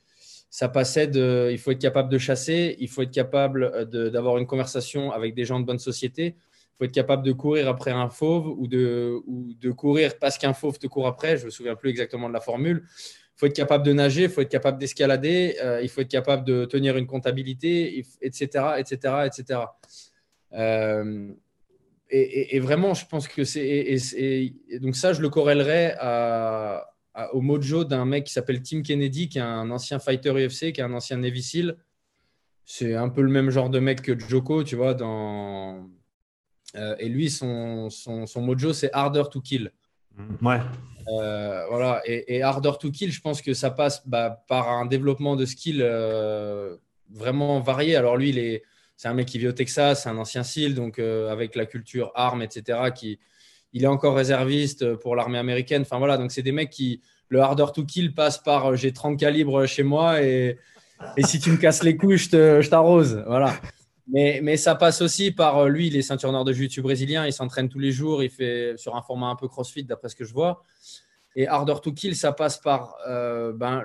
ça 0.50 0.70
passait 0.70 1.08
de 1.08 1.50
il 1.52 1.58
faut 1.58 1.72
être 1.72 1.82
capable 1.82 2.10
de 2.10 2.18
chasser, 2.18 2.76
il 2.80 2.89
faut 2.89 3.02
être 3.02 3.12
capable 3.12 3.64
euh, 3.64 4.10
d'avoir 4.10 4.38
une 4.38 4.48
conversation 4.48 5.12
avec 5.12 5.34
des 5.36 5.45
gens 5.45 5.60
de 5.60 5.66
bonne 5.66 5.80
société, 5.80 6.36
il 6.38 6.78
faut 6.78 6.86
être 6.86 6.93
capable 6.93 7.24
de 7.24 7.32
courir 7.32 7.68
après 7.68 7.91
un 7.91 8.10
fauve 8.10 8.48
ou 8.48 8.68
de, 8.68 9.20
ou 9.26 9.54
de 9.54 9.72
courir 9.72 10.18
parce 10.20 10.38
qu'un 10.38 10.54
fauve 10.54 10.78
te 10.80 10.88
court 10.88 11.08
après, 11.08 11.38
je 11.38 11.41
ne 11.41 11.45
me 11.48 11.52
souviens 11.52 11.76
plus 11.76 11.89
exactement 11.89 12.28
de 12.28 12.34
la 12.34 12.39
formule. 12.39 12.84
Il 12.86 13.39
faut 13.39 13.45
être 13.45 13.56
capable 13.56 13.86
de 13.86 13.93
nager, 13.93 14.24
il 14.24 14.30
faut 14.30 14.41
être 14.41 14.50
capable 14.50 14.80
d'escalader, 14.80 15.58
euh, 15.62 15.82
il 15.84 15.89
faut 15.89 16.02
être 16.02 16.10
capable 16.10 16.43
de 16.43 16.66
tenir 16.66 16.98
une 16.98 17.06
comptabilité, 17.06 18.04
etc. 18.22 18.76
etc., 18.80 19.28
etc. 19.28 19.60
et, 22.10 22.60
vraiment, 22.60 22.95
je 22.95 23.06
pense 23.06 23.28
que 23.28 23.43
c'est. 23.43 24.54
donc, 24.82 24.95
ça, 24.95 25.14
je 25.14 25.22
le 25.22 25.30
corrélerais 25.30 25.95
à, 26.00 26.97
au 27.34 27.41
mojo 27.41 27.84
d'un 27.84 28.05
mec 28.05 28.26
qui 28.26 28.34
s'appelle 28.34 28.61
Tim 28.61 28.82
Kennedy, 28.82 29.30
qui 29.30 29.39
est 29.39 29.41
un 29.41 29.70
ancien 29.72 29.99
fighter 29.99 30.32
UFC, 30.32 30.72
qui 30.72 30.82
est 30.82 30.84
un 30.84 30.93
ancien 30.93 31.18
Navy 31.18 31.41
SEAL. 31.41 31.78
C'est 32.65 32.95
un 32.95 33.09
peu 33.09 33.22
le 33.22 33.30
même 33.30 33.49
genre 33.49 33.70
de 33.70 33.80
mec 33.80 34.01
que 34.01 34.18
Joko, 34.18 34.63
tu 34.63 34.76
vois. 34.76 34.93
Dans... 34.93 35.89
Euh, 36.76 36.95
et 36.99 37.09
lui, 37.09 37.30
son, 37.30 37.89
son, 37.89 38.41
mojo, 38.41 38.74
c'est 38.74 38.89
Harder 38.93 39.24
to 39.32 39.41
Kill. 39.41 39.72
Mm, 40.15 40.45
ouais. 40.45 40.59
Euh, 41.07 41.65
voilà. 41.70 42.01
Et, 42.05 42.41
Harder 42.43 42.74
to 42.80 42.91
Kill, 42.91 43.11
je 43.11 43.22
pense 43.22 43.41
que 43.41 43.53
ça 43.53 43.72
passe 43.72 44.07
bah, 44.07 44.43
par 44.47 44.70
un 44.70 44.86
développement 44.86 45.36
de 45.36 45.45
skills 45.45 45.82
euh, 45.82 46.76
vraiment 47.09 47.61
varié. 47.61 47.95
Alors 47.95 48.18
lui, 48.18 48.61
c'est 48.95 49.07
un 49.07 49.13
mec 49.13 49.28
qui 49.28 49.39
vit 49.39 49.47
au 49.47 49.53
Texas, 49.53 50.03
c'est 50.03 50.09
un 50.09 50.18
ancien 50.18 50.43
SEAL, 50.43 50.76
donc 50.76 50.99
avec 50.99 51.55
la 51.55 51.65
culture 51.65 52.11
armes, 52.15 52.41
etc., 52.41 52.91
qui, 52.93 53.18
il 53.74 53.84
est 53.84 53.88
encore 53.88 54.15
réserviste 54.15 54.95
pour 54.95 55.15
l'armée 55.15 55.38
américaine. 55.38 55.82
Enfin 55.84 55.97
voilà, 55.97 56.18
donc 56.18 56.32
c'est 56.32 56.41
des 56.41 56.51
mecs 56.51 56.70
qui 56.70 57.01
le 57.30 57.41
harder 57.41 57.65
to 57.74 57.84
kill 57.84 58.13
passe 58.13 58.38
par 58.38 58.68
euh, 58.68 58.76
j'ai 58.76 58.93
30 58.93 59.20
calibres 59.20 59.65
chez 59.65 59.84
moi 59.84 60.24
et, 60.24 60.57
et 61.18 61.24
si 61.24 61.39
tu 61.39 61.51
me 61.51 61.57
casses 61.57 61.84
les 61.84 61.97
couilles, 61.97 62.18
je 62.18 62.70
t'arrose. 62.70 63.24
Voilà. 63.28 63.53
Mais, 64.09 64.39
mais, 64.41 64.55
ça 64.55 64.76
passe 64.76 65.01
aussi 65.01 65.32
par 65.32 65.57
euh, 65.57 65.68
lui, 65.68 65.88
il 65.88 65.97
est 65.97 66.01
ceinture 66.01 66.32
nord 66.32 66.45
de 66.45 66.53
jiu 66.53 66.70
brésilien, 66.82 67.26
il 67.26 67.34
s'entraîne 67.34 67.68
tous 67.68 67.80
les 67.80 67.91
jours, 67.91 68.24
il 68.24 68.30
fait 68.30 68.76
sur 68.78 68.95
un 68.95 69.01
format 69.01 69.28
un 69.28 69.36
peu 69.36 69.49
crossfit 69.49 69.84
d'après 69.84 70.07
ce 70.07 70.15
que 70.15 70.24
je 70.24 70.34
vois. 70.34 70.63
Et 71.36 71.45
harder 71.47 71.76
to 71.84 71.91
kill, 71.91 72.15
ça 72.15 72.32
passe 72.32 72.57
par, 72.57 72.95
euh, 73.07 73.51
ben, 73.51 73.84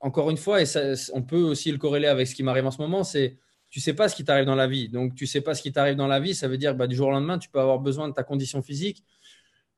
encore 0.00 0.30
une 0.30 0.36
fois, 0.36 0.62
et 0.62 0.66
on 1.14 1.22
peut 1.22 1.40
aussi 1.40 1.72
le 1.72 1.78
corréler 1.78 2.08
avec 2.08 2.28
ce 2.28 2.34
qui 2.34 2.42
m'arrive 2.42 2.66
en 2.66 2.70
ce 2.70 2.80
moment, 2.80 3.04
c'est 3.04 3.38
tu 3.74 3.80
sais 3.80 3.92
pas 3.92 4.08
ce 4.08 4.14
qui 4.14 4.24
t'arrive 4.24 4.44
dans 4.44 4.54
la 4.54 4.68
vie. 4.68 4.88
Donc, 4.88 5.16
tu 5.16 5.26
sais 5.26 5.40
pas 5.40 5.52
ce 5.52 5.60
qui 5.60 5.72
t'arrive 5.72 5.96
dans 5.96 6.06
la 6.06 6.20
vie, 6.20 6.32
ça 6.32 6.46
veut 6.46 6.58
dire 6.58 6.76
bah, 6.76 6.86
du 6.86 6.94
jour 6.94 7.08
au 7.08 7.10
lendemain, 7.10 7.40
tu 7.40 7.48
peux 7.48 7.58
avoir 7.58 7.80
besoin 7.80 8.08
de 8.08 8.14
ta 8.14 8.22
condition 8.22 8.62
physique. 8.62 9.02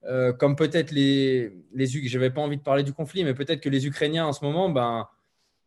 Euh, 0.04 0.34
comme 0.34 0.54
peut-être 0.54 0.90
les, 0.90 1.50
les 1.72 1.86
je 1.86 2.18
n'avais 2.18 2.28
pas 2.28 2.42
envie 2.42 2.58
de 2.58 2.62
parler 2.62 2.82
du 2.82 2.92
conflit, 2.92 3.24
mais 3.24 3.32
peut-être 3.32 3.62
que 3.62 3.70
les 3.70 3.86
Ukrainiens 3.86 4.26
en 4.26 4.34
ce 4.34 4.44
moment, 4.44 4.68
ben, 4.68 5.08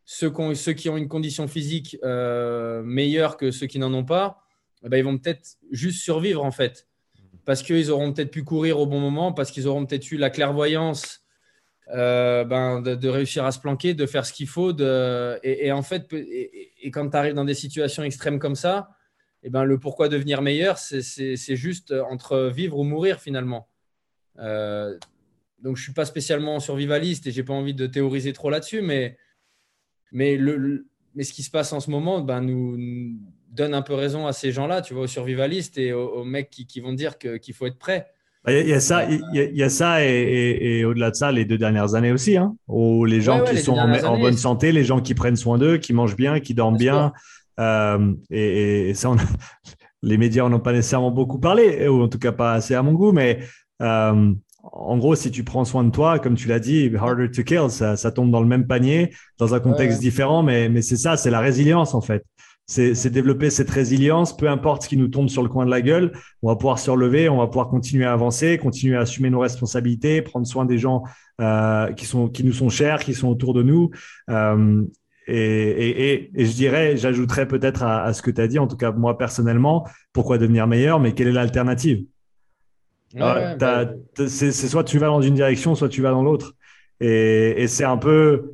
ceux, 0.05 0.29
qui 0.75 0.89
ont, 0.89 0.97
une 0.97 1.07
condition 1.07 1.47
physique 1.47 1.97
euh, 2.03 2.83
meilleure 2.83 3.35
que 3.35 3.49
ceux 3.49 3.65
qui 3.65 3.79
n'en 3.79 3.91
ont 3.95 4.05
pas, 4.05 4.43
ben, 4.83 4.97
ils 4.97 5.03
vont 5.03 5.17
peut-être 5.17 5.57
juste 5.71 6.03
survivre 6.03 6.45
en 6.45 6.51
fait. 6.51 6.87
Parce 7.45 7.63
qu'ils 7.63 7.89
auront 7.89 8.13
peut-être 8.13 8.29
pu 8.29 8.43
courir 8.43 8.79
au 8.79 8.85
bon 8.85 8.99
moment, 8.99 9.33
parce 9.33 9.49
qu'ils 9.49 9.67
auront 9.67 9.87
peut-être 9.87 10.11
eu 10.11 10.17
la 10.17 10.29
clairvoyance 10.29 11.21
euh, 11.91 12.43
ben, 12.43 12.81
de, 12.81 13.07
réussir 13.09 13.45
à 13.45 13.51
se 13.51 13.59
planquer, 13.59 13.93
de 13.93 14.05
faire 14.05 14.25
ce 14.25 14.33
qu'il 14.33 14.47
faut. 14.47 14.75
Et, 15.43 15.71
en 15.71 15.81
fait, 15.81 16.11
et, 16.13 16.91
quand 16.91 17.09
tu 17.09 17.17
arrives 17.17 17.33
dans 17.33 17.45
des 17.45 17.53
situations 17.53 18.03
extrêmes 18.03 18.39
comme 18.39 18.55
ça, 18.55 18.91
et 19.41 19.47
eh 19.47 19.49
ben, 19.49 19.63
le 19.63 19.79
pourquoi 19.79 20.09
devenir 20.09 20.41
meilleur, 20.41 20.77
c'est 20.77 21.55
juste 21.55 21.93
entre 22.09 22.47
vivre 22.47 22.77
ou 22.77 22.83
mourir 22.83 23.21
finalement. 23.21 23.69
Euh, 24.37 24.97
donc, 25.61 25.77
je 25.77 25.81
ne 25.81 25.83
suis 25.85 25.93
pas 25.93 26.05
spécialement 26.05 26.59
survivaliste 26.59 27.27
et 27.27 27.31
je 27.31 27.39
n'ai 27.39 27.45
pas 27.45 27.53
envie 27.53 27.73
de 27.73 27.87
théoriser 27.87 28.33
trop 28.33 28.49
là-dessus, 28.49 28.81
mais, 28.81 29.17
mais, 30.11 30.37
le, 30.37 30.87
mais 31.15 31.23
ce 31.23 31.33
qui 31.33 31.43
se 31.43 31.51
passe 31.51 31.73
en 31.73 31.79
ce 31.79 31.89
moment 31.89 32.21
ben, 32.21 32.41
nous, 32.41 32.77
donne 33.49 33.73
un 33.73 33.81
peu 33.81 33.93
raison 33.93 34.27
à 34.27 34.33
ces 34.33 34.51
gens-là, 34.51 34.81
tu 34.81 34.93
vois, 34.93 35.03
aux 35.03 35.07
survivalistes 35.07 35.77
et 35.77 35.91
aux, 35.91 36.23
mecs 36.23 36.49
qui, 36.49 36.67
qui, 36.67 36.81
vont 36.81 36.93
dire 36.93 37.17
qu'il 37.17 37.53
faut 37.53 37.65
être 37.65 37.79
prêt. 37.79 38.11
Il 38.47 38.69
y, 38.69 38.73
a, 38.73 38.79
ça, 38.79 39.05
il 39.09 39.21
y, 39.33 39.63
a, 39.63 39.69
ça 39.69 40.03
et, 40.03 40.85
au-delà 40.85 41.11
de 41.11 41.15
ça, 41.15 41.31
les 41.31 41.43
deux 41.43 41.57
dernières 41.57 41.93
années 41.93 42.11
aussi, 42.11 42.37
hein, 42.37 42.55
où 42.67 43.03
les 43.03 43.19
gens 43.19 43.43
qui 43.43 43.57
sont 43.57 43.73
en, 43.73 44.17
bonne 44.17 44.37
santé, 44.37 44.71
les 44.71 44.85
gens 44.85 45.01
qui 45.01 45.13
prennent 45.13 45.35
soin 45.35 45.57
d'eux, 45.57 45.77
qui 45.77 45.91
mangent 45.91 46.15
bien, 46.15 46.39
qui 46.39 46.53
dorment 46.53 46.77
bien. 46.77 47.11
Euh, 47.59 48.13
et, 48.31 48.93
ça, 48.93 49.11
les 50.01 50.17
médias 50.17 50.47
n'en 50.47 50.55
ont 50.55 50.61
pas 50.61 50.71
nécessairement 50.71 51.11
beaucoup 51.11 51.39
parlé, 51.39 51.87
ou 51.89 52.01
en 52.01 52.07
tout 52.07 52.17
cas 52.17 52.31
pas 52.31 52.53
assez 52.53 52.75
à 52.75 52.81
mon 52.81 52.93
goût, 52.93 53.11
mais 53.11 53.39
euh, 53.81 54.33
en 54.63 54.97
gros, 54.97 55.15
si 55.15 55.31
tu 55.31 55.43
prends 55.43 55.65
soin 55.65 55.83
de 55.83 55.91
toi, 55.91 56.19
comme 56.19 56.35
tu 56.35 56.47
l'as 56.47 56.59
dit, 56.59 56.91
harder 56.97 57.29
to 57.31 57.43
kill, 57.43 57.69
ça, 57.69 57.97
ça, 57.97 58.11
tombe 58.11 58.31
dans 58.31 58.41
le 58.41 58.47
même 58.47 58.67
panier, 58.67 59.13
dans 59.37 59.53
un 59.53 59.59
contexte 59.59 59.99
différent, 59.99 60.43
mais, 60.43 60.69
mais 60.69 60.81
c'est 60.81 60.97
ça, 60.97 61.17
c'est 61.17 61.29
la 61.29 61.39
résilience 61.39 61.93
en 61.93 62.01
fait. 62.01 62.23
C'est 62.69 63.09
développer 63.09 63.49
cette 63.49 63.71
résilience, 63.71 64.37
peu 64.37 64.47
importe 64.47 64.83
ce 64.83 64.89
qui 64.89 64.95
nous 64.95 65.07
tombe 65.07 65.27
sur 65.27 65.41
le 65.41 65.49
coin 65.49 65.65
de 65.65 65.71
la 65.71 65.81
gueule, 65.81 66.11
on 66.43 66.49
va 66.49 66.55
pouvoir 66.55 66.77
se 66.77 66.91
relever, 66.91 67.27
on 67.27 67.37
va 67.37 67.47
pouvoir 67.47 67.67
continuer 67.67 68.05
à 68.05 68.13
avancer, 68.13 68.59
continuer 68.59 68.95
à 68.95 69.01
assumer 69.01 69.31
nos 69.31 69.39
responsabilités, 69.39 70.21
prendre 70.21 70.45
soin 70.45 70.65
des 70.65 70.77
gens 70.77 71.01
euh, 71.41 71.91
qui, 71.93 72.05
sont, 72.05 72.29
qui 72.29 72.43
nous 72.43 72.53
sont 72.53 72.69
chers, 72.69 72.99
qui 72.99 73.15
sont 73.15 73.27
autour 73.27 73.55
de 73.55 73.63
nous. 73.63 73.89
Euh, 74.29 74.83
et, 75.25 75.35
et, 75.35 76.31
et, 76.35 76.45
je 76.45 76.53
dirais, 76.53 76.95
j'ajouterais 76.95 77.47
peut-être 77.47 77.81
à, 77.81 78.03
à, 78.03 78.13
ce 78.13 78.21
que 78.21 78.29
tu 78.29 78.39
as 78.39 78.47
dit, 78.47 78.59
en 78.59 78.67
tout 78.67 78.77
cas 78.77 78.91
moi 78.91 79.17
personnellement, 79.17 79.87
pourquoi 80.13 80.37
devenir 80.37 80.67
meilleur, 80.67 80.99
mais 80.99 81.13
quelle 81.13 81.29
est 81.29 81.31
l'alternative? 81.31 82.05
Bah, 83.15 83.55
c'est 84.27 84.51
soit 84.51 84.83
tu 84.83 84.99
vas 84.99 85.07
dans 85.07 85.21
une 85.21 85.33
direction, 85.33 85.73
soit 85.73 85.89
tu 85.89 86.03
vas 86.03 86.11
dans 86.11 86.21
l'autre. 86.21 86.53
Et, 86.99 87.65
c'est 87.67 87.83
un 87.83 87.97
peu, 87.97 88.53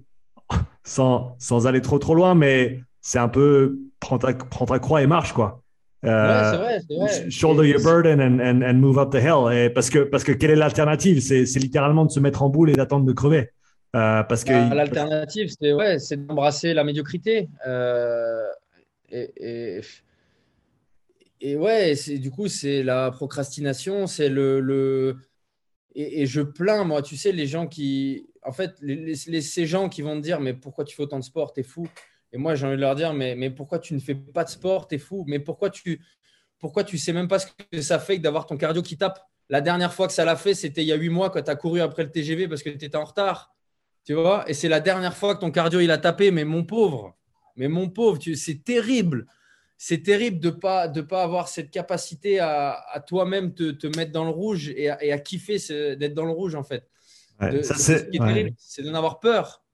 sans, 0.84 1.36
sans, 1.40 1.68
aller 1.68 1.82
trop 1.82 2.00
trop 2.00 2.16
loin, 2.16 2.36
mais 2.36 2.80
c'est 3.06 3.20
un 3.20 3.30
peu 3.30 3.78
prends 4.00 4.18
ta, 4.18 4.34
prends 4.34 4.66
ta 4.66 4.80
croix 4.80 5.04
et 5.04 5.08
marche, 5.08 5.32
quoi. 5.32 5.62
Euh, 6.06 6.80
vrai. 6.90 7.30
Shoulder 7.30 7.68
your 7.68 7.82
burden 7.82 8.20
and, 8.20 8.40
and, 8.40 8.64
and, 8.64 8.74
move 8.74 8.98
up 8.98 9.12
the 9.12 9.22
hill. 9.22 9.56
Et 9.56 9.70
parce, 9.70 9.92
que, 9.92 10.00
parce 10.00 10.24
que 10.24 10.32
quelle 10.32 10.50
est 10.50 10.56
l'alternative? 10.56 11.22
C'est 11.22 11.60
littéralement 11.60 12.06
de 12.06 12.12
se 12.12 12.20
mettre 12.20 12.42
en 12.42 12.50
boule 12.50 12.72
et 12.72 12.74
d'attendre 12.74 13.06
de 13.06 13.14
crever. 13.14 13.52
Euh, 13.96 14.24
parce 14.24 14.44
que 14.44 14.70
bah, 14.70 14.74
l'alternative, 14.74 15.50
c'est 15.50 15.72
ouais, 15.72 15.98
d'embrasser 16.18 16.74
la 16.74 16.84
médiocrité. 16.84 17.48
Euh, 17.68 18.48
et, 19.10 19.32
et, 19.38 19.82
et, 21.42 21.56
ouais, 21.56 21.96
c'est 21.96 22.18
du 22.18 22.32
coup, 22.32 22.48
c'est 22.48 22.82
la 22.82 23.12
procrastination, 23.12 24.08
c'est 24.08 24.30
le, 24.30 24.60
le 24.60 25.18
et, 25.94 26.26
je 26.26 26.42
plains 26.42 26.84
moi, 26.84 27.04
tu 27.04 27.18
sais, 27.18 27.32
les 27.32 27.46
gens 27.46 27.68
qui, 27.68 28.28
en 28.44 28.52
fait, 28.52 28.74
les, 28.82 29.16
ces 29.16 29.66
gens 29.68 29.90
qui 29.90 30.02
vont 30.02 30.16
te 30.18 30.22
dire, 30.22 30.40
mais 30.40 30.56
pourquoi 30.56 30.86
tu 30.86 30.96
fais 30.96 31.04
autant 31.04 31.20
de 31.20 31.24
sport, 31.24 31.54
t'es 31.54 31.64
fou. 31.64 31.88
Et 32.36 32.38
moi, 32.38 32.54
j'ai 32.54 32.68
envie 32.68 32.76
de 32.76 32.82
leur 32.82 32.96
dire, 32.96 33.14
mais, 33.14 33.34
mais 33.34 33.50
pourquoi 33.50 33.80
tu 33.80 33.94
ne 33.94 34.00
fais 34.00 34.14
pas 34.14 34.44
de 34.44 34.50
sport, 34.50 34.90
t'es 34.90 34.98
fou. 34.98 35.24
Mais 35.26 35.40
pourquoi 35.40 35.70
tu, 35.70 36.02
pourquoi 36.60 36.84
tu 36.84 36.98
sais 36.98 37.14
même 37.14 37.30
pas 37.30 37.40
ce 37.40 37.48
que 37.72 37.80
ça 37.80 37.98
fait 37.98 38.18
d'avoir 38.20 38.46
ton 38.46 38.58
cardio 38.58 38.82
qui 38.82 38.98
tape? 38.98 39.26
La 39.48 39.62
dernière 39.62 39.94
fois 39.94 40.06
que 40.06 40.12
ça 40.12 40.26
l'a 40.26 40.36
fait, 40.36 40.54
c'était 40.54 40.84
il 40.84 40.88
y 40.88 40.92
a 40.92 40.98
huit 40.98 41.08
mois 41.08 41.30
quand 41.30 41.42
tu 41.42 41.50
as 41.50 41.56
couru 41.56 41.80
après 41.80 42.04
le 42.04 42.12
TGV 42.12 42.50
parce 42.50 42.62
que 42.62 42.70
tu 42.70 42.84
étais 42.84 42.98
en 42.98 43.06
retard. 43.06 43.56
Tu 44.04 44.14
vois? 44.14 44.44
Et 44.50 44.54
c'est 44.54 44.68
la 44.68 44.82
dernière 44.82 45.16
fois 45.16 45.34
que 45.36 45.40
ton 45.40 45.50
cardio, 45.50 45.80
il 45.80 45.90
a 45.92 45.98
tapé. 45.98 46.30
Mais 46.30 46.44
mon 46.44 46.66
pauvre, 46.66 47.16
mais 47.56 47.70
mon 47.70 47.90
pauvre, 47.90 48.20
c'est 48.36 48.66
terrible. 48.66 49.28
C'est 49.78 50.04
terrible 50.04 50.40
de 50.42 50.50
ne 50.50 50.56
pas, 50.56 50.90
de 50.90 51.00
pas 51.00 51.24
avoir 51.24 51.48
cette 51.48 51.72
capacité 51.72 52.40
à, 52.40 53.02
toi-même 53.08 53.54
te, 53.54 53.72
te, 53.72 53.88
mettre 53.96 54.12
dans 54.12 54.26
le 54.26 54.32
rouge 54.32 54.74
et 54.76 54.90
à, 54.90 55.02
et 55.02 55.14
à 55.14 55.20
kiffer 55.20 55.96
d'être 55.96 56.14
dans 56.14 56.26
le 56.26 56.32
rouge, 56.32 56.56
en 56.56 56.64
fait. 56.64 56.90
c'est 57.62 58.12
c'est 58.58 58.84
d'en 58.84 58.94
avoir 58.94 59.22
peur. 59.22 59.65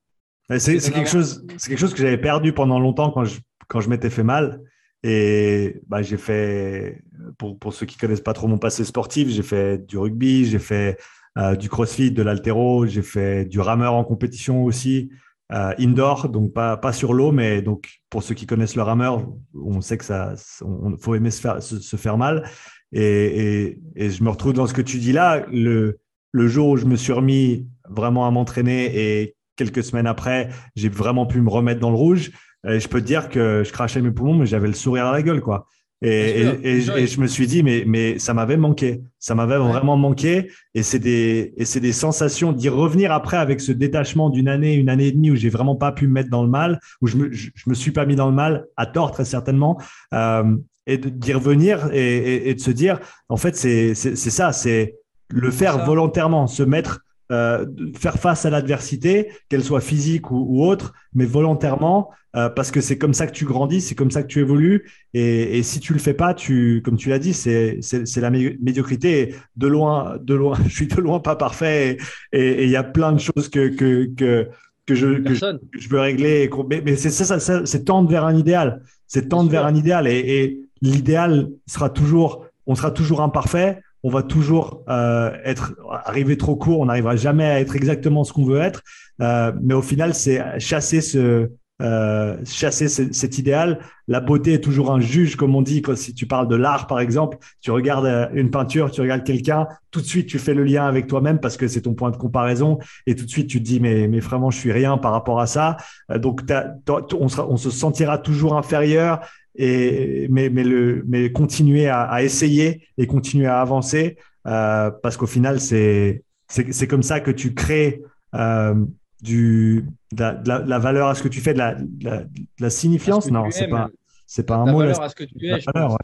C'est 0.60 0.92
quelque, 0.92 1.10
chose, 1.10 1.46
quelque 1.48 1.80
chose 1.80 1.94
que 1.94 2.02
j'avais 2.02 2.18
perdu 2.18 2.54
pendant 2.54 2.80
longtemps 2.80 3.12
quand 3.12 3.26
je, 3.26 3.40
quand 3.68 3.82
je 3.82 3.90
m'étais 3.90 4.10
fait 4.10 4.24
mal. 4.24 4.62
Et 5.04 5.82
bah, 5.88 6.02
j'ai 6.02 6.18
fait, 6.18 7.02
pour, 7.38 7.58
pour, 7.58 7.74
ceux 7.74 7.86
qui 7.86 7.98
connaissent 7.98 8.22
pas 8.22 8.34
trop 8.34 8.48
mon 8.48 8.60
passé 8.60 8.84
sportif, 8.84 9.30
j'ai 9.30 9.44
fait 9.44 9.80
du 9.88 9.98
rugby, 9.98 10.46
j'ai 10.46 10.60
fait 10.60 11.00
euh, 11.38 11.56
du 11.56 11.70
crossfit, 11.70 12.12
de 12.12 12.22
l'altéro, 12.22 12.86
j'ai 12.86 13.02
fait 13.02 13.46
du 13.46 13.60
rameur 13.60 13.94
en 13.94 14.04
compétition 14.04 14.64
aussi, 14.64 15.10
euh, 15.54 15.74
indoor, 15.80 16.30
donc 16.30 16.54
pas, 16.54 16.78
pas 16.78 16.94
sur 16.94 17.14
l'eau, 17.14 17.32
mais 17.32 17.64
donc 17.64 17.90
pour 18.10 18.22
ceux 18.22 18.36
qui 18.36 18.46
connaissent 18.46 18.76
le 18.76 18.84
rameur, 18.84 19.28
on 19.56 19.82
sait 19.82 19.98
que 19.98 20.06
ça, 20.06 20.36
on, 20.62 20.98
faut 20.98 21.16
aimer 21.16 21.32
se 21.32 21.42
faire, 21.42 21.64
se, 21.64 21.96
faire 21.96 22.18
mal. 22.18 22.48
Et, 22.92 23.02
et, 23.04 23.80
et, 23.96 24.10
je 24.12 24.24
me 24.24 24.30
retrouve 24.30 24.54
dans 24.54 24.68
ce 24.68 24.74
que 24.74 24.82
tu 24.82 24.98
dis 24.98 25.14
là. 25.14 25.46
Le, 25.52 26.00
le 26.32 26.48
jour 26.48 26.70
où 26.70 26.78
je 26.78 26.86
me 26.86 26.96
suis 26.96 27.14
remis 27.14 27.68
vraiment 27.90 28.28
à 28.28 28.32
m'entraîner 28.32 28.92
et 28.94 29.36
quelques 29.64 29.84
semaines 29.84 30.08
après, 30.08 30.50
j'ai 30.76 30.90
vraiment 30.90 31.26
pu 31.26 31.42
me 31.42 31.50
remettre 31.50 31.80
dans 31.80 31.92
le 31.92 31.96
rouge. 31.96 32.32
Et 32.68 32.80
je 32.80 32.88
peux 32.88 33.02
te 33.02 33.06
dire 33.06 33.30
que 33.30 33.64
je 33.66 33.72
crachais 33.72 34.02
mes 34.02 34.12
poumons, 34.12 34.36
mais 34.36 34.46
j'avais 34.46 34.68
le 34.68 34.74
sourire 34.74 35.08
à 35.08 35.12
la 35.12 35.22
gueule, 35.22 35.42
quoi. 35.42 35.68
Et, 36.04 36.42
et, 36.64 36.82
je 36.82 37.22
me 37.22 37.28
suis 37.28 37.46
dit, 37.46 37.62
mais, 37.62 37.84
mais 37.86 38.18
ça 38.18 38.34
m'avait 38.34 38.58
manqué. 38.58 39.04
Ça 39.20 39.36
m'avait 39.36 39.58
vraiment 39.58 39.98
manqué. 39.98 40.50
Et 40.74 40.82
c'est 40.82 40.98
des, 40.98 41.54
et 41.58 41.66
c'est 41.66 41.80
des 41.80 41.92
sensations 41.92 42.54
d'y 42.54 42.70
revenir 42.70 43.12
après 43.12 43.38
avec 43.38 43.62
ce 43.62 43.72
détachement 43.72 44.32
d'une 44.32 44.48
année, 44.48 44.74
une 44.74 44.90
année 44.90 45.08
et 45.08 45.12
demie 45.12 45.30
où 45.30 45.36
j'ai 45.36 45.50
vraiment 45.50 45.76
pas 45.76 45.92
pu 45.92 46.08
me 46.08 46.14
mettre 46.14 46.32
dans 46.32 46.42
le 46.42 46.50
mal, 46.50 46.80
où 47.02 47.08
je 47.08 47.18
me, 47.18 47.32
je, 47.32 47.52
me 47.68 47.76
suis 47.76 47.92
pas 47.92 48.08
mis 48.08 48.16
dans 48.16 48.28
le 48.28 48.34
mal, 48.34 48.66
à 48.78 48.88
tort 48.88 49.12
très 49.12 49.26
certainement. 49.26 49.80
Euh, 50.16 50.56
et 50.88 50.98
d'y 50.98 51.34
revenir 51.34 51.92
et, 51.94 52.50
et, 52.50 52.56
de 52.56 52.60
se 52.60 52.72
dire, 52.72 53.00
en 53.30 53.38
fait, 53.38 53.56
c'est, 53.56 53.94
c'est, 53.94 54.16
ça, 54.16 54.52
c'est 54.52 54.96
le 55.30 55.52
faire 55.52 55.86
volontairement, 55.86 56.48
se 56.48 56.64
mettre 56.64 57.02
euh, 57.32 57.66
faire 57.98 58.18
face 58.18 58.46
à 58.46 58.50
l'adversité, 58.50 59.30
qu'elle 59.48 59.64
soit 59.64 59.80
physique 59.80 60.32
ou, 60.32 60.66
autre, 60.66 60.94
mais 61.14 61.26
volontairement, 61.26 62.10
euh, 62.36 62.50
parce 62.50 62.72
que 62.72 62.82
c'est 62.82 62.98
comme 62.98 63.14
ça 63.14 63.26
que 63.26 63.32
tu 63.32 63.46
grandis, 63.46 63.82
c'est 63.82 63.96
comme 63.96 64.12
ça 64.12 64.22
que 64.22 64.28
tu 64.28 64.40
évolues. 64.40 64.90
Et, 65.14 65.64
si 65.64 65.80
tu 65.80 65.94
le 65.94 66.00
fais 66.00 66.14
pas, 66.14 66.34
tu, 66.34 66.82
comme 66.84 66.98
tu 66.98 67.10
l'as 67.10 67.20
dit, 67.20 67.34
c'est 67.34 67.80
la 68.18 68.30
médiocrité. 68.30 69.36
de 69.56 69.68
loin, 69.68 70.18
de 70.22 70.34
loin, 70.34 70.58
je 70.68 70.74
suis 70.74 70.88
de 70.88 71.00
loin 71.00 71.20
pas 71.20 71.36
parfait. 71.36 71.98
Et 72.34 72.66
il 72.66 72.70
y 72.70 72.76
a 72.76 72.84
plein 72.84 73.14
de 73.14 73.20
choses 73.20 73.50
que 73.50 73.70
que 73.70 74.10
que 74.16 74.50
que 74.86 74.96
je, 74.96 75.20
que 75.20 75.34
je, 75.34 75.90
veux 75.90 76.00
régler. 76.00 76.50
Mais, 76.70 76.96
c'est 76.98 77.12
ça, 77.12 77.40
ça 77.40 77.66
c'est 77.66 77.86
tendre 77.86 78.10
vers 78.10 78.26
un 78.26 78.36
idéal. 78.36 78.84
C'est 79.08 79.30
tendre 79.30 79.50
vers 79.50 79.66
un 79.66 79.76
idéal. 79.76 80.08
Et, 80.08 80.20
et 80.20 80.62
l'idéal 80.82 81.50
sera 81.66 81.90
toujours, 81.90 82.46
on 82.66 82.76
sera 82.76 82.92
toujours 82.92 83.22
imparfait 83.22 83.80
on 84.04 84.10
va 84.10 84.24
toujours 84.24 84.84
euh, 84.90 85.32
être 85.44 85.76
arriver 85.90 86.38
trop 86.38 86.56
court, 86.56 86.80
on 86.80 86.86
n'arrivera 86.86 87.16
jamais 87.16 87.46
à 87.46 87.60
être 87.60 87.76
exactement 87.76 88.24
ce 88.24 88.34
qu'on 88.34 88.46
veut 88.46 88.60
être. 88.60 88.82
Euh, 89.22 89.52
mais 89.62 89.74
au 89.74 89.82
final, 89.82 90.14
c'est 90.14 90.60
chasser 90.60 91.02
ce 91.02 91.50
euh, 91.82 92.38
chasser 92.46 92.88
cet 92.88 93.40
idéal. 93.40 93.80
La 94.08 94.20
beauté 94.20 94.54
est 94.54 94.64
toujours 94.64 94.92
un 94.92 95.00
juge, 95.00 95.36
comme 95.36 95.56
on 95.56 95.64
dit. 95.64 95.82
Quand, 95.82 95.98
si 95.98 96.14
tu 96.14 96.28
parles 96.28 96.48
de 96.48 96.56
l'art, 96.56 96.86
par 96.86 97.00
exemple, 97.00 97.40
tu 97.60 97.72
regardes 97.72 98.30
une 98.36 98.52
peinture, 98.52 98.92
tu 98.92 99.02
regardes 99.02 99.24
quelqu'un, 99.24 99.68
tout 99.90 100.00
de 100.00 100.06
suite 100.06 100.28
tu 100.28 100.38
fais 100.38 100.54
le 100.54 100.64
lien 100.64 100.86
avec 100.86 101.08
toi-même 101.08 101.40
parce 101.40 101.58
que 101.58 101.68
c'est 101.68 101.82
ton 101.82 101.96
point 101.96 102.12
de 102.12 102.18
comparaison, 102.18 102.78
et 103.08 103.16
tout 103.16 103.26
de 103.26 103.30
suite 103.32 103.48
tu 103.48 103.58
te 103.60 103.64
dis 103.64 103.80
mais 103.80 104.08
mais 104.08 104.20
vraiment 104.20 104.52
je 104.52 104.60
suis 104.60 104.72
rien 104.72 105.00
par 105.00 105.12
rapport 105.12 105.40
à 105.40 105.48
ça. 105.48 105.78
donc 106.18 106.44
on, 106.88 107.28
on 107.40 107.58
se 107.58 107.70
sentira 107.72 108.20
toujours 108.20 108.58
inférieur 108.58 109.22
et, 109.56 110.28
mais, 110.30 110.50
mais, 110.50 110.64
le, 110.64 111.04
mais 111.08 111.32
continuer 111.32 111.88
à, 111.88 112.02
à 112.04 112.24
essayer 112.24 112.88
et 112.98 113.08
continuer 113.08 113.48
à 113.48 113.62
avancer 113.62 114.18
euh, 114.48 114.92
parce 115.04 115.18
qu'au 115.18 115.28
final, 115.28 115.60
c'est, 115.60 116.24
c'est, 116.48 116.88
comme 116.88 117.04
ça 117.04 117.20
que 117.20 117.32
tu 117.32 117.54
crées 117.54 118.02
euh, 118.34 118.86
du, 119.22 119.86
de 120.12 120.24
la, 120.48 120.80
valeur 120.80 121.08
à 121.08 121.16
ce 121.16 121.24
que 121.24 121.28
tu 121.28 121.42
fais, 121.42 121.54
de 121.54 121.60
la, 121.60 121.76
de 121.76 122.28
la, 122.60 122.70
signifiance. 122.70 123.30
Non, 123.30 123.50
c'est 123.52 123.68
pas, 123.68 123.90
c'est 124.26 124.46
pas 124.46 124.56
un 124.56 124.66
mot. 124.66 124.80
Valeur 124.80 125.02
à 125.02 125.10
ce 125.10 125.16
que 125.16 125.24
tu 125.24 125.48
es. 125.48 125.60
Valeur, 125.74 125.98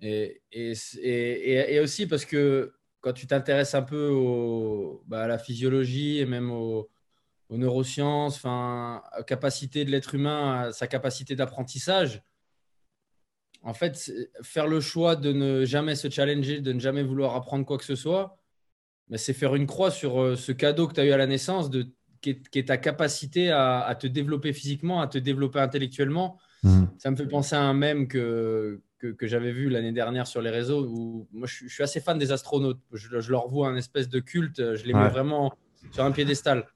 et, 0.00 0.42
et, 0.52 0.72
et, 1.02 1.74
et, 1.74 1.80
aussi 1.80 2.06
parce 2.06 2.24
que 2.24 2.72
quand 3.00 3.12
tu 3.12 3.26
t'intéresses 3.26 3.74
un 3.74 3.82
peu 3.82 4.08
au, 4.08 5.02
bah, 5.06 5.24
à 5.24 5.26
la 5.26 5.38
physiologie 5.38 6.18
et 6.18 6.26
même 6.26 6.50
au, 6.52 6.88
aux 7.48 7.56
neurosciences, 7.56 8.36
enfin, 8.36 9.02
capacité 9.26 9.84
de 9.84 9.90
l'être 9.90 10.14
humain, 10.14 10.70
sa 10.72 10.86
capacité 10.86 11.34
d'apprentissage. 11.34 12.22
En 13.62 13.74
fait, 13.74 14.12
faire 14.42 14.66
le 14.66 14.80
choix 14.80 15.16
de 15.16 15.32
ne 15.32 15.64
jamais 15.64 15.94
se 15.94 16.08
challenger, 16.10 16.60
de 16.60 16.72
ne 16.72 16.78
jamais 16.80 17.02
vouloir 17.02 17.34
apprendre 17.34 17.64
quoi 17.64 17.78
que 17.78 17.84
ce 17.84 17.96
soit, 17.96 18.38
mais 19.08 19.18
c'est 19.18 19.32
faire 19.32 19.54
une 19.54 19.66
croix 19.66 19.90
sur 19.90 20.20
euh, 20.20 20.36
ce 20.36 20.52
cadeau 20.52 20.86
que 20.86 20.94
tu 20.94 21.00
as 21.00 21.04
eu 21.04 21.12
à 21.12 21.16
la 21.16 21.26
naissance, 21.26 21.70
de, 21.70 21.88
qui, 22.20 22.30
est, 22.30 22.68
ta 22.68 22.76
capacité 22.76 23.50
à, 23.50 23.96
te 23.98 24.06
développer 24.06 24.52
physiquement, 24.52 25.00
à 25.00 25.06
te 25.06 25.18
développer 25.18 25.58
intellectuellement. 25.60 26.38
Mmh. 26.62 26.84
Ça 26.98 27.10
me 27.10 27.16
fait 27.16 27.26
penser 27.26 27.56
à 27.56 27.62
un 27.62 27.74
mème 27.74 28.08
que, 28.08 28.80
que, 28.98 29.26
j'avais 29.26 29.52
vu 29.52 29.70
l'année 29.70 29.92
dernière 29.92 30.26
sur 30.26 30.42
les 30.42 30.50
réseaux, 30.50 30.84
où 30.86 31.28
moi 31.32 31.46
je, 31.46 31.68
suis 31.68 31.82
assez 31.82 32.00
fan 32.00 32.18
des 32.18 32.32
astronautes. 32.32 32.80
Je, 32.92 33.30
leur 33.30 33.48
vois 33.48 33.68
un 33.68 33.76
espèce 33.76 34.08
de 34.08 34.20
culte, 34.20 34.74
je 34.76 34.84
les 34.84 34.92
mets 34.92 35.08
vraiment 35.08 35.52
sur 35.92 36.04
un 36.04 36.10
piédestal 36.10 36.66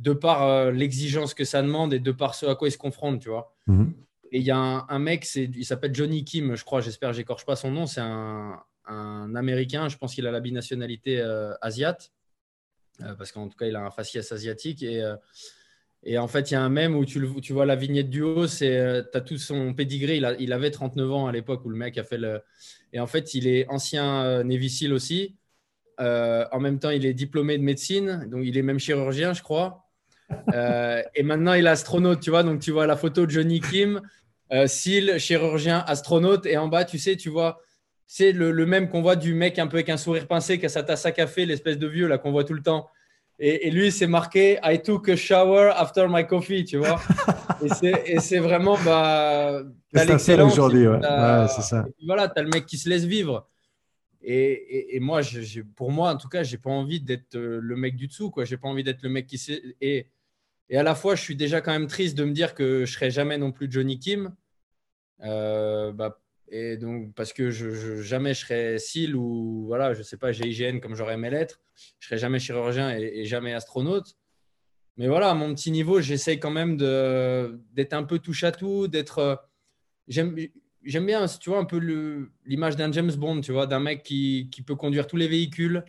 de 0.00 0.14
par 0.14 0.42
euh, 0.42 0.70
l'exigence 0.70 1.34
que 1.34 1.44
ça 1.44 1.62
demande 1.62 1.92
et 1.92 2.00
de 2.00 2.10
par 2.10 2.34
ce 2.34 2.46
à 2.46 2.54
quoi 2.54 2.68
ils 2.68 2.72
se 2.72 2.78
confrontent, 2.78 3.20
tu 3.20 3.28
vois. 3.28 3.54
Mhm. 3.66 3.92
Et 4.32 4.38
il 4.38 4.44
y 4.44 4.50
a 4.50 4.56
un, 4.56 4.98
mec, 4.98 5.28
il 5.34 5.64
s'appelle 5.64 5.94
Johnny 5.94 6.24
Kim, 6.24 6.54
je 6.54 6.64
crois, 6.64 6.80
j'espère 6.80 7.10
que 7.10 7.16
j'écorche 7.16 7.44
pas 7.44 7.56
son 7.56 7.70
nom, 7.70 7.86
c'est 7.86 8.00
un, 8.00 8.64
Américain, 9.36 9.88
je 9.88 9.96
pense 9.96 10.14
qu'il 10.14 10.26
a 10.26 10.32
la 10.32 10.40
binationalité 10.40 11.20
euh, 11.20 11.52
asiate, 11.60 12.12
euh, 13.02 13.14
parce 13.14 13.30
qu'en 13.30 13.48
tout 13.48 13.56
cas, 13.56 13.66
il 13.66 13.76
a 13.76 13.84
un 13.84 13.90
faciès 13.90 14.32
asiatique. 14.32 14.82
Et, 14.82 15.04
et 16.02 16.18
en 16.18 16.26
fait, 16.26 16.50
il 16.50 16.54
y 16.54 16.56
a 16.56 16.62
un 16.62 16.68
même 16.68 16.96
où 16.96 17.04
tu, 17.04 17.24
tu 17.40 17.52
vois 17.52 17.66
la 17.66 17.76
vignette 17.76 18.10
du 18.10 18.22
haut, 18.22 18.48
c'est 18.48 19.04
tu 19.12 19.18
as 19.18 19.20
tout 19.20 19.36
son 19.36 19.74
pédigré, 19.74 20.16
il, 20.16 20.36
il, 20.40 20.52
avait 20.52 20.72
39 20.72 21.12
ans 21.12 21.26
à 21.26 21.32
l'époque 21.32 21.64
où 21.64 21.68
le 21.68 21.76
mec 21.76 21.98
a 21.98 22.04
fait 22.04 22.18
le... 22.18 22.40
Et 22.92 22.98
en 22.98 23.06
fait, 23.06 23.34
il 23.34 23.46
est 23.46 23.68
ancien 23.68 24.42
Navy 24.42 24.70
SEAL 24.70 24.92
aussi. 24.92 25.36
en 25.98 26.60
même 26.60 26.78
temps, 26.78 26.90
il 26.90 27.04
est 27.04 27.14
diplômé 27.14 27.58
de 27.58 27.62
médecine, 27.62 28.26
donc 28.28 28.42
il 28.44 28.56
est 28.56 28.62
même 28.62 28.80
chirurgien, 28.80 29.34
je 29.34 29.42
crois. 29.42 29.89
Euh, 30.54 31.02
et 31.14 31.22
maintenant, 31.22 31.54
il 31.54 31.66
est 31.66 31.70
astronaute, 31.70 32.20
tu 32.20 32.30
vois. 32.30 32.42
Donc, 32.42 32.60
tu 32.60 32.70
vois 32.70 32.86
la 32.86 32.96
photo 32.96 33.26
de 33.26 33.30
Johnny 33.30 33.60
Kim, 33.60 34.00
euh, 34.52 34.66
SEAL, 34.66 35.18
chirurgien, 35.18 35.84
astronaute. 35.86 36.46
Et 36.46 36.56
en 36.56 36.68
bas, 36.68 36.84
tu 36.84 36.98
sais, 36.98 37.16
tu 37.16 37.28
vois, 37.28 37.60
c'est 38.06 38.32
le, 38.32 38.52
même 38.66 38.88
qu'on 38.88 39.02
voit 39.02 39.16
du 39.16 39.34
mec 39.34 39.58
un 39.58 39.66
peu 39.66 39.76
avec 39.76 39.88
un 39.88 39.96
sourire 39.96 40.26
pincé 40.26 40.58
qui 40.58 40.66
a 40.66 40.68
sa 40.68 40.82
tasse 40.82 41.06
à 41.06 41.12
café, 41.12 41.46
l'espèce 41.46 41.78
de 41.78 41.86
vieux 41.86 42.08
là 42.08 42.18
qu'on 42.18 42.32
voit 42.32 42.44
tout 42.44 42.54
le 42.54 42.62
temps. 42.62 42.88
Et, 43.42 43.70
lui, 43.70 43.90
c'est 43.90 44.06
marqué 44.06 44.58
I 44.62 44.82
took 44.82 45.08
a 45.08 45.16
shower 45.16 45.72
after 45.74 46.06
my 46.10 46.26
coffee, 46.26 46.64
tu 46.64 46.76
vois. 46.76 47.00
et 47.62 48.20
c'est 48.20 48.38
vraiment, 48.38 48.76
bah, 48.84 49.62
l'excellence. 49.94 50.52
aujourd'hui, 50.52 50.86
ouais. 50.86 50.98
c'est 51.48 51.62
ça. 51.62 51.86
Voilà, 52.04 52.28
t'as 52.28 52.42
le 52.42 52.50
mec 52.50 52.66
qui 52.66 52.76
se 52.76 52.86
laisse 52.88 53.04
vivre. 53.04 53.48
Et, 54.22 54.96
et, 54.96 55.00
moi, 55.00 55.22
pour 55.76 55.90
moi, 55.90 56.10
en 56.10 56.16
tout 56.16 56.28
cas, 56.28 56.42
j'ai 56.42 56.58
pas 56.58 56.70
envie 56.70 57.00
d'être 57.00 57.36
euh, 57.36 57.58
le 57.62 57.76
mec 57.76 57.96
du 57.96 58.06
dessous, 58.06 58.30
quoi. 58.30 58.44
J'ai 58.44 58.58
pas 58.58 58.68
envie 58.68 58.84
d'être 58.84 59.02
le 59.02 59.08
mec 59.08 59.26
qui 59.26 59.38
sait. 59.38 59.62
Et, 59.80 60.08
et 60.70 60.78
à 60.78 60.84
la 60.84 60.94
fois, 60.94 61.16
je 61.16 61.22
suis 61.22 61.34
déjà 61.34 61.60
quand 61.60 61.72
même 61.72 61.88
triste 61.88 62.16
de 62.16 62.24
me 62.24 62.32
dire 62.32 62.54
que 62.54 62.84
je 62.86 62.92
serai 62.92 63.10
jamais 63.10 63.36
non 63.38 63.50
plus 63.50 63.70
Johnny 63.70 63.98
Kim. 63.98 64.32
Euh, 65.24 65.92
bah, 65.92 66.20
Et 66.48 66.76
donc, 66.76 67.12
parce 67.14 67.32
que 67.32 67.50
je, 67.50 68.00
jamais 68.02 68.34
je 68.34 68.40
serais 68.40 68.78
SEAL 68.78 69.16
ou 69.16 69.64
voilà, 69.66 69.94
je 69.94 70.02
sais 70.02 70.16
pas, 70.16 70.30
GIGN 70.30 70.78
comme 70.78 70.94
j'aurais 70.94 71.14
aimé 71.14 71.28
l'être. 71.28 71.60
Je 71.98 72.06
serais 72.06 72.18
jamais 72.18 72.38
chirurgien 72.38 72.96
et, 72.96 73.24
jamais 73.24 73.52
astronaute. 73.52 74.16
Mais 74.96 75.08
voilà, 75.08 75.30
à 75.30 75.34
mon 75.34 75.52
petit 75.54 75.72
niveau, 75.72 76.00
j'essaye 76.00 76.38
quand 76.38 76.50
même 76.52 76.76
d'être 76.76 77.92
un 77.92 78.04
peu 78.04 78.20
touche 78.20 78.44
à 78.44 78.52
tout, 78.52 78.86
d'être. 78.86 79.18
Euh, 79.18 79.36
j'aime 80.06 80.36
j'aime 80.84 81.06
bien, 81.06 81.26
tu 81.26 81.50
vois, 81.50 81.58
un 81.58 81.64
peu 81.64 81.78
l'image 82.46 82.76
d'un 82.76 82.92
James 82.92 83.12
Bond, 83.12 83.40
tu 83.40 83.52
vois, 83.52 83.66
d'un 83.66 83.80
mec 83.80 84.02
qui, 84.02 84.48
qui, 84.50 84.62
peut 84.62 84.76
conduire 84.76 85.06
tous 85.06 85.16
les 85.16 85.28
véhicules. 85.28 85.84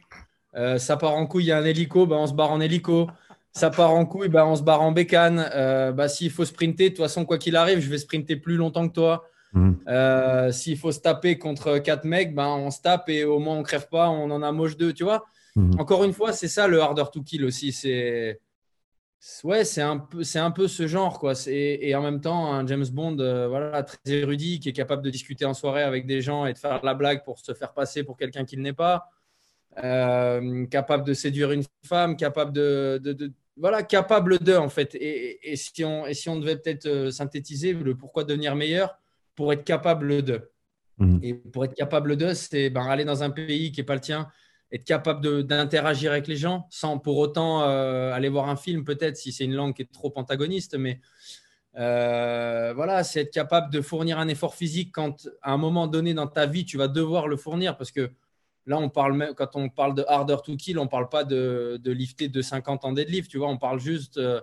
Euh, 0.56 0.78
ça 0.78 0.98
part 0.98 1.16
en 1.16 1.28
couille, 1.28 1.46
il 1.46 1.48
y 1.48 1.52
a 1.52 1.58
un 1.58 1.66
hélico, 1.66 2.06
bah, 2.08 2.18
on 2.18 2.28
se 2.28 2.34
barre 2.34 2.52
en 2.52 2.60
hélico. 2.60 3.10
Ça 3.54 3.70
part 3.70 3.92
en 3.92 4.06
couille, 4.06 4.30
bah, 4.30 4.46
on 4.48 4.56
se 4.56 4.64
barre 4.64 4.82
en 4.82 4.92
bécane. 4.92 5.50
Euh, 5.54 5.92
bah, 5.92 6.08
S'il 6.08 6.32
faut 6.32 6.46
sprinter, 6.46 6.86
de 6.86 6.96
toute 6.96 7.04
façon, 7.04 7.26
quoi 7.26 7.38
qu'il 7.38 7.56
arrive, 7.56 7.80
je 7.80 7.90
vais 7.90 7.98
sprinter 7.98 8.38
plus 8.38 8.56
longtemps 8.56 8.88
que 8.88 8.94
toi. 8.94 9.26
Mhm. 9.54 9.80
Euh, 9.90 10.52
s'il 10.52 10.78
faut 10.78 10.94
se 10.94 11.00
taper 11.00 11.38
contre 11.38 11.78
quatre 11.80 12.06
mecs, 12.06 12.34
bah, 12.34 12.48
on 12.48 12.72
se 12.72 12.82
tape 12.82 13.10
et 13.10 13.26
au 13.26 13.40
moins 13.40 13.58
on 13.58 13.64
crève 13.64 13.90
pas, 13.90 14.10
on 14.10 14.32
en 14.32 14.42
a 14.42 14.52
moche 14.54 14.78
deux, 14.78 14.94
tu 14.94 15.04
vois. 15.04 15.26
Mhm. 15.58 15.80
Encore 15.80 16.06
une 16.06 16.14
fois, 16.14 16.32
c'est 16.32 16.48
ça 16.48 16.68
le 16.68 16.82
harder 16.82 17.04
to 17.12 17.22
kill 17.22 17.44
aussi. 17.44 17.74
C'est 17.74 18.40
ouais, 19.44 19.66
c'est 19.66 19.82
un 19.82 19.98
peu, 19.98 20.24
c'est 20.24 20.40
un 20.40 20.52
peu 20.52 20.70
ce 20.70 20.88
genre 20.88 21.20
quoi. 21.20 21.34
Et 21.48 21.94
en 21.94 22.02
même 22.02 22.22
temps, 22.22 22.54
un 22.54 22.66
James 22.66 22.88
Bond, 22.90 23.18
voilà, 23.50 23.84
très 23.84 23.98
érudit, 24.06 24.62
qui 24.62 24.70
est 24.70 24.74
capable 24.74 25.02
de 25.02 25.10
discuter 25.10 25.44
en 25.44 25.54
soirée 25.54 25.84
avec 25.84 26.06
des 26.06 26.22
gens 26.22 26.46
et 26.46 26.54
de 26.54 26.58
faire 26.58 26.80
la 26.86 26.94
blague 26.94 27.26
pour 27.26 27.38
se 27.40 27.54
faire 27.54 27.74
passer 27.74 28.06
pour 28.06 28.16
quelqu'un 28.16 28.46
qu'il 28.46 28.62
n'est 28.62 28.72
pas. 28.72 29.10
Euh, 29.78 30.66
capable 30.66 31.06
de 31.06 31.14
séduire 31.14 31.52
une 31.52 31.64
femme, 31.86 32.18
capable 32.18 32.52
de, 32.52 33.32
voilà, 33.62 33.84
capable 33.84 34.40
de 34.40 34.56
en 34.56 34.70
fait. 34.70 34.96
Et, 34.96 35.56
si 35.56 35.86
on 35.86 36.08
et 36.08 36.16
si 36.16 36.30
on 36.30 36.40
devait 36.40 36.58
peut-être 36.58 36.88
euh, 36.88 37.12
synthétiser 37.12 37.74
le 37.74 37.96
pourquoi 37.96 38.24
devenir 38.24 38.56
meilleur 38.56 38.98
pour 39.36 39.54
être 39.54 39.64
capable 39.64 40.24
de. 40.24 40.50
Mhm. 40.98 41.20
Et 41.22 41.36
pour 41.36 41.66
être 41.66 41.76
capable 41.76 42.18
de, 42.18 42.34
c'est 42.34 42.72
ben, 42.72 42.88
aller 42.88 43.06
dans 43.06 43.22
un 43.22 43.30
pays 43.30 43.72
qui 43.72 43.80
n'est 43.80 43.86
pas 43.86 43.94
le 43.94 44.02
tien, 44.02 44.28
être 44.72 44.84
capable 44.84 45.44
d'interagir 45.44 46.12
avec 46.12 46.28
les 46.28 46.36
gens 46.36 46.68
sans 46.72 46.98
pour 46.98 47.20
autant 47.20 47.62
euh, 47.62 48.12
aller 48.14 48.30
voir 48.30 48.50
un 48.50 48.56
film 48.56 48.84
peut-être 48.84 49.16
si 49.16 49.32
c'est 49.32 49.46
une 49.46 49.54
langue 49.54 49.76
qui 49.76 49.84
est 49.84 49.92
trop 49.92 50.12
antagoniste, 50.16 50.76
mais 50.76 51.00
voilà, 51.76 53.04
c'est 53.04 53.22
être 53.22 53.32
capable 53.32 53.72
de 53.72 53.80
fournir 53.82 54.18
un 54.18 54.28
effort 54.28 54.56
physique 54.56 54.92
quand 54.92 55.30
à 55.44 55.54
un 55.54 55.58
moment 55.58 55.86
donné 55.86 56.16
dans 56.16 56.28
ta 56.28 56.48
vie 56.48 56.66
tu 56.66 56.78
vas 56.78 56.88
devoir 56.88 57.28
le 57.28 57.38
fournir 57.38 57.78
parce 57.78 57.92
que 57.92 58.12
Là, 58.68 58.78
on 58.78 58.90
parle 58.90 59.14
même, 59.14 59.34
quand 59.34 59.56
on 59.56 59.70
parle 59.70 59.96
de 59.96 60.06
harder 60.08 60.38
to 60.44 60.56
kill, 60.56 60.78
on 60.78 60.84
ne 60.84 60.90
parle 60.90 61.10
pas 61.10 61.24
de, 61.24 61.80
de 61.84 61.92
lifter 61.92 62.30
de 62.30 62.42
50 62.42 62.86
en 62.86 62.92
deadlift, 62.92 63.30
tu 63.30 63.40
vois, 63.40 63.50
on 63.50 63.58
parle 63.58 63.80
juste, 63.80 64.18
euh, 64.18 64.40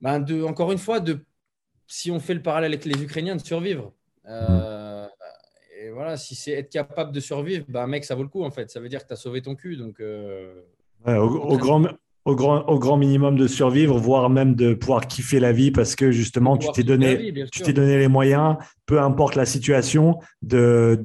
ben 0.00 0.20
de, 0.20 0.42
encore 0.44 0.70
une 0.70 0.78
fois, 0.78 1.00
de, 1.00 1.18
si 1.86 2.10
on 2.10 2.20
fait 2.20 2.34
le 2.34 2.42
parallèle 2.42 2.72
avec 2.72 2.84
les 2.84 3.02
Ukrainiens, 3.02 3.34
de 3.34 3.40
survivre. 3.40 3.92
Euh, 4.26 5.06
et 5.80 5.90
voilà, 5.90 6.16
si 6.16 6.34
c'est 6.34 6.52
être 6.52 6.70
capable 6.70 7.12
de 7.12 7.20
survivre, 7.20 7.64
ben, 7.68 7.86
mec, 7.86 8.04
ça 8.04 8.14
vaut 8.14 8.22
le 8.22 8.28
coup, 8.28 8.44
en 8.44 8.50
fait. 8.50 8.70
Ça 8.70 8.78
veut 8.78 8.88
dire 8.88 9.02
que 9.02 9.08
tu 9.08 9.12
as 9.14 9.16
sauvé 9.16 9.42
ton 9.42 9.54
cul. 9.54 9.76
Donc, 9.76 10.00
euh, 10.00 10.62
au, 11.06 11.56
grand, 11.56 11.84
au, 12.24 12.36
grand, 12.36 12.66
au 12.68 12.78
grand 12.78 12.96
minimum 12.96 13.36
de 13.36 13.46
survivre, 13.46 13.98
voire 13.98 14.28
même 14.28 14.54
de 14.54 14.74
pouvoir 14.74 15.06
kiffer 15.06 15.40
la 15.40 15.52
vie 15.52 15.70
parce 15.70 15.96
que 15.96 16.10
justement, 16.10 16.56
tu 16.56 16.70
t'es 16.72 16.82
donné, 16.82 17.32
tu 17.50 17.62
t'es 17.62 17.72
donné 17.72 17.98
les 17.98 18.08
moyens, 18.08 18.56
peu 18.86 19.00
importe 19.00 19.34
la 19.34 19.46
situation, 19.46 20.18
de, 20.42 21.02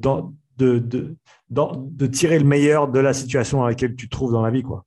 de, 0.56 0.78
de, 0.78 1.16
de 1.50 2.06
tirer 2.06 2.38
le 2.38 2.44
meilleur 2.44 2.88
de 2.88 2.98
la 2.98 3.12
situation 3.12 3.58
dans 3.58 3.66
laquelle 3.66 3.96
tu 3.96 4.08
te 4.08 4.10
trouves 4.10 4.32
dans 4.32 4.42
la 4.42 4.50
vie. 4.50 4.62
Quoi. 4.62 4.84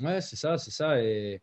Ouais, 0.00 0.20
c'est 0.20 0.36
ça, 0.36 0.58
c'est 0.58 0.70
ça. 0.70 1.02
Et, 1.02 1.42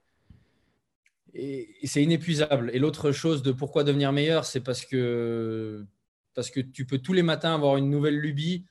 et, 1.34 1.70
c'est 1.86 2.04
inépuisable. 2.04 2.72
Et 2.74 2.80
l'autre 2.80 3.12
chose 3.12 3.44
de 3.44 3.52
pourquoi 3.52 3.84
devenir 3.84 4.12
meilleur, 4.12 4.46
c'est 4.46 4.62
parce 4.62 4.86
que, 4.86 5.86
parce 6.34 6.50
que 6.50 6.60
tu 6.60 6.86
peux 6.86 7.00
tous 7.00 7.14
les 7.14 7.24
matins 7.24 7.54
avoir 7.54 7.78
une 7.78 7.90
nouvelle 7.90 8.18
lubie 8.18 8.66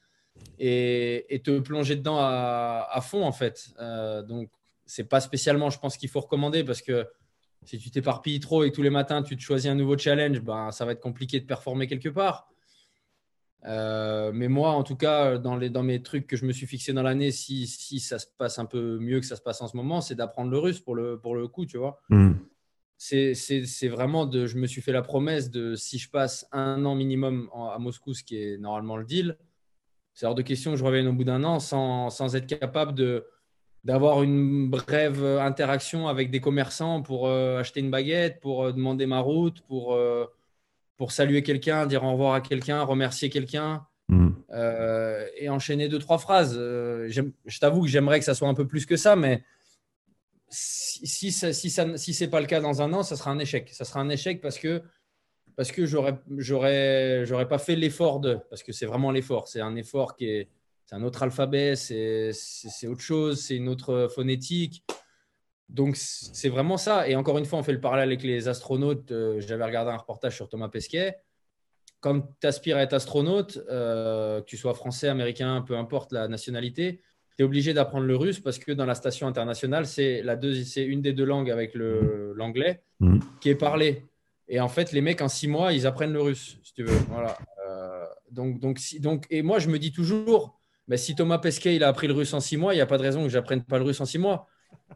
et, 0.59 1.41
te 1.45 1.59
plonger 1.61 1.97
dedans 1.97 2.19
à, 2.19 3.01
fond, 3.03 3.25
en 3.25 3.33
fait. 3.33 3.71
Euh, 3.81 4.23
donc, 4.23 4.51
c'est 4.87 5.05
pas 5.05 5.21
spécialement, 5.21 5.71
je 5.71 5.79
pense, 5.79 5.97
qu'il 5.97 6.09
faut 6.09 6.21
recommander 6.21 6.65
parce 6.65 6.83
que 6.83 7.07
si 7.65 7.79
tu 7.79 7.91
t'éparpilles 7.91 8.41
trop 8.41 8.65
et 8.65 8.73
tous 8.73 8.83
les 8.83 8.91
matins 8.91 9.23
tu 9.23 9.37
te 9.37 9.43
choisis 9.43 9.71
un 9.71 9.75
nouveau 9.75 9.99
challenge, 9.99 10.41
ben, 10.41 10.71
ça 10.71 10.85
va 10.85 10.93
être 10.93 11.01
compliqué 11.01 11.41
de 11.41 11.45
performer 11.45 11.87
quelque 11.87 12.09
part. 12.09 12.49
Euh, 13.65 14.31
mais 14.33 14.49
moi, 14.49 14.71
en 14.71 14.83
tout 14.83 14.97
cas, 14.97 15.39
dans, 15.39 15.57
les, 15.57 15.71
dans 15.71 15.83
mes 15.83 16.03
trucs 16.03 16.27
que 16.27 16.37
je 16.37 16.47
me 16.47 16.53
suis 16.53 16.67
fixé 16.67 16.93
dans 16.93 17.03
l'année, 17.03 17.31
si, 17.31 17.67
si, 17.67 17.99
ça 18.01 18.19
se 18.19 18.27
passe 18.39 18.59
un 18.59 18.67
peu 18.67 18.99
mieux 18.99 19.21
que 19.21 19.27
ça 19.27 19.37
se 19.37 19.43
passe 19.43 19.61
en 19.61 19.69
ce 19.69 19.77
moment, 19.77 20.01
c'est 20.01 20.15
d'apprendre 20.15 20.51
le 20.51 20.59
russe 20.59 20.81
pour 20.81 20.95
le, 20.95 21.19
pour 21.19 21.35
le 21.35 21.49
coup, 21.49 21.67
tu 21.67 21.79
vois. 21.79 22.01
Mm. 22.11 22.33
C'est 22.97 23.89
vraiment 23.89 24.27
de. 24.27 24.47
Je 24.47 24.59
me 24.59 24.67
suis 24.67 24.81
fait 24.81 24.93
la 24.93 25.03
promesse 25.03 25.51
de 25.51 25.75
si 25.77 25.99
je 25.99 26.11
passe 26.11 26.49
un 26.51 26.85
an 26.85 26.95
minimum 26.95 27.49
à 27.55 27.79
Moscou, 27.79 28.13
ce 28.13 28.25
qui 28.25 28.37
est 28.37 28.59
normalement 28.59 28.97
le 28.97 29.05
deal, 29.05 29.39
c'est 30.15 30.27
hors 30.27 30.35
de 30.35 30.43
question 30.43 30.73
que 30.73 30.77
je 30.77 30.85
revienne 30.85 31.07
au 31.07 31.13
bout 31.13 31.23
d'un 31.23 31.45
an 31.45 31.61
sans, 31.61 32.11
sans, 32.11 32.35
être 32.35 32.47
capable 32.47 32.95
de 32.95 33.25
d'avoir 33.85 34.25
une 34.25 34.69
brève 34.69 35.25
interaction 35.25 36.09
avec 36.09 36.33
des 36.33 36.41
commerçants 36.41 37.01
pour 37.01 37.29
euh, 37.29 37.61
acheter 37.61 37.79
une 37.79 37.91
baguette, 37.91 38.41
pour 38.41 38.65
euh, 38.65 38.73
demander 38.73 39.07
ma 39.07 39.21
route, 39.21 39.61
pour 39.63 39.97
pour 40.99 41.13
saluer 41.13 41.43
quelqu'un, 41.43 41.87
dire 41.87 42.05
au 42.05 42.13
revoir 42.13 42.35
à 42.35 42.41
quelqu'un, 42.43 42.83
remercier 42.83 43.31
quelqu'un 43.31 43.87
hmm. 44.09 44.31
euh, 44.51 45.27
et 45.37 45.49
enchaîner 45.49 45.89
deux, 45.89 45.99
trois 45.99 46.19
phrases. 46.19 46.57
Euh, 46.59 47.09
je 47.09 47.59
t'avoue 47.59 47.83
que 47.83 47.89
j'aimerais 47.89 48.19
que 48.19 48.25
ça 48.25 48.35
soit 48.35 48.49
un 48.49 48.55
peu 48.55 48.67
plus 48.67 48.85
que 48.85 48.97
ça, 48.97 49.17
mais 49.17 49.43
si, 50.51 51.07
si, 51.07 51.33
ça, 51.33 51.53
si, 51.53 51.71
si 51.71 52.15
ce 52.15 52.25
n'est 52.25 52.31
pas 52.31 52.41
le 52.41 52.47
cas 52.47 52.61
dans 52.61 52.83
un 52.83 52.93
an, 52.93 53.03
ça 53.03 53.17
sera 53.17 53.31
un 53.31 53.39
échec. 53.39 53.71
Ça 53.73 53.85
sera 53.85 54.01
un 54.01 54.09
échec 54.09 54.41
parce 54.41 54.59
que 54.59 54.83
parce 55.57 55.73
que 55.73 55.87
j'aurais 55.87 57.27
j'aurais 57.27 57.49
pas 57.49 57.59
fait 57.59 57.75
l'effort 57.75 58.21
de 58.21 58.39
parce 58.49 58.63
que 58.63 58.71
c'est 58.71 58.87
vraiment 58.87 59.11
l'effort 59.11 59.49
c'est 59.49 59.61
un 59.61 59.75
effort 59.75 60.15
qui 60.15 60.27
est 60.27 60.49
c'est 60.87 60.95
un 60.95 61.03
autre 61.03 61.25
alphabet 61.25 61.75
c'est 61.75 62.87
autre 62.87 63.01
chose 63.01 63.43
c'est 63.43 63.57
une 63.57 63.69
autre 63.69 64.09
phonétique 64.15 64.85
donc, 65.69 65.97
c'est 65.97 66.49
vraiment 66.49 66.79
ça. 66.79 67.09
Et 67.09 67.15
encore 67.15 67.37
une 67.39 67.45
fois, 67.45 67.59
on 67.59 67.63
fait 67.63 67.73
le 67.73 67.81
parallèle 67.81 68.09
avec 68.09 68.23
les 68.23 68.49
astronautes. 68.49 69.13
Euh, 69.13 69.41
j'avais 69.41 69.65
regardé 69.65 69.91
un 69.91 69.97
reportage 69.97 70.35
sur 70.35 70.49
Thomas 70.49 70.69
Pesquet. 70.69 71.17
Quand 72.01 72.21
tu 72.41 72.47
aspires 72.47 72.77
à 72.79 72.83
être 72.83 72.95
astronaute, 72.95 73.59
euh, 73.69 74.41
que 74.41 74.47
tu 74.47 74.57
sois 74.57 74.73
français, 74.73 75.09
américain, 75.09 75.63
peu 75.67 75.77
importe 75.77 76.13
la 76.13 76.29
nationalité, 76.29 77.03
tu 77.37 77.43
es 77.43 77.45
obligé 77.45 77.75
d'apprendre 77.75 78.07
le 78.07 78.17
russe 78.17 78.41
parce 78.41 78.59
que 78.59 78.73
dans 78.73 78.87
la 78.87 78.95
station 78.95 79.27
internationale, 79.27 79.85
c'est 79.87 80.23
une 80.85 81.03
des 81.03 81.13
deux 81.13 81.25
langues 81.25 81.51
avec 81.51 81.73
l'anglais 81.75 82.83
mmh. 83.01 83.19
qui 83.41 83.51
est 83.51 83.55
parlée. 83.55 84.07
Et 84.49 84.61
en 84.61 84.69
fait, 84.69 84.93
les 84.93 85.03
mecs, 85.03 85.21
en 85.21 85.29
six 85.29 85.49
mois, 85.49 85.75
ils 85.75 85.87
apprennent 85.87 86.13
le 86.13 86.23
russe, 86.23 86.57
si 86.63 86.73
tu 86.73 86.85
veux. 86.85 86.97
Voilà. 87.11 87.37
Euh, 87.69 88.07
donc, 88.31 88.59
donc, 88.61 88.79
si, 88.79 89.01
donc, 89.01 89.27
et 89.29 89.43
moi, 89.43 89.59
je 89.59 89.69
me 89.69 89.79
dis 89.79 89.93
toujours, 89.93 90.59
mais 90.87 90.97
si 90.97 91.15
Thomas 91.15 91.39
Pesquet, 91.39 91.77
il 91.77 91.85
a 91.85 91.89
appris 91.89 92.07
le 92.07 92.15
russe 92.15 92.33
en 92.33 92.41
six 92.41 92.57
mois, 92.57 92.73
il 92.73 92.77
n'y 92.77 92.83
a 92.83 92.87
pas 92.87 92.97
de 92.97 93.03
raison 93.03 93.25
que 93.25 93.29
j'apprenne 93.29 93.63
pas 93.63 93.77
le 93.77 93.85
russe 93.85 94.01
en 94.01 94.07
six 94.07 94.19
mois 94.19 94.49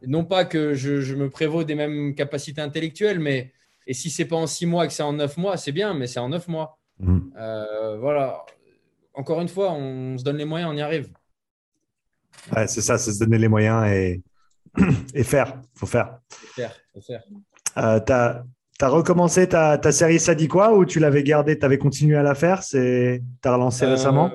non 0.05 0.25
pas 0.25 0.45
que 0.45 0.73
je, 0.73 1.15
me 1.15 1.29
prévaux 1.29 1.63
des 1.63 1.75
mêmes 1.75 2.15
capacités 2.15 2.61
intellectuelles, 2.61 3.19
mais 3.19 3.51
et 3.85 3.93
si 3.93 4.09
c'est 4.09 4.25
pas 4.25 4.35
en 4.35 4.47
six 4.47 4.65
mois 4.65 4.87
que 4.87 4.93
c'est 4.93 5.03
en 5.03 5.13
neuf 5.13 5.37
mois, 5.37 5.57
c'est 5.57 5.71
bien, 5.71 5.93
mais 5.93 6.07
c'est 6.07 6.19
en 6.19 6.29
neuf 6.29 6.47
mois. 6.47 6.79
Mm. 6.99 7.19
Euh, 7.37 7.97
voilà. 7.99 8.45
Encore 9.13 9.41
une 9.41 9.49
fois, 9.49 9.73
on 9.73 10.17
se 10.17 10.23
donne 10.23 10.37
les 10.37 10.45
moyens, 10.45 10.71
on 10.73 10.77
y 10.77 10.81
arrive. 10.81 11.09
c'est 12.67 12.81
ça, 12.81 12.97
c'est 12.97 13.11
se 13.11 13.19
donner 13.19 13.37
les 13.37 13.47
moyens 13.47 13.85
et, 13.87 14.23
et 15.13 15.23
faire. 15.23 15.61
faut 15.75 15.85
faire. 15.85 16.19
faire, 16.55 16.73
faut 16.93 17.01
faire. 17.01 17.23
Euh, 17.77 17.99
tu 17.99 18.13
as, 18.13 18.43
recommencé 18.81 19.47
ta, 19.47 19.77
ta, 19.77 19.91
série 19.91 20.19
Ça 20.19 20.35
dit 20.35 20.47
quoi 20.47 20.75
ou 20.75 20.85
tu 20.85 20.99
l'avais 20.99 21.23
gardée, 21.23 21.57
tu 21.57 21.65
avais 21.65 21.77
continué 21.77 22.17
à 22.17 22.23
la 22.23 22.35
faire? 22.35 22.63
Tu 22.63 22.77
as 23.43 23.53
relancé 23.53 23.85
récemment? 23.85 24.31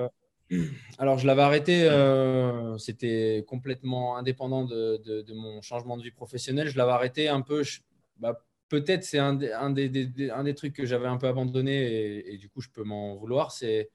euh, 0.52 0.64
alors, 1.00 1.16
je 1.16 1.26
l'avais 1.28 1.42
arrêté, 1.42 1.84
euh, 1.84 2.76
c'était 2.76 3.44
complètement 3.46 4.16
indépendant 4.16 4.64
de, 4.64 5.32
mon 5.32 5.62
changement 5.62 5.96
de 5.96 6.02
vie 6.02 6.10
professionnelle. 6.10 6.68
Je 6.68 6.76
l'avais 6.76 6.90
arrêté 6.90 7.28
un 7.28 7.40
peu, 7.40 7.62
bah, 8.16 8.44
peut-être 8.68 9.04
c'est 9.04 9.18
un, 9.20 9.34
des, 9.34 10.54
trucs 10.56 10.72
que 10.74 10.84
j'avais 10.84 11.06
un 11.06 11.16
peu 11.16 11.28
abandonné 11.28 12.32
et, 12.32 12.36
du 12.36 12.48
coup, 12.48 12.60
je 12.60 12.68
peux 12.68 12.82
m'en 12.82 13.14
vouloir. 13.14 13.52
C'est 13.52 13.90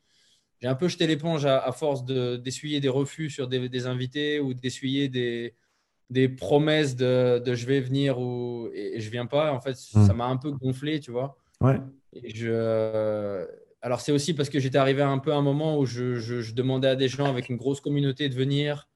j'ai 0.61 0.69
un 0.69 0.75
peu 0.75 0.87
jeté 0.87 1.05
l'éponge 1.05 1.45
à, 1.45 1.69
force 1.73 2.05
d'essuyer 2.05 2.79
des 2.79 2.87
refus 2.87 3.29
sur 3.29 3.49
des, 3.49 3.85
invités 3.85 4.39
ou 4.39 4.53
d'essuyer 4.53 5.09
des, 5.09 6.29
promesses 6.29 6.95
de, 6.95 7.43
je 7.45 7.65
vais 7.65 7.81
venir 7.81 8.17
ou 8.17 8.69
et, 8.73 9.01
je 9.01 9.09
viens 9.09 9.25
pas. 9.25 9.51
En 9.51 9.59
fait, 9.59 9.75
hmm. 9.93 10.07
ça 10.07 10.13
m'a 10.13 10.27
un 10.27 10.37
peu 10.37 10.51
gonflé, 10.51 11.01
tu 11.01 11.11
vois. 11.11 11.35
Ouais. 11.59 11.81
Et 12.13 12.33
je, 12.33 13.45
alors, 13.83 13.99
c'est 13.99 14.13
aussi 14.13 14.33
parce 14.33 14.49
que 14.49 14.61
j'étais 14.61 14.77
arrivé 14.77 15.01
un 15.01 15.19
peu 15.19 15.33
à 15.33 15.35
un 15.35 15.41
moment 15.41 15.77
où 15.77 15.85
je, 15.85 16.53
demandais 16.53 16.87
à 16.87 16.95
des 16.95 17.09
gens 17.09 17.25
avec 17.25 17.49
une 17.49 17.57
grosse 17.57 17.81
communauté 17.81 18.29
de 18.29 18.33
venir. 18.33 18.87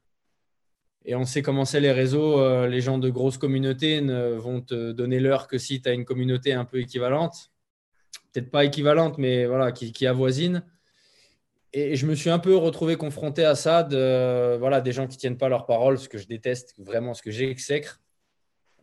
Et 1.04 1.14
on 1.14 1.26
sait 1.26 1.42
comment 1.42 1.66
c'est 1.66 1.82
les 1.82 1.92
réseaux. 1.92 2.40
Euh, 2.40 2.68
les 2.68 2.80
gens 2.80 2.98
de 2.98 3.10
grosses 3.10 3.38
communautés 3.38 4.00
ne 4.00 4.36
vont 4.36 4.62
te 4.62 4.94
donner 4.94 5.20
l'heure 5.20 5.48
que 5.48 5.58
si 5.58 5.82
tu 5.82 5.90
as 5.90 5.92
une 5.92 6.06
communauté 6.06 6.54
un 6.54 6.64
peu 6.64 6.80
équivalente. 6.80 7.52
Peut-être 8.32 8.50
pas 8.50 8.64
équivalente, 8.64 9.18
mais 9.18 9.46
voilà, 9.46 9.74
qui, 9.74 10.08
avoisine. 10.08 10.64
Et 11.74 11.98
je 11.98 12.06
me 12.06 12.16
suis 12.16 12.30
un 12.30 12.40
peu 12.40 12.56
retrouvé 12.56 12.96
confronté 12.96 13.44
à 13.44 13.56
ça, 13.56 13.84
de, 13.84 14.56
voilà, 14.56 14.80
des 14.80 14.94
gens 14.94 15.06
qui 15.06 15.18
ne 15.18 15.20
tiennent 15.20 15.38
pas 15.38 15.50
leurs 15.50 15.66
paroles, 15.66 16.00
ce 16.00 16.08
que 16.08 16.18
je 16.18 16.28
déteste, 16.28 16.76
vraiment 16.78 17.14
ce 17.14 17.22
que 17.22 17.32
j'exècre. 17.32 18.00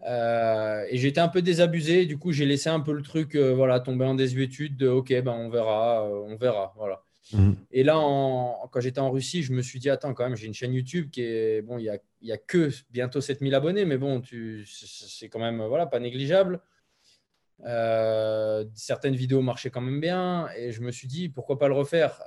Euh, 0.05 0.85
et 0.89 0.98
j'étais 0.98 1.20
un 1.20 1.28
peu 1.28 1.43
désabusé. 1.43 2.06
Du 2.06 2.18
coup, 2.18 2.32
j'ai 2.32 2.47
laissé 2.47 2.68
un 2.68 2.81
peu 2.81 2.93
le 2.93 3.02
truc 3.02 3.35
euh, 3.35 3.55
voilà, 3.55 3.81
tomber 3.81 4.05
en 4.05 4.14
désuétude 4.14 4.76
de 4.76 4.89
OK, 4.89 5.09
ben, 5.10 5.32
on 5.32 5.48
verra, 5.48 6.06
euh, 6.06 6.26
on 6.26 6.36
verra. 6.36 6.74
Voilà. 6.76 7.02
Mhm. 7.32 7.56
Et 7.72 7.82
là, 7.85 7.94
quand 7.94 8.81
j'étais 8.81 9.01
en 9.01 9.10
Russie, 9.10 9.43
je 9.43 9.52
me 9.52 9.62
suis 9.62 9.78
dit, 9.78 9.89
attends, 9.89 10.12
quand 10.12 10.24
même, 10.24 10.36
j'ai 10.36 10.47
une 10.47 10.55
chaîne 10.55 10.74
YouTube 10.74 11.10
qui 11.10 11.22
est, 11.22 11.62
bon, 11.62 11.78
il 11.78 11.98
n'y 12.22 12.31
a, 12.32 12.35
a, 12.35 12.39
que 12.39 12.68
bientôt 12.90 13.20
7000 13.20 13.55
abonnés, 13.55 13.86
mais 13.86 13.97
bon, 13.97 14.22
c'est 14.66 15.28
quand 15.31 15.39
même, 15.39 15.62
voilà, 15.64 15.86
pas 15.86 16.01
négligeable. 16.01 16.60
Certaines 18.74 19.16
vidéos 19.16 19.40
marchaient 19.40 19.70
quand 19.70 19.81
même 19.81 20.01
bien, 20.01 20.48
et 20.55 20.70
je 20.70 20.82
me 20.82 20.93
suis 20.93 21.09
dit, 21.09 21.31
pourquoi 21.31 21.59
pas 21.59 21.68
le 21.68 21.74
refaire 21.74 22.20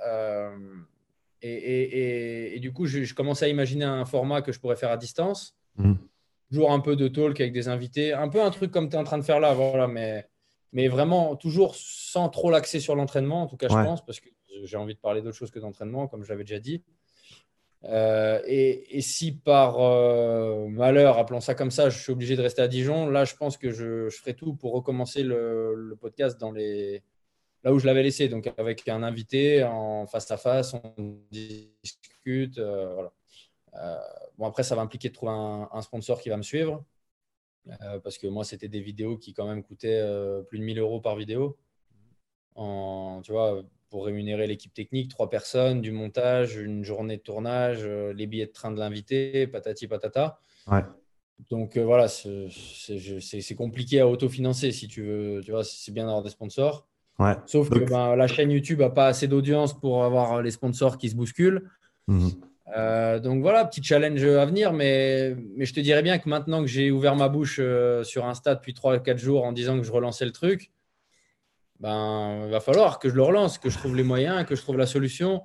euh, 1.44 2.52
et, 2.52 2.58
du 2.60 2.72
coup, 2.72 2.86
je, 2.86 3.12
commençais 3.14 3.46
à 3.46 3.48
imaginer 3.48 3.84
un 3.84 4.04
format 4.04 4.42
que 4.42 4.52
je 4.52 4.60
pourrais 4.60 4.76
faire 4.76 4.90
à 4.90 4.96
distance. 4.96 5.56
Mhm. 5.76 5.98
Toujours 6.50 6.72
un 6.72 6.80
peu 6.80 6.96
de 6.96 7.08
talk 7.08 7.40
avec 7.40 7.52
des 7.52 7.68
invités, 7.68 8.12
un 8.12 8.28
peu 8.28 8.42
un 8.42 8.50
truc 8.50 8.70
comme 8.70 8.88
tu 8.88 8.96
es 8.96 8.98
en 8.98 9.04
train 9.04 9.18
de 9.18 9.22
faire 9.22 9.40
là, 9.40 9.52
voilà, 9.52 9.86
mais, 9.86 10.26
mais 10.72 10.88
vraiment 10.88 11.36
toujours 11.36 11.74
sans 11.76 12.28
trop 12.28 12.50
l'axer 12.50 12.80
sur 12.80 12.94
l'entraînement, 12.94 13.42
en 13.42 13.46
tout 13.46 13.56
cas, 13.56 13.68
je 13.68 13.74
pense, 13.74 14.04
parce 14.04 14.20
que 14.20 14.30
j'ai 14.64 14.76
envie 14.76 14.94
de 14.94 14.98
parler 14.98 15.22
d'autre 15.22 15.36
chose 15.36 15.50
que 15.50 15.58
d'entraînement, 15.58 16.08
comme 16.08 16.24
je 16.24 16.30
l'avais 16.30 16.44
déjà 16.44 16.58
dit. 16.58 16.82
Euh, 17.84 18.40
et, 18.44 19.00
si 19.00 19.32
par 19.32 19.80
euh, 19.80 20.66
malheur, 20.68 21.18
appelons 21.18 21.40
ça 21.40 21.54
comme 21.54 21.70
ça, 21.70 21.90
je 21.90 21.98
suis 21.98 22.12
obligé 22.12 22.36
de 22.36 22.42
rester 22.42 22.62
à 22.62 22.68
Dijon, 22.68 23.08
là, 23.08 23.24
je 23.24 23.36
pense 23.36 23.56
que 23.56 23.70
je, 23.70 24.08
ferai 24.10 24.34
tout 24.34 24.54
pour 24.54 24.72
recommencer 24.72 25.22
le, 25.22 25.96
podcast 26.00 26.40
dans 26.40 26.50
les 26.50 27.02
là 27.64 27.72
où 27.72 27.78
je 27.78 27.86
l'avais 27.86 28.02
laissé, 28.02 28.28
donc 28.28 28.52
avec 28.56 28.86
un 28.88 29.02
invité 29.02 29.64
en 29.64 30.06
face 30.06 30.30
à 30.30 30.36
face, 30.36 30.74
on 30.74 31.18
discute. 31.30 32.58
Euh, 32.58 32.94
voilà. 32.94 33.12
Bon, 34.36 34.46
après, 34.46 34.62
ça 34.62 34.74
va 34.74 34.82
impliquer 34.82 35.08
de 35.08 35.14
trouver 35.14 35.32
un, 35.32 35.68
un 35.72 35.82
sponsor 35.82 36.20
qui 36.20 36.28
va 36.28 36.36
me 36.36 36.42
suivre. 36.42 36.84
parce 38.02 38.18
que 38.18 38.26
moi, 38.26 38.44
c'était 38.44 38.68
des 38.68 38.80
vidéos 38.80 39.18
qui 39.18 39.34
quand 39.34 39.46
même 39.46 39.62
coûtaient 39.62 40.02
plus 40.48 40.58
de 40.58 40.64
1000 40.64 40.78
euros 40.78 41.00
par 41.00 41.16
vidéo. 41.16 41.58
En, 42.54 43.20
tu 43.22 43.32
vois, 43.32 43.62
pour 43.90 44.04
rémunérer 44.04 44.46
l'équipe 44.46 44.72
technique, 44.72 45.10
trois 45.10 45.30
personnes, 45.30 45.80
du 45.80 45.92
montage, 45.92 46.56
une 46.56 46.84
journée 46.84 47.16
de 47.16 47.22
tournage, 47.22 47.80
euh, 47.82 48.12
les 48.12 48.26
billets 48.26 48.46
de 48.46 48.52
train 48.52 48.70
de 48.70 48.78
l'invité, 48.78 49.46
patati 49.46 49.86
patata. 49.86 50.40
Donc 51.50 51.76
euh, 51.76 51.84
voilà, 51.84 52.08
c'est 52.08 53.54
compliqué 53.56 54.00
à 54.00 54.08
autofinancer 54.08 54.72
si 54.72 54.88
tu 54.88 55.04
veux. 55.04 55.40
Tu 55.44 55.52
vois, 55.52 55.64
c'est 55.64 55.92
bien 55.92 56.04
d'avoir 56.04 56.22
des 56.22 56.30
sponsors. 56.30 56.86
Sauf 57.46 57.70
que 57.70 57.78
ben, 57.78 58.16
la 58.16 58.26
chaîne 58.26 58.50
YouTube 58.50 58.80
n'a 58.80 58.90
pas 58.90 59.06
assez 59.06 59.26
d'audience 59.26 59.78
pour 59.78 60.04
avoir 60.04 60.42
les 60.42 60.50
sponsors 60.50 60.98
qui 60.98 61.08
se 61.08 61.16
bousculent. 61.16 61.68
Mhm. 62.06 62.30
Euh, 62.76 63.18
donc 63.18 63.40
voilà, 63.40 63.64
petit 63.64 63.82
challenge 63.82 64.22
à 64.24 64.44
venir, 64.44 64.72
mais, 64.72 65.34
mais 65.56 65.64
je 65.64 65.72
te 65.72 65.80
dirais 65.80 66.02
bien 66.02 66.18
que 66.18 66.28
maintenant 66.28 66.60
que 66.60 66.66
j'ai 66.66 66.90
ouvert 66.90 67.16
ma 67.16 67.28
bouche 67.28 67.60
sur 68.02 68.26
Insta 68.26 68.54
depuis 68.54 68.72
3-4 68.72 69.16
jours 69.16 69.44
en 69.44 69.52
disant 69.52 69.78
que 69.78 69.84
je 69.84 69.92
relançais 69.92 70.26
le 70.26 70.32
truc, 70.32 70.70
ben, 71.80 72.42
il 72.44 72.50
va 72.50 72.60
falloir 72.60 72.98
que 72.98 73.08
je 73.08 73.14
le 73.14 73.22
relance, 73.22 73.58
que 73.58 73.70
je 73.70 73.78
trouve 73.78 73.96
les 73.96 74.02
moyens, 74.02 74.44
que 74.44 74.56
je 74.56 74.62
trouve 74.62 74.76
la 74.76 74.86
solution. 74.86 75.42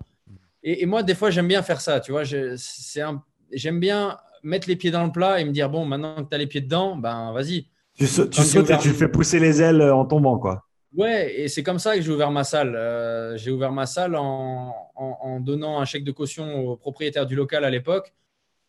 Et, 0.64 0.86
moi, 0.86 1.04
des 1.04 1.14
fois, 1.14 1.30
j'aime 1.30 1.48
bien 1.48 1.62
faire 1.62 1.82
ça. 1.82 2.00
Tu 2.00 2.12
vois, 2.12 2.24
j'aime 2.24 3.80
bien 3.80 4.18
mettre 4.44 4.68
les 4.68 4.76
pieds 4.76 4.92
dans 4.92 5.06
le 5.06 5.12
plat 5.12 5.40
et 5.40 5.46
me 5.46 5.52
dire 5.52 5.70
bon, 5.70 5.86
maintenant 5.86 6.24
que 6.24 6.30
tu 6.30 6.36
as 6.36 6.38
les 6.38 6.48
pieds 6.48 6.62
dedans, 6.62 6.96
ben 6.96 7.32
vas-y. 7.34 7.68
Tu, 7.96 8.08
sautes 8.08 8.70
et 8.70 8.78
tu 8.80 8.90
fais 8.90 9.08
pousser 9.08 9.40
les 9.40 9.62
ailes 9.62 9.82
en 9.82 10.06
tombant, 10.06 10.40
quoi. 10.40 10.66
Ouais, 10.96 11.42
et 11.42 11.48
c'est 11.48 11.64
comme 11.64 11.80
ça 11.80 11.96
que 11.96 12.02
j'ai 12.02 12.12
ouvert 12.12 12.32
ma 12.32 12.44
salle. 12.44 12.76
Euh, 12.76 13.36
j'ai 13.38 13.52
ouvert 13.52 13.72
ma 13.72 13.86
salle 13.86 14.16
en, 14.16 14.76
en, 14.96 15.40
donnant 15.40 15.80
un 15.80 15.86
chèque 15.86 16.04
de 16.04 16.12
caution 16.12 16.68
au 16.68 16.78
propriétaire 16.78 17.26
du 17.26 17.36
local 17.36 17.64
à 17.64 17.70
l'époque, 17.70 18.14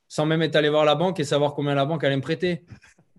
sans 0.09 0.24
même 0.24 0.42
être 0.42 0.56
allé 0.56 0.70
voir 0.70 0.84
la 0.84 0.94
banque 0.94 1.20
et 1.20 1.24
savoir 1.24 1.55
combien 1.55 1.74
la 1.74 1.84
banque 1.84 2.02
allait 2.02 2.16
me 2.16 2.22
prêter. 2.22 2.64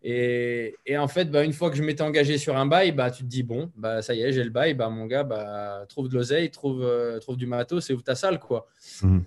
Et, 0.08 0.98
en 0.98 1.08
fait, 1.08 1.32
bah, 1.32 1.44
une 1.44 1.54
fois 1.54 1.72
que 1.72 1.76
je 1.76 1.82
m'étais 1.82 2.04
engagé 2.04 2.38
sur 2.38 2.56
un 2.56 2.68
bail, 2.68 2.92
bah, 2.92 3.10
tu 3.10 3.24
te 3.24 3.28
dis, 3.28 3.42
bon, 3.42 3.72
bah, 3.76 4.04
ça 4.04 4.14
y 4.14 4.22
est, 4.22 4.32
j'ai 4.32 4.44
le 4.44 4.52
bail, 4.52 4.76
bah, 4.76 4.88
mon 4.90 5.08
gars, 5.08 5.24
bah, 5.24 5.84
trouve 5.90 6.10
de 6.10 6.14
l'oseille, 6.14 6.52
trouve, 6.52 6.84
euh, 6.84 7.20
trouve 7.20 7.38
du 7.38 7.48
matos 7.48 7.90
et 7.90 7.94
ouvre 7.94 8.04
ta 8.04 8.14
salle. 8.14 8.40
Quoi. 8.40 8.68
Mhm. 9.02 9.24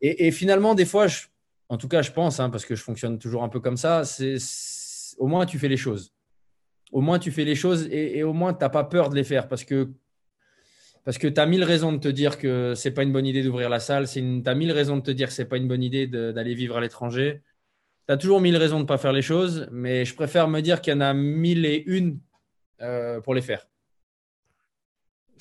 Et, 0.00 0.30
finalement, 0.32 0.74
des 0.74 0.84
fois, 0.84 1.06
je, 1.06 1.26
en 1.68 1.76
tout 1.76 1.86
cas, 1.86 2.02
je 2.02 2.10
pense, 2.10 2.40
hein, 2.40 2.50
parce 2.50 2.64
que 2.64 2.74
je 2.74 2.82
fonctionne 2.82 3.20
toujours 3.20 3.44
un 3.44 3.48
peu 3.48 3.60
comme 3.60 3.76
ça, 3.76 4.04
c'est, 4.04 4.36
au 5.18 5.28
moins 5.28 5.46
tu 5.46 5.58
fais 5.58 5.68
les 5.68 5.76
choses. 5.76 6.12
Au 6.92 7.00
moins 7.00 7.18
tu 7.18 7.30
fais 7.30 7.44
les 7.44 7.54
choses 7.54 7.88
et, 7.90 8.22
au 8.22 8.32
moins 8.32 8.54
tu 8.54 8.60
n'as 8.60 8.68
pas 8.68 8.84
peur 8.84 9.10
de 9.10 9.14
les 9.16 9.24
faire 9.24 9.48
parce 9.48 9.64
que 9.64 9.90
parce 11.04 11.18
tu 11.18 11.32
as 11.36 11.46
mille 11.46 11.62
raisons 11.62 11.92
de 11.92 11.98
te 11.98 12.08
dire 12.08 12.36
que 12.36 12.74
c'est 12.74 12.90
pas 12.90 13.04
une 13.04 13.12
bonne 13.12 13.26
idée 13.26 13.42
d'ouvrir 13.42 13.68
la 13.68 13.78
salle, 13.78 14.08
tu 14.08 14.42
as 14.44 14.54
mille 14.54 14.72
raisons 14.72 14.96
de 14.96 15.02
te 15.02 15.10
dire 15.12 15.28
que 15.28 15.34
c'est 15.34 15.44
pas 15.44 15.56
une 15.56 15.68
bonne 15.68 15.82
idée 15.82 16.06
d'aller 16.08 16.54
vivre 16.54 16.76
à 16.76 16.80
l'étranger. 16.80 17.42
Tu 18.08 18.12
as 18.12 18.16
toujours 18.16 18.40
mille 18.40 18.56
raisons 18.56 18.76
de 18.78 18.82
ne 18.82 18.88
pas 18.88 18.98
faire 18.98 19.12
les 19.12 19.22
choses, 19.22 19.68
mais 19.70 20.04
je 20.04 20.14
préfère 20.14 20.48
me 20.48 20.60
dire 20.60 20.80
qu'il 20.80 20.92
y 20.92 20.96
en 20.96 21.00
a 21.00 21.14
mille 21.14 21.64
et 21.64 21.82
une 21.86 22.18
euh, 22.82 23.20
pour 23.20 23.34
les 23.34 23.40
faire. 23.40 23.68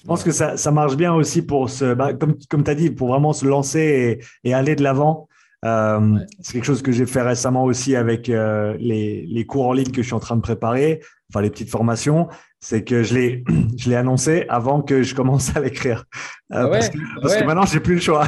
Je 0.05 0.07
pense 0.07 0.23
que 0.23 0.31
ça, 0.31 0.71
marche 0.71 0.95
bien 0.95 1.13
aussi 1.13 1.41
pour 1.41 1.67
bah, 1.97 2.13
comme, 2.13 2.37
comme 2.47 2.63
tu 2.63 2.75
dit, 2.75 2.91
pour 2.91 3.07
vraiment 3.07 3.33
se 3.33 3.45
lancer 3.45 4.19
et, 4.43 4.53
aller 4.53 4.75
de 4.75 4.83
l'avant. 4.83 5.27
Euh, 5.65 6.19
c'est 6.41 6.53
quelque 6.53 6.65
chose 6.65 6.83
que 6.83 6.91
j'ai 6.91 7.07
fait 7.07 7.23
récemment 7.23 7.63
aussi 7.63 7.95
avec 7.95 8.29
euh, 8.29 8.75
les, 8.79 9.25
les, 9.25 9.45
cours 9.45 9.67
en 9.67 9.73
ligne 9.73 9.91
que 9.91 10.01
je 10.03 10.07
suis 10.07 10.13
en 10.13 10.19
train 10.19 10.35
de 10.35 10.41
préparer, 10.41 11.01
enfin 11.29 11.41
les 11.41 11.49
petites 11.49 11.69
formations 11.69 12.27
c'est 12.59 12.83
que 12.83 13.03
je 13.03 13.13
l'ai, 13.13 13.43
je 13.77 13.89
l'ai 13.89 13.95
annoncé 13.95 14.45
avant 14.49 14.81
que 14.81 15.03
je 15.03 15.13
commence 15.13 15.55
à 15.55 15.59
l'écrire. 15.59 16.05
Euh, 16.51 16.65
ah 16.65 16.67
parce, 16.67 16.89
que, 16.89 16.97
ah 16.97 17.19
parce 17.21 17.35
que, 17.35 17.43
maintenant, 17.43 17.65
j'ai 17.65 17.79
plus 17.79 17.95
le 17.95 18.01
choix. 18.01 18.27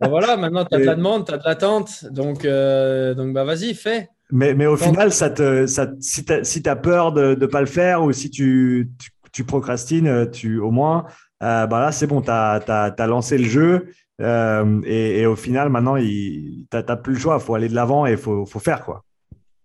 Voilà, 0.00 0.38
maintenant, 0.38 0.64
tu 0.64 0.74
as 0.74 0.78
de 0.78 0.84
la 0.84 0.94
demande, 0.94 1.26
tu 1.26 1.34
as 1.34 1.36
de 1.36 1.42
l'attente. 1.44 2.04
Donc, 2.10 2.44
donc 2.44 3.34
bah, 3.34 3.44
vas-y, 3.44 3.74
fais. 3.74 4.08
Mais, 4.30 4.54
mais 4.54 4.64
au 4.64 4.76
final, 4.76 5.12
ça 5.12 5.28
te, 5.28 5.66
ça, 5.66 5.88
si 6.00 6.24
tu 6.24 6.68
as 6.68 6.76
peur 6.76 7.12
de 7.12 7.36
ne 7.38 7.46
pas 7.46 7.60
le 7.60 7.66
faire 7.66 8.02
ou 8.02 8.12
si 8.12 8.30
tu, 8.30 8.90
tu, 9.32 9.44
procrastines, 9.44 10.30
tu, 10.30 10.58
au 10.58 10.70
moins, 10.70 11.04
bah 11.40 11.68
là, 11.70 11.92
c'est 11.92 12.06
bon, 12.06 12.22
tu 12.22 12.30
as, 12.30 12.62
as, 12.66 13.06
lancé 13.06 13.36
le 13.36 13.44
jeu. 13.44 13.88
Et, 14.20 15.20
et, 15.20 15.26
au 15.26 15.36
final, 15.36 15.68
maintenant, 15.68 15.96
tu 15.96 16.66
n'as 16.72 16.96
plus 16.96 17.14
le 17.14 17.18
choix. 17.18 17.38
Il 17.40 17.44
faut 17.44 17.54
aller 17.54 17.68
de 17.68 17.74
l'avant 17.74 18.06
et 18.06 18.12
il 18.12 18.16
faut, 18.16 18.44
faut 18.46 18.58
faire. 18.58 18.84
quoi. 18.84 19.04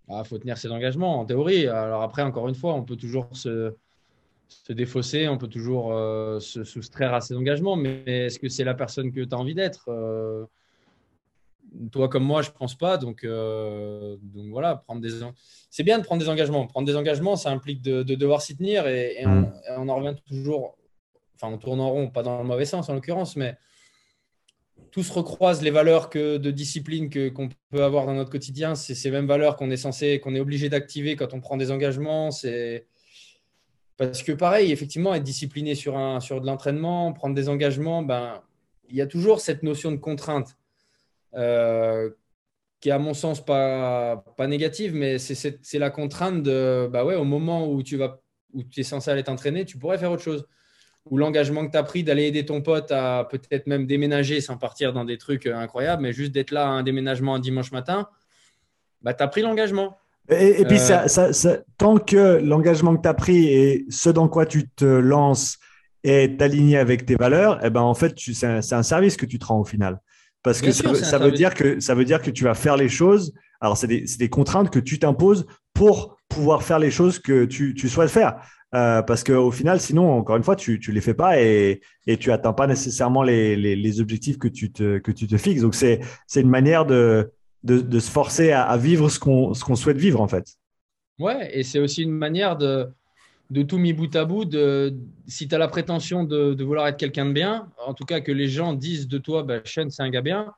Il 0.10 0.16
ah, 0.16 0.24
faut 0.24 0.38
tenir 0.38 0.58
ses 0.58 0.72
engagements, 0.72 1.20
en 1.20 1.26
théorie. 1.26 1.68
Alors 1.68 2.02
après, 2.02 2.22
encore 2.22 2.48
une 2.48 2.56
fois, 2.56 2.74
on 2.74 2.84
peut 2.84 2.98
toujours 2.98 3.30
se, 3.36 3.74
se 4.48 4.74
défausser, 4.74 5.28
on 5.28 5.38
peut 5.38 5.48
toujours 5.48 5.94
euh, 5.94 6.40
se 6.40 6.64
soustraire 6.64 7.14
à 7.14 7.22
ses 7.22 7.36
engagements, 7.36 7.76
mais 7.76 8.04
est-ce 8.06 8.40
que 8.40 8.50
c'est 8.50 8.64
la 8.64 8.74
personne 8.74 9.12
que 9.12 9.22
tu 9.22 9.34
as 9.34 9.38
envie 9.38 9.56
d'être 9.56 9.86
euh, 9.90 10.46
Toi 11.92 12.10
comme 12.10 12.24
moi, 12.24 12.42
je 12.42 12.50
ne 12.50 12.54
pense 12.54 12.76
pas. 12.76 12.98
Donc, 12.98 13.24
euh, 13.24 14.18
donc 14.22 14.48
voilà, 14.52 14.76
prendre 14.76 15.02
des 15.02 15.10
c'est 15.70 15.84
bien 15.84 15.98
de 16.00 16.04
prendre 16.04 16.22
des 16.22 16.30
engagements. 16.30 16.68
Prendre 16.68 16.86
des 16.86 16.96
engagements, 16.96 17.36
ça 17.36 17.50
implique 17.50 17.82
de, 17.82 18.04
devoir 18.04 18.42
s'y 18.42 18.56
tenir 18.56 18.88
et, 18.88 19.24
mm. 19.26 19.52
on, 19.78 19.90
en 19.90 19.96
revient 19.96 20.16
toujours, 20.28 20.78
enfin 21.36 21.54
on 21.54 21.58
tourne 21.58 21.80
en 21.80 21.90
rond, 21.90 22.10
pas 22.10 22.24
dans 22.24 22.40
le 22.40 22.48
mauvais 22.48 22.66
sens 22.66 22.90
en 22.90 22.94
l'occurrence, 22.94 23.36
mais 23.36 23.58
tout 24.94 25.02
se 25.02 25.12
recroise 25.12 25.64
les 25.64 25.72
valeurs 25.72 26.12
que, 26.12 26.38
de 26.38 26.52
discipline 26.52 27.10
que, 27.10 27.28
qu'on 27.28 27.50
peut 27.72 27.84
avoir 27.84 28.06
dans 28.06 28.14
notre 28.14 28.30
quotidien. 28.30 28.76
C'est 28.76 28.94
ces 28.94 29.10
mêmes 29.10 29.26
valeurs 29.26 29.56
qu'on 29.56 29.72
est 29.72 29.78
censé, 29.78 30.20
qu'on 30.20 30.36
est 30.36 30.40
obligé 30.40 30.70
d'activer 30.70 31.16
quand 31.16 31.34
on 31.34 31.42
prend 31.42 31.58
des 31.58 31.72
engagements. 31.72 32.30
C'est 32.30 32.86
parce 33.98 34.22
que 34.22 34.32
pareil, 34.32 34.72
effectivement, 34.72 35.16
être 35.16 35.24
discipliné 35.24 35.74
sur, 35.74 35.98
un, 35.98 36.20
sur 36.20 36.40
de 36.42 36.46
l'entraînement, 36.46 37.12
prendre 37.12 37.34
des 37.34 37.50
engagements, 37.50 38.04
ben, 38.04 38.44
il 38.88 38.96
y 38.96 39.02
a 39.02 39.08
toujours 39.08 39.42
cette 39.42 39.64
notion 39.64 39.92
de 39.92 39.98
contrainte 39.98 40.56
euh, 41.34 42.12
qui 42.80 42.90
est 42.90 42.92
à 42.92 43.00
mon 43.00 43.16
sens 43.16 43.44
pas, 43.44 44.24
pas 44.38 44.46
négative, 44.46 44.94
mais 44.94 45.18
c'est 45.18 45.80
la 45.80 45.90
contrainte 45.90 46.44
de, 46.44 46.88
bah 46.92 47.04
ouais, 47.04 47.16
au 47.16 47.24
moment 47.24 47.68
où 47.68 47.82
tu, 47.82 47.98
vas, 47.98 48.22
où 48.54 48.62
tu 48.62 48.82
es 48.82 48.84
censé 48.84 49.10
aller 49.10 49.24
t'entraîner, 49.24 49.66
tu 49.66 49.80
pourrais 49.80 49.98
faire 49.98 50.12
autre 50.12 50.22
chose. 50.22 50.46
Ou 51.10 51.18
l'engagement 51.18 51.66
que 51.66 51.72
tu 51.72 51.78
as 51.78 51.84
pris 51.84 52.04
d'aller 52.04 52.28
aider 52.28 52.46
ton 52.46 52.62
pote 52.62 52.92
à 52.92 53.28
peut-être 53.30 53.68
même 53.68 53.86
déménager 53.86 54.40
sans 54.40 54.58
partir 54.58 54.94
dans 54.94 55.04
des 55.04 55.18
trucs 55.18 55.48
incroyables, 55.48 56.02
mais 56.02 56.14
juste 56.14 56.32
d'être 56.32 56.52
là 56.52 56.66
à 56.66 56.70
un 56.70 56.84
déménagement 56.84 57.36
un 57.36 57.40
dimanche 57.40 57.72
matin, 57.72 58.08
bah, 59.02 59.14
tu 59.14 59.22
as 59.22 59.28
pris 59.28 59.42
l'engagement. 59.42 59.98
Et, 60.30 60.64
puis, 60.66 60.80
euh, 60.90 61.08
ça, 61.08 61.58
tant 61.78 61.98
que 61.98 62.40
l'engagement 62.42 62.96
que 62.96 63.02
tu 63.02 63.08
as 63.10 63.14
pris 63.14 63.48
et 63.48 63.86
ce 63.90 64.10
dans 64.10 64.30
quoi 64.30 64.46
tu 64.46 64.70
te 64.70 64.86
lances 64.86 65.58
est 66.04 66.42
aligné 66.42 66.78
avec 66.78 67.06
tes 67.06 67.16
valeurs, 67.16 67.60
eh 67.64 67.70
ben, 67.70 67.82
en 67.82 67.94
fait, 67.94 68.14
c'est 68.18 68.74
un, 68.74 68.84
service 68.84 69.18
que 69.18 69.26
tu 69.26 69.38
te 69.38 69.46
rends 69.46 69.60
au 69.60 69.66
final. 69.66 70.00
Parce 70.42 70.62
que 70.62 70.72
ça, 70.72 71.18
veut 71.18 71.32
dire 71.32 71.54
que 71.54 71.80
ça 71.80 71.96
veut 71.96 72.04
dire 72.04 72.22
que 72.22 72.30
tu 72.30 72.44
vas 72.44 72.54
faire 72.54 72.76
les 72.76 72.90
choses. 72.90 73.34
Alors, 73.62 73.78
c'est 73.78 73.88
des, 73.88 74.30
contraintes 74.30 74.70
que 74.70 74.80
tu 74.80 75.00
t'imposes 75.00 75.46
pour 75.74 76.18
pouvoir 76.28 76.64
faire 76.64 76.80
les 76.80 76.92
choses 76.92 77.20
que 77.20 77.46
tu, 77.46 77.76
souhaites 77.90 78.10
faire. 78.10 78.36
Euh, 78.74 79.04
parce 79.04 79.24
qu'au 79.24 79.52
final, 79.52 79.80
sinon, 79.80 80.12
encore 80.12 80.36
une 80.36 80.44
fois, 80.44 80.56
tu 80.56 80.82
ne 80.88 80.94
les 80.94 81.02
fais 81.02 81.14
pas 81.14 81.40
et, 81.40 81.82
et 82.08 82.18
tu 82.18 82.32
atteins 82.32 82.54
pas 82.54 82.66
nécessairement 82.66 83.22
les, 83.22 84.02
objectifs 84.02 84.40
que 84.40 84.48
tu 84.48 84.72
te, 84.72 84.98
que 84.98 85.12
tu 85.12 85.28
te 85.28 85.38
fixes. 85.38 85.62
Donc, 85.62 85.76
c'est 85.76 86.02
une 86.36 86.50
manière 86.50 86.86
de, 86.86 87.32
de, 87.64 88.00
se 88.00 88.10
forcer 88.10 88.52
à, 88.52 88.76
vivre 88.78 89.10
ce 89.10 89.20
qu'on 89.20 89.76
souhaite 89.76 89.98
vivre, 89.98 90.22
en 90.22 90.28
fait. 90.28 90.56
Ouais, 91.20 91.50
et 91.58 91.64
c'est 91.64 91.80
aussi 91.80 92.02
une 92.02 92.12
manière 92.12 92.58
de, 92.58 92.88
de 93.52 93.62
tout 93.62 93.78
mis 93.78 93.94
bout 93.94 94.14
à 94.16 94.26
bout. 94.26 94.46
De, 94.46 94.96
si 95.28 95.48
tu 95.48 95.54
as 95.54 95.60
la 95.60 95.68
prétention 95.68 96.24
de, 96.24 96.64
vouloir 96.64 96.88
être 96.88 96.98
quelqu'un 96.98 97.28
de 97.28 97.34
bien, 97.34 97.70
en 97.86 97.94
tout 97.94 98.06
cas 98.06 98.22
que 98.22 98.32
les 98.32 98.48
gens 98.48 98.74
disent 98.74 99.08
de 99.08 99.20
toi, 99.20 99.44
bah, 99.44 99.60
Sean, 99.66 99.90
c'est 99.90 100.02
un 100.02 100.10
gars 100.10 100.22
bien, 100.22 100.52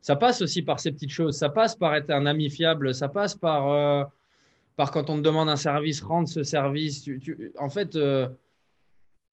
ça 0.00 0.14
passe 0.14 0.40
aussi 0.40 0.62
par 0.62 0.78
ces 0.78 0.92
petites 0.92 1.10
choses. 1.10 1.36
Ça 1.36 1.48
passe 1.48 1.74
par 1.74 1.96
être 1.96 2.10
un 2.10 2.26
ami 2.26 2.48
fiable, 2.48 2.94
ça 2.94 3.08
passe 3.08 3.34
par, 3.34 3.72
euh, 3.72 4.04
par 4.76 4.90
quand 4.90 5.10
on 5.10 5.16
te 5.16 5.22
demande 5.22 5.48
un 5.48 5.56
service, 5.56 6.02
rendre 6.02 6.28
ce 6.28 6.42
service. 6.42 7.08
en 7.58 7.70
fait, 7.70 7.96
euh, 7.96 8.28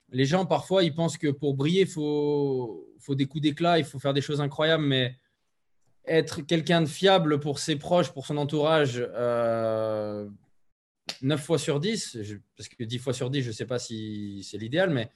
les 0.10 0.26
gens, 0.26 0.46
parfois, 0.46 0.84
ils 0.84 0.94
pensent 0.94 1.18
que 1.18 1.28
pour 1.28 1.54
briller, 1.54 1.82
il 1.82 1.88
faut, 1.88 2.88
faut 3.00 3.16
des 3.16 3.26
coups 3.26 3.42
d'éclat, 3.42 3.78
il 3.78 3.86
faut 3.86 4.00
faire 4.00 4.14
des 4.14 4.22
choses 4.22 4.42
incroyables, 4.42 4.84
mais 4.84 5.18
être 6.06 6.42
quelqu'un 6.42 6.82
de 6.82 6.88
fiable 6.88 7.40
pour 7.40 7.60
ses 7.60 7.76
proches, 7.76 8.12
pour 8.12 8.26
son 8.26 8.38
entourage, 8.38 9.06
euh, 9.16 10.28
9 11.22 11.42
fois 11.42 11.58
sur 11.58 11.80
10, 11.80 12.18
parce 12.56 12.70
que 12.70 12.84
10 12.84 12.98
fois 13.00 13.14
sur 13.14 13.30
10, 13.30 13.42
je 13.42 13.48
ne 13.50 13.54
sais 13.54 13.66
pas 13.66 13.80
si 13.80 14.46
c'est 14.50 14.58
l'idéal, 14.58 14.90
mais, 14.90 15.12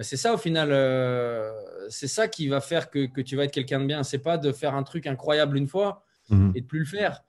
c'est 0.00 0.18
ça 0.18 0.34
au 0.34 0.36
final, 0.36 0.68
euh, 0.72 1.50
c'est 1.88 2.06
ça 2.06 2.28
qui 2.28 2.48
va 2.48 2.60
faire 2.60 2.90
que, 2.90 3.20
tu 3.22 3.34
vas 3.34 3.44
être 3.44 3.52
quelqu'un 3.52 3.80
de 3.80 3.86
bien. 3.86 4.02
C'est 4.02 4.18
pas 4.18 4.36
de 4.36 4.52
faire 4.52 4.74
un 4.74 4.82
truc 4.82 5.06
incroyable 5.06 5.56
une 5.56 5.68
fois 5.68 6.04
mhm. 6.28 6.52
et 6.54 6.60
de 6.60 6.66
plus 6.66 6.80
le 6.80 6.84
faire. 6.84 7.24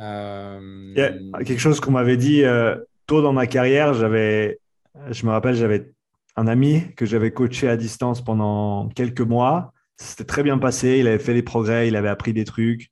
Euh, 0.00 0.94
quelque 1.44 1.58
chose 1.58 1.80
qu'on 1.80 1.92
m'avait 1.92 2.16
dit 2.16 2.44
euh, 2.44 2.76
tôt 3.06 3.22
dans 3.22 3.32
ma 3.32 3.46
carrière, 3.46 3.94
j'avais, 3.94 4.58
je 5.10 5.26
me 5.26 5.30
rappelle, 5.30 5.54
j'avais 5.54 5.92
un 6.36 6.46
ami 6.46 6.94
que 6.96 7.04
j'avais 7.04 7.32
coaché 7.32 7.68
à 7.68 7.76
distance 7.76 8.24
pendant 8.24 8.88
quelques 8.90 9.20
mois. 9.20 9.72
C'était 9.96 10.24
très 10.24 10.42
bien 10.42 10.58
passé, 10.58 10.98
il 10.98 11.06
avait 11.06 11.18
fait 11.18 11.34
des 11.34 11.42
progrès, 11.42 11.88
il 11.88 11.96
avait 11.96 12.08
appris 12.08 12.32
des 12.32 12.44
trucs. 12.44 12.90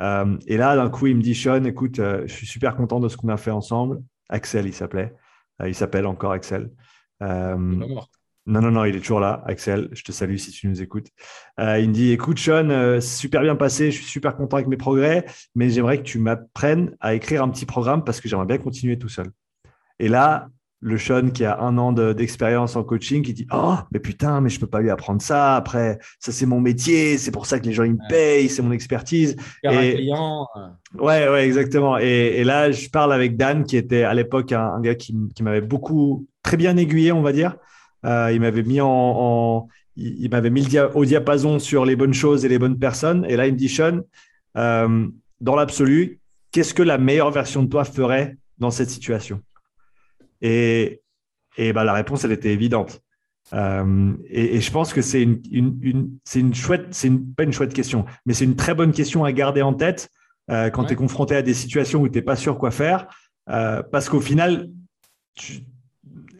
Euh, 0.00 0.38
et 0.46 0.56
là, 0.56 0.76
d'un 0.76 0.88
coup, 0.88 1.06
il 1.06 1.16
me 1.16 1.22
dit, 1.22 1.34
Sean, 1.34 1.64
écoute, 1.64 1.96
je 1.96 2.32
suis 2.32 2.46
super 2.46 2.74
content 2.74 3.00
de 3.00 3.08
ce 3.08 3.16
qu'on 3.16 3.28
a 3.28 3.36
fait 3.36 3.50
ensemble. 3.50 4.00
Axel, 4.28 4.66
il 4.66 4.72
s'appelait. 4.72 5.14
Il 5.64 5.74
s'appelle 5.74 6.06
encore 6.06 6.32
Axel. 6.32 6.70
Non, 8.46 8.60
non, 8.60 8.70
non, 8.70 8.84
il 8.84 8.96
est 8.96 9.00
toujours 9.00 9.20
là. 9.20 9.42
Axel, 9.46 9.88
je 9.92 10.02
te 10.02 10.12
salue 10.12 10.36
si 10.36 10.50
tu 10.50 10.66
nous 10.66 10.82
écoutes. 10.82 11.08
il 11.58 11.88
me 11.88 11.92
dit, 11.92 12.10
écoute, 12.10 12.38
Sean, 12.38 13.00
super 13.00 13.42
bien 13.42 13.56
passé, 13.56 13.90
je 13.90 13.98
suis 13.98 14.06
super 14.06 14.36
content 14.36 14.56
avec 14.56 14.68
mes 14.68 14.76
progrès, 14.76 15.26
mais 15.54 15.70
j'aimerais 15.70 15.98
que 15.98 16.04
tu 16.04 16.18
m'apprennes 16.18 16.96
à 17.00 17.14
écrire 17.14 17.42
un 17.42 17.48
petit 17.48 17.66
programme 17.66 18.02
parce 18.02 18.20
que 18.20 18.28
j'aimerais 18.28 18.46
bien 18.46 18.58
continuer 18.58 18.98
tout 18.98 19.08
seul. 19.08 19.30
Et 19.98 20.08
là, 20.08 20.48
le 20.80 20.96
Sean 20.96 21.30
qui 21.30 21.44
a 21.44 21.60
un 21.60 21.76
an 21.78 21.92
d'expérience 21.92 22.74
en 22.74 22.82
coaching 22.82 23.22
qui 23.22 23.34
dit 23.34 23.46
oh 23.52 23.74
mais 23.92 24.00
putain 24.00 24.40
mais 24.40 24.48
je 24.48 24.58
peux 24.58 24.66
pas 24.66 24.80
lui 24.80 24.90
apprendre 24.90 25.20
ça 25.20 25.56
après 25.56 25.98
ça 26.18 26.32
c'est 26.32 26.46
mon 26.46 26.60
métier 26.60 27.18
c'est 27.18 27.30
pour 27.30 27.46
ça 27.46 27.60
que 27.60 27.66
les 27.66 27.72
gens 27.72 27.84
ils 27.84 27.92
me 27.92 28.08
payent 28.08 28.48
c'est 28.48 28.62
mon 28.62 28.72
expertise 28.72 29.36
et 29.62 29.94
client 29.94 30.46
euh. 30.56 30.68
ouais 30.98 31.28
ouais 31.28 31.46
exactement 31.46 31.98
et, 31.98 32.42
là 32.44 32.70
je 32.70 32.88
parle 32.88 33.12
avec 33.12 33.36
Dan 33.36 33.64
qui 33.64 33.76
était 33.76 34.04
à 34.04 34.14
l'époque 34.14 34.52
un, 34.52 34.80
gars 34.80 34.94
qui, 34.94 35.14
m'avait 35.42 35.60
beaucoup 35.60 36.26
très 36.42 36.56
bien 36.56 36.76
aiguillé 36.78 37.12
on 37.12 37.22
va 37.22 37.32
dire 37.32 37.56
euh, 38.04 38.32
il 38.32 38.40
m'avait 38.40 38.62
mis 38.62 38.80
en, 38.80 39.68
il, 39.96 40.30
m'avait 40.30 40.50
mis 40.50 40.66
au 40.94 41.04
diapason 41.04 41.58
sur 41.58 41.84
les 41.84 41.96
bonnes 41.96 42.14
choses 42.14 42.44
et 42.44 42.48
les 42.48 42.58
bonnes 42.58 42.78
personnes 42.78 43.26
et 43.28 43.36
là 43.36 43.46
il 43.46 43.52
me 43.52 43.58
dit 43.58 43.68
Sean 43.68 44.00
euh, 44.56 45.06
dans 45.40 45.56
l'absolu 45.56 46.20
qu'est-ce 46.50 46.74
que 46.74 46.82
la 46.82 46.98
meilleure 46.98 47.30
version 47.30 47.62
de 47.62 47.68
toi 47.68 47.84
ferait 47.84 48.36
dans 48.58 48.70
cette 48.70 48.90
situation? 48.90 49.42
Et, 50.40 51.02
et 51.56 51.72
bah, 51.72 51.84
la 51.84 51.92
réponse, 51.92 52.24
elle 52.24 52.32
était 52.32 52.52
évidente. 52.52 53.00
Euh, 53.52 54.12
et, 54.28 54.60
je 54.60 54.70
pense 54.70 54.92
que 54.92 55.02
c'est 55.02 55.22
une, 55.22 55.40
une, 55.50 56.18
c'est 56.24 56.40
une 56.40 56.54
chouette, 56.54 56.86
c'est 56.90 57.08
une, 57.08 57.34
pas 57.34 57.44
une 57.44 57.52
chouette 57.52 57.72
question, 57.72 58.04
mais 58.26 58.34
c'est 58.34 58.44
une 58.44 58.56
très 58.56 58.74
bonne 58.74 58.92
question 58.92 59.24
à 59.24 59.32
garder 59.32 59.62
en 59.62 59.74
tête 59.74 60.08
quand 60.48 60.84
tu 60.84 60.94
es 60.94 60.96
confronté 60.96 61.36
à 61.36 61.42
des 61.42 61.54
situations 61.54 62.00
où 62.00 62.08
tu 62.08 62.18
n'es 62.18 62.22
pas 62.22 62.34
sûr 62.34 62.58
quoi 62.58 62.72
faire. 62.72 63.06
Parce 63.46 64.08
qu'au 64.08 64.20
final, 64.20 64.68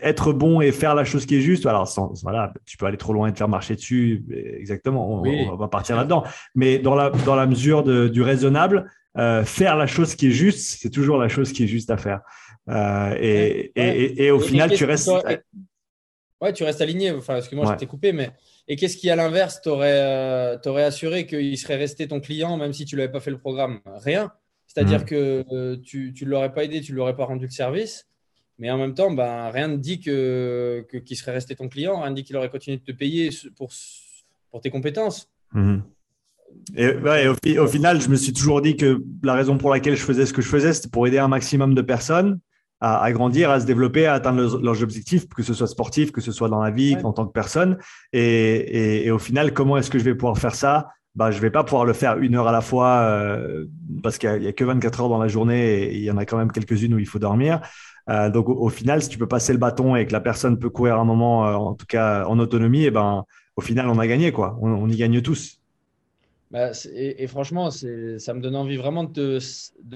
être 0.02 0.32
bon 0.32 0.60
et 0.60 0.72
faire 0.72 0.94
la 0.94 1.05
chose 1.05 1.27
qui 1.27 1.36
est 1.36 1.40
juste, 1.40 1.66
alors 1.66 1.89
voilà, 2.22 2.52
tu 2.66 2.77
peux 2.77 2.86
aller 2.86 2.97
trop 2.97 3.12
loin 3.12 3.28
et 3.28 3.32
te 3.32 3.39
faire 3.39 3.48
marcher 3.48 3.74
dessus, 3.74 4.24
exactement, 4.59 5.10
on, 5.10 5.56
va 5.56 5.68
partir 5.68 5.97
là-dedans. 5.97 6.24
Mais 6.55 6.78
dans 6.78 6.94
la, 6.94 7.10
dans 7.10 7.35
la 7.35 7.47
mesure 7.47 7.82
de, 7.82 8.09
du 8.09 8.22
raisonnable, 8.22 8.90
faire 9.44 9.77
la 9.77 9.86
chose 9.86 10.14
qui 10.14 10.28
est 10.28 10.32
juste, 10.32 10.81
c'est 10.81 10.90
toujours 10.90 11.18
la 11.18 11.28
chose 11.28 11.52
qui 11.52 11.64
est 11.64 11.68
juste 11.68 11.90
à 11.90 11.97
faire. 11.97 12.20
Euh, 12.68 13.16
et, 13.18 13.72
et, 13.74 14.24
et, 14.24 14.31
au 14.31 14.40
final, 14.40 14.70
tu 14.72 14.85
restes. 14.85 15.10
Ouais, 16.40 16.52
tu 16.52 16.64
restes 16.64 16.81
aligné. 16.81 17.10
Enfin, 17.10 17.36
excuse-moi, 17.36 17.72
je 17.72 17.78
t'ai 17.78 17.86
coupé, 17.86 18.12
mais. 18.12 18.31
Et 18.68 18.77
qu'est-ce 18.77 18.97
qui, 18.97 19.10
à 19.10 19.16
l'inverse, 19.16 19.60
t'aurait 19.62 20.01
euh, 20.01 20.86
assuré 20.86 21.27
qu'il 21.27 21.59
serait 21.59 21.77
resté 21.77 22.06
ton 22.06 22.20
client 22.20 22.56
même 22.56 22.72
si 22.72 22.85
tu 22.85 22.97
l'avais 22.97 23.10
pas 23.10 23.20
fait 23.20 23.32
le 23.32 23.39
programme? 23.39 23.81
Rien. 23.85 24.31
C'est-à-dire 24.66 25.01
mmh. 25.01 25.06
que 25.06 25.44
euh, 25.51 25.77
tu 25.82 26.14
ne 26.20 26.27
l'aurais 26.27 26.55
pas 26.55 26.62
aidé, 26.62 26.81
tu 26.81 26.93
ne 26.93 26.97
lui 26.97 27.02
aurais 27.02 27.16
pas 27.16 27.24
rendu 27.24 27.47
le 27.47 27.51
service. 27.51 28.06
Mais 28.61 28.70
en 28.70 28.78
même 28.78 28.95
temps, 28.95 29.11
ben, 29.11 29.51
rien 29.51 29.69
ne 29.69 29.77
dit 29.77 29.99
qu'il 29.99 30.12
que, 30.12 30.99
qu'il 30.99 31.16
serait 31.16 31.32
resté 31.32 31.57
ton 31.57 31.69
client, 31.69 32.01
rien 32.01 32.11
ne 32.11 32.15
dit 32.15 32.24
qu'il 32.24 32.37
aurait 32.37 32.51
continué 32.51 32.77
de 32.77 32.85
te 32.85 32.93
payer 32.93 33.31
pour, 33.57 33.70
pour 34.51 34.61
tes 34.61 34.70
compétences. 34.70 35.28
Mmh. 35.53 35.78
Et, 36.77 36.95
ouais, 36.95 37.27
au, 37.27 37.62
au, 37.62 37.66
final, 37.66 38.01
je 38.01 38.09
me 38.09 38.16
suis 38.16 38.32
toujours 38.32 38.61
dit 38.61 38.77
que 38.77 39.03
la 39.23 39.35
raison 39.35 39.57
pour 39.57 39.70
laquelle 39.70 39.97
je 39.97 40.03
faisais 40.03 40.27
ce 40.27 40.32
que 40.32 40.43
je 40.43 40.49
faisais, 40.49 40.74
c'était 40.74 40.91
pour 40.91 41.07
aider 41.07 41.19
un 41.19 41.28
maximum 41.28 41.74
de 41.74 41.82
personnes 41.82 42.39
à, 42.81 43.12
grandir, 43.12 43.51
à 43.51 43.61
se 43.61 43.66
développer, 43.66 44.07
à 44.07 44.15
atteindre 44.15 44.59
leurs 44.62 44.82
objectifs, 44.82 45.28
que 45.28 45.43
ce 45.43 45.53
soit 45.53 45.66
sportif, 45.66 46.12
que 46.12 46.20
ce 46.20 46.32
soit 46.32 46.49
dans 46.49 46.62
la 46.62 46.70
vie, 46.70 46.97
en 47.03 47.12
tant 47.12 47.27
que 47.27 47.32
personne. 47.32 47.78
Et, 48.12 49.05
et, 49.05 49.11
au 49.11 49.19
final, 49.19 49.53
comment 49.53 49.77
est-ce 49.77 49.91
que 49.91 49.99
je 49.99 50.05
vais 50.05 50.15
pouvoir 50.15 50.39
faire 50.39 50.55
ça? 50.55 50.89
Bah, 51.15 51.31
je 51.31 51.41
vais 51.41 51.51
pas 51.51 51.65
pouvoir 51.65 51.85
le 51.85 51.93
faire 51.93 52.19
une 52.19 52.37
heure 52.37 52.47
à 52.47 52.53
la 52.53 52.61
fois 52.61 53.01
euh, 53.01 53.66
parce 54.03 54.16
qu'il 54.16 54.31
n'y 54.39 54.47
a, 54.47 54.53
que 54.53 54.65
24 54.65 55.01
heures 55.01 55.09
dans 55.09 55.19
la 55.19 55.27
journée 55.28 55.82
et 55.82 55.97
il 55.97 56.05
y 56.05 56.11
en 56.11 56.16
a 56.16 56.24
quand 56.24 56.39
même 56.39 56.53
quelques-unes 56.53 56.95
où 56.95 56.99
il 56.99 57.07
faut 57.07 57.19
dormir. 57.19 57.61
Euh, 58.09 58.31
donc 58.31 58.48
au, 58.48 58.68
final, 58.68 59.02
si 59.02 59.09
tu 59.09 59.18
peux 59.18 59.28
passer 59.28 59.52
le 59.52 59.59
bâton 59.59 59.94
et 59.94 60.06
que 60.06 60.12
la 60.12 60.20
personne 60.20 60.59
peut 60.59 60.70
courir 60.70 60.98
un 60.98 61.05
moment, 61.05 61.47
euh, 61.47 61.55
en 61.55 61.74
tout 61.74 61.86
cas 61.86 62.24
en 62.24 62.39
autonomie, 62.39 62.82
et 62.82 62.86
eh 62.86 62.90
ben 62.90 63.24
au 63.56 63.60
final 63.60 63.89
on 63.89 63.98
a 63.98 64.06
gagné 64.06 64.32
quoi. 64.32 64.59
on 64.60 64.89
y 64.89 64.97
gagne 64.97 65.20
tous. 65.20 65.60
Bah, 66.51 66.72
et, 66.93 67.27
franchement, 67.28 67.70
ça 67.70 68.35
me 68.35 68.40
donne 68.40 68.56
envie 68.56 68.77
vraiment 68.77 69.05
de 69.05 69.39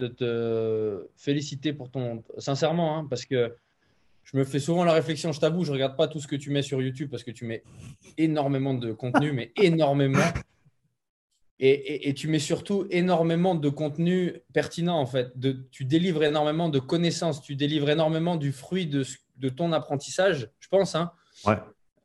te, 0.06 1.09
féliciter 1.16 1.72
pour 1.72 1.90
ton. 1.90 2.22
Sincèrement, 2.39 2.98
hein, 2.98 3.06
parce 3.10 3.24
que 3.24 3.52
je 4.22 4.36
me 4.36 4.44
fais 4.44 4.60
souvent 4.60 4.85
la 4.85 4.93
réflexion, 4.93 5.32
je 5.32 5.40
t'avoue, 5.40 5.64
je 5.64 5.72
regarde 5.72 5.97
pas 5.97 6.06
tout 6.06 6.20
ce 6.20 6.28
que 6.28 6.36
tu 6.36 6.51
mets 6.51 6.62
sur 6.62 6.81
YouTube 6.81 7.10
parce 7.10 7.24
que 7.24 7.32
tu 7.32 7.44
mets 7.44 7.64
énormément 8.16 8.74
de 8.74 8.93
contenu, 8.93 9.32
mais 9.32 9.52
énormément. 9.60 10.20
Et, 11.60 12.12
tu 12.14 12.26
mets 12.28 12.40
surtout 12.40 12.86
énormément 12.90 13.55
de 13.55 13.68
contenu 13.68 14.43
pertinent, 14.52 14.98
en 14.98 15.06
fait. 15.06 15.39
De, 15.39 15.66
tu 15.70 15.85
délivres 15.85 16.24
énormément 16.24 16.68
de 16.68 16.81
connaissances, 16.81 17.43
tu 17.43 17.55
délivres 17.55 17.89
énormément 17.90 18.36
du 18.36 18.51
fruit 18.51 18.86
de, 18.86 19.05
de 19.36 19.48
ton 19.48 19.72
apprentissage, 19.72 20.51
je 20.59 20.68
pense. 20.68 20.94
Hein. 20.94 21.12
Ouais. 21.47 21.56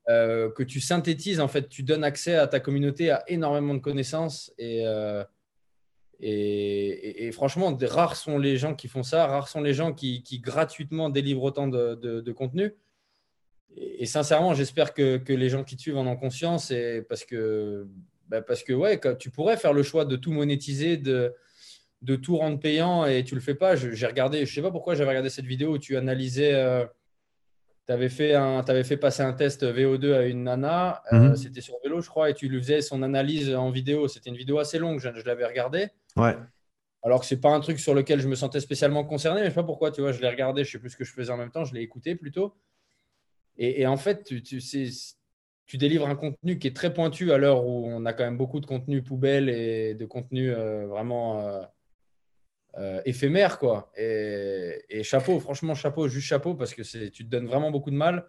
Euh, 0.09 0.49
que 0.51 0.63
tu 0.63 0.79
synthétises, 0.79 1.39
en 1.39 1.47
fait, 1.47 1.69
tu 1.69 1.83
donnes 1.83 2.03
accès 2.03 2.35
à 2.35 2.47
ta 2.47 2.59
communauté 2.59 3.11
à 3.11 3.23
énormément 3.27 3.75
de 3.75 3.79
connaissances. 3.79 4.51
Et, 4.57 4.81
euh, 4.85 5.23
et, 6.19 7.31
franchement, 7.31 7.77
rares 7.79 8.15
sont 8.15 8.39
les 8.39 8.57
gens 8.57 8.73
qui 8.73 8.87
font 8.87 9.03
ça, 9.03 9.27
rares 9.27 9.47
sont 9.47 9.61
les 9.61 9.73
gens 9.73 9.93
qui, 9.93 10.23
gratuitement 10.43 11.09
délivrent 11.09 11.43
autant 11.43 11.67
de, 11.67 12.31
contenu. 12.31 12.73
Et, 13.75 14.05
sincèrement, 14.07 14.55
j'espère 14.55 14.93
que, 14.93 15.21
les 15.27 15.49
gens 15.49 15.63
qui 15.63 15.75
te 15.75 15.81
suivent 15.81 15.97
en 15.97 16.07
ont 16.07 16.17
conscience, 16.17 16.71
et 16.71 17.03
parce 17.07 17.23
que, 17.23 17.87
bah, 18.29 18.41
parce 18.41 18.63
que 18.63 18.73
ouais, 18.73 18.99
tu 19.17 19.31
pourrais 19.31 19.57
faire 19.57 19.73
le 19.73 19.83
choix 19.83 20.05
de 20.05 20.15
tout 20.15 20.31
monétiser, 20.31 20.97
de, 20.97 21.33
de 22.01 22.15
tout 22.15 22.37
rendre 22.37 22.59
payant, 22.59 23.05
et 23.05 23.23
tu 23.23 23.35
le 23.35 23.41
fais 23.41 23.55
pas. 23.55 23.75
J'ai 23.75 24.05
regardé, 24.05 24.45
je 24.45 24.53
sais 24.53 24.61
pas 24.61 24.71
pourquoi 24.71 24.95
j'avais 24.95 25.09
regardé 25.09 25.29
cette 25.29 25.45
vidéo 25.45 25.73
où 25.73 25.77
tu 25.77 25.97
analysais. 25.97 26.53
Euh, 26.53 26.85
tu 27.87 27.93
avais, 27.93 28.09
fait 28.09 28.33
avais 28.33 28.83
fait 28.83 28.97
passer 28.97 29.23
un 29.23 29.33
test 29.33 29.63
VO2 29.63 30.13
à 30.13 30.25
une 30.25 30.43
nana, 30.43 31.01
euh, 31.11 31.29
mhm. 31.29 31.35
c'était 31.35 31.61
sur 31.61 31.75
vélo, 31.83 32.01
je 32.01 32.09
crois, 32.09 32.29
et 32.29 32.35
tu 32.35 32.47
lui 32.47 32.59
faisais 32.59 32.81
son 32.81 33.01
analyse 33.01 33.53
en 33.53 33.71
vidéo. 33.71 34.07
C'était 34.07 34.29
une 34.29 34.37
vidéo 34.37 34.59
assez 34.59 34.77
longue, 34.77 34.99
je, 34.99 35.09
l'avais 35.25 35.45
regardée. 35.45 35.87
Ouais. 36.15 36.37
Alors 37.01 37.21
que 37.21 37.25
c'est 37.25 37.39
pas 37.39 37.49
un 37.49 37.59
truc 37.61 37.79
sur 37.79 37.95
lequel 37.95 38.19
je 38.19 38.27
me 38.27 38.35
sentais 38.35 38.59
spécialement 38.59 39.03
concerné, 39.05 39.39
mais 39.39 39.47
je 39.47 39.51
sais 39.51 39.55
pas 39.55 39.63
pourquoi, 39.63 39.89
tu 39.89 40.01
vois, 40.01 40.11
je 40.11 40.21
l'ai 40.21 40.29
regardé, 40.29 40.63
je 40.63 40.71
sais 40.71 40.79
plus 40.79 40.91
ce 40.91 40.97
que 40.97 41.03
je 41.03 41.11
faisais 41.11 41.31
en 41.31 41.37
même 41.37 41.49
temps, 41.49 41.65
je 41.65 41.73
l'ai 41.73 41.81
écouté 41.81 42.13
plutôt. 42.13 42.53
Et, 43.61 43.85
en 43.87 43.97
fait, 43.97 44.23
tu, 44.23 44.41
tu, 44.41 44.61
tu, 45.69 45.77
délivres 45.77 46.07
un 46.07 46.15
contenu 46.15 46.57
qui 46.57 46.67
est 46.67 46.75
très 46.75 46.91
pointu 46.93 47.31
à 47.31 47.37
l'heure 47.37 47.63
où 47.63 47.85
on 47.87 48.05
a 48.05 48.13
quand 48.13 48.23
même 48.23 48.37
beaucoup 48.37 48.59
de 48.59 48.65
contenu 48.65 49.03
poubelle 49.03 49.49
et 49.49 49.93
de 49.93 50.05
contenu 50.05 50.51
euh, 50.51 50.87
vraiment 50.87 51.41
euh, 51.41 51.61
euh, 52.79 53.01
éphémère, 53.05 53.59
quoi. 53.59 53.91
Et, 53.95 55.03
chapeau, 55.03 55.39
franchement, 55.39 55.75
chapeau, 55.75 56.07
juste 56.07 56.25
chapeau, 56.25 56.55
parce 56.55 56.73
que 56.73 56.81
tu 57.09 57.23
te 57.23 57.29
donnes 57.29 57.45
vraiment 57.45 57.69
beaucoup 57.69 57.91
de 57.91 57.95
mal. 57.95 58.25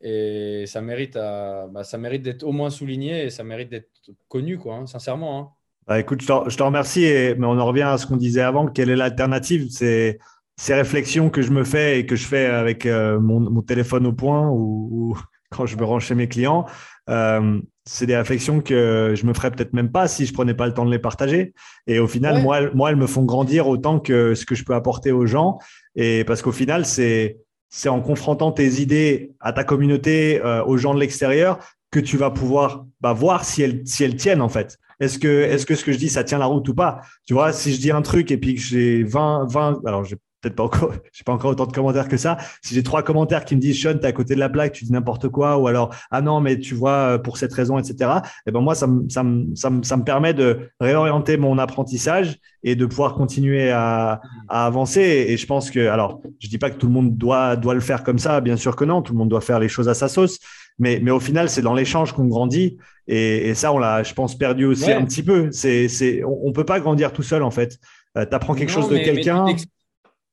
Et 0.00 0.64
ça 0.66 0.80
mérite, 0.80 1.14
bah, 1.14 1.82
ça 1.82 1.98
mérite 1.98 2.22
d'être 2.22 2.44
au 2.44 2.52
moins 2.52 2.70
souligné 2.70 3.24
et 3.24 3.30
ça 3.30 3.42
mérite 3.42 3.70
d'être 3.70 4.10
connu, 4.28 4.56
quoi, 4.56 4.76
hein, 4.76 4.86
sincèrement. 4.86 5.40
Hein. 5.40 5.48
Bah, 5.88 5.98
écoute, 5.98 6.22
je 6.22 6.56
te, 6.56 6.62
remercie, 6.62 7.34
mais 7.36 7.46
on 7.46 7.58
en 7.58 7.66
revient 7.66 7.82
à 7.82 7.98
ce 7.98 8.06
qu'on 8.06 8.16
disait 8.16 8.42
avant. 8.42 8.68
Quelle 8.68 8.90
est 8.90 8.96
l'alternative? 8.96 9.68
C'est 9.70 10.18
ces 10.56 10.74
réflexions 10.74 11.30
que 11.30 11.42
je 11.42 11.50
me 11.50 11.64
fais 11.64 11.98
et 11.98 12.06
que 12.06 12.14
je 12.14 12.26
fais 12.26 12.46
avec 12.46 12.86
mon, 12.86 13.62
téléphone 13.62 14.06
au 14.06 14.12
point 14.12 14.48
ou, 14.50 15.16
quand 15.54 15.66
je 15.66 15.76
me 15.76 15.84
rends 15.84 16.00
chez 16.00 16.14
mes 16.14 16.28
clients. 16.28 16.66
Euh, 17.10 17.60
c'est 17.84 18.06
des 18.06 18.16
réflexions 18.16 18.60
que 18.60 19.12
je 19.14 19.26
me 19.26 19.34
ferais 19.34 19.50
peut-être 19.50 19.74
même 19.74 19.92
pas 19.92 20.08
si 20.08 20.24
je 20.24 20.32
prenais 20.32 20.54
pas 20.54 20.66
le 20.66 20.72
temps 20.72 20.86
de 20.86 20.90
les 20.90 20.98
partager. 20.98 21.52
Et 21.86 21.98
au 21.98 22.08
final, 22.08 22.42
moi, 22.42 22.70
moi, 22.74 22.90
elles 22.90 22.96
me 22.96 23.06
font 23.06 23.24
grandir 23.24 23.68
autant 23.68 24.00
que 24.00 24.34
ce 24.34 24.46
que 24.46 24.54
je 24.54 24.64
peux 24.64 24.74
apporter 24.74 25.12
aux 25.12 25.26
gens. 25.26 25.58
Et 25.94 26.24
parce 26.24 26.40
qu'au 26.42 26.52
final, 26.52 26.86
c'est 26.86 27.38
c'est 27.68 27.88
en 27.88 28.00
confrontant 28.00 28.52
tes 28.52 28.80
idées 28.80 29.32
à 29.40 29.52
ta 29.52 29.64
communauté, 29.64 30.40
euh, 30.44 30.64
aux 30.64 30.76
gens 30.76 30.94
de 30.94 31.00
l'extérieur, 31.00 31.58
que 31.90 31.98
tu 31.98 32.16
vas 32.16 32.30
pouvoir 32.30 32.86
bah, 33.00 33.12
voir 33.12 33.44
si 33.44 33.62
elles, 33.62 33.82
si 33.84 34.04
elles 34.04 34.14
tiennent 34.14 34.40
en 34.40 34.48
fait. 34.48 34.78
Est-ce 35.00 35.18
que, 35.18 35.42
est-ce 35.42 35.66
que 35.66 35.74
ce 35.74 35.84
que 35.84 35.90
je 35.90 35.98
dis, 35.98 36.08
ça 36.08 36.22
tient 36.22 36.38
la 36.38 36.46
route 36.46 36.68
ou 36.68 36.74
pas? 36.74 37.00
Tu 37.26 37.34
vois, 37.34 37.52
si 37.52 37.74
je 37.74 37.80
dis 37.80 37.90
un 37.90 38.02
truc 38.02 38.30
et 38.30 38.38
puis 38.38 38.54
que 38.54 38.60
j'ai 38.60 39.02
20, 39.02 39.46
20, 39.50 39.80
alors 39.86 40.04
peut-être 40.44 40.56
pas 40.56 40.64
encore, 40.64 40.92
j'ai 41.12 41.24
pas 41.24 41.32
encore 41.32 41.50
autant 41.50 41.66
de 41.66 41.72
commentaires 41.72 42.08
que 42.08 42.16
ça. 42.16 42.36
Si 42.62 42.74
j'ai 42.74 42.82
trois 42.82 43.02
commentaires 43.02 43.44
qui 43.44 43.56
me 43.56 43.60
disent 43.60 43.80
Sean, 43.82 43.98
t'es 43.98 44.06
à 44.06 44.12
côté 44.12 44.34
de 44.34 44.40
la 44.40 44.48
plaque, 44.48 44.72
tu 44.72 44.84
dis 44.84 44.92
n'importe 44.92 45.28
quoi, 45.28 45.58
ou 45.58 45.66
alors 45.66 45.94
ah 46.10 46.20
non, 46.20 46.40
mais 46.40 46.58
tu 46.58 46.74
vois 46.74 47.18
pour 47.22 47.38
cette 47.38 47.52
raison, 47.52 47.78
etc. 47.78 48.10
Et 48.24 48.28
eh 48.48 48.50
ben 48.52 48.60
moi, 48.60 48.74
ça 48.74 48.86
me, 48.86 49.08
ça 49.08 49.22
me, 49.22 49.54
ça 49.54 49.70
me, 49.70 49.82
ça 49.82 49.96
me 49.96 50.04
permet 50.04 50.34
de 50.34 50.70
réorienter 50.80 51.36
mon 51.36 51.58
apprentissage 51.58 52.38
et 52.62 52.76
de 52.76 52.86
pouvoir 52.86 53.14
continuer 53.14 53.70
à, 53.70 54.20
à 54.48 54.66
avancer. 54.66 55.00
Et, 55.00 55.36
je 55.36 55.46
pense 55.46 55.70
que, 55.70 55.86
alors, 55.86 56.20
je 56.40 56.48
dis 56.48 56.58
pas 56.58 56.70
que 56.70 56.76
tout 56.76 56.86
le 56.86 56.92
monde 56.92 57.16
doit, 57.16 57.56
doit 57.56 57.74
le 57.74 57.80
faire 57.80 58.02
comme 58.02 58.18
ça, 58.18 58.40
bien 58.40 58.56
sûr 58.56 58.76
que 58.76 58.84
non, 58.84 59.02
tout 59.02 59.12
le 59.12 59.18
monde 59.18 59.28
doit 59.28 59.42
faire 59.42 59.60
les 59.60 59.68
choses 59.68 59.88
à 59.88 59.94
sa 59.94 60.08
sauce. 60.08 60.38
Mais, 60.78 60.98
mais 61.02 61.10
au 61.10 61.20
final, 61.20 61.48
c'est 61.48 61.62
dans 61.62 61.74
l'échange 61.74 62.12
qu'on 62.12 62.26
grandit. 62.26 62.78
Et, 63.06 63.48
et, 63.48 63.54
ça, 63.54 63.72
on 63.72 63.78
l'a, 63.78 64.02
je 64.02 64.14
pense, 64.14 64.36
perdu 64.36 64.64
aussi 64.64 64.90
un 64.90 65.04
petit 65.04 65.22
peu. 65.22 65.50
C'est, 65.52 65.88
c'est, 65.88 66.24
on, 66.24 66.48
ne 66.48 66.52
peut 66.52 66.64
pas 66.64 66.80
grandir 66.80 67.12
tout 67.12 67.22
seul, 67.22 67.42
en 67.42 67.50
fait. 67.50 67.78
Euh, 68.16 68.24
tu 68.28 68.34
apprends 68.34 68.54
quelque 68.54 68.72
chose 68.72 68.88
de 68.88 68.96
quelqu'un 68.96 69.46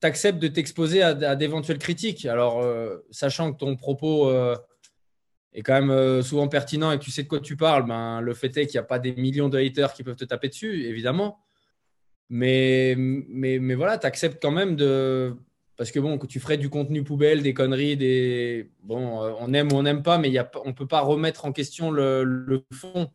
tu 0.02 0.08
acceptes 0.08 0.40
de 0.40 0.48
t'exposer 0.48 1.04
à, 1.04 1.36
d'éventuelles 1.36 1.78
critiques. 1.78 2.26
Alors, 2.26 2.62
euh, 2.62 2.98
sachant 3.12 3.54
que 3.54 3.58
ton 3.58 3.76
propos 3.76 4.30
euh, 4.30 4.56
est 5.54 5.62
quand 5.62 5.74
même 5.74 5.92
euh, 5.92 6.22
souvent 6.24 6.48
pertinent 6.48 6.92
et 6.92 6.98
que 6.98 7.04
tu 7.04 7.12
sais 7.12 7.24
de 7.24 7.28
quoi 7.28 7.40
tu 7.40 7.56
parles, 7.56 7.86
ben, 7.86 8.20
le 8.20 8.34
fait 8.34 8.56
est 8.58 8.66
qu'il 8.66 8.80
n'y 8.80 8.84
a 8.84 8.88
pas 8.88 9.00
des 9.00 9.14
millions 9.14 9.50
de 9.50 9.60
haters 9.60 9.94
qui 9.94 10.04
peuvent 10.04 10.16
te 10.16 10.26
taper 10.26 10.50
dessus, 10.50 10.86
évidemment. 10.86 11.40
Mais, 12.30 12.96
mais, 12.98 13.60
mais 13.60 13.76
voilà, 13.76 13.98
tu 13.98 14.08
acceptes 14.08 14.42
quand 14.42 14.52
même 14.52 14.76
de. 14.76 15.36
Parce 15.78 15.92
que 15.92 16.00
bon, 16.00 16.18
que 16.18 16.28
tu 16.28 16.40
ferais 16.40 16.58
du 16.58 16.70
contenu 16.70 17.04
poubelle, 17.04 17.44
des 17.44 17.54
conneries, 17.54 17.98
des. 17.98 18.72
Bon, 18.84 19.20
on 19.40 19.54
aime 19.54 19.72
ou 19.72 19.76
on 19.76 19.84
n'aime 19.84 20.04
pas, 20.04 20.18
mais 20.18 20.30
y 20.30 20.38
a, 20.38 20.50
on 20.64 20.70
ne 20.70 20.74
peut 20.74 20.88
pas 20.88 21.02
remettre 21.02 21.46
en 21.46 21.52
question 21.52 21.92
le, 21.92 22.24
le 22.24 22.64
fond 22.72 23.12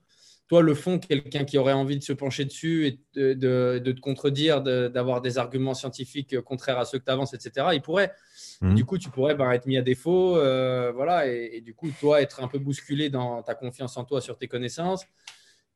toi, 0.49 0.63
le 0.63 0.75
fond, 0.75 0.99
quelqu'un 0.99 1.45
qui 1.45 1.59
aurait 1.59 1.73
envie 1.73 1.99
de 1.99 2.05
se 2.05 2.13
pencher 2.13 2.45
dessus 2.45 2.87
et 2.87 3.01
de, 3.15 3.79
te 3.79 4.01
contredire, 4.01 4.63
d'avoir 4.63 5.21
des 5.21 5.39
arguments 5.39 5.75
scientifiques 5.75 6.41
contraires 6.41 6.79
à 6.79 6.85
ceux 6.85 6.99
que 6.99 7.05
tu 7.05 7.11
avances, 7.11 7.35
etc., 7.35 7.69
il 7.73 7.83
pourrait. 7.83 8.13
Mhm. 8.61 8.75
Du 8.75 8.85
coup, 8.85 8.97
tu 8.97 9.11
pourrais 9.11 9.35
ben, 9.35 9.51
être 9.51 9.67
mis 9.67 9.77
à 9.77 9.83
défaut, 9.83 10.37
euh, 10.37 10.93
voilà, 10.95 11.27
et, 11.27 11.61
du 11.61 11.75
coup, 11.75 11.91
toi, 12.01 12.23
être 12.23 12.43
un 12.43 12.49
peu 12.49 12.59
bousculé 12.59 13.11
dans 13.11 13.43
ta 13.43 13.55
confiance 13.55 13.97
en 13.97 14.05
toi 14.05 14.21
sur 14.21 14.39
tes 14.39 14.47
connaissances 14.47 15.05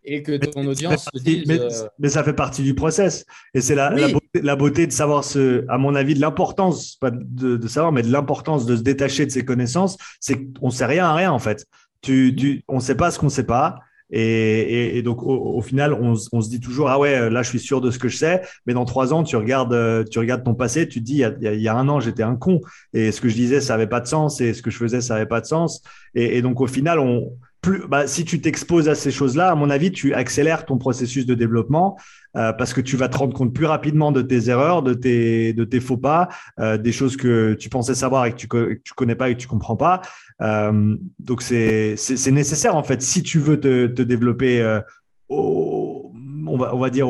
et 0.03 0.23
que 0.23 0.37
ton 0.37 0.67
audience 0.67 1.09
dise, 1.15 1.45
euh, 1.51 1.89
mais, 1.99 2.09
ça 2.09 2.25
fait 2.25 2.33
partie 2.33 2.63
du 2.63 2.75
process. 2.75 3.27
Et 3.53 3.61
c'est 3.61 3.75
la, 3.75 3.91
la, 3.91 4.57
beauté, 4.57 4.87
de 4.87 4.93
savoir, 4.93 5.25
ce, 5.25 5.65
à 5.69 5.77
mon 5.77 5.95
avis, 5.95 6.15
de 6.15 6.21
l'importance, 6.21 6.97
pas 6.97 7.11
de, 7.11 7.69
savoir, 7.69 7.93
mais 7.93 8.03
de 8.03 8.11
l'importance 8.11 8.65
de 8.67 8.77
se 8.77 8.83
détacher 8.83 9.27
de 9.27 9.31
ses 9.31 9.45
connaissances, 9.45 9.99
c'est 10.21 10.53
qu'on 10.55 10.69
ne 10.69 10.73
sait 10.73 10.87
rien 10.87 11.07
à 11.07 11.15
rien, 11.15 11.33
en 11.33 11.39
fait. 11.39 11.67
Tu, 12.01 12.63
on 12.67 12.77
ne 12.77 12.81
sait 12.81 12.95
pas 12.95 13.11
ce 13.11 13.19
qu'on 13.19 13.27
ne 13.27 13.31
sait 13.31 13.45
pas. 13.45 13.81
Et, 14.13 15.03
donc, 15.03 15.23
au, 15.23 15.61
final, 15.63 15.95
on, 15.95 16.15
se 16.15 16.49
dit 16.49 16.61
toujours, 16.61 16.89
ah 16.89 16.99
ouais, 16.99 17.31
là, 17.31 17.43
je 17.43 17.49
suis 17.49 17.61
sûr 17.61 17.81
de 17.81 17.91
ce 17.91 17.99
que 17.99 18.09
je 18.09 18.17
sais. 18.17 18.43
Mais 18.67 18.75
dans 18.75 18.85
trois 18.85 19.15
ans, 19.15 19.23
tu 19.23 19.37
regardes, 19.37 20.09
tu 20.11 20.19
regardes 20.19 20.45
ton 20.45 20.55
passé, 20.55 20.89
tu 20.89 21.01
dis, 21.01 21.23
il 21.41 21.61
y 21.61 21.69
a, 21.69 21.77
un 21.77 21.89
an, 21.89 22.01
j'étais 22.01 22.23
un 22.23 22.37
con. 22.37 22.61
Et 22.93 23.13
ce 23.13 23.21
que 23.21 23.29
je 23.29 23.35
disais, 23.35 23.61
ça 23.61 23.75
n'avait 23.75 23.87
pas 23.87 24.01
de 24.01 24.07
sens. 24.07 24.41
Et 24.41 24.55
ce 24.55 24.63
que 24.63 24.71
je 24.71 24.79
faisais, 24.79 25.01
ça 25.01 25.15
n'avait 25.15 25.27
pas 25.27 25.41
de 25.41 25.47
sens. 25.47 25.83
Et, 26.15 26.43
donc, 26.43 26.61
au 26.61 26.67
final, 26.67 26.99
on, 26.99 27.33
plus, 27.61 27.87
bah, 27.87 28.07
si 28.07 28.25
tu 28.25 28.41
t'exposes 28.41 28.89
à 28.89 28.95
ces 28.95 29.11
choses-là, 29.11 29.51
à 29.51 29.55
mon 29.55 29.71
avis, 29.71 29.93
tu 29.93 30.15
accélères 30.15 30.65
ton 30.65 30.79
processus 30.79 31.27
de 31.27 31.35
développement 31.35 31.99
euh, 32.37 32.53
parce 32.53 32.73
que 32.73 32.81
tu 32.81 32.97
vas 32.97 33.09
te 33.09 33.19
rendre 33.19 33.35
compte 33.35 33.53
plus 33.53 33.67
rapidement 33.67 34.13
de 34.13 34.23
tes 34.23 34.49
erreurs, 34.49 34.83
de 34.83 34.95
tes, 34.95 35.53
de 35.53 35.81
faux 35.81 35.97
pas, 35.97 36.29
euh, 36.59 36.79
des 36.79 36.93
choses 36.93 37.17
que 37.17 37.55
tu 37.55 37.69
pensais 37.69 37.95
savoir 37.95 38.27
et 38.27 38.33
que 38.33 38.37
tu, 38.37 38.49
que 38.49 38.79
connais 38.97 39.15
pas 39.15 39.31
et 39.31 39.35
que 39.35 39.41
tu 39.41 39.49
comprends 39.49 39.77
pas. 39.77 40.01
Euh, 40.41 40.97
donc 41.19 41.43
c'est 41.43 41.97
nécessaire 42.31 42.77
en 42.77 42.83
fait 42.83 43.03
si 43.03 43.23
tu 43.23 43.39
veux 43.39 43.61
te, 43.61 43.87
développer 44.03 44.81
au, 45.29 46.13
on, 46.47 46.57
va, 46.57 46.91
dire 46.91 47.09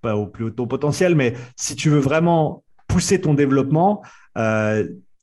pas 0.00 0.16
au 0.16 0.26
plus 0.26 0.44
haut 0.44 0.50
ton 0.50 0.66
potentiel, 0.66 1.14
mais 1.14 1.34
si 1.56 1.74
tu 1.74 1.90
veux 1.90 1.98
vraiment 1.98 2.62
pousser 2.86 3.20
ton 3.20 3.34
développement, 3.34 4.02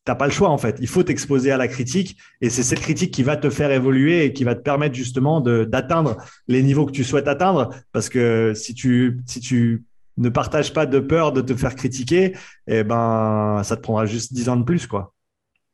t'as 0.06 0.16
pas 0.16 0.26
le 0.26 0.32
choix 0.32 0.50
en 0.50 0.58
fait. 0.58 0.78
Il 0.80 0.88
faut 0.88 1.04
t'exposer 1.04 1.52
à 1.52 1.58
la 1.58 1.68
critique 1.68 2.18
et 2.40 2.50
c'est 2.50 2.64
cette 2.64 2.80
critique 2.80 3.12
qui 3.14 3.24
va 3.24 3.36
te 3.36 3.50
faire 3.50 3.72
évoluer 3.72 4.26
et 4.26 4.34
qui 4.34 4.44
va 4.44 4.56
te 4.56 4.62
permettre 4.62 4.96
justement 4.96 5.42
d'atteindre 5.42 6.18
les 6.48 6.64
niveaux 6.64 6.86
que 6.86 6.92
tu 6.92 7.04
souhaites 7.04 7.28
atteindre. 7.28 7.72
Parce 7.92 8.08
que 8.08 8.54
si 8.56 8.74
tu 8.74 9.20
si 9.26 9.40
tu 9.40 9.84
ne 10.18 10.30
partages 10.30 10.72
pas 10.72 10.86
de 10.86 11.00
peur 11.00 11.34
de 11.34 11.42
te 11.42 11.56
faire 11.56 11.76
critiquer, 11.76 12.38
eh 12.68 12.84
ben 12.84 13.62
ça 13.64 13.76
te 13.76 13.82
prendra 13.82 14.06
juste 14.06 14.32
10 14.34 14.50
ans 14.50 14.58
de 14.58 14.64
plus 14.64 14.88
quoi. 14.88 15.14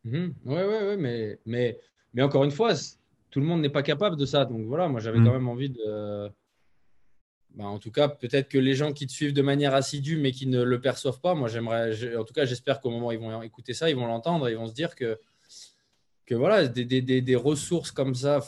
Oui, 0.04 0.34
oui, 0.46 0.56
oui, 0.90 0.98
mais, 0.98 1.40
mais, 1.46 1.78
mais 2.16 2.24
encore 2.24 2.44
une 2.44 2.52
fois, 2.52 2.74
tout 3.30 3.40
le 3.40 3.46
monde 3.46 3.62
n'est 3.62 3.70
pas 3.70 3.84
capable 3.84 4.18
de 4.18 4.26
ça. 4.26 4.46
Donc 4.46 4.66
voilà, 4.66 4.88
moi 4.88 5.00
j'avais 5.00 5.20
mmh. 5.20 5.26
quand 5.26 5.34
même 5.34 5.48
envie 5.48 5.70
de. 5.70 6.32
Bah, 7.56 7.66
en 7.66 7.80
tout 7.80 7.92
cas, 7.92 8.08
peut-être 8.08 8.48
que 8.48 8.58
les 8.58 8.76
gens 8.76 8.94
qui 8.94 9.08
te 9.08 9.12
suivent 9.12 9.34
de 9.34 9.42
manière 9.42 9.74
assidue 9.74 10.18
mais 10.18 10.32
qui 10.32 10.48
ne 10.48 10.64
le 10.64 10.80
perçoivent 10.80 11.20
pas, 11.20 11.36
moi 11.36 11.50
j'aimerais. 11.50 12.16
En 12.16 12.24
tout 12.24 12.34
cas, 12.34 12.46
j'espère 12.46 12.80
qu'au 12.80 12.90
moment 12.90 13.08
où 13.08 13.12
ils 13.12 13.20
vont 13.20 13.42
écouter 13.42 13.74
ça, 13.74 13.90
ils 13.90 13.96
vont 13.96 14.08
l'entendre 14.08 14.48
et 14.48 14.52
ils 14.52 14.58
vont 14.58 14.68
se 14.68 14.74
dire 14.74 14.96
que. 14.96 15.20
Que 16.28 16.36
voilà, 16.36 16.68
des, 16.68 16.86
des, 16.86 17.02
des, 17.02 17.36
ressources 17.36 17.92
comme 17.92 18.16
ça, 18.16 18.40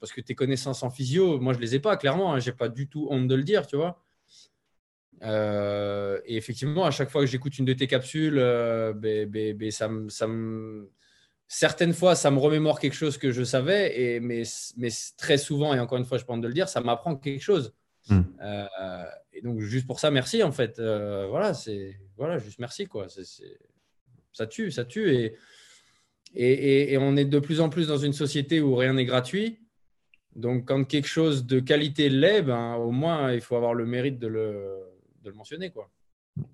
parce 0.00 0.12
que 0.12 0.22
tes 0.22 0.34
connaissances 0.34 0.82
en 0.82 0.88
physio, 0.88 1.38
moi 1.38 1.52
je 1.52 1.58
les 1.58 1.74
ai 1.74 1.78
pas, 1.78 1.98
clairement, 1.98 2.32
hein, 2.32 2.38
j'ai 2.38 2.52
pas 2.52 2.70
du 2.70 2.88
tout 2.88 3.06
honte 3.10 3.28
de 3.28 3.34
le 3.34 3.42
dire, 3.42 3.66
tu 3.66 3.76
vois. 3.76 4.02
Euh, 5.22 6.20
et 6.24 6.36
effectivement, 6.36 6.84
à 6.84 6.90
chaque 6.90 7.10
fois 7.10 7.20
que 7.20 7.26
j'écoute 7.26 7.58
une 7.58 7.66
de 7.66 7.72
tes 7.74 7.86
capsules, 7.86 8.38
euh, 8.38 8.94
ben, 8.94 9.28
ben, 9.28 9.54
ben, 9.54 9.70
ça, 9.70 9.90
ça 10.08 10.26
certaines 11.48 11.92
fois, 11.92 12.14
ça 12.14 12.30
me 12.30 12.38
remémore 12.38 12.78
quelque 12.78 12.94
chose 12.94 13.18
que 13.18 13.32
je 13.32 13.42
savais, 13.42 14.00
et, 14.00 14.20
mais, 14.20 14.44
mais 14.76 14.90
très 15.16 15.38
souvent, 15.38 15.74
et 15.74 15.80
encore 15.80 15.98
une 15.98 16.04
fois, 16.04 16.18
je 16.18 16.24
pense 16.24 16.40
de 16.40 16.46
le 16.46 16.54
dire, 16.54 16.68
ça 16.68 16.80
m'apprend 16.80 17.16
quelque 17.16 17.42
chose. 17.42 17.74
Hmm. 18.08 18.22
Euh, 18.42 19.04
et 19.32 19.42
donc, 19.42 19.60
juste 19.60 19.86
pour 19.86 20.00
ça, 20.00 20.10
merci 20.10 20.42
en 20.42 20.52
fait. 20.52 20.80
voilà, 20.80 21.54
c'est 21.54 21.98
voilà, 22.16 22.38
juste 22.38 22.58
merci 22.58 22.86
quoi. 22.86 23.06
ça 24.32 24.46
tue, 24.46 24.70
ça 24.70 24.84
tue. 24.84 25.14
Et, 25.14 25.36
et, 26.34 26.92
et, 26.92 26.98
on 26.98 27.16
est 27.16 27.24
de 27.24 27.38
plus 27.38 27.60
en 27.60 27.70
plus 27.70 27.88
dans 27.88 27.96
une 27.96 28.12
société 28.12 28.60
où 28.60 28.74
rien 28.76 28.92
n'est 28.94 29.06
gratuit. 29.06 29.60
Donc, 30.36 30.68
quand 30.68 30.84
quelque 30.84 31.08
chose 31.08 31.46
de 31.46 31.58
qualité 31.58 32.10
l'est, 32.10 32.42
ben, 32.42 32.74
au 32.74 32.90
moins, 32.90 33.32
il 33.32 33.40
faut 33.40 33.56
avoir 33.56 33.72
le 33.74 33.86
mérite 33.86 34.18
de 34.18 34.26
le, 34.26 34.78
le 35.24 35.32
mentionner. 35.32 35.70
Quoi. 35.70 35.90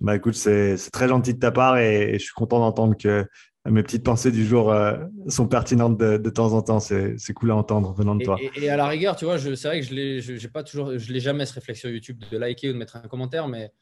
Bah 0.00 0.16
écoute, 0.16 0.34
c'est 0.34 0.76
très 0.92 1.08
gentil 1.08 1.34
de 1.34 1.38
ta 1.38 1.50
part 1.50 1.78
et, 1.78 2.14
je 2.14 2.24
suis 2.24 2.32
content 2.34 2.60
d'entendre 2.60 2.96
que 2.96 3.26
mes 3.70 3.82
petites 3.82 4.04
pensées 4.04 4.30
du 4.30 4.44
jour 4.44 4.70
euh, 4.70 4.96
sont 5.28 5.48
pertinentes 5.48 5.96
de, 5.96 6.30
temps 6.30 6.52
en 6.52 6.62
temps. 6.62 6.80
C'est 6.80 7.32
cool 7.34 7.50
à 7.50 7.56
entendre 7.56 7.94
venant 7.94 8.14
de 8.14 8.24
toi. 8.24 8.36
Et, 8.56 8.68
à 8.68 8.76
la 8.76 8.86
rigueur, 8.86 9.16
tu 9.16 9.24
vois, 9.24 9.38
c'est 9.38 9.54
vrai 9.64 9.80
que 9.80 9.86
je 9.86 9.94
l'ai, 9.94 10.48
pas 10.48 10.62
toujours, 10.62 10.98
je 10.98 11.12
l'ai 11.12 11.20
jamais 11.20 11.46
ce 11.46 11.54
réflexe 11.54 11.80
sur 11.80 11.90
YouTube 11.90 12.22
de 12.30 12.36
liker 12.36 12.70
ou 12.70 12.72
de 12.74 12.78
mettre 12.78 12.96
un 12.96 13.08
commentaire, 13.08 13.48
mais, 13.48 13.72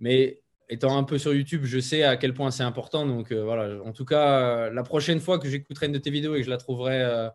mais 0.00 0.42
étant 0.68 0.96
un 0.98 1.04
peu 1.04 1.16
sur 1.16 1.32
YouTube, 1.32 1.62
je 1.64 1.78
sais 1.78 2.02
à 2.02 2.16
quel 2.16 2.34
point 2.34 2.50
c'est 2.50 2.62
important. 2.62 3.06
Donc 3.06 3.32
euh, 3.32 3.42
voilà, 3.42 3.82
en 3.84 3.92
tout 3.92 4.04
cas, 4.04 4.68
la 4.70 4.82
prochaine 4.82 5.20
fois 5.20 5.38
que 5.38 5.48
j'écouterai 5.48 5.86
une 5.86 5.92
de 5.92 5.98
tes 5.98 6.10
vidéos 6.10 6.34
et 6.34 6.40
que 6.40 6.44
je 6.44 6.50
la 6.50 6.58
trouverai 6.58 7.00
euh, 7.00 7.28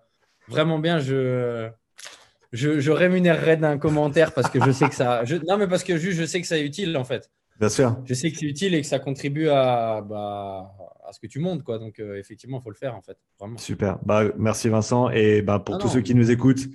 vraiment 0.48 0.78
bien, 0.78 1.00
je 1.00 1.70
je, 2.52 2.92
rémunérerais 2.92 3.56
d'un 3.56 3.78
commentaire 3.78 4.34
parce 4.34 4.50
que 4.50 4.64
je 4.64 4.72
sais 4.72 4.90
que 4.90 4.96
ça. 4.96 5.24
non, 5.48 5.58
mais 5.58 5.68
parce 5.68 5.84
que 5.84 5.98
juste, 5.98 6.20
je 6.20 6.26
sais 6.26 6.42
que 6.42 6.48
ça 6.48 6.58
est 6.58 6.64
utile 6.64 6.96
en 6.98 7.06
fait. 7.06 7.32
Bien 7.60 7.70
sûr. 7.70 7.98
Je 8.06 8.14
sais 8.14 8.32
que 8.32 8.38
c'est 8.38 8.46
utile 8.46 8.76
et 8.76 8.82
que 8.82 8.88
ça 8.88 9.00
contribue 9.00 9.48
à, 9.48 10.02
bah, 10.02 10.74
à 11.12 11.14
ce 11.14 11.20
que 11.20 11.28
tu 11.28 11.40
montes. 11.40 11.64
Quoi. 11.64 11.78
Donc, 11.78 12.00
euh, 12.00 12.18
effectivement, 12.18 12.60
il 12.60 12.64
faut 12.64 12.70
le 12.70 12.76
faire 12.76 12.96
en 12.96 13.02
fait. 13.02 13.18
Vraiment. 13.40 13.58
Super. 13.58 14.00
Bah, 14.04 14.24
merci 14.38 14.70
Vincent. 14.70 15.10
Et 15.10 15.42
bah, 15.42 15.60
pour 15.60 15.78
tous 15.78 15.90
ceux 15.90 16.02
qui 16.02 16.16
nous 16.16 16.32
écoutent, 16.32 16.68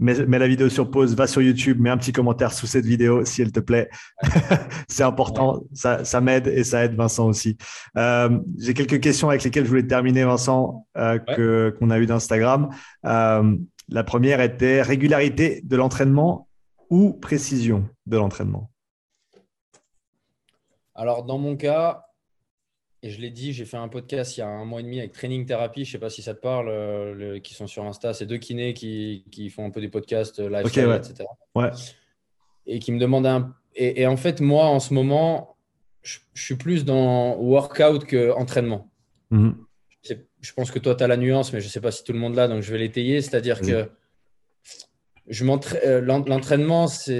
mets, 0.00 0.38
la 0.38 0.48
vidéo 0.48 0.68
sur 0.68 0.90
pause, 0.90 1.14
va 1.14 1.26
sur 1.26 1.42
YouTube, 1.42 1.80
mets 1.80 1.90
un 1.90 1.98
petit 1.98 2.12
commentaire 2.12 2.52
sous 2.52 2.66
cette 2.66 2.84
vidéo 2.84 3.24
si 3.24 3.42
elle 3.42 3.52
te 3.52 3.60
plaît. 3.60 3.90
c'est 4.88 5.02
important. 5.02 5.62
Ça, 5.72 6.04
ça 6.04 6.20
m'aide 6.20 6.46
et 6.48 6.64
ça 6.64 6.84
aide 6.84 6.94
Vincent 6.94 7.26
aussi. 7.26 7.56
Euh, 7.96 8.38
j'ai 8.58 8.74
quelques 8.74 9.00
questions 9.00 9.28
avec 9.28 9.44
lesquelles 9.44 9.64
je 9.64 9.68
voulais 9.68 9.86
terminer, 9.86 10.24
Vincent, 10.24 10.86
euh, 10.96 11.18
que, 11.18 11.74
qu'on 11.78 11.90
a 11.90 11.98
eu 11.98 12.06
d'Instagram. 12.06 12.70
Euh, 13.04 13.56
la 13.88 14.04
première 14.04 14.40
était 14.40 14.82
régularité 14.82 15.60
de 15.64 15.76
l'entraînement 15.76 16.48
ou 16.90 17.12
précision 17.12 17.88
de 18.06 18.16
l'entraînement? 18.16 18.70
Alors, 20.94 21.24
dans 21.24 21.38
mon 21.38 21.56
cas, 21.56 22.04
et 23.02 23.10
je 23.10 23.20
l'ai 23.20 23.30
dit, 23.30 23.52
j'ai 23.52 23.64
fait 23.64 23.76
un 23.76 23.88
podcast 23.88 24.36
il 24.36 24.40
y 24.40 24.42
a 24.42 24.48
un 24.48 24.64
mois 24.64 24.80
et 24.80 24.82
demi 24.82 24.98
avec 24.98 25.12
Training 25.12 25.46
Therapy. 25.46 25.84
Je 25.84 25.90
ne 25.90 25.92
sais 25.92 25.98
pas 25.98 26.10
si 26.10 26.22
ça 26.22 26.34
te 26.34 26.40
parle, 26.40 26.68
euh, 26.68 27.38
qui 27.40 27.54
sont 27.54 27.66
sur 27.66 27.84
Insta. 27.84 28.12
C'est 28.12 28.26
deux 28.26 28.38
kinés 28.38 28.74
qui, 28.74 29.50
font 29.54 29.64
un 29.64 29.70
peu 29.70 29.80
des 29.80 29.88
podcasts 29.88 30.40
euh, 30.40 30.50
live, 30.50 30.66
etc. 30.66 31.24
Ouais. 31.54 31.70
Et 32.66 32.78
qui 32.78 32.92
me 32.92 32.98
demandent 32.98 33.26
un. 33.26 33.54
Et, 33.74 34.06
en 34.06 34.16
fait, 34.16 34.40
moi, 34.40 34.66
en 34.66 34.80
ce 34.80 34.92
moment, 34.92 35.56
je, 36.02 36.18
suis 36.34 36.56
plus 36.56 36.84
dans 36.84 37.36
workout 37.36 38.04
qu'entraînement. 38.04 38.36
entraînement. 38.40 38.90
Mhm 39.30 39.54
je 40.40 40.52
pense 40.52 40.70
que 40.70 40.78
toi, 40.78 40.94
tu 40.94 41.04
as 41.04 41.06
la 41.06 41.16
nuance, 41.16 41.52
mais 41.52 41.60
je 41.60 41.66
ne 41.66 41.70
sais 41.70 41.80
pas 41.80 41.90
si 41.90 42.04
tout 42.04 42.12
le 42.12 42.18
monde 42.18 42.34
l'a, 42.34 42.48
donc 42.48 42.62
je 42.62 42.72
vais 42.72 42.78
l'étayer. 42.78 43.20
C'est-à-dire 43.20 43.60
que 43.60 43.88
euh, 45.28 46.00
l'entraînement, 46.00 46.86
tu 46.86 47.12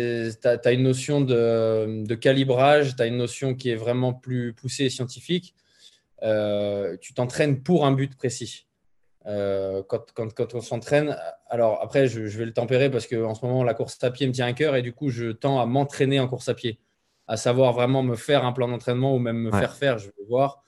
as, 0.44 0.73
une 0.73 0.82
notion 0.82 1.20
de, 1.20 2.15
calibrage, 2.15 2.97
tu 2.97 3.02
as 3.02 3.07
une 3.07 3.19
notion 3.19 3.55
qui 3.55 3.70
est 3.70 3.77
vraiment 3.77 4.12
plus 4.12 4.52
poussée 4.52 4.85
et 4.85 4.90
scientifique. 4.90 5.55
Euh, 6.22 6.97
tu 7.01 7.14
t'entraînes 7.14 7.62
pour 7.62 7.86
un 7.86 7.92
but 7.92 8.16
précis. 8.16 8.66
Euh, 9.26 9.82
quand, 9.86 10.12
quand, 10.14 10.55
on 10.55 10.60
s'entraîne, 10.60 11.16
alors 11.48 11.80
après, 11.82 12.06
je, 12.09 12.26
je, 12.26 12.38
vais 12.38 12.47
le 12.47 12.52
tempérer 12.52 12.90
parce 12.90 13.06
qu'en 13.06 13.34
ce 13.34 13.44
moment, 13.44 13.62
la 13.64 13.74
course 13.74 14.02
à 14.02 14.10
pied 14.10 14.26
me 14.26 14.32
tient 14.32 14.47
à 14.47 14.52
cœur 14.52 14.76
et 14.76 14.82
du 14.82 14.92
coup, 14.92 15.10
je 15.10 15.32
tends 15.32 15.60
à 15.60 15.66
m'entraîner 15.66 16.20
en 16.20 16.28
course 16.28 16.48
à 16.48 16.55
pied 16.55 16.78
à 17.26 17.36
savoir 17.36 17.72
vraiment 17.72 18.02
me 18.02 18.16
faire 18.16 18.44
un 18.44 18.52
plan 18.52 18.66
d'entraînement 18.66 19.14
ou 19.14 19.20
même 19.20 19.36
me 19.36 19.52
faire 19.52 19.76
faire, 19.76 19.98
je 19.98 20.06
vais 20.06 20.24
voir, 20.28 20.64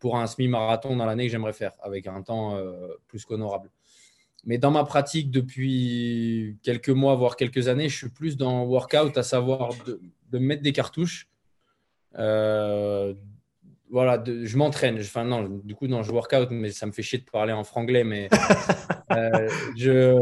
pour 0.00 0.16
un 0.16 0.26
semi-marathon 0.26 0.96
dans 0.96 1.06
l'année 1.06 1.26
que 1.26 1.30
j'aimerais 1.30 1.52
faire, 1.52 1.72
avec 1.82 2.08
un 2.08 2.20
temps 2.22 2.60
plus 3.06 3.24
qu'honorable. 3.24 3.70
Mais 4.44 4.58
dans 4.58 4.70
ma 4.70 4.84
pratique 4.84 5.30
depuis 5.30 6.58
quelques 6.62 6.90
mois, 6.90 7.14
voire 7.14 7.36
quelques 7.36 7.68
années, 7.68 7.88
je 7.88 7.96
suis 7.96 8.08
plus 8.08 8.36
dans 8.36 8.64
workout, 8.64 9.16
à 9.18 9.22
savoir 9.22 9.70
de, 9.86 10.38
mettre 10.38 10.62
des 10.62 10.72
cartouches. 10.72 11.28
Euh, 12.18 13.14
voilà, 13.90 14.22
je 14.26 14.56
m'entraîne. 14.56 14.98
Enfin, 14.98 15.24
non, 15.24 15.60
du 15.64 15.74
coup, 15.74 15.86
non, 15.86 16.02
je 16.02 16.12
workout, 16.12 16.50
mais 16.50 16.70
ça 16.70 16.86
me 16.86 16.92
fait 16.92 17.02
chier 17.02 17.18
de 17.18 17.24
parler 17.24 17.52
en 17.52 17.64
franglais. 17.64 18.04
Mais 18.04 18.28
euh, 19.12 19.48
je, 19.76 20.18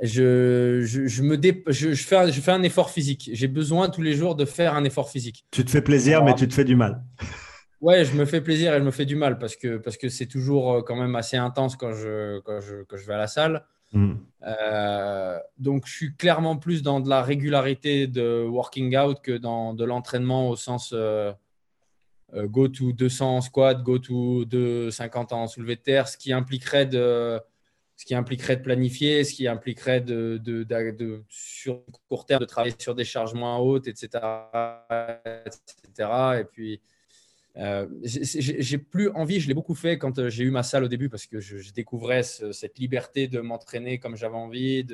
je, 0.00 0.82
je, 0.84 1.22
me 1.22 1.40
je, 1.68 1.92
je, 1.94 2.04
fais, 2.04 2.32
je 2.32 2.40
fais 2.40 2.50
un 2.50 2.62
effort 2.62 2.90
physique. 2.90 3.30
J'ai 3.32 3.48
besoin 3.48 3.88
tous 3.88 4.02
les 4.02 4.14
jours 4.14 4.34
de 4.34 4.44
faire 4.44 4.74
un 4.74 4.84
effort 4.84 5.10
physique. 5.10 5.44
Tu 5.50 5.64
te 5.64 5.70
fais 5.70 5.82
plaisir, 5.82 6.24
mais 6.24 6.34
tu 6.34 6.48
te 6.48 6.54
fais 6.54 6.64
du 6.64 6.76
mal. 6.76 7.02
Ouais, 7.80 8.04
je 8.04 8.16
me 8.16 8.24
fais 8.24 8.40
plaisir 8.40 8.74
et 8.74 8.78
je 8.78 8.84
me 8.84 8.92
fais 8.92 9.04
du 9.04 9.16
mal 9.16 9.38
parce 9.38 9.56
que 9.56 9.76
parce 9.76 9.96
que 9.96 10.08
c'est 10.08 10.26
toujours 10.26 10.72
euh, 10.72 10.82
quand 10.82 10.94
même 10.94 11.16
assez 11.16 11.36
intense 11.36 11.74
quand 11.74 11.92
je, 11.92 12.38
quand 12.40 12.60
je, 12.60 12.84
quand 12.84 12.96
je 12.96 13.06
vais 13.06 13.14
à 13.14 13.18
la 13.18 13.26
salle. 13.26 13.64
Mm. 13.92 14.14
Euh, 14.46 15.38
donc, 15.58 15.86
je 15.86 15.92
suis 15.92 16.16
clairement 16.16 16.56
plus 16.56 16.82
dans 16.82 17.00
de 17.00 17.08
la 17.08 17.22
régularité 17.22 18.06
de 18.06 18.44
working 18.48 18.96
out 18.96 19.18
que 19.22 19.36
dans 19.36 19.74
de 19.74 19.84
l'entraînement 19.84 20.48
au 20.48 20.56
sens 20.56 20.92
euh, 20.94 21.32
go 22.34 22.68
to 22.68 22.92
200 22.92 23.36
en 23.36 23.40
squat, 23.40 23.82
go 23.82 23.98
to 23.98 24.44
250 24.46 25.32
en 25.32 25.46
soulevé 25.46 25.76
de 25.76 25.80
terre, 25.80 26.08
ce 26.08 26.16
qui 26.16 26.32
impliquerait 26.32 26.86
de, 26.86 27.40
ce 28.02 28.04
qui 28.04 28.14
impliquerait 28.16 28.56
de 28.56 28.62
planifier, 28.62 29.22
ce 29.22 29.32
qui 29.32 29.46
impliquerait 29.46 30.00
de, 30.00 30.40
de, 30.42 31.24
sur 31.28 31.84
court 32.08 32.26
terme 32.26 32.40
de 32.40 32.46
travailler 32.46 32.74
sur 32.76 32.96
des 32.96 33.04
charges 33.04 33.34
moins 33.34 33.58
hautes, 33.58 33.86
etc. 33.86 34.08
etc. 35.46 36.40
Et 36.40 36.44
puis, 36.44 36.80
euh, 37.58 37.86
j'ai 38.02 38.78
plus 38.78 39.10
envie, 39.10 39.38
je 39.38 39.46
l'ai 39.46 39.54
beaucoup 39.54 39.76
fait 39.76 39.98
quand 39.98 40.18
euh, 40.18 40.30
j'ai 40.30 40.42
eu 40.42 40.50
ma 40.50 40.62
salle 40.62 40.82
au 40.82 40.88
début 40.88 41.08
parce 41.10 41.26
que 41.26 41.38
je, 41.38 41.72
découvrais 41.72 42.22
cette 42.24 42.78
liberté 42.78 43.28
de 43.28 43.40
m'entraîner 43.40 43.98
comme 43.98 44.16
j'avais 44.16 44.34
envie. 44.34 44.84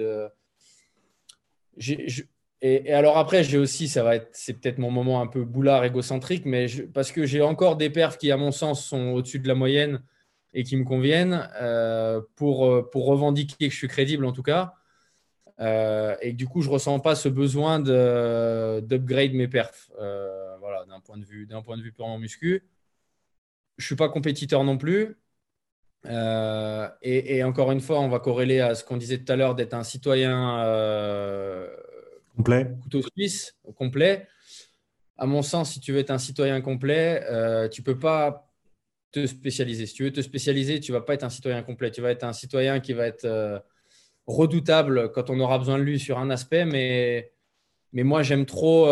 Et, 2.60 2.92
alors 2.92 3.18
après, 3.18 3.44
j'ai 3.44 3.58
aussi, 3.58 3.88
ça 3.88 4.02
va 4.02 4.16
être, 4.16 4.28
c'est 4.32 4.54
peut-être 4.54 4.78
mon 4.78 4.90
moment 4.90 5.20
un 5.20 5.26
peu 5.26 5.44
boulard 5.44 5.84
égocentrique, 5.84 6.44
mais 6.44 6.66
parce 6.92 7.12
que 7.12 7.26
j'ai 7.26 7.40
encore 7.42 7.76
des 7.76 7.90
perfs 7.90 8.18
qui, 8.18 8.30
à 8.32 8.36
mon 8.36 8.50
sens, 8.50 8.84
sont 8.84 9.08
au-dessus 9.10 9.38
de 9.38 9.48
la 9.48 9.54
moyenne 9.54 10.02
et 10.54 10.64
qui 10.64 10.76
me 10.76 10.84
conviennent 10.84 11.48
euh, 11.60 12.20
pour, 12.36 12.90
pour 12.90 13.06
revendiquer 13.06 13.68
que 13.68 13.72
je 13.72 13.78
suis 13.78 13.88
crédible 13.88 14.24
en 14.24 14.32
tout 14.32 14.42
cas. 14.42 14.74
et 15.60 16.32
du 16.32 16.46
coup, 16.46 16.62
je 16.62 16.70
ressens 16.70 17.00
pas 17.00 17.14
ce 17.14 17.28
besoin 17.28 17.80
d'upgrade 17.80 19.32
mes 19.34 19.48
perfs 19.48 19.90
d'un 20.88 21.00
point 21.00 21.18
de 21.18 21.24
vue, 21.24 21.46
d'un 21.46 21.62
point 21.62 21.76
de 21.76 21.82
vue 21.82 21.92
purement 21.92 22.18
muscu. 22.18 22.64
Je 23.76 23.86
suis 23.86 23.96
pas 23.96 24.08
compétiteur 24.08 24.64
non 24.64 24.78
plus. 24.78 25.16
Euh, 26.06 26.88
et, 27.02 27.42
encore 27.44 27.72
une 27.72 27.80
fois, 27.80 28.00
on 28.00 28.08
va 28.08 28.20
corréler 28.20 28.60
à 28.60 28.74
ce 28.74 28.84
qu'on 28.84 28.96
disait 28.96 29.18
tout 29.18 29.32
à 29.32 29.36
l'heure 29.36 29.54
d'être 29.54 29.74
un 29.74 29.82
citoyen 29.84 30.64
euh, 30.64 31.68
complet, 32.38 32.70
couteau 32.82 33.02
suisse 33.02 33.56
complet. 33.76 34.26
À 35.16 35.26
mon 35.26 35.42
sens, 35.42 35.72
si 35.72 35.80
tu 35.80 35.92
veux 35.92 35.98
être 35.98 36.10
un 36.10 36.18
citoyen 36.18 36.60
complet, 36.60 37.24
euh, 37.28 37.68
tu 37.68 37.82
peux 37.82 37.98
pas 37.98 38.50
te 39.12 39.26
spécialiser. 39.26 39.86
Si 39.86 39.94
tu 39.94 40.04
veux 40.04 40.12
te 40.12 40.20
spécialiser, 40.20 40.80
tu 40.80 40.92
vas 40.92 41.00
pas 41.00 41.14
être 41.14 41.24
un 41.24 41.30
citoyen 41.30 41.62
complet. 41.62 41.90
Tu 41.90 42.00
vas 42.00 42.10
être 42.10 42.24
un 42.24 42.32
citoyen 42.32 42.80
qui 42.80 42.92
va 42.92 43.06
être 43.06 43.24
euh, 43.24 43.58
redoutable 44.26 45.12
quand 45.12 45.28
on 45.28 45.40
aura 45.40 45.58
besoin 45.58 45.78
de 45.78 45.82
lui 45.82 45.98
sur 45.98 46.18
un 46.18 46.30
aspect, 46.30 46.64
mais 46.64 47.32
mais 47.92 48.04
moi 48.04 48.22
j'aime 48.22 48.46
trop 48.46 48.86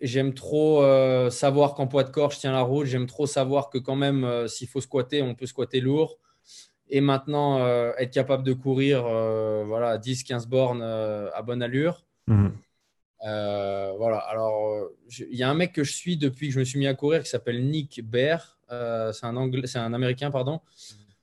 J'aime 0.00 0.32
trop 0.32 0.82
euh, 0.82 1.28
savoir 1.28 1.74
qu'en 1.74 1.88
poids 1.88 2.04
de 2.04 2.10
corps, 2.10 2.30
je 2.30 2.38
tiens 2.38 2.52
la 2.52 2.62
route. 2.62 2.86
J'aime 2.86 3.06
trop 3.06 3.26
savoir 3.26 3.68
que 3.68 3.78
quand 3.78 3.96
même, 3.96 4.24
euh, 4.24 4.46
s'il 4.46 4.68
faut 4.68 4.80
squatter, 4.80 5.22
on 5.22 5.34
peut 5.34 5.46
squatter 5.46 5.80
lourd. 5.80 6.18
Et 6.88 7.00
maintenant, 7.00 7.58
euh, 7.58 7.92
être 7.98 8.12
capable 8.12 8.44
de 8.44 8.52
courir 8.52 9.02
voilà, 9.02 9.98
10-15 9.98 10.46
bornes 10.46 10.82
à 10.82 11.42
bonne 11.42 11.62
allure. 11.62 12.06
Mhm. 13.22 13.96
voilà. 13.96 14.18
Alors, 14.18 14.88
il 15.18 15.36
y 15.36 15.42
a 15.42 15.50
un 15.50 15.54
mec 15.54 15.72
que 15.72 15.84
je 15.84 15.92
suis 15.92 16.16
depuis 16.16 16.48
que 16.48 16.54
je 16.54 16.60
me 16.60 16.64
suis 16.64 16.78
mis 16.78 16.86
à 16.86 16.94
courir 16.94 17.22
qui 17.22 17.28
s'appelle 17.28 17.64
Nick 17.68 18.02
Bear. 18.04 18.58
c'est 18.68 19.26
un, 19.26 19.36
anglais, 19.36 19.66
c'est 19.66 19.78
un 19.78 19.92
Américain, 19.92 20.30
pardon. 20.30 20.60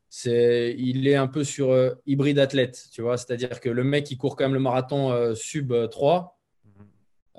C'est, 0.10 0.76
il 0.78 1.08
est 1.08 1.16
un 1.16 1.28
peu 1.28 1.44
sur 1.44 1.76
hybride 2.06 2.40
athlète, 2.40 2.88
tu 2.92 3.02
vois. 3.02 3.18
C'est-à-dire 3.18 3.60
que 3.60 3.70
le 3.70 3.84
mec, 3.84 4.10
il 4.12 4.18
court 4.18 4.36
quand 4.36 4.46
même 4.46 4.54
le 4.54 4.60
marathon 4.60 5.34
sub 5.36 5.74
3 5.90 6.36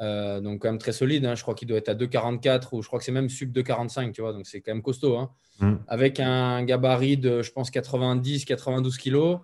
euh, 0.01 0.41
donc 0.41 0.63
quand 0.63 0.69
même 0.69 0.79
très 0.79 0.93
solide. 0.93 1.25
Hein. 1.25 1.35
Je 1.35 1.43
crois 1.43 1.55
qu'il 1.55 1.69
doit 1.69 1.79
être 1.79 1.89
à 1.89 1.95
2,44 1.95 2.69
ou 2.73 2.83
je 2.83 2.87
crois 2.87 2.99
que 2.99 3.05
c'est 3.05 3.13
même 3.13 3.29
sub 3.29 3.53
2,45, 3.53 4.13
tu 4.13 4.21
vois. 4.21 4.33
Donc 4.33 4.47
c'est 4.47 4.61
quand 4.61 4.73
même 4.73 4.83
costaud. 4.83 5.17
Hein. 5.17 5.31
Mm. 5.61 5.75
Avec 5.89 6.21
un 6.21 6.63
gabarit 6.65 7.17
de, 7.17 7.43
je 7.43 7.53
pense, 7.53 7.71
90-92 7.71 8.99
kilos. 8.99 9.41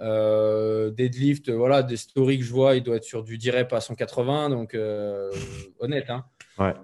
Euh, 0.00 0.90
deadlift, 0.90 1.50
voilà, 1.50 1.82
des 1.82 1.96
stories 1.96 2.38
que 2.38 2.44
je 2.44 2.52
vois, 2.52 2.76
il 2.76 2.82
doit 2.82 2.96
être 2.96 3.04
sur 3.04 3.22
du 3.22 3.38
direct 3.38 3.72
à 3.72 3.80
180, 3.80 4.50
donc 4.50 4.74
euh, 4.74 5.30
honnête. 5.78 6.10
Hein. 6.10 6.24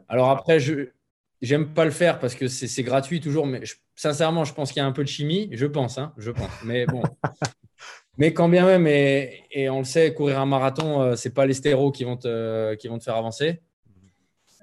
Alors 0.08 0.30
après, 0.30 0.60
je 0.60 0.88
j'aime 1.42 1.74
pas 1.74 1.84
le 1.84 1.90
faire 1.90 2.20
parce 2.20 2.34
que 2.34 2.48
c'est 2.48 2.82
gratuit 2.82 3.20
toujours, 3.20 3.46
mais 3.46 3.62
sincèrement, 3.96 4.44
je 4.44 4.54
pense 4.54 4.72
qu'il 4.72 4.80
y 4.80 4.84
a 4.84 4.86
un 4.86 4.92
peu 4.92 5.02
de 5.02 5.08
chimie, 5.08 5.48
je 5.52 5.66
pense, 5.66 5.98
hein, 5.98 6.12
je 6.16 6.30
pense. 6.30 6.50
Mais 6.64 6.86
bon, 6.86 7.02
Mais 8.18 8.34
quand 8.34 8.48
bien 8.48 8.66
même, 8.66 8.86
et, 8.86 9.68
on 9.70 9.78
le 9.78 9.84
sait, 9.84 10.12
courir 10.12 10.38
un 10.38 10.46
marathon, 10.46 11.00
euh, 11.00 11.16
c'est 11.16 11.32
pas 11.32 11.46
les 11.46 11.54
stéros 11.54 11.92
qui 11.92 12.04
vont 12.04 12.16
te, 12.16 12.74
qui 12.74 12.88
vont 12.88 12.98
te 12.98 13.04
faire 13.04 13.16
avancer. 13.16 13.62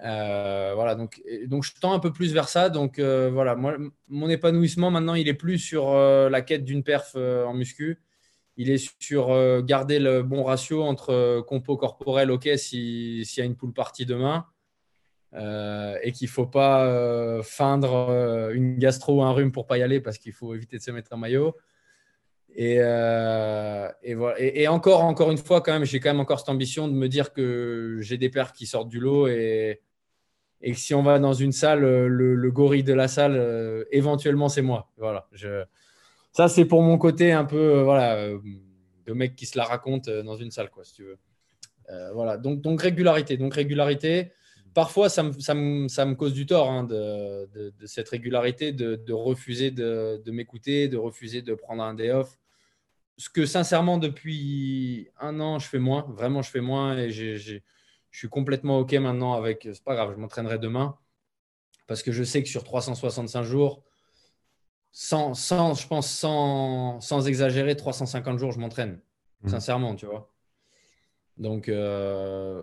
Euh, 0.06 0.72
voilà, 0.76 0.96
donc, 0.96 1.22
donc 1.48 1.64
je 1.64 1.74
tends 1.82 1.94
un 1.94 2.00
peu 2.00 2.14
plus 2.14 2.32
vers 2.32 2.48
ça. 2.48 2.70
Donc 2.70 3.00
voilà, 3.00 3.56
moi, 3.56 3.76
mon 4.08 4.30
épanouissement 4.30 4.92
maintenant, 4.92 5.16
il 5.16 5.28
est 5.28 5.34
plus 5.34 5.60
sur 5.60 5.94
la 5.94 6.42
quête 6.42 6.64
d'une 6.64 6.84
perf 6.84 7.16
en 7.16 7.54
muscu. 7.54 8.00
Il 8.62 8.70
est 8.70 8.94
sur 9.00 9.64
garder 9.64 10.00
le 10.00 10.22
bon 10.22 10.44
ratio 10.44 10.84
entre 10.84 11.42
compo 11.48 11.78
corporel, 11.78 12.30
ok, 12.30 12.50
s'il 12.58 13.24
y 13.24 13.42
a 13.42 13.46
une 13.46 13.56
poule 13.56 13.72
partie 13.72 14.06
demain, 14.06 14.46
et 15.34 16.12
qu'il 16.12 16.28
ne 16.28 16.32
faut 16.32 16.46
pas 16.46 17.42
feindre 17.42 18.52
une 18.54 18.78
gastro 18.78 19.20
ou 19.20 19.24
un 19.24 19.32
rhume 19.32 19.54
pour 19.54 19.66
pas 19.66 19.78
y 19.78 19.82
aller 19.82 20.02
parce 20.02 20.18
qu'il 20.18 20.34
faut 20.34 20.54
éviter 20.54 20.78
de 20.78 20.82
se 20.82 20.92
mettre 20.92 21.14
en 21.14 21.18
maillot. 21.18 21.56
Euh, 22.58 23.90
et, 24.04 24.14
voilà. 24.16 24.40
et, 24.40 24.68
encore, 24.68 25.04
encore 25.04 25.32
une 25.32 25.38
fois, 25.38 25.62
quand 25.62 25.72
même, 25.72 25.86
j'ai 25.86 26.00
quand 26.00 26.10
même 26.10 26.20
encore 26.20 26.40
cette 26.40 26.50
ambition 26.50 26.88
de 26.88 26.94
me 26.94 27.08
dire 27.08 27.32
que 27.32 28.00
j'ai 28.02 28.18
des 28.18 28.30
pères 28.30 28.54
qui 28.54 28.66
sortent 28.66 28.90
du 28.90 29.00
lot 29.00 29.28
et, 29.28 29.82
que 30.62 30.74
si 30.74 30.94
on 30.94 31.04
va 31.04 31.20
dans 31.20 31.34
une 31.34 31.52
salle, 31.52 31.82
le, 31.82 32.52
gorille 32.52 32.84
de 32.84 32.94
la 32.94 33.08
salle, 33.08 33.36
euh, 33.36 33.86
éventuellement, 33.92 34.50
c'est 34.50 34.62
moi. 34.62 34.92
Voilà. 34.98 35.30
Ça, 36.32 36.48
c'est 36.48 36.66
pour 36.66 36.82
mon 36.82 36.98
côté 36.98 37.32
un 37.32 37.46
peu, 37.46 37.78
euh, 37.78 37.84
voilà, 37.84 38.30
de 39.06 39.14
mec 39.14 39.36
qui 39.36 39.46
se 39.46 39.58
la 39.58 39.66
raconte 39.66 40.10
dans 40.10 40.36
une 40.36 40.52
salle, 40.52 40.70
quoi, 40.70 40.84
si 40.84 40.94
tu 40.94 41.04
veux. 41.04 41.18
voilà. 42.14 42.38
Donc, 42.38 42.62
donc 42.62 42.82
régularité. 42.82 43.38
Donc 43.38 43.54
régularité. 43.54 44.32
Parfois, 44.76 45.10
ça 45.10 45.24
me, 45.24 45.34
ça 45.40 45.56
me, 45.56 45.88
ça 45.88 46.06
me 46.06 46.14
cause 46.14 46.34
du 46.34 46.46
tort 46.46 46.70
hein, 46.70 46.84
de, 46.84 47.50
de, 47.54 47.74
de, 47.78 47.86
cette 47.88 48.08
régularité, 48.10 48.72
de, 48.72 48.96
de 48.96 49.14
refuser 49.14 49.72
de, 49.72 50.22
m'écouter, 50.28 50.88
de 50.88 50.98
refuser 50.98 51.42
de 51.42 51.56
prendre 51.56 51.82
un 51.82 51.96
day 51.96 52.12
off 52.12 52.38
ce 53.20 53.30
que 53.30 53.46
sincèrement, 53.46 53.98
depuis 53.98 55.10
un 55.20 55.42
an, 55.42 55.60
je 55.60 55.68
fais 55.68 55.78
moins. 55.78 56.06
Vraiment, 56.10 56.42
je 56.42 56.50
fais 56.50 56.62
moins 56.62 56.98
et 56.98 57.12
je 57.12 57.60
suis 58.12 58.30
complètement 58.30 58.80
OK 58.80 58.94
maintenant 58.94 59.34
avec. 59.34 59.68
C'est 59.74 59.84
pas 59.84 59.94
grave, 59.94 60.14
je 60.16 60.20
m'entraînerai 60.20 60.58
demain 60.58 60.98
parce 61.86 62.02
que 62.02 62.12
je 62.12 62.24
sais 62.24 62.42
que 62.42 62.50
sur 62.50 62.64
365 62.64 63.44
jours, 63.44 63.84
sans, 64.92 65.34
sans 65.34 65.74
je 65.76 65.88
pense, 65.88 66.10
sans, 66.10 67.00
sans, 67.02 67.28
exagérer, 67.28 67.76
350 67.76 68.40
jours, 68.40 68.52
je 68.52 68.60
m'entraîne. 68.60 69.00
Mmh. 69.44 69.50
Sincèrement, 69.50 69.96
tu 69.96 70.06
vois. 70.06 70.32
Donc, 71.38 71.70
euh, 71.70 72.62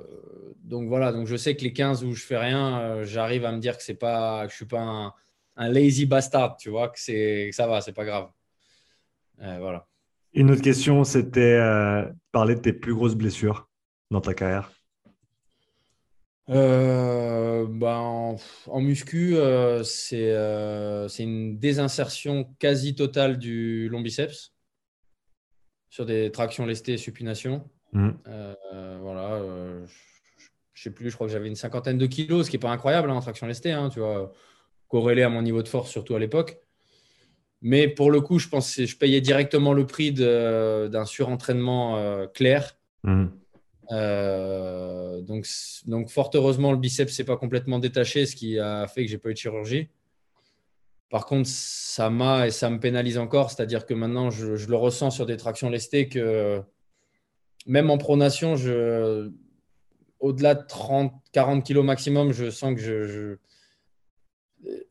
donc 0.62 0.88
voilà, 0.88 1.10
donc 1.10 1.26
je 1.26 1.36
sais 1.36 1.56
que 1.56 1.62
les 1.62 1.72
15 1.72 2.04
où 2.04 2.12
je 2.12 2.22
fais 2.22 2.36
rien, 2.36 2.78
euh, 2.78 3.04
j'arrive 3.04 3.46
à 3.46 3.52
me 3.52 3.58
dire 3.58 3.78
que 3.78 3.82
c'est 3.82 3.94
pas, 3.94 4.44
que 4.44 4.50
je 4.50 4.56
suis 4.56 4.66
pas 4.66 5.12
un, 5.56 5.68
lazy 5.70 6.04
bastard, 6.04 6.58
tu 6.58 6.68
vois, 6.68 6.90
que 6.90 7.00
c'est, 7.00 7.50
ça 7.52 7.66
va, 7.66 7.80
c'est 7.80 7.94
pas 7.94 8.04
grave. 8.04 8.28
Euh, 9.40 9.56
voilà. 9.60 9.86
Une 10.34 10.50
autre 10.50 10.60
question, 10.60 11.04
c'était 11.04 11.58
parler 12.30 12.56
de 12.56 12.60
tes 12.60 12.74
plus 12.74 12.94
grosses 12.94 13.14
blessures 13.14 13.66
dans 14.10 14.20
ta 14.20 14.34
carrière. 14.34 14.70
Euh, 16.48 17.66
ben, 17.68 18.36
en, 18.66 18.80
muscu, 18.80 19.36
euh, 19.36 19.82
c'est 19.82 21.22
une 21.22 21.58
désinsertion 21.58 22.54
quasi 22.58 22.94
totale 22.94 23.38
du 23.38 23.88
long 23.88 24.00
biceps 24.00 24.52
sur 25.90 26.06
des 26.06 26.30
tractions 26.30 26.66
lestées 26.66 26.94
et 26.94 26.98
supination. 26.98 27.68
Mmh. 27.92 28.10
voilà, 29.00 29.40
je 30.74 30.82
sais 30.82 30.90
plus, 30.90 31.10
je 31.10 31.14
crois 31.14 31.26
que 31.26 31.32
j'avais 31.32 31.48
une 31.48 31.56
cinquantaine 31.56 31.96
de 31.96 32.06
kilos, 32.06 32.46
ce 32.46 32.50
qui 32.50 32.56
n'est 32.56 32.60
pas 32.60 32.70
incroyable 32.70 33.10
hein, 33.10 33.14
en 33.14 33.20
traction 33.20 33.46
lestée, 33.46 33.72
hein, 33.72 33.88
tu 33.88 34.00
vois, 34.00 34.32
corrélé 34.88 35.22
à 35.22 35.30
mon 35.30 35.42
niveau 35.42 35.62
de 35.62 35.68
force, 35.68 35.90
surtout 35.90 36.14
à 36.14 36.18
l'époque. 36.18 36.58
Mais 37.62 37.88
pour 37.88 38.10
le 38.10 38.20
coup, 38.20 38.38
je 38.38 38.48
pense 38.48 38.76
que 38.76 38.86
je 38.86 38.96
payais 38.96 39.20
directement 39.20 39.72
le 39.72 39.86
prix 39.86 40.12
d'un 40.12 41.04
surentraînement 41.04 41.96
euh, 41.96 42.26
clair. 42.26 42.76
Mhm. 43.90 45.24
donc, 45.24 45.46
donc, 45.86 46.10
fort 46.10 46.30
heureusement, 46.34 46.72
le 46.72 46.78
biceps 46.78 47.12
s'est 47.12 47.24
pas 47.24 47.36
complètement 47.36 47.78
détaché, 47.78 48.26
ce 48.26 48.36
qui 48.36 48.58
a 48.58 48.86
fait 48.86 49.04
que 49.04 49.10
j'ai 49.10 49.18
pas 49.18 49.30
eu 49.30 49.34
de 49.34 49.38
chirurgie. 49.38 49.88
Par 51.08 51.24
contre, 51.26 51.48
ça 51.48 52.10
m'a 52.10 52.48
et 52.48 52.50
ça 52.50 52.68
me 52.68 52.80
pénalise 52.80 53.18
encore, 53.18 53.50
c'est-à-dire 53.50 53.86
que 53.86 53.94
maintenant, 53.94 54.30
je, 54.30 54.68
le 54.68 54.76
ressens 54.76 55.10
sur 55.10 55.24
des 55.24 55.36
tractions 55.36 55.70
lestées 55.70 56.08
que 56.08 56.60
même 57.66 57.90
en 57.90 57.98
pronation, 57.98 58.56
je, 58.56 59.30
au-delà 60.18 60.54
de 60.54 60.66
30, 60.66 61.12
40 61.32 61.64
kg 61.66 61.78
maximum, 61.78 62.32
je 62.32 62.50
sens 62.50 62.74
que 62.74 62.80
je, 62.80 63.36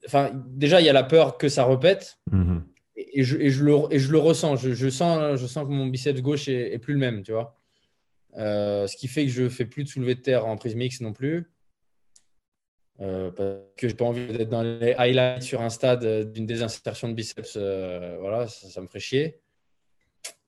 Enfin, 0.05 0.31
déjà, 0.47 0.81
il 0.81 0.85
y 0.85 0.89
a 0.89 0.93
la 0.93 1.03
peur 1.03 1.37
que 1.37 1.49
ça 1.49 1.63
repète. 1.63 2.19
Mhm. 2.31 2.63
Et, 2.95 3.23
je, 3.23 3.63
le, 3.63 4.17
ressens. 4.17 4.55
Je, 4.55 4.89
sens, 4.89 5.39
je 5.39 5.47
sens 5.47 5.65
que 5.65 5.71
mon 5.71 5.87
biceps 5.87 6.21
gauche 6.21 6.47
est, 6.47 6.77
plus 6.79 6.93
le 6.93 6.99
même, 6.99 7.23
tu 7.23 7.31
vois. 7.31 7.57
Euh, 8.37 8.87
ce 8.87 8.97
qui 8.97 9.07
fait 9.07 9.25
que 9.25 9.31
je 9.31 9.47
fais 9.49 9.65
plus 9.65 9.83
de 9.83 9.89
soulevé 9.89 10.15
de 10.15 10.21
terre 10.21 10.45
en 10.45 10.57
prise 10.57 10.75
mix 10.75 11.01
non 11.01 11.13
plus. 11.13 11.51
Euh, 13.01 13.29
parce 13.31 13.59
que 13.77 13.89
j'ai 13.89 13.93
pas 13.93 14.05
envie 14.05 14.25
d'être 14.27 14.49
dans 14.49 14.63
les 14.63 14.93
highlights 14.93 15.43
sur 15.43 15.61
un 15.61 15.69
stade 15.69 16.31
d'une 16.31 16.45
désinsertion 16.45 17.09
de 17.09 17.13
biceps. 17.13 17.55
Euh, 17.57 18.17
voilà, 18.19 18.47
ça, 18.47 18.81
me 18.81 18.87
ferait 18.87 18.99
chier. 18.99 19.41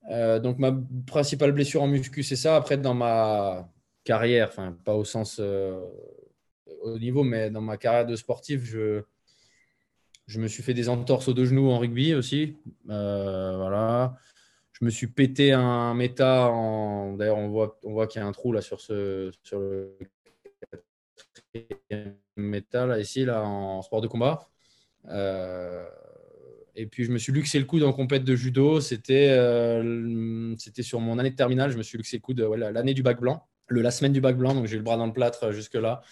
donc 0.09 0.57
ma 0.57 0.73
principale 1.05 1.51
blessure 1.51 1.84
en 1.84 1.88
muscu, 1.88 2.23
c'est 2.23 2.35
ça. 2.35 2.55
Après, 2.55 2.77
dans 2.77 2.93
ma 2.93 3.69
carrière, 4.03 4.47
enfin 4.49 4.77
pas 4.85 4.95
au 4.95 5.03
sens 5.03 5.39
au 5.39 6.99
niveau, 6.99 7.23
mais 7.23 7.49
dans 7.49 7.61
ma 7.61 7.77
carrière 7.77 8.05
de 8.05 8.15
sportif, 8.15 8.64
je, 8.64 9.03
je 10.27 10.39
me 10.41 10.47
suis 10.47 10.61
fait 10.61 10.73
des 10.73 10.89
entorses 10.89 11.30
aux 11.30 11.34
deux 11.34 11.45
genoux 11.45 11.69
en 11.69 11.80
rugby 11.80 12.14
aussi. 12.14 12.57
Euh, 12.89 13.55
voilà. 13.57 14.18
Je 14.80 14.86
me 14.86 14.90
suis 14.90 15.08
pété 15.08 15.54
un 15.54 15.94
méta. 15.94 16.52
D'ailleurs, 17.18 17.38
on 17.38 17.49
voit, 17.49 18.08
qu'il 18.08 18.22
y 18.22 18.24
a 18.24 18.28
un 18.28 18.32
trou 18.32 18.52
là 18.52 18.62
sur, 18.62 18.80
ce, 18.80 19.32
sur 19.44 19.60
le 19.60 19.98
méta, 22.36 22.99
ici, 22.99 23.26
là, 23.26 23.44
en 23.44 23.82
sport 23.82 24.02
de 24.02 24.08
combat. 24.08 24.48
Euh, 25.10 25.88
et 26.76 26.86
puis, 26.86 27.06
je 27.06 27.12
me 27.12 27.18
suis 27.18 27.32
luxé 27.32 27.58
le 27.58 27.66
coude 27.66 27.84
en 27.84 27.94
compète 27.94 28.24
de 28.24 28.36
judo. 28.36 28.80
C'était 28.80 29.30
euh, 29.30 30.56
sur 30.82 30.99
mon 30.99 31.18
année 31.18 31.32
de 31.32 31.36
terminale. 31.36 31.72
Je 31.72 31.78
me 31.78 31.84
suis 31.84 31.98
luxé 31.98 32.18
le 32.18 32.22
coude 32.22 32.40
l'année 32.40 32.94
du 32.94 33.02
bac 33.02 33.20
blanc, 33.20 33.48
la 33.70 33.91
semaine 33.91 34.14
du 34.14 34.22
bac 34.22 34.38
blanc. 34.38 34.54
Donc, 34.54 34.68
j'ai 34.68 34.76
eu 34.76 34.80
le 34.80 34.84
bras 34.84 34.98
dans 34.98 35.08
le 35.08 35.14
plâtre 35.14 35.52
jusque-là 35.52 36.04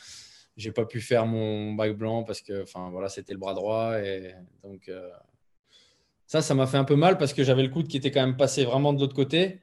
j'ai 0.58 0.72
pas 0.72 0.86
pu 0.86 1.02
faire 1.02 1.26
mon 1.26 1.74
bac 1.74 1.98
blanc 1.98 2.24
parce 2.24 2.42
que 2.42 2.66
voilà 2.92 3.10
c'était 3.10 3.34
le 3.34 3.40
bras 3.40 3.54
droit 3.54 4.00
et 4.00 4.36
donc 4.64 4.88
euh, 4.88 5.10
ça 6.28 6.42
ça 6.42 6.54
m'a 6.54 6.68
fait 6.68 6.78
un 6.78 6.84
peu 6.84 6.96
mal 6.96 7.18
parce 7.18 7.34
que 7.34 7.44
j'avais 7.44 7.64
le 7.64 7.70
coude 7.70 7.88
qui 7.88 7.98
était 7.98 8.12
quand 8.12 8.26
même 8.26 8.38
passé 8.38 8.66
vraiment 8.66 8.94
de 8.94 9.00
l'autre 9.00 9.16
côté. 9.16 9.62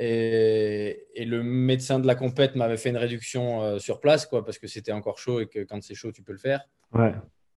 Et, 0.00 1.06
et, 1.14 1.24
le 1.24 1.42
médecin 1.42 1.98
de 1.98 2.06
la 2.06 2.14
compète 2.14 2.54
m'avait 2.54 2.76
fait 2.76 2.90
une 2.90 2.96
réduction 2.96 3.62
euh, 3.64 3.78
sur 3.80 3.98
place 3.98 4.26
quoi 4.26 4.44
parce 4.44 4.56
que 4.56 4.68
c'était 4.68 4.92
encore 4.92 5.18
chaud 5.18 5.40
et 5.40 5.46
que 5.46 5.64
quand 5.64 5.82
c'est 5.82 5.96
chaud 5.96 6.12
tu 6.12 6.22
peux 6.22 6.30
le 6.30 6.38
faire. 6.38 6.62
Ouais. 6.92 7.12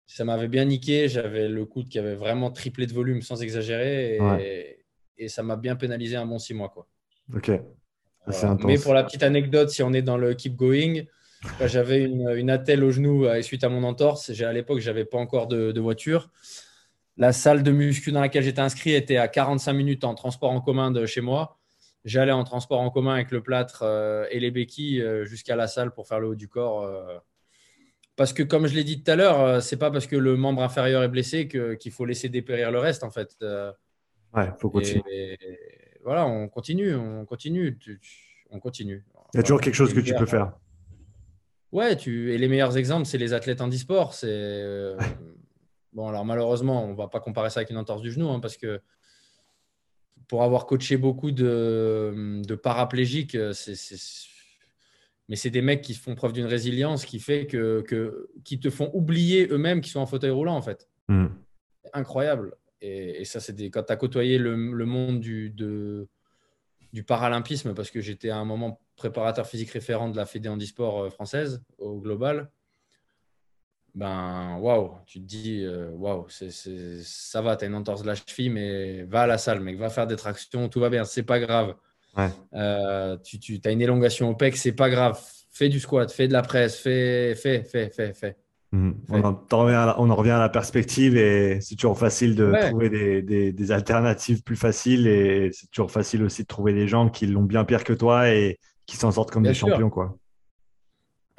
ça 0.06 0.24
m'avait 0.24 0.46
bien 0.46 0.64
niqué. 0.64 1.08
J'avais 1.08 1.48
le 1.48 1.64
coude 1.64 1.88
qui 1.88 1.98
avait 1.98 2.14
vraiment 2.14 2.52
triplé 2.52 2.86
de 2.86 2.92
volume 2.92 3.22
sans 3.22 3.42
exagérer. 3.42 4.18
Et, 4.40 4.84
et 5.18 5.28
ça 5.28 5.42
m'a 5.42 5.56
bien 5.56 5.74
pénalisé 5.74 6.14
un 6.14 6.26
bon 6.26 6.38
six 6.38 6.54
mois 6.54 6.68
quoi. 6.68 6.86
Ok. 7.34 7.50
Mais 8.64 8.78
pour 8.78 8.94
la 8.94 9.02
petite 9.02 9.24
anecdote 9.24 9.70
si 9.70 9.82
on 9.82 9.92
est 9.92 10.02
dans 10.02 10.16
le 10.16 10.34
keep 10.34 10.54
going 10.54 11.06
j'avais 11.66 12.04
une, 12.04 12.28
une, 12.30 12.50
attelle 12.50 12.82
au 12.84 12.90
genou 12.90 13.26
euh, 13.26 13.42
suite 13.42 13.64
à 13.64 13.68
mon 13.68 13.84
entorse. 13.84 14.30
À 14.40 14.52
l'époque, 14.52 14.80
je 14.80 14.88
n'avais 14.88 15.04
pas 15.04 15.18
encore 15.18 15.46
de, 15.46 15.80
voiture. 15.80 16.30
La 17.18 17.32
salle 17.32 17.62
de 17.62 17.70
muscu 17.72 18.12
dans 18.12 18.20
laquelle 18.20 18.44
j'étais 18.44 18.60
inscrit 18.60 18.94
était 18.94 19.16
à 19.16 19.28
45 19.28 19.72
minutes 19.72 20.04
en 20.04 20.14
transport 20.14 20.50
en 20.50 20.60
commun 20.60 20.90
de 20.90 21.04
chez 21.04 21.20
moi. 21.20 21.58
J'allais 22.04 22.32
en 22.32 22.44
transport 22.44 22.80
en 22.80 22.90
commun 22.90 23.14
avec 23.14 23.32
le 23.32 23.42
plâtre 23.42 23.82
euh, 23.82 24.24
et 24.30 24.40
les 24.40 24.50
béquilles 24.50 25.02
euh, 25.02 25.24
jusqu'à 25.24 25.56
la 25.56 25.66
salle 25.66 25.92
pour 25.92 26.06
faire 26.06 26.20
le 26.20 26.28
haut 26.28 26.34
du 26.36 26.48
corps. 26.48 26.88
parce 28.16 28.32
que, 28.32 28.42
comme 28.42 28.66
je 28.66 28.74
l'ai 28.74 28.84
dit 28.84 29.02
tout 29.02 29.10
à 29.10 29.16
l'heure, 29.16 29.62
c'est 29.62 29.76
pas 29.76 29.90
parce 29.90 30.06
que 30.06 30.16
le 30.16 30.36
membre 30.36 30.62
inférieur 30.62 31.02
est 31.02 31.08
blessé 31.08 31.48
qu'il 31.48 31.92
faut 31.92 32.04
laisser 32.04 32.28
dépérir 32.28 32.70
le 32.70 32.78
reste, 32.78 33.04
en 33.04 33.10
fait. 33.10 33.36
ouais, 34.34 34.50
faut 34.58 34.70
continuer. 34.70 35.38
voilà, 36.04 36.26
on 36.26 36.48
continue, 36.48 36.94
on 36.94 37.26
continue, 37.26 37.78
on 38.50 38.60
continue. 38.60 39.04
Il 39.34 39.38
y 39.38 39.40
a 39.40 39.42
toujours 39.42 39.60
quelque 39.60 39.74
chose 39.74 39.92
que 39.92 40.00
tu 40.00 40.14
peux 40.14 40.26
faire. 40.26 40.52
Ouais, 41.72 41.96
tu... 41.96 42.32
et 42.32 42.38
les 42.38 42.48
meilleurs 42.48 42.76
exemples, 42.76 43.06
c'est 43.06 43.18
les 43.18 43.32
athlètes 43.32 43.60
en 43.60 43.70
sport 43.70 44.14
C'est 44.14 44.28
euh, 44.30 44.96
bon, 45.92 46.08
alors 46.08 46.24
malheureusement, 46.24 46.84
on 46.84 46.94
va 46.94 47.08
pas 47.08 47.20
comparer 47.20 47.50
ça 47.50 47.60
avec 47.60 47.70
une 47.70 47.76
entorse 47.76 48.02
du 48.02 48.10
genou, 48.10 48.28
hein, 48.30 48.40
parce 48.40 48.56
que 48.56 48.80
pour 50.28 50.42
avoir 50.42 50.66
coaché 50.66 50.96
beaucoup 50.96 51.30
de, 51.30 52.42
de 52.44 52.54
paraplégiques, 52.54 53.34
euh, 53.34 53.52
c'est, 53.52 53.74
mais 55.28 55.36
c'est 55.36 55.50
des 55.50 55.62
mecs 55.62 55.82
qui 55.82 55.94
font 55.94 56.14
preuve 56.14 56.32
d'une 56.32 56.46
résilience 56.46 57.04
qui 57.04 57.20
fait 57.20 57.46
que, 57.46 57.82
que 57.82 58.30
qui 58.44 58.60
te 58.60 58.70
font 58.70 58.90
oublier 58.94 59.48
eux-mêmes 59.50 59.80
qu'ils 59.80 59.92
sont 59.92 60.00
en 60.00 60.06
fauteuil 60.06 60.30
roulant 60.30 60.56
en 60.56 60.62
fait. 60.62 60.88
Hmm. 61.08 61.28
Incroyable. 61.92 62.56
Et, 62.80 63.24
ça, 63.24 63.40
c'est 63.40 63.54
des... 63.54 63.70
quand 63.70 63.82
tu 63.82 63.92
as 63.92 63.96
côtoyé 63.96 64.38
le, 64.38 64.54
le 64.54 64.86
monde 64.86 65.20
du, 65.20 65.50
de, 65.50 66.08
du 66.92 67.02
paralympisme, 67.02 67.74
parce 67.74 67.90
que 67.90 68.00
j'étais 68.00 68.30
à 68.30 68.36
un 68.36 68.44
moment 68.44 68.80
préparateur 68.96 69.46
physique 69.46 69.70
référent 69.70 70.08
de 70.08 70.16
la 70.16 70.26
Fédé 70.26 70.48
handisport 70.48 71.04
euh, 71.04 71.10
française 71.10 71.62
au 71.78 72.00
global, 72.00 72.50
ben 73.94 74.56
waouh, 74.60 74.92
tu 75.06 75.20
te 75.20 75.24
dis 75.24 75.64
euh, 75.64 75.90
waouh, 75.90 76.26
ça 76.28 77.42
va, 77.42 77.56
tu 77.56 77.64
as 77.64 77.68
une 77.68 77.74
entorse 77.74 78.02
de 78.02 78.06
la 78.06 78.14
cheville, 78.14 78.50
mais 78.50 79.02
va 79.04 79.22
à 79.22 79.26
la 79.26 79.38
salle, 79.38 79.60
mec, 79.60 79.78
va 79.78 79.90
faire 79.90 80.06
des 80.06 80.16
tractions, 80.16 80.68
tout 80.68 80.80
va 80.80 80.90
bien, 80.90 81.04
c'est 81.04 81.22
pas 81.22 81.40
grave. 81.40 81.74
Euh, 82.54 83.16
tu, 83.18 83.38
tu 83.38 83.60
as 83.64 83.70
une 83.70 83.80
élongation 83.80 84.30
au 84.30 84.34
pec, 84.34 84.56
c'est 84.56 84.72
pas 84.72 84.90
grave. 84.90 85.20
Fais 85.50 85.68
du 85.68 85.80
squat, 85.80 86.10
fais 86.12 86.28
de 86.28 86.32
la 86.32 86.42
presse, 86.42 86.76
fais, 86.78 87.34
fais, 87.34 87.64
fais, 87.64 87.90
fais, 87.90 88.12
fais. 88.12 88.36
Mhm. 88.72 88.96
On, 89.08 89.24
en, 89.24 89.46
on, 89.50 90.10
en, 90.10 90.14
revient 90.14 90.32
à 90.32 90.38
la 90.38 90.50
perspective 90.50 91.16
et 91.16 91.58
c'est 91.62 91.74
toujours 91.74 91.98
facile 91.98 92.34
de 92.34 92.52
trouver 92.68 92.90
des, 93.22 93.52
des, 93.52 93.72
alternatives 93.72 94.42
plus 94.42 94.56
faciles 94.56 95.06
et 95.06 95.50
c'est 95.52 95.70
toujours 95.70 95.90
facile 95.90 96.22
aussi 96.22 96.42
de 96.42 96.46
trouver 96.46 96.74
des 96.74 96.86
gens 96.86 97.08
qui 97.08 97.26
l'ont 97.26 97.44
bien 97.44 97.64
pire 97.64 97.82
que 97.82 97.94
toi 97.94 98.28
et 98.30 98.58
qui 98.84 98.98
s'en 98.98 99.10
sortent 99.10 99.30
comme 99.30 99.42
des 99.42 99.54
champions. 99.54 99.88
Quoi. 99.88 100.18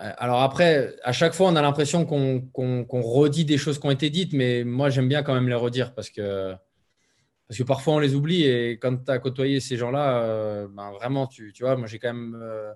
Euh, 0.01 0.11
alors 0.17 0.41
après, 0.41 0.95
à 1.03 1.11
chaque 1.11 1.33
fois, 1.33 1.49
on 1.49 1.55
a 1.55 1.61
l'impression 1.61 2.05
qu'on 2.05 3.01
redit 3.01 3.45
des 3.45 3.57
choses 3.57 3.79
qui 3.79 3.85
ont 3.85 3.91
été 3.91 4.09
dites, 4.09 4.33
mais 4.33 4.63
moi, 4.63 4.89
j'aime 4.89 5.09
bien 5.09 5.23
quand 5.23 5.33
même 5.33 5.49
les 5.49 5.55
redire 5.55 5.93
parce 5.93 6.09
que, 6.09 6.53
parce 7.47 7.57
que 7.57 7.63
parfois, 7.63 7.95
on 7.95 7.99
les 7.99 8.15
oublie. 8.15 8.43
Et 8.43 8.71
quand 8.73 9.05
tu 9.05 9.11
as 9.11 9.19
côtoyé 9.19 9.59
ces 9.59 9.77
gens-là, 9.77 10.23
euh, 10.23 10.67
ben 10.69 10.91
vraiment, 10.91 11.27
tu, 11.27 11.51
tu, 11.53 11.63
vois, 11.63 11.75
moi, 11.75 11.87
j'ai 11.87 11.99
quand 11.99 12.13
même, 12.13 12.39
euh, 12.41 12.71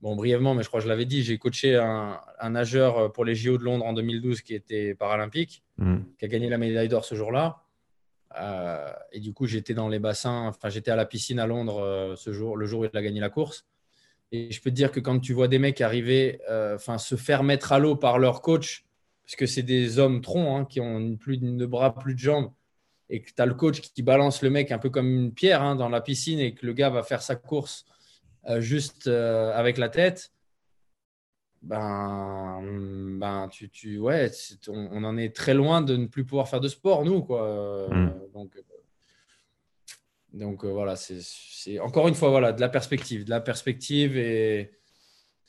bon, 0.00 0.16
brièvement, 0.16 0.54
mais 0.54 0.62
je 0.62 0.68
crois 0.68 0.80
que 0.80 0.84
je 0.84 0.88
l'avais 0.88 1.04
dit, 1.04 1.22
j'ai 1.22 1.38
coaché 1.38 1.76
un, 1.76 2.20
nageur 2.50 3.12
pour 3.12 3.24
les 3.24 3.34
JO 3.34 3.58
de 3.58 3.64
Londres 3.64 3.84
en 3.84 3.92
2012 3.92 4.42
qui 4.42 4.54
était 4.54 4.94
paralympique, 4.94 5.62
mmh. 5.78 5.96
qui 6.18 6.24
a 6.24 6.28
gagné 6.28 6.48
la 6.48 6.58
médaille 6.58 6.88
d'or 6.88 7.04
ce 7.04 7.14
jour-là. 7.14 7.62
et 9.12 9.20
du 9.20 9.34
coup, 9.34 9.46
j'étais 9.46 9.74
dans 9.74 9.88
les 9.88 9.98
bassins, 9.98 10.48
enfin, 10.48 10.70
j'étais 10.70 10.90
à 10.90 10.96
la 10.96 11.04
piscine 11.04 11.38
à 11.38 11.46
Londres 11.46 12.14
ce 12.16 12.32
jour, 12.32 12.56
le 12.56 12.66
jour 12.66 12.80
où 12.80 12.84
il 12.84 12.96
a 12.96 13.02
gagné 13.02 13.20
la 13.20 13.30
course. 13.30 13.66
Et 14.32 14.50
je 14.50 14.60
peux 14.62 14.70
te 14.70 14.74
dire 14.74 14.90
que 14.90 14.98
quand 14.98 15.20
tu 15.20 15.34
vois 15.34 15.46
des 15.46 15.58
mecs 15.58 15.82
arriver, 15.82 16.40
euh, 16.50 16.76
enfin, 16.76 16.96
se 16.96 17.16
faire 17.16 17.42
mettre 17.42 17.72
à 17.72 17.78
l'eau 17.78 17.96
par 17.96 18.18
leur 18.18 18.40
coach, 18.40 18.86
parce 19.24 19.36
que 19.36 19.46
c'est 19.46 19.62
des 19.62 19.98
hommes 19.98 20.22
troncs 20.22 20.60
hein, 20.60 20.64
qui 20.64 20.80
ont 20.80 21.16
plus 21.16 21.36
de 21.36 21.66
bras, 21.66 21.94
plus 21.94 22.14
de 22.14 22.18
jambes, 22.18 22.50
et 23.10 23.20
que 23.20 23.30
tu 23.30 23.42
as 23.42 23.46
le 23.46 23.54
coach 23.54 23.80
qui 23.80 24.02
balance 24.02 24.40
le 24.40 24.48
mec 24.48 24.72
un 24.72 24.78
peu 24.78 24.88
comme 24.88 25.06
une 25.06 25.32
pierre 25.32 25.62
hein, 25.62 25.76
dans 25.76 25.90
la 25.90 26.00
piscine 26.00 26.38
et 26.38 26.54
que 26.54 26.64
le 26.64 26.72
gars 26.72 26.88
va 26.88 27.02
faire 27.02 27.20
sa 27.20 27.36
course 27.36 27.84
euh, 28.48 28.60
juste 28.60 29.06
euh, 29.06 29.52
avec 29.54 29.76
la 29.76 29.90
tête, 29.90 30.32
ben, 31.60 32.60
ben 33.20 33.48
tu, 33.48 33.68
tu 33.68 33.98
ouais, 33.98 34.30
on, 34.66 35.04
en 35.04 35.16
est 35.16 35.36
très 35.36 35.54
loin 35.54 35.82
de 35.82 35.96
ne 35.96 36.06
plus 36.06 36.24
pouvoir 36.24 36.48
faire 36.48 36.60
de 36.60 36.68
sport, 36.68 37.04
nous. 37.04 37.22
Quoi. 37.22 37.88
Mm. 37.90 38.12
donc, 38.32 38.58
donc 40.32 40.64
voilà, 40.64 40.96
c'est 40.96 41.78
encore 41.80 42.08
une 42.08 42.14
fois, 42.14 42.30
voilà, 42.30 42.52
de 42.52 42.60
la 42.60 42.68
perspective, 42.68 43.24
de 43.24 43.30
la 43.30 43.40
perspective 43.40 44.16
et, 44.16 44.72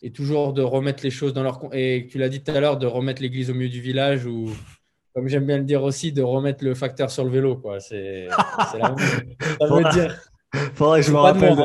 et 0.02 0.12
toujours 0.12 0.54
de 0.54 0.62
remettre 0.62 1.04
les 1.04 1.10
choses 1.10 1.34
dans 1.34 1.44
leur 1.44 1.60
et 1.74 2.08
tu 2.12 2.18
l'as 2.18 2.30
dit 2.30 2.44
tout 2.44 2.52
à 2.52 2.60
l'heure, 2.60 2.78
de 2.78 2.86
remettre 2.86 3.22
l'église 3.22 3.50
au 3.50 3.54
milieu 3.54 3.70
du 3.70 3.82
village 3.82 4.26
ou 4.26 4.50
comme 5.14 5.28
j'aime 5.28 5.46
bien 5.46 5.60
le 5.60 5.64
dire 5.64 5.84
aussi, 5.84 6.12
de 6.12 6.22
remettre 6.22 6.64
le 6.64 6.74
facteur 6.74 7.12
sur 7.12 7.24
le 7.24 7.30
vélo, 7.30 7.56
quoi. 7.58 7.80
C'est 7.80 8.28
la 8.80 8.90
même 8.90 8.98
Ça 9.60 9.68
veut 9.68 9.84
dire. 9.92 10.20
Faudrait 10.74 11.02
que 11.02 11.08
je 11.08 11.12
me 11.12 11.18
rappelle. 11.18 11.56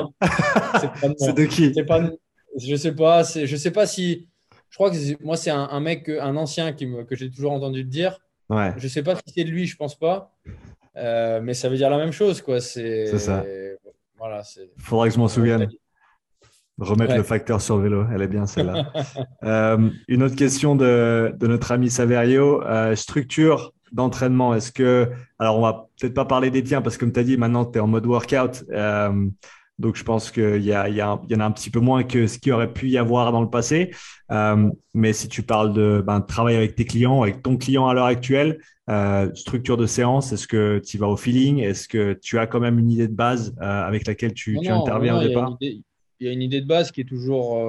C'est 1.18 1.34
de, 1.34 1.44
qui? 1.44 1.72
Pas, 1.84 2.10
Je 2.56 2.76
sais 2.76 2.94
pas. 2.94 3.22
Je 3.22 3.56
sais 3.56 3.70
pas 3.70 3.86
si. 3.86 4.28
Je 4.70 4.76
crois 4.76 4.90
que 4.90 5.24
moi 5.24 5.36
c'est 5.36 5.50
un, 5.50 5.80
mec, 5.80 6.08
un 6.08 6.36
ancien 6.36 6.72
qui 6.72 6.86
me, 6.86 7.04
que 7.04 7.16
j'ai 7.16 7.30
toujours 7.30 7.52
entendu 7.52 7.84
dire. 7.84 8.18
Ouais. 8.50 8.74
Je 8.76 8.86
sais 8.86 9.02
pas 9.02 9.16
si 9.16 9.22
c'est 9.34 9.44
de 9.44 9.50
lui, 9.50 9.66
je 9.66 9.76
pense 9.76 9.98
pas. 9.98 10.36
Euh, 10.98 11.40
mais 11.42 11.54
ça 11.54 11.68
veut 11.68 11.76
dire 11.76 11.90
la 11.90 11.98
même 11.98 12.12
chose, 12.12 12.42
quoi. 12.42 12.60
C'est 12.60 13.18
ça. 13.18 13.44
Voilà, 14.18 14.42
Faudrait 14.78 15.08
que 15.08 15.14
je 15.14 15.20
m'en 15.20 15.28
souvienne. 15.28 15.68
Remettre 16.78 17.16
le 17.16 17.24
facteur 17.24 17.60
sur 17.60 17.78
vélo, 17.78 18.04
elle 18.12 18.22
est 18.22 18.28
bien 18.28 18.46
celle-là. 18.46 18.92
Euh, 19.44 19.90
une 20.08 20.22
autre 20.22 20.36
question 20.36 20.76
de, 20.76 21.34
de 21.36 21.46
notre 21.46 21.72
ami 21.72 21.90
Saverio. 21.90 22.62
Euh, 22.64 22.94
structure 22.96 23.72
d'entraînement, 23.92 24.54
est-ce 24.54 24.72
que. 24.72 25.08
Alors, 25.38 25.58
on 25.58 25.62
va 25.62 25.88
peut-être 25.98 26.14
pas 26.14 26.24
parler 26.24 26.50
des 26.50 26.62
tiens 26.62 26.82
parce 26.82 26.96
que, 26.96 27.00
comme 27.00 27.12
tu 27.12 27.20
as 27.20 27.24
dit, 27.24 27.36
maintenant 27.36 27.64
tu 27.64 27.78
es 27.78 27.80
en 27.80 27.86
mode 27.86 28.06
workout. 28.06 28.64
Donc, 29.78 29.94
je 29.94 30.02
pense 30.02 30.32
qu'il 30.32 30.62
y, 30.62 30.70
y, 30.70 30.96
y, 30.96 31.02
en 31.02 31.40
a 31.40 31.44
un 31.44 31.50
petit 31.52 31.70
peu 31.70 31.78
moins 31.78 32.02
que 32.02 32.26
ce 32.26 32.38
qu'il 32.38 32.52
aurait 32.52 32.72
pu 32.72 32.88
y 32.88 32.98
avoir 32.98 33.30
dans 33.30 33.42
le 33.42 33.48
passé. 33.48 33.94
Euh, 34.32 34.70
mais 34.92 35.12
si 35.12 35.28
tu 35.28 35.42
parles 35.42 35.72
de 35.72 36.02
ben, 36.04 36.20
travail 36.20 36.56
avec 36.56 36.74
tes 36.74 36.84
clients, 36.84 37.22
avec 37.22 37.42
ton 37.42 37.56
client 37.56 37.86
à 37.86 37.94
l'heure 37.94 38.06
actuelle, 38.06 38.58
euh, 38.90 39.32
structure 39.34 39.76
de 39.76 39.86
séance, 39.86 40.32
est-ce 40.32 40.48
que 40.48 40.80
tu 40.80 40.98
vas 40.98 41.06
au 41.06 41.16
feeling? 41.16 41.60
Est-ce 41.60 41.86
que 41.86 42.14
tu 42.14 42.38
as 42.40 42.48
quand 42.48 42.58
même 42.58 42.78
une 42.78 42.90
idée 42.90 43.06
de 43.06 43.14
base 43.14 43.54
euh, 43.60 43.82
avec 43.82 44.06
laquelle 44.06 44.34
tu, 44.34 44.58
tu 44.60 44.68
interviens 44.68 45.16
au 45.16 45.22
départ? 45.22 45.56
Il 45.60 46.26
y 46.26 46.28
a 46.28 46.32
une 46.32 46.42
idée 46.42 46.60
de 46.60 46.66
base 46.66 46.90
qui 46.90 47.02
est 47.02 47.08
toujours 47.08 47.64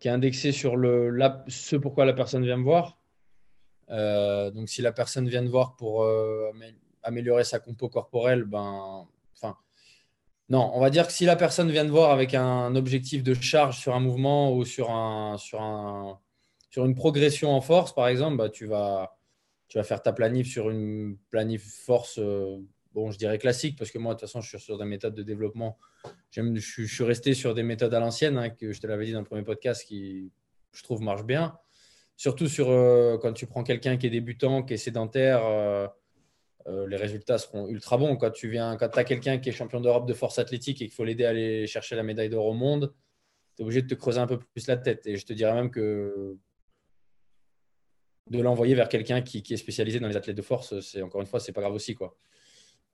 qui 0.00 0.08
est 0.08 0.10
indexée 0.10 0.50
sur 0.50 0.76
le, 0.76 1.10
la, 1.10 1.44
ce 1.46 1.76
pourquoi 1.76 2.04
la 2.04 2.12
personne 2.12 2.44
vient 2.44 2.56
me 2.56 2.64
voir. 2.64 2.98
Donc, 3.88 4.68
si 4.68 4.82
la 4.82 4.90
personne 4.90 5.28
vient 5.28 5.42
me 5.42 5.48
voir 5.48 5.76
pour 5.76 6.04
améliorer 7.04 7.44
sa 7.44 7.60
compo 7.60 7.88
corporelle, 7.88 8.42
ben, 8.42 9.06
non, 10.50 10.70
on 10.74 10.80
va 10.80 10.90
dire 10.90 11.06
que 11.06 11.12
si 11.12 11.24
la 11.24 11.36
personne 11.36 11.70
vient 11.70 11.84
de 11.84 11.90
voir 11.90 12.10
avec 12.10 12.34
un 12.34 12.76
objectif 12.76 13.22
de 13.22 13.32
charge 13.34 13.78
sur 13.78 13.94
un 13.94 14.00
mouvement 14.00 14.54
ou 14.54 14.64
sur, 14.64 14.90
un, 14.90 15.38
une 16.76 16.94
progression 16.94 17.52
en 17.52 17.62
force, 17.62 17.94
par 17.94 18.08
exemple, 18.08 18.36
bah, 18.36 18.50
tu, 18.50 18.66
vas, 18.66 19.16
faire 19.70 20.02
ta 20.02 20.12
planif 20.12 20.46
sur 20.46 20.68
une 20.68 21.16
planif 21.30 21.64
force, 21.84 22.18
euh, 22.18 22.58
bon, 22.92 23.10
je 23.10 23.16
dirais 23.16 23.38
classique, 23.38 23.78
parce 23.78 23.90
que 23.90 23.98
moi, 23.98 24.14
de 24.14 24.20
toute 24.20 24.28
façon, 24.28 24.42
je 24.42 24.48
suis 24.48 24.60
sur 24.60 24.76
des 24.76 24.84
méthodes 24.84 25.14
de 25.14 25.22
développement. 25.22 25.78
Je, 26.30 26.60
suis 26.60 27.04
resté 27.04 27.32
sur 27.32 27.54
des 27.54 27.62
méthodes 27.62 27.94
à 27.94 28.00
l'ancienne, 28.00 28.36
hein, 28.36 28.50
que 28.50 28.72
je 28.72 28.80
te 28.80 28.86
l'avais 28.86 29.06
dit 29.06 29.12
dans 29.12 29.20
le 29.20 29.24
premier 29.24 29.44
podcast, 29.44 29.82
qui, 29.86 30.30
je 30.72 30.82
trouve, 30.82 31.00
marchent 31.00 31.24
bien. 31.24 31.56
Surtout 32.16 32.48
sur, 32.48 32.68
euh, 32.68 33.16
quand 33.16 33.32
tu 33.32 33.46
prends 33.46 33.64
quelqu'un 33.64 33.96
qui 33.96 34.08
est 34.08 34.10
débutant, 34.10 34.62
qui 34.62 34.74
est 34.74 34.78
sédentaire. 34.78 35.42
Euh, 35.46 35.88
euh, 36.66 36.86
les 36.86 36.96
résultats 36.96 37.38
seront 37.38 37.68
ultra 37.68 37.98
bons. 37.98 38.16
Quand 38.16 38.30
tu 38.30 38.48
viens, 38.48 38.76
quand 38.76 38.96
as 38.96 39.04
quelqu'un 39.04 39.38
qui 39.38 39.50
est 39.50 39.52
champion 39.52 39.80
d'Europe 39.80 40.06
de 40.06 40.14
force 40.14 40.38
athlétique 40.38 40.80
et 40.80 40.86
qu'il 40.86 40.94
faut 40.94 41.04
l'aider 41.04 41.24
à 41.24 41.30
aller 41.30 41.66
chercher 41.66 41.94
la 41.94 42.02
médaille 42.02 42.30
d'or 42.30 42.46
au 42.46 42.54
monde, 42.54 42.94
tu 43.56 43.62
es 43.62 43.64
obligé 43.64 43.82
de 43.82 43.88
te 43.88 43.94
creuser 43.94 44.20
un 44.20 44.26
peu 44.26 44.38
plus 44.38 44.66
la 44.66 44.76
tête. 44.76 45.06
Et 45.06 45.16
je 45.16 45.26
te 45.26 45.32
dirais 45.32 45.54
même 45.54 45.70
que 45.70 46.36
de 48.30 48.40
l'envoyer 48.40 48.74
vers 48.74 48.88
quelqu'un 48.88 49.20
qui, 49.20 49.42
est 49.48 49.56
spécialisé 49.56 50.00
dans 50.00 50.08
les 50.08 50.16
athlètes 50.16 50.36
de 50.36 50.42
force, 50.42 50.80
c'est 50.80 51.02
encore 51.02 51.20
une 51.20 51.26
fois, 51.26 51.38
c'est 51.38 51.52
pas 51.52 51.60
grave 51.60 51.74
aussi. 51.74 51.94
Quoi. 51.94 52.16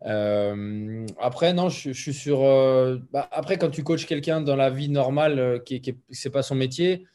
Euh, 0.06 1.06
après, 1.20 1.52
non, 1.52 1.68
je, 1.68 1.92
suis. 1.92 2.32
Euh, 2.32 2.98
bah, 3.12 3.30
quand 3.60 3.70
tu 3.70 3.84
coaches 3.84 4.06
quelqu'un 4.06 4.40
dans 4.40 4.56
la 4.56 4.70
vie 4.70 4.88
normale, 4.88 5.62
qui, 5.64 5.80
qui 5.80 5.94
c'est 6.10 6.30
pas 6.30 6.42
son 6.42 6.56
métier, 6.56 7.06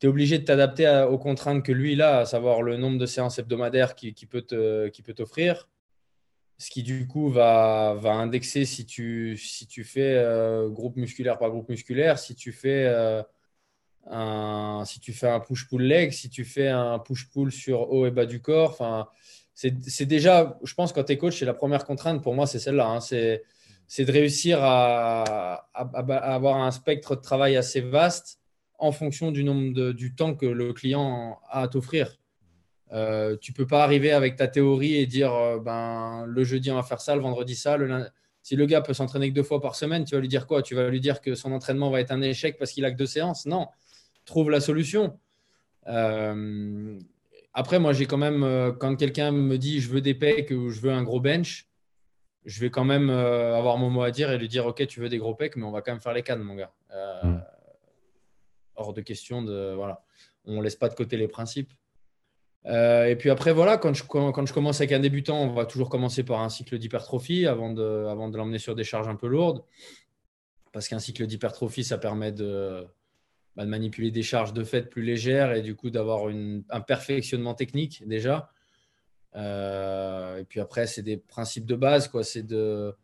tu 0.00 0.06
es 0.06 0.08
obligé 0.08 0.40
de 0.40 0.44
t'adapter 0.44 1.06
aux 1.08 1.18
contraintes 1.18 1.64
que 1.64 1.70
lui 1.70 2.00
a, 2.02 2.18
à 2.18 2.24
savoir 2.24 2.62
le 2.62 2.76
nombre 2.76 2.98
de 2.98 3.06
séances 3.06 3.38
hebdomadaires 3.38 3.94
qu'il 3.94 4.14
qui 4.14 4.26
peut 4.26 4.42
t'offrir 4.42 5.68
ce 6.58 6.70
qui 6.70 6.82
du 6.82 7.06
coup 7.06 7.30
va, 7.30 7.98
indexer 8.04 8.64
si 8.64 8.86
tu, 8.86 9.36
si 9.36 9.66
tu 9.66 9.84
fais 9.84 10.14
euh, 10.16 10.68
groupe 10.68 10.96
musculaire 10.96 11.38
par 11.38 11.50
groupe 11.50 11.68
musculaire, 11.68 12.18
si 12.18 12.34
tu 12.34 12.52
fais 12.52 12.84
euh, 12.86 13.22
un, 14.06 14.84
si 14.86 15.00
tu 15.00 15.12
fais 15.12 15.28
un 15.28 15.40
push-pull 15.40 15.82
leg, 15.82 16.12
si 16.12 16.30
tu 16.30 16.44
fais 16.44 16.68
un 16.68 16.98
push-pull 16.98 17.50
sur 17.52 17.90
haut 17.90 18.06
et 18.06 18.10
bas 18.10 18.26
du 18.26 18.40
corps. 18.40 18.70
Enfin, 18.70 19.08
c'est 19.54 20.06
déjà, 20.06 20.58
je 20.62 20.74
pense, 20.74 20.92
quand 20.92 21.04
tu 21.04 21.12
es 21.12 21.18
coach, 21.18 21.38
c'est 21.38 21.44
la 21.44 21.54
première 21.54 21.84
contrainte 21.84 22.22
pour 22.22 22.34
moi, 22.34 22.46
c'est 22.46 22.58
celle-là. 22.58 22.88
Hein, 22.88 23.00
c'est 23.00 24.04
de 24.04 24.12
réussir 24.12 24.58
à, 24.62 25.68
à, 25.74 26.34
avoir 26.34 26.56
un 26.62 26.70
spectre 26.70 27.16
de 27.16 27.20
travail 27.20 27.56
assez 27.56 27.80
vaste 27.80 28.40
en 28.78 28.92
fonction 28.92 29.30
du 29.30 29.44
nombre 29.44 29.72
de, 29.74 29.92
du 29.92 30.14
temps 30.14 30.34
que 30.34 30.46
le 30.46 30.72
client 30.72 31.40
a 31.48 31.62
à 31.62 31.68
t'offrir. 31.68 32.18
Euh, 32.92 33.36
tu 33.40 33.52
peux 33.52 33.66
pas 33.66 33.84
arriver 33.84 34.12
avec 34.12 34.36
ta 34.36 34.48
théorie 34.48 34.96
et 34.96 35.06
dire 35.06 35.32
euh, 35.32 35.58
ben, 35.58 36.26
le 36.26 36.44
jeudi 36.44 36.70
on 36.70 36.74
va 36.74 36.82
faire 36.82 37.00
ça, 37.00 37.16
le 37.16 37.22
vendredi 37.22 37.54
ça. 37.54 37.78
Si 38.42 38.56
le 38.56 38.66
gars 38.66 38.80
peut 38.80 38.92
s'entraîner 38.92 39.30
que 39.30 39.34
deux 39.34 39.44
fois 39.44 39.60
par 39.60 39.76
semaine, 39.76 40.04
tu 40.04 40.14
vas 40.14 40.20
lui 40.20 40.28
dire 40.28 40.46
quoi? 40.46 40.62
Tu 40.62 40.74
vas 40.74 40.88
lui 40.88 41.00
dire 41.00 41.20
que 41.20 41.34
son 41.34 41.52
entraînement 41.52 41.90
va 41.90 42.00
être 42.00 42.10
un 42.10 42.20
échec 42.20 42.58
parce 42.58 42.72
qu'il 42.72 42.84
a 42.84 42.90
que 42.90 42.96
deux 42.96 43.06
séances? 43.06 43.46
Non, 43.46 43.68
trouve 44.24 44.50
la 44.50 44.60
solution. 44.60 45.18
Euh, 45.86 46.98
après, 47.54 47.78
moi, 47.78 47.92
j'ai 47.92 48.06
quand 48.06 48.16
même, 48.18 48.74
quand 48.80 48.96
quelqu'un 48.96 49.30
me 49.30 49.58
dit 49.58 49.80
je 49.80 49.90
veux 49.90 50.00
des 50.00 50.14
pecs 50.14 50.50
ou 50.50 50.70
je 50.70 50.80
veux 50.80 50.90
un 50.90 51.04
gros 51.04 51.20
bench, 51.20 51.68
je 52.44 52.60
vais 52.60 52.70
quand 52.70 52.84
même 52.84 53.10
avoir 53.10 53.78
mon 53.78 53.90
mot 53.90 54.02
à 54.02 54.10
dire 54.10 54.32
et 54.32 54.38
lui 54.38 54.48
dire 54.48 54.66
ok, 54.66 54.86
tu 54.88 55.00
veux 55.00 55.08
des 55.08 55.18
gros 55.18 55.34
pecs, 55.34 55.56
mais 55.56 55.64
on 55.64 55.70
va 55.70 55.80
quand 55.80 55.92
même 55.92 56.00
faire 56.00 56.12
les 56.12 56.24
cannes, 56.24 56.42
mon 56.42 56.56
gars. 56.56 56.72
Mm. 57.22 57.38
Hors 58.74 58.92
de 58.92 59.02
question 59.02 59.42
de 59.42 59.72
voilà, 59.76 60.02
on 60.44 60.60
laisse 60.60 60.76
pas 60.76 60.88
de 60.88 60.94
côté 60.94 61.16
les 61.16 61.28
principes. 61.28 61.72
Euh, 62.66 63.06
et 63.06 63.16
puis 63.16 63.30
après, 63.30 63.52
voilà, 63.52 63.76
quand 63.76 63.92
je, 63.94 64.04
quand, 64.04 64.46
je, 64.46 64.52
commence 64.52 64.80
avec 64.80 64.92
un 64.92 65.00
débutant, 65.00 65.42
on 65.42 65.52
va 65.52 65.66
toujours 65.66 65.88
commencer 65.88 66.22
par 66.22 66.40
un 66.40 66.48
cycle 66.48 66.78
d'hypertrophie 66.78 67.46
avant 67.46 67.72
de, 67.72 68.06
avant 68.08 68.28
de 68.28 68.36
l'emmener 68.36 68.58
sur 68.58 68.74
des 68.74 68.84
charges 68.84 69.08
un 69.08 69.16
peu 69.16 69.26
lourdes. 69.26 69.64
Parce 70.72 70.88
qu'un 70.88 71.00
cycle 71.00 71.26
d'hypertrophie, 71.26 71.84
ça 71.84 71.98
permet 71.98 72.32
de, 72.32 72.86
bah, 73.56 73.66
manipuler 73.66 74.10
des 74.10 74.22
charges 74.22 74.52
de 74.52 74.64
fait 74.64 74.88
plus 74.88 75.02
légères 75.02 75.52
et 75.52 75.60
du 75.60 75.74
coup 75.74 75.90
d'avoir 75.90 76.28
un 76.28 76.80
perfectionnement 76.80 77.54
technique 77.54 78.06
déjà. 78.06 78.50
Euh, 79.34 80.38
et 80.38 80.44
puis 80.44 80.60
après, 80.60 80.86
c'est 80.86 81.02
des 81.02 81.16
principes 81.16 81.66
de 81.66 81.74
base, 81.74 82.08
quoi. 82.08 82.24
C'est 82.24 82.46
de 82.46 82.94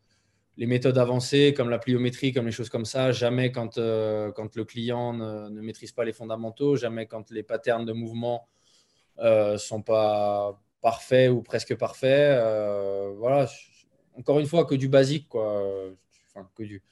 les 0.56 0.66
méthodes 0.66 0.98
avancées 0.98 1.54
comme 1.54 1.70
la 1.70 1.78
pliométrie, 1.78 2.32
comme 2.32 2.46
les 2.46 2.52
choses 2.52 2.68
comme 2.68 2.84
ça. 2.84 3.12
Jamais 3.12 3.52
quand, 3.52 3.78
euh, 3.78 4.32
quand 4.32 4.56
le 4.56 4.64
client 4.64 5.12
ne, 5.12 5.60
maîtrise 5.60 5.92
pas 5.92 6.04
les 6.04 6.12
fondamentaux, 6.12 6.76
jamais 6.76 7.06
quand 7.06 7.30
les 7.30 7.42
patterns 7.42 7.84
de 7.84 7.92
mouvement 7.92 8.48
sont 9.58 9.82
pas 9.82 10.60
parfaits 10.80 11.30
ou 11.30 11.42
presque 11.42 11.76
parfaits. 11.76 12.38
Euh, 12.38 13.12
voilà, 13.16 13.48
encore 14.16 14.38
une 14.38 14.46
fois, 14.46 14.64
que 14.64 14.74
du 14.74 14.88
basique, 14.88 15.28
quoi. 15.28 15.62
Enfin, 16.28 16.48
que 16.54 16.62
du, 16.62 16.82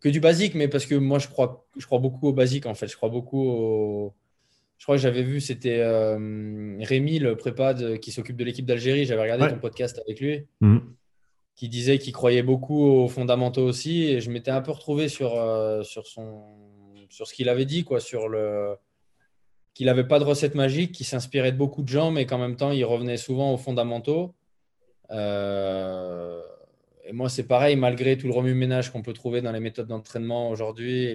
que 0.00 0.08
du 0.08 0.20
basique, 0.20 0.54
mais 0.54 0.68
parce 0.68 0.86
que 0.86 0.94
moi, 0.94 1.18
je 1.18 1.28
crois, 1.28 1.66
je 1.76 1.86
crois 1.86 1.98
beaucoup 1.98 2.28
au 2.28 2.32
basique, 2.32 2.66
en 2.66 2.74
fait. 2.74 2.88
Je 2.88 2.96
crois 2.96 3.08
beaucoup 3.08 3.42
au. 3.42 4.14
Je 4.78 4.86
crois 4.86 4.96
que 4.96 5.02
j'avais 5.02 5.22
vu, 5.22 5.40
c'était 5.40 5.78
euh, 5.78 6.76
Rémi, 6.80 7.18
le 7.18 7.36
prépa 7.36 7.74
qui 7.98 8.10
s'occupe 8.10 8.36
de 8.36 8.44
l'équipe 8.44 8.66
d'Algérie. 8.66 9.06
J'avais 9.06 9.22
regardé 9.22 9.48
ton 9.48 9.58
podcast 9.58 10.00
avec 10.04 10.20
lui. 10.20 10.46
Mhm. 10.60 10.94
Qui 11.54 11.68
disait 11.68 11.98
qu'il 11.98 12.12
croyait 12.12 12.42
beaucoup 12.42 12.84
aux 12.84 13.08
fondamentaux 13.08 13.64
aussi. 13.64 14.06
Et 14.06 14.20
je 14.20 14.30
m'étais 14.30 14.50
un 14.50 14.60
peu 14.60 14.72
retrouvé 14.72 15.08
sur, 15.08 15.30
sur, 15.84 16.06
son, 16.08 16.42
sur 17.08 17.28
ce 17.28 17.32
qu'il 17.32 17.48
avait 17.48 17.64
dit, 17.64 17.84
quoi, 17.84 18.00
sur 18.00 18.28
le, 18.28 18.76
qu'il 19.74 19.86
n'avait 19.86 20.06
pas 20.06 20.18
de 20.18 20.24
recette 20.24 20.54
magique, 20.54 20.92
qu'il 20.92 21.06
s'inspirait 21.06 21.52
de 21.52 21.56
beaucoup 21.58 21.82
de 21.82 21.88
gens, 21.88 22.10
mais 22.10 22.26
qu'en 22.26 22.38
même 22.38 22.56
temps, 22.56 22.70
il 22.70 22.84
revenait 22.84 23.16
souvent 23.16 23.52
aux 23.52 23.56
fondamentaux. 23.56 24.34
Euh, 25.10 26.40
et 27.04 27.12
moi, 27.12 27.28
c'est 27.28 27.46
pareil, 27.46 27.76
malgré 27.76 28.16
tout 28.16 28.28
le 28.28 28.32
remue-ménage 28.32 28.90
qu'on 28.92 29.02
peut 29.02 29.12
trouver 29.12 29.42
dans 29.42 29.52
les 29.52 29.60
méthodes 29.60 29.88
d'entraînement 29.88 30.48
aujourd'hui, 30.48 31.14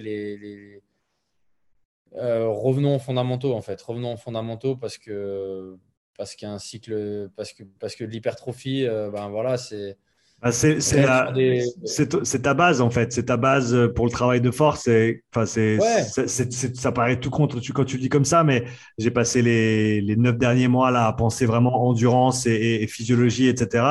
euh, 2.16 2.48
revenons 2.48 2.96
aux 2.96 2.98
fondamentaux, 2.98 3.54
en 3.54 3.62
fait. 3.62 3.80
Revenons 3.80 4.14
aux 4.14 4.16
fondamentaux 4.16 4.76
parce 4.76 4.98
que 4.98 5.76
parce 6.16 6.36
qu'un 6.36 6.58
cycle, 6.58 7.30
parce 7.34 7.54
que, 7.54 7.64
parce 7.78 7.96
que 7.96 8.04
l'hypertrophie, 8.04 8.86
euh, 8.86 9.10
ben 9.10 9.30
voilà, 9.30 9.56
c'est 9.56 9.96
bah, 10.42 10.52
c'est 10.52 10.78
ta 12.42 12.54
base 12.54 12.80
en 12.80 12.88
fait, 12.88 13.12
c'est 13.12 13.24
ta 13.24 13.36
base 13.36 13.74
euh, 13.74 13.92
pour 13.92 14.06
le 14.06 14.10
travail 14.10 14.40
de 14.40 14.50
force. 14.50 14.88
Enfin, 15.34 15.44
ça 15.44 16.92
paraît 16.92 17.20
tout 17.20 17.28
contre 17.28 17.60
quand 17.74 17.84
tu 17.84 17.96
le 17.96 18.02
dis 18.02 18.08
comme 18.08 18.24
ça, 18.24 18.42
mais 18.42 18.64
j'ai 18.96 19.10
passé 19.10 19.42
les, 19.42 20.00
les 20.00 20.16
neuf 20.16 20.38
derniers 20.38 20.68
mois 20.68 20.90
là 20.90 21.06
à 21.06 21.12
penser 21.12 21.44
vraiment 21.44 21.86
endurance 21.86 22.46
et, 22.46 22.86
physiologie, 22.86 23.48
etc. 23.48 23.84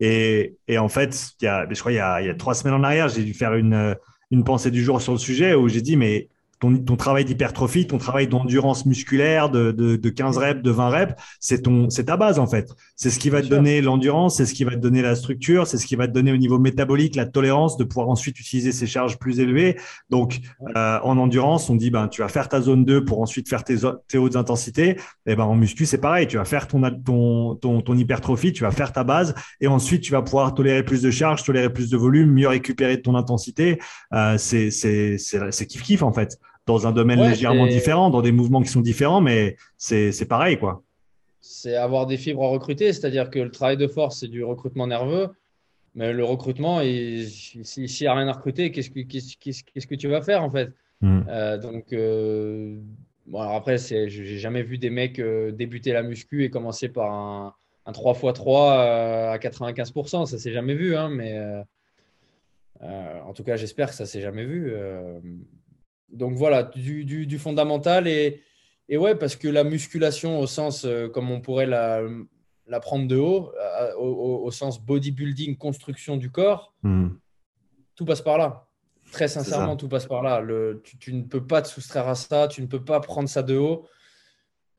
Et, 0.00 0.56
et, 0.66 0.78
en 0.78 0.88
fait, 0.88 1.34
il 1.40 1.44
y 1.44 1.48
a, 1.48 1.66
je 1.70 1.78
crois 1.78 1.92
il 1.92 1.96
y 1.96 2.00
a, 2.00 2.20
il 2.20 2.26
y 2.26 2.30
a 2.30 2.34
trois 2.34 2.54
semaines 2.54 2.74
en 2.74 2.82
arrière, 2.82 3.08
j'ai 3.08 3.22
dû 3.22 3.34
faire 3.34 3.54
une, 3.54 3.94
une 4.32 4.44
pensée 4.44 4.72
du 4.72 4.82
jour 4.82 5.00
sur 5.00 5.12
le 5.12 5.18
sujet 5.18 5.54
où 5.54 5.68
j'ai 5.68 5.82
dit 5.82 5.96
mais 5.96 6.28
ton, 6.62 6.96
travail 6.96 7.24
d'hypertrophie, 7.24 7.86
ton 7.88 7.98
travail 7.98 8.28
d'endurance 8.28 8.86
musculaire 8.86 9.50
de, 9.50 9.72
de, 9.72 10.08
15 10.08 10.38
reps, 10.38 10.62
de 10.62 10.70
20 10.70 10.88
reps, 10.90 11.14
c'est 11.40 11.62
ton, 11.62 11.90
c'est 11.90 12.04
ta 12.04 12.16
base 12.16 12.38
en 12.38 12.46
fait. 12.46 12.70
C'est 12.94 13.10
ce 13.10 13.18
qui 13.18 13.30
va 13.30 13.42
te 13.42 13.48
donner 13.48 13.80
l'endurance, 13.80 14.36
c'est 14.36 14.46
ce 14.46 14.54
qui 14.54 14.62
va 14.62 14.72
te 14.72 14.76
donner 14.76 15.02
la 15.02 15.16
structure, 15.16 15.66
c'est 15.66 15.76
ce 15.76 15.86
qui 15.86 15.96
va 15.96 16.06
te 16.06 16.12
donner 16.12 16.32
au 16.32 16.36
niveau 16.36 16.58
métabolique 16.58 17.16
la 17.16 17.26
tolérance 17.26 17.76
de 17.76 17.84
pouvoir 17.84 18.08
ensuite 18.08 18.38
utiliser 18.38 18.70
ces 18.70 18.86
charges 18.86 19.18
plus 19.18 19.40
élevées. 19.40 19.76
Donc 20.08 20.40
euh, 20.76 21.00
en 21.02 21.18
endurance, 21.18 21.68
on 21.68 21.74
dit 21.74 21.90
ben 21.90 22.06
tu 22.06 22.22
vas 22.22 22.28
faire 22.28 22.48
ta 22.48 22.60
zone 22.60 22.84
2 22.84 23.04
pour 23.04 23.20
ensuite 23.20 23.48
faire 23.48 23.64
tes, 23.64 23.78
tes 24.06 24.18
hautes 24.18 24.36
intensités. 24.36 24.90
Et 24.90 25.32
eh 25.32 25.36
ben 25.36 25.44
en 25.44 25.56
muscu 25.56 25.84
c'est 25.84 25.98
pareil, 25.98 26.28
tu 26.28 26.36
vas 26.36 26.44
faire 26.44 26.68
ton, 26.68 26.80
ton, 27.04 27.56
ton, 27.56 27.80
ton 27.80 27.96
hypertrophie, 27.96 28.52
tu 28.52 28.62
vas 28.62 28.70
faire 28.70 28.92
ta 28.92 29.02
base 29.02 29.34
et 29.60 29.66
ensuite 29.66 30.02
tu 30.02 30.12
vas 30.12 30.22
pouvoir 30.22 30.54
tolérer 30.54 30.84
plus 30.84 31.02
de 31.02 31.10
charges, 31.10 31.42
tolérer 31.42 31.72
plus 31.72 31.90
de 31.90 31.96
volume, 31.96 32.30
mieux 32.30 32.48
récupérer 32.48 32.98
de 32.98 33.02
ton 33.02 33.16
intensité. 33.16 33.80
Euh, 34.14 34.38
c'est 34.38 34.70
c'est 34.70 35.16
c'est 35.18 35.66
kiff 35.66 35.82
kiff 35.82 36.02
en 36.02 36.12
fait 36.12 36.38
dans 36.66 36.86
un 36.86 36.92
domaine 36.92 37.20
légèrement 37.20 37.66
différent, 37.66 38.10
dans 38.10 38.22
des 38.22 38.32
mouvements 38.32 38.62
qui 38.62 38.68
sont 38.68 38.80
différents, 38.80 39.20
mais 39.20 39.56
c'est 39.76 40.28
pareil, 40.28 40.58
quoi. 40.58 40.82
C'est 41.40 41.74
avoir 41.74 42.06
des 42.06 42.16
fibres 42.16 42.44
à 42.44 42.48
recruter, 42.48 42.92
c'est-à-dire 42.92 43.28
que 43.28 43.40
le 43.40 43.50
travail 43.50 43.76
de 43.76 43.88
force, 43.88 44.20
c'est 44.20 44.28
du 44.28 44.44
recrutement 44.44 44.86
nerveux, 44.86 45.28
mais 45.94 46.12
le 46.12 46.24
recrutement, 46.24 46.80
s'il 46.80 47.84
n'y 47.84 48.06
a 48.06 48.14
rien 48.14 48.28
à 48.28 48.32
recruter, 48.32 48.70
qu'est-ce 48.70 48.90
que, 48.90 49.00
qu'est-ce, 49.00 49.86
que 49.86 49.94
tu 49.94 50.08
vas 50.08 50.22
faire, 50.22 50.44
en 50.44 50.50
fait 50.50 50.70
hmm. 51.00 51.22
euh, 51.28 51.58
Donc, 51.58 51.92
euh, 51.92 52.78
bon, 53.26 53.40
alors 53.40 53.56
après, 53.56 53.76
j'ai 53.76 54.38
jamais 54.38 54.62
vu 54.62 54.78
des 54.78 54.90
mecs 54.90 55.18
euh, 55.18 55.50
débuter 55.50 55.92
la 55.92 56.04
muscu 56.04 56.44
et 56.44 56.50
commencer 56.50 56.88
par 56.88 57.12
un, 57.12 57.54
un 57.86 57.92
3x3 57.92 59.32
à 59.32 59.38
95%, 59.38 60.26
ça 60.26 60.38
s'est 60.38 60.52
jamais 60.52 60.74
vu, 60.74 60.96
hein, 60.96 61.08
mais 61.08 61.36
en 62.80 63.32
tout 63.32 63.42
cas, 63.42 63.56
j'espère 63.56 63.88
que 63.88 63.94
ça 63.94 64.06
s'est 64.06 64.20
jamais 64.20 64.44
vu. 64.44 64.72
Donc 66.12 66.36
voilà, 66.36 66.62
du, 66.62 67.38
fondamental 67.38 68.06
et, 68.06 68.42
et, 68.88 68.96
ouais, 68.96 69.14
parce 69.14 69.36
que 69.36 69.48
la 69.48 69.64
musculation 69.64 70.38
au 70.38 70.46
sens, 70.46 70.86
comme 71.12 71.30
on 71.30 71.40
pourrait 71.40 71.66
la, 71.66 72.02
la 72.66 72.80
prendre 72.80 73.06
de 73.06 73.16
haut, 73.16 73.52
au, 73.98 74.50
sens 74.50 74.80
bodybuilding, 74.84 75.56
construction 75.56 76.16
du 76.16 76.30
corps, 76.30 76.74
hmm. 76.82 77.08
tout 77.94 78.04
passe 78.04 78.22
par 78.22 78.38
là. 78.38 78.66
Très 79.12 79.28
sincèrement, 79.28 79.76
tout 79.76 79.88
passe 79.88 80.06
par 80.06 80.22
là. 80.22 80.40
Le, 80.40 80.82
tu, 80.98 81.12
ne 81.12 81.22
peux 81.22 81.46
pas 81.46 81.60
te 81.60 81.68
soustraire 81.68 82.08
à 82.08 82.14
ça, 82.14 82.48
tu 82.48 82.62
ne 82.62 82.66
peux 82.66 82.82
pas 82.82 83.00
prendre 83.00 83.28
ça 83.28 83.42
de 83.42 83.56
haut. 83.56 83.86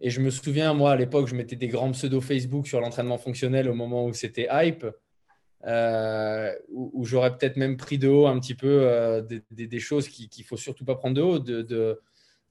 Et 0.02 0.10
je 0.10 0.20
me 0.22 0.32
souviens, 0.32 0.74
moi, 0.74 0.92
à 0.92 0.96
l'époque, 0.96 1.28
je 1.28 1.36
mettais 1.36 1.56
des 1.56 1.68
grands 1.68 1.92
pseudo 1.92 2.20
Facebook 2.20 2.68
sur 2.68 2.82
l'entraînement 2.82 3.18
fonctionnel 3.18 3.70
au 3.70 3.76
moment 3.76 4.06
où 4.06 4.14
c'était 4.14 4.48
hype, 4.52 4.86
euh, 5.65 6.53
où, 6.69 7.06
j'aurais 7.06 7.38
peut-être 7.38 7.56
même 7.56 7.77
pris 7.77 7.98
de 7.98 8.10
haut 8.10 8.27
un 8.27 8.38
petit 8.40 8.56
peu 8.56 8.80
euh, 8.81 9.22
des, 9.52 9.80
choses 9.80 10.10
qu'il 10.10 10.27
ne 10.38 10.44
faut 10.44 10.57
surtout 10.57 10.84
pas 10.84 10.95
prendre 10.95 11.15
de 11.15 11.22
haut, 11.22 11.40
de, 11.40 11.99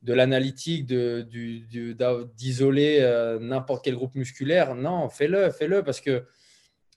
l'analytique, 0.06 0.86
d'isoler 0.86 2.98
euh, 3.00 3.38
n'importe 3.38 3.84
quel 3.84 3.96
groupe 3.96 4.14
musculaire. 4.14 4.74
Non, 4.74 5.10
fais-le, 5.10 5.50
fais-le, 5.50 5.82
parce 5.82 6.00
que 6.00 6.24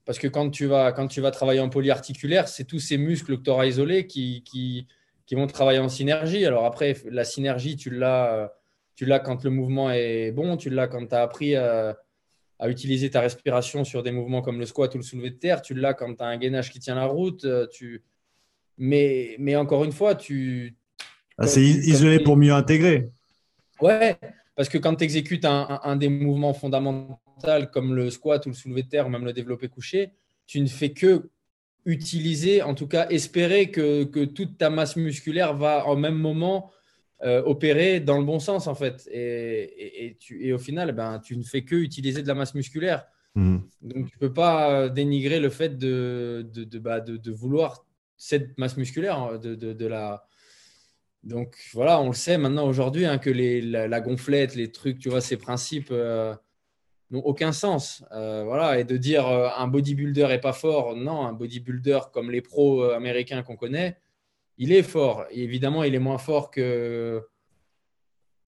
parce 0.06 0.20
que 0.20 0.28
quand 0.28 0.52
tu 0.52 0.68
vas, 0.68 0.92
quand 0.92 1.08
tu 1.08 1.20
vas 1.20 1.32
travailler 1.32 1.60
en 1.60 1.70
polyarticulaire, 1.70 2.48
c'est 2.48 2.66
tous 2.66 2.80
ces 2.80 2.98
muscles 2.98 3.38
que 3.38 3.44
tu 3.44 3.50
auras 3.50 3.66
isolés 3.66 4.06
qui, 4.06 4.44
qui, 4.44 4.88
vont 5.36 5.48
travailler 5.48 5.80
en 5.80 5.90
synergie. 5.90 6.46
Alors 6.46 6.66
après, 6.66 6.96
la 7.10 7.24
synergie, 7.24 7.76
tu 7.76 7.90
l'as, 7.90 8.54
quand 9.26 9.44
le 9.44 9.50
mouvement 9.50 9.92
est 9.92 10.32
bon, 10.32 10.58
tu 10.58 10.70
l'as 10.70 10.88
quand 10.88 11.08
tu 11.08 11.16
as 11.16 11.24
appris 11.24 11.56
à, 12.60 12.70
utiliser 12.70 13.10
ta 13.10 13.22
respiration 13.22 13.84
sur 13.84 14.04
des 14.04 14.12
mouvements 14.12 14.42
comme 14.42 14.60
le 14.60 14.66
squat 14.66 14.94
ou 14.96 14.98
le 14.98 15.04
soulevé 15.04 15.32
de 15.32 15.36
terre, 15.36 15.62
tu 15.62 15.74
l'as 15.74 15.94
quand 15.94 16.16
tu 16.16 16.24
as 16.24 16.28
un 16.28 16.38
gainage 16.38 16.72
qui 16.72 16.80
tient 16.80 16.96
la 16.96 17.06
route. 17.06 17.46
Euh, 17.46 17.68
tu... 17.72 18.04
Mais, 18.78 19.36
mais 19.40 19.56
encore 19.56 19.84
une 19.84 19.92
fois, 19.92 20.16
tu... 20.16 20.76
Ah, 21.38 21.48
c'est 21.48 21.64
isolé 21.64 22.20
pour 22.20 22.38
mieux 22.38 22.54
intégrer. 22.54 23.10
Ouais, 23.82 24.18
parce 24.56 24.70
que 24.70 24.78
quand 24.78 24.96
tu 24.96 25.04
exécutes 25.04 25.46
un, 25.46 25.80
un, 25.84 25.96
des 25.96 26.08
mouvements 26.08 26.54
fondamentaux 26.54 27.20
comme 27.74 27.94
le 27.94 28.10
squat 28.10 28.46
ou 28.46 28.50
le 28.50 28.56
soulevé 28.56 28.84
de 28.84 28.90
terre 28.90 29.08
ou 29.08 29.10
même 29.10 29.26
le 29.26 29.34
développé 29.34 29.68
couché, 29.68 30.12
tu 30.48 30.62
ne 30.62 30.68
fais 30.68 30.92
que 30.92 31.30
utiliser, 31.86 32.62
en 32.62 32.74
tout 32.74 32.88
cas 32.88 33.08
espérer 33.10 33.70
que, 33.70 34.04
que 34.04 34.26
toute 34.26 34.58
ta 34.58 34.70
masse 34.70 34.96
musculaire 34.96 35.56
va 35.56 35.86
en 35.86 35.96
même 35.96 36.16
moment 36.16 36.72
euh, 37.24 37.42
opérer 37.44 38.00
dans 38.00 38.18
le 38.18 38.26
bon 38.26 38.40
sens 38.40 38.68
en 38.68 38.76
fait. 38.76 39.08
Et, 39.12 40.06
et, 40.06 40.18
tu, 40.18 40.46
et 40.46 40.54
au 40.54 40.58
final, 40.58 40.92
ben, 40.92 41.20
tu 41.20 41.38
ne 41.38 41.44
fais 41.44 41.64
que 41.64 41.76
utiliser 41.76 42.22
de 42.22 42.28
la 42.28 42.36
masse 42.36 42.56
musculaire. 42.56 43.06
Mmh. 43.36 43.58
Donc 43.82 44.10
tu 44.10 44.16
ne 44.16 44.20
peux 44.20 44.34
pas 44.34 44.90
dénigrer 44.90 45.40
le 45.40 45.50
fait 45.50 45.78
de, 45.78 46.50
de, 46.54 46.64
de, 46.64 46.80
bah, 46.80 47.02
de, 47.02 47.32
vouloir 47.32 47.86
cette 48.18 48.58
masse 48.58 48.78
musculaire, 48.78 49.18
hein, 49.18 49.38
de, 49.38 49.56
de 49.56 49.86
la... 49.86 50.26
Donc 51.24 51.58
voilà, 51.74 52.00
on 52.00 52.08
le 52.08 52.14
sait 52.14 52.38
maintenant 52.38 52.68
aujourd'hui 52.68 53.06
hein, 53.06 53.18
que 53.18 53.32
les, 53.32 53.62
la, 53.62 54.00
gonflette, 54.00 54.56
les 54.56 54.72
trucs, 54.72 55.00
tu 55.00 55.10
vois, 55.10 55.22
ces 55.22 55.38
principes, 55.38 55.90
euh, 55.92 56.36
n'ont 57.12 57.22
aucun 57.22 57.52
sens. 57.52 58.04
Euh, 58.12 58.44
voilà, 58.46 58.80
et 58.80 58.84
de 58.84 58.98
dire 58.98 59.28
euh, 59.28 59.50
un 59.58 59.68
bodybuilder 59.68 60.28
est 60.32 60.40
pas 60.40 60.54
fort, 60.54 60.96
non, 60.96 61.26
un 61.26 61.34
bodybuilder 61.34 62.00
comme 62.14 62.32
les 62.32 62.42
pros 62.42 62.84
euh, 62.84 62.96
américains 62.96 63.44
qu'on 63.44 63.56
connaît, 63.56 63.98
il 64.58 64.72
est 64.72 64.84
fort. 64.84 65.26
évidemment, 65.32 65.84
il 65.84 65.96
est 65.96 66.00
moins 66.00 66.18
fort 66.18 66.52
que 66.52 67.22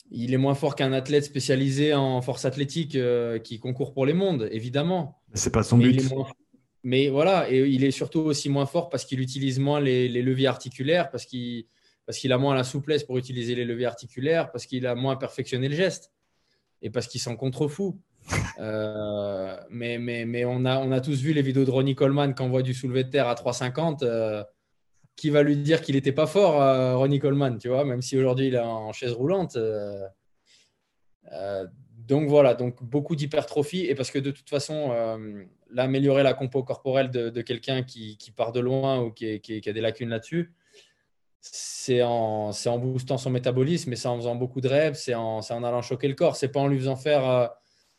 il 0.10 0.34
est 0.34 0.38
moins 0.38 0.56
fort 0.56 0.76
qu'un 0.76 0.94
athlète 0.94 1.26
spécialisé 1.26 1.94
en 1.94 2.22
force 2.22 2.46
athlétique 2.46 2.98
qui 3.44 3.60
concourt 3.60 3.94
pour 3.94 4.06
les 4.06 4.14
mondes, 4.14 4.48
évidemment. 4.52 5.22
C'est 5.34 5.52
pas 5.52 5.64
son 5.64 5.78
but. 5.78 6.02
Mais 6.84 7.10
voilà, 7.10 7.52
et 7.52 7.68
il 7.68 7.84
est 7.84 7.92
surtout 7.92 8.22
aussi 8.22 8.48
moins 8.48 8.66
fort 8.66 8.88
parce 8.90 9.04
qu'il 9.04 9.20
utilise 9.20 9.60
moins 9.60 9.82
les, 9.82 10.08
leviers 10.08 10.48
articulaires, 10.48 11.10
parce 11.10 11.26
qu'il 11.26 11.66
parce 12.06 12.18
qu'il 12.20 12.32
a 12.32 12.38
moins 12.38 12.56
la 12.56 12.64
souplesse 12.64 13.04
pour 13.04 13.18
utiliser 13.18 13.56
les 13.56 13.66
leviers 13.66 13.88
articulaires, 13.88 14.50
parce 14.52 14.66
qu'il 14.66 14.88
a 14.88 14.96
moins 14.96 15.18
perfectionné 15.18 15.68
le 15.68 15.76
geste, 15.76 16.14
et 16.82 16.90
parce 16.90 17.08
qu'il 17.08 17.20
s'en 17.20 17.36
contrefou. 17.36 18.00
Euh, 18.60 19.56
mais, 19.70 20.00
mais, 20.00 20.26
mais 20.26 20.44
on, 20.44 20.66
a, 20.66 20.80
on 20.80 20.92
a 20.92 21.00
tous 21.00 21.22
vu 21.22 21.32
les 21.32 21.44
vidéos 21.44 21.64
de 21.64 21.70
Ronnie 21.70 21.94
Coleman 21.94 22.34
qui 22.34 22.42
envoie 22.42 22.64
du 22.64 22.74
soulevé 22.74 23.04
de 23.04 23.10
terre 23.10 23.28
à 23.28 23.36
3,50. 23.36 24.04
Euh, 24.04 24.44
qui 25.18 25.32
va 25.32 25.44
lui 25.44 25.58
dire 25.58 25.82
qu'il 25.82 25.96
n'était 25.96 26.14
pas 26.14 26.28
fort, 26.28 26.62
euh, 26.62 26.96
Ronnie 26.96 27.20
Coleman, 27.20 27.58
tu 27.58 27.68
vois, 27.68 27.84
même 27.84 28.02
si 28.02 28.18
aujourd'hui 28.18 28.48
il 28.48 28.56
est 28.56 28.60
en 28.60 28.94
chaise 28.94 29.12
roulante. 29.12 29.58
donc 31.98 32.30
voilà, 32.30 32.54
donc 32.54 32.82
beaucoup 32.84 33.16
d'hypertrophie. 33.18 33.86
Et 33.86 33.96
parce 33.96 34.12
que 34.12 34.20
de 34.20 34.32
toute 34.32 34.50
façon, 34.50 34.94
l'améliorer 35.72 36.24
la 36.24 36.34
compo 36.34 36.64
corporelle 36.64 37.10
de, 37.10 37.42
quelqu'un 37.42 37.84
qui, 37.84 38.18
part 38.36 38.52
de 38.52 38.60
loin 38.60 39.02
ou 39.02 39.12
qui, 39.12 39.42
a 39.66 39.74
des 39.74 39.82
lacunes 39.82 40.10
là-dessus, 40.10 40.54
c'est 41.42 42.04
en, 42.04 42.52
boostant 42.78 43.18
son 43.18 43.32
métabolisme, 43.32 43.90
mais 43.90 43.96
c'est 43.96 44.08
en 44.08 44.18
faisant 44.18 44.36
beaucoup 44.36 44.62
de 44.62 44.68
reps, 44.68 45.00
c'est 45.00 45.16
en, 45.16 45.42
allant 45.42 45.82
choquer 45.82 46.08
le 46.08 46.16
corps. 46.16 46.36
C'est 46.36 46.50
pas 46.50 46.60
en 46.60 46.68
lui 46.68 46.78
faisant 46.78 46.96
faire 46.96 47.52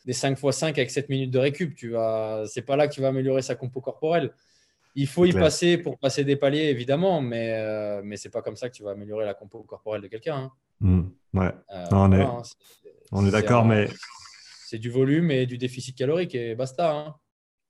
des 0.05 0.13
5 0.13 0.39
x 0.39 0.57
5 0.57 0.79
avec 0.79 0.91
7 0.91 1.09
minutes 1.09 1.33
de 1.33 1.39
récup. 1.39 1.75
Tu 1.75 1.91
vas, 1.91 2.45
c'est 2.47 2.63
pas 2.63 2.77
là 2.77 2.87
que 2.87 2.95
tu 2.95 3.01
vas 3.01 3.09
améliorer 3.09 3.43
sa 3.43 3.57
compo 3.57 3.81
corporelle. 3.81 4.33
Il 5.01 5.07
faut 5.07 5.25
y 5.27 5.33
passer 5.33 5.79
pour 5.79 5.97
passer 5.97 6.25
des 6.25 6.35
paliers, 6.35 6.71
évidemment, 6.71 7.21
mais, 7.21 7.53
euh, 7.53 8.01
mais 8.05 8.17
c'est 8.17 8.31
pas 8.31 8.43
comme 8.43 8.57
ça 8.57 8.69
que 8.69 8.75
tu 8.75 8.83
vas 8.83 8.91
améliorer 8.91 9.25
la 9.25 9.33
compo 9.33 9.63
corporelle 9.63 10.03
de 10.03 10.09
quelqu'un. 10.09 10.37
Hein. 10.37 10.51
Hmm, 10.81 11.03
ouais. 11.35 11.53
Euh, 11.73 11.85
on, 11.93 12.13
est, 12.13 12.21
hein, 12.21 12.43
on 13.13 13.25
est 13.25 13.31
d'accord, 13.31 13.65
mais. 13.65 13.89
C'est 14.67 14.79
du 14.79 14.91
volume 14.91 15.31
et 15.31 15.47
du 15.47 15.57
déficit 15.57 15.97
calorique 15.97 16.35
et 16.35 16.57
basta. 16.57 16.93
Hein. 16.93 17.15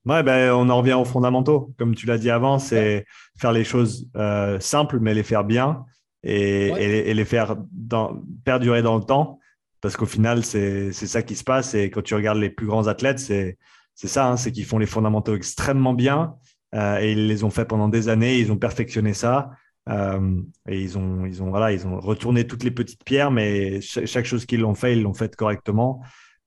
Ouais, 0.07 0.23
ben, 0.23 0.55
on 0.55 0.71
en 0.71 0.79
revient 0.79 0.95
aux 0.95 1.05
fondamentaux. 1.05 1.75
Comme 1.79 1.95
tu 1.95 2.07
l'as 2.07 2.17
dit 2.17 2.31
avant, 2.31 2.59
c'est 2.59 3.05
faire 3.39 3.53
les 3.53 3.65
choses 3.65 4.09
euh, 4.17 4.59
simples, 4.59 4.99
mais 4.99 5.13
les 5.13 5.23
faire 5.23 5.45
bien 5.45 5.85
et, 6.23 6.69
et, 6.69 7.13
les 7.13 7.25
faire 7.27 7.57
dans, 7.73 8.23
perdurer 8.43 8.81
dans 8.81 8.97
le 8.97 9.05
temps. 9.05 9.39
Parce 9.83 9.99
qu'au 9.99 10.07
final, 10.07 10.43
c'est 10.45 10.93
ça 10.93 11.23
qui 11.23 11.37
se 11.37 11.45
passe. 11.45 11.75
Et 11.75 11.91
quand 11.91 12.03
tu 12.03 12.15
regardes 12.15 12.39
les 12.39 12.49
plus 12.49 12.67
grands 12.67 12.87
athlètes, 12.87 13.19
c'est 13.19 13.59
ça, 13.95 14.29
hein, 14.29 14.39
c'est 14.39 14.51
qu'ils 14.51 14.65
font 14.65 14.79
les 14.79 14.87
fondamentaux 14.87 15.37
extrêmement 15.37 15.93
bien. 15.93 16.35
Euh, 16.75 16.99
et 16.99 17.13
ils 17.13 17.29
les 17.29 17.45
ont 17.45 17.51
fait 17.51 17.65
pendant 17.65 17.89
des 17.89 18.09
années, 18.09 18.39
ils 18.39 18.53
ont 18.53 18.57
perfectionné 18.57 19.15
ça. 19.15 19.51
Euh, 19.89 20.41
et 20.69 20.81
ils 20.81 20.99
ont, 20.99 21.25
ils, 21.25 21.43
ont, 21.43 21.49
voilà, 21.49 21.73
ils 21.73 21.87
ont 21.87 21.99
retourné 21.99 22.47
toutes 22.47 22.63
les 22.63 22.71
petites 22.71 23.05
pierres, 23.05 23.31
mais 23.31 23.81
chaque, 23.81 24.27
chose 24.27 24.45
qu'ils 24.45 24.61
l'ont 24.61 24.75
fait, 24.75 24.93
ils 24.93 25.03
l'ont 25.03 25.15
fait 25.15 25.35
correctement 25.35 26.03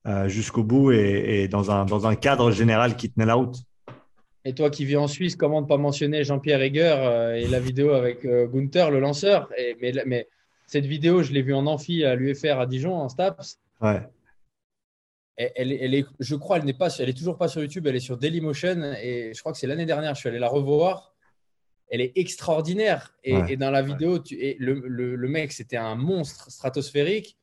euh, 0.06 0.28
jusqu'au 0.28 0.62
bout 0.62 0.92
et, 0.92 1.48
dans, 1.48 1.70
un, 1.70 1.84
dans 1.84 2.06
un 2.06 2.14
cadre 2.14 2.52
général 2.52 2.96
qui 2.96 3.10
tenait 3.10 3.26
la 3.26 3.34
route. 3.34 3.56
Et 4.44 4.54
toi 4.54 4.70
qui 4.70 4.84
vis 4.84 4.96
en 4.96 5.08
Suisse, 5.08 5.36
comment 5.36 5.60
ne 5.60 5.66
pas 5.66 5.76
mentionner 5.76 6.24
Jean-Pierre 6.24 6.62
Heger 6.62 7.34
et 7.36 7.46
la 7.46 7.60
vidéo 7.60 7.90
avec 7.90 8.26
Gunther, 8.26 8.90
le 8.90 8.98
lanceur? 9.00 9.48
Et, 9.56 9.76
mais, 9.80 9.92
mais 10.06 10.28
cette 10.66 10.86
vidéo, 10.86 11.22
je 11.22 11.32
l'ai 11.32 11.42
vue 11.42 11.54
en 11.54 11.66
amphi 11.66 12.04
à 12.04 12.14
l'UFR 12.14 12.58
à 12.58 12.66
Dijon, 12.66 12.94
en 12.94 13.08
STAPS. 13.08 13.58
Ouais. 13.80 14.02
Elle, 15.36 15.72
elle, 15.72 15.94
est, 15.94 16.06
je 16.20 16.34
crois, 16.34 16.58
elle 16.58 16.64
n'est 16.64 16.74
pas, 16.74 16.94
elle 16.98 17.08
est 17.08 17.16
toujours 17.16 17.38
pas 17.38 17.48
sur 17.48 17.62
YouTube. 17.62 17.86
Elle 17.86 17.96
est 17.96 18.00
sur 18.00 18.18
Dailymotion 18.18 18.94
et 19.02 19.32
je 19.34 19.40
crois 19.40 19.52
que 19.52 19.58
c'est 19.58 19.66
l'année 19.66 19.86
dernière. 19.86 20.14
Je 20.14 20.20
suis 20.20 20.28
allé 20.28 20.38
la 20.38 20.48
revoir. 20.48 21.14
Elle 21.88 22.00
est 22.00 22.12
extraordinaire. 22.16 23.14
Et, 23.24 23.56
dans 23.56 23.70
la 23.70 23.82
vidéo, 23.82 24.18
tu, 24.18 24.34
et 24.34 24.56
le, 24.58 24.74
le, 24.86 25.28
mec, 25.28 25.52
c'était 25.52 25.76
un 25.76 25.94
monstre 25.94 26.50
stratosphérique, 26.50 27.36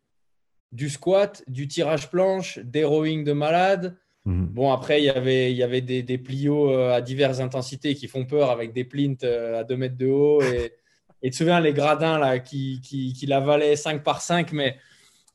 du 0.72 0.90
squat, 0.90 1.44
du 1.48 1.68
tirage 1.68 2.10
planche, 2.10 2.60
des 2.60 2.84
rowing 2.84 3.24
de 3.24 3.34
malade. 3.34 3.98
Mhm. 4.26 4.48
Bon, 4.48 4.72
après, 4.72 5.02
il 5.02 5.06
y 5.06 5.10
avait, 5.10 5.52
il 5.52 5.57
y 5.57 5.64
avait 5.64 5.82
des, 5.82 6.03
des, 6.03 6.18
plios 6.18 6.72
euh, 6.72 6.94
à 6.94 7.02
diverses 7.02 7.40
intensités 7.40 7.95
qui 7.95 8.07
font 8.07 8.26
peur 8.26 8.49
avec 8.49 8.74
des 8.74 8.84
plints 8.84 9.16
euh, 9.24 9.60
à 9.60 9.64
2 9.64 9.78
mètres 9.78 9.98
de 9.98 10.07
haut 10.07 10.41
et, 10.41 10.74
et 11.22 11.30
tu 11.30 11.32
te 11.32 11.36
souviens, 11.38 11.60
les 11.60 11.74
gradins 11.74 12.18
là, 12.18 12.40
qui, 12.40 12.82
qui, 12.82 13.14
qui 13.14 13.26
l'avalaient 13.26 13.76
5 13.76 14.03
par 14.03 14.22
5, 14.22 14.52
mais, 14.52 14.78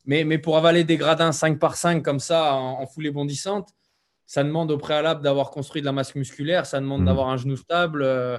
mais, 0.05 0.23
mais 0.23 0.37
pour 0.37 0.57
avaler 0.57 0.83
des 0.83 0.97
gradins 0.97 1.31
5 1.31 1.59
par 1.59 1.75
5 1.75 2.03
comme 2.03 2.19
ça 2.19 2.53
en, 2.53 2.85
foulée 2.85 3.11
bondissante, 3.11 3.69
ça 4.25 4.43
demande 4.43 4.71
au 4.71 4.77
préalable 4.77 5.21
d'avoir 5.21 5.51
construit 5.51 5.81
de 5.81 5.85
la 5.85 5.91
masse 5.91 6.15
musculaire, 6.15 6.65
ça 6.65 6.79
demande 6.79 7.01
mmh. 7.01 7.05
d'avoir 7.05 7.29
un 7.29 7.37
genou 7.37 7.57
stable. 7.57 8.03
Euh, 8.03 8.37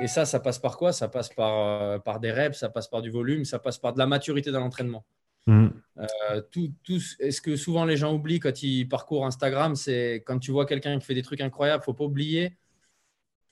et 0.00 0.06
ça, 0.06 0.24
ça 0.24 0.40
passe 0.40 0.58
par 0.58 0.76
quoi? 0.76 0.92
Ça 0.92 1.08
passe 1.08 1.30
par, 1.30 1.82
euh, 1.82 1.98
par 1.98 2.20
des 2.20 2.30
reps, 2.30 2.58
ça 2.58 2.68
passe 2.68 2.88
par 2.88 3.02
du 3.02 3.10
volume, 3.10 3.44
ça 3.44 3.58
passe 3.58 3.78
par 3.78 3.92
de 3.92 3.98
la 3.98 4.06
maturité 4.06 4.50
dans 4.50 4.60
l'entraînement. 4.60 5.04
Mmh. 5.46 5.68
Euh, 5.98 6.42
tout, 6.50 6.72
tout, 6.84 7.00
ce 7.00 7.40
que 7.40 7.56
souvent 7.56 7.84
les 7.84 7.96
gens 7.96 8.14
oublient 8.14 8.40
quand 8.40 8.62
ils 8.62 8.86
parcourent 8.86 9.26
Instagram, 9.26 9.76
c'est 9.76 10.22
quand 10.26 10.38
tu 10.38 10.50
vois 10.50 10.66
quelqu'un 10.66 10.98
qui 10.98 11.06
fait 11.06 11.14
des 11.14 11.22
trucs 11.22 11.40
incroyables, 11.40 11.82
faut 11.82 11.94
pas 11.94 12.04
oublier 12.04 12.56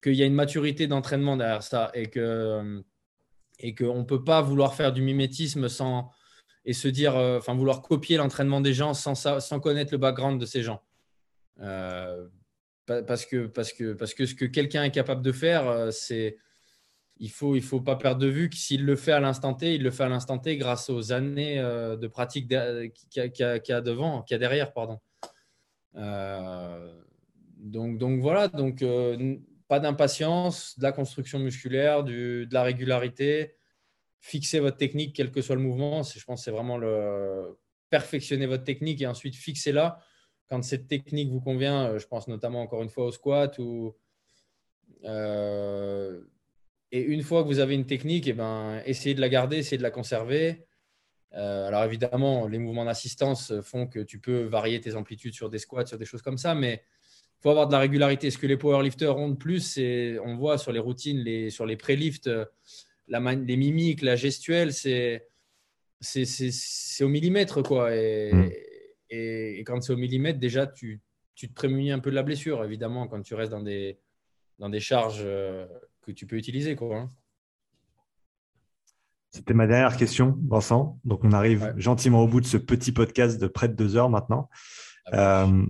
qu'il 0.03 0.15
y 0.15 0.23
a 0.23 0.27
une 0.27 0.35
maturité 0.35 0.87
d'entraînement 0.87 1.37
derrière 1.37 1.63
ça 1.63 1.91
et 1.95 2.07
que 2.07 2.85
et 3.59 3.75
qu'on 3.75 4.01
ne 4.01 4.05
peut 4.05 4.23
pas 4.23 4.43
vouloir 4.43 4.75
faire 4.75 4.93
du 4.93 5.01
mimétisme 5.01 5.71
sans 5.71 6.11
et 6.67 6.73
se 6.73 6.89
dire, 6.89 7.17
euh, 7.17 7.39
enfin 7.39 7.55
vouloir 7.55 7.81
copier 7.81 8.17
l'entraînement 8.17 8.61
des 8.61 8.75
gens 8.75 8.93
sans, 8.93 9.15
sans 9.15 9.61
connaître 9.61 9.93
le 9.93 9.99
background 9.99 10.41
de 10.41 10.47
ces 10.47 10.63
gens. 10.63 10.83
Euh, 11.61 12.29
parce, 12.85 13.25
que, 13.25 13.47
parce, 13.47 13.73
que, 13.73 13.95
parce 13.95 14.13
que 14.13 14.27
ce 14.27 14.35
que 14.35 14.45
quelqu'un 14.45 14.83
est 14.83 14.91
capable 14.91 15.23
de 15.23 15.33
faire, 15.33 15.69
euh, 15.69 15.91
c'est 15.93 16.37
il 17.19 17.31
faut 17.31 17.57
il 17.57 17.63
faut 17.63 17.81
pas 17.81 17.97
perdre 17.97 18.21
de 18.21 18.27
vue 18.27 18.51
que 18.51 18.57
s'il 18.57 18.85
le 18.85 18.95
fait 18.95 19.13
à 19.13 19.21
l'instant 19.21 19.55
T, 19.55 19.77
il 19.77 19.83
le 19.83 19.91
fait 19.91 20.03
à 20.03 20.09
l'instant 20.09 20.39
T 20.39 20.59
grâce 20.59 20.91
aux 20.91 21.13
années 21.13 21.57
de 21.57 22.07
pratique 22.09 22.47
qu'il 22.47 22.59
y, 23.17 23.73
a 23.73 23.81
devant, 23.81 24.23
qu'il 24.23 24.35
a 24.35 24.39
derrière, 24.39 24.75
pardon. 24.75 25.01
donc 27.57 27.97
donc 27.97 28.21
voilà 28.21 28.49
donc 28.49 28.85
pas 29.67 29.81
d'impatience, 29.81 30.79
de 30.79 30.83
la 30.83 30.93
construction 30.93 31.39
musculaire, 31.39 32.05
de 32.05 32.47
la 32.51 32.63
régularité. 32.63 33.56
Fixer 34.27 34.59
votre 34.59 34.77
technique, 34.77 35.15
quel 35.15 35.31
que 35.31 35.41
soit 35.41 35.55
le 35.55 35.63
mouvement. 35.63 36.03
Je 36.03 36.25
pense 36.25 36.45
c'est 36.45 36.51
vraiment 36.51 36.79
le 36.79 37.57
perfectionner 37.91 38.47
votre 38.47 38.65
technique 38.65 39.01
et 39.01 39.07
ensuite 39.07 39.37
fixer-la. 39.37 40.01
Quand 40.49 40.65
cette 40.65 40.89
technique 40.89 41.31
vous 41.31 41.41
convient, 41.41 41.91
euh, 41.91 41.99
je 42.01 42.09
pense 42.09 42.27
notamment 42.27 42.61
encore 42.61 42.83
une 42.83 42.89
fois 42.89 43.07
au 43.07 43.13
squat. 43.13 43.57
Euh, 45.05 46.21
et 46.91 47.01
une 47.01 47.23
fois 47.23 47.45
que 47.45 47.49
vous 47.49 47.61
avez 47.61 47.77
une 47.77 47.87
technique, 47.87 48.27
eh 48.27 48.33
ben, 48.33 48.83
essayez 48.85 49.15
de 49.15 49.21
la 49.21 49.29
garder, 49.29 49.59
essayez 49.59 49.79
de 49.79 49.85
la 49.85 49.93
conserver. 49.93 50.67
Euh, 51.35 51.69
alors 51.69 51.85
évidemment, 51.85 52.49
les 52.49 52.59
mouvements 52.59 52.85
d'assistance 52.85 53.53
font 53.61 53.87
que 53.87 54.01
tu 54.01 54.19
peux 54.19 54.43
varier 54.43 54.81
tes 54.81 54.97
amplitudes 54.97 55.35
sur 55.35 55.51
des 55.51 55.61
squats, 55.61 55.87
sur 55.87 55.99
des 55.99 56.05
choses 56.05 56.23
comme 56.23 56.39
ça, 56.39 56.57
mais 56.57 56.83
il 57.39 57.43
faut 57.43 57.51
avoir 57.51 57.69
de 57.69 57.73
la 57.73 57.79
régularité. 57.79 58.33
Ce 58.33 58.39
que 58.39 58.49
les 58.49 58.57
powerlifters 58.57 59.17
ont 59.17 59.29
de 59.29 59.37
plus, 59.37 59.61
c'est, 59.61 60.19
on 60.25 60.35
voit 60.35 60.59
sur 60.59 60.73
les 60.73 60.81
routines, 60.81 61.49
sur 61.51 61.65
les 61.65 61.77
pré-lifts, 61.77 62.29
les 63.09 63.57
mimiques, 63.57 64.03
la 64.03 64.17
gestuelle, 64.17 64.73
c'est, 64.73 65.29
c'est, 66.01 67.05
au 67.05 67.09
millimètre. 67.09 67.63
quoi. 67.63 67.91
Mm. 67.91 68.51
Et, 69.11 69.59
et, 69.61 69.65
quand 69.65 69.81
c'est 69.81 69.93
au 69.93 69.97
millimètre, 69.97 70.39
déjà, 70.39 70.67
tu, 70.67 71.01
tu 71.35 71.49
te 71.49 71.55
prémunis 71.55 71.93
un 71.93 71.99
peu 71.99 72.11
de 72.11 72.17
la 72.17 72.23
blessure, 72.23 72.65
évidemment, 72.65 73.07
quand 73.09 73.23
tu 73.23 73.35
restes 73.35 73.53
dans 73.53 73.63
des, 73.63 73.99
dans 74.59 74.69
des 74.69 74.81
charges 74.81 75.23
euh, 75.25 75.67
que 76.03 76.13
tu 76.13 76.27
peux 76.27 76.37
utiliser. 76.37 76.77
quoi. 76.77 76.97
Hein. 76.97 77.11
C'était 79.31 79.55
ma 79.55 79.67
dernière 79.67 79.97
question, 79.97 80.39
Vincent. 80.49 80.99
Donc, 81.05 81.23
on 81.25 81.33
arrive 81.33 81.75
gentiment 81.77 82.23
au 82.23 82.29
bout 82.29 82.41
de 82.41 82.47
ce 82.47 82.57
petit 82.57 82.93
podcast 82.93 83.41
de 83.41 83.47
près 83.47 83.69
de 83.69 83.75
deux 83.75 83.97
heures 83.97 84.09
maintenant. 84.09 84.49
Ah 85.13 85.45
euh, 85.45 85.67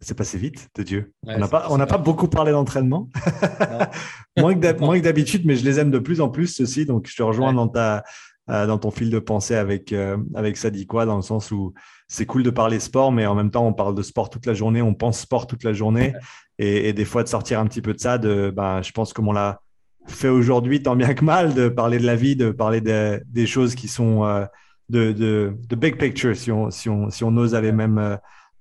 c'est 0.00 0.16
passé 0.16 0.38
vite, 0.38 0.68
de 0.74 0.82
Dieu. 0.82 1.12
on 1.26 1.38
n'a 1.38 1.48
pas, 1.48 1.66
on 1.70 1.78
pas 1.78 1.98
beaucoup 1.98 2.28
parlé 2.28 2.52
d'entraînement. 2.52 3.08
moins 4.38 4.54
que 4.54 5.00
d'habitude, 5.00 5.42
mais 5.44 5.56
je 5.56 5.64
les 5.64 5.78
aime 5.78 5.90
de 5.90 5.98
plus 5.98 6.20
en 6.20 6.30
plus, 6.30 6.46
ceux-ci. 6.46 6.86
Donc, 6.86 7.06
je 7.06 7.16
te 7.16 7.22
rejoins 7.22 7.52
dans, 7.52 7.68
ta, 7.68 8.02
euh, 8.48 8.66
dans 8.66 8.78
ton 8.78 8.90
fil 8.90 9.10
de 9.10 9.18
pensée 9.18 9.56
avec, 9.56 9.92
euh, 9.92 10.16
avec 10.34 10.56
ça 10.56 10.70
dit 10.70 10.86
quoi, 10.86 11.04
dans 11.04 11.16
le 11.16 11.22
sens 11.22 11.50
où 11.50 11.74
c'est 12.08 12.26
cool 12.26 12.42
de 12.42 12.50
parler 12.50 12.80
sport, 12.80 13.12
mais 13.12 13.26
en 13.26 13.34
même 13.34 13.50
temps, 13.50 13.66
on 13.66 13.74
parle 13.74 13.94
de 13.94 14.02
sport 14.02 14.30
toute 14.30 14.46
la 14.46 14.54
journée, 14.54 14.80
on 14.80 14.94
pense 14.94 15.20
sport 15.20 15.46
toute 15.46 15.64
la 15.64 15.72
journée. 15.72 16.14
Et, 16.58 16.92
des 16.92 17.04
fois, 17.04 17.22
de 17.22 17.28
sortir 17.28 17.60
un 17.60 17.66
petit 17.66 17.82
peu 17.82 17.94
de 17.94 18.00
ça, 18.00 18.18
de, 18.18 18.52
ben, 18.54 18.82
je 18.82 18.92
pense 18.92 19.12
comme 19.12 19.28
on 19.28 19.32
l'a 19.32 19.60
fait 20.06 20.28
aujourd'hui, 20.28 20.82
tant 20.82 20.96
bien 20.96 21.14
que 21.14 21.24
mal, 21.24 21.54
de 21.54 21.68
parler 21.68 21.98
de 21.98 22.06
la 22.06 22.16
vie, 22.16 22.36
de 22.36 22.50
parler 22.50 22.80
des 22.80 23.46
choses 23.46 23.74
qui 23.74 23.88
sont 23.88 24.24
euh, 24.24 24.44
de, 24.90 25.12
de, 25.12 25.76
big 25.76 25.96
picture, 25.98 26.36
si 26.36 26.50
on, 26.50 26.70
si 26.70 26.88
on, 26.88 27.10
si 27.10 27.24
on 27.24 27.36
ose 27.36 27.54
aller 27.54 27.72
même 27.72 27.98
euh, 27.98 28.16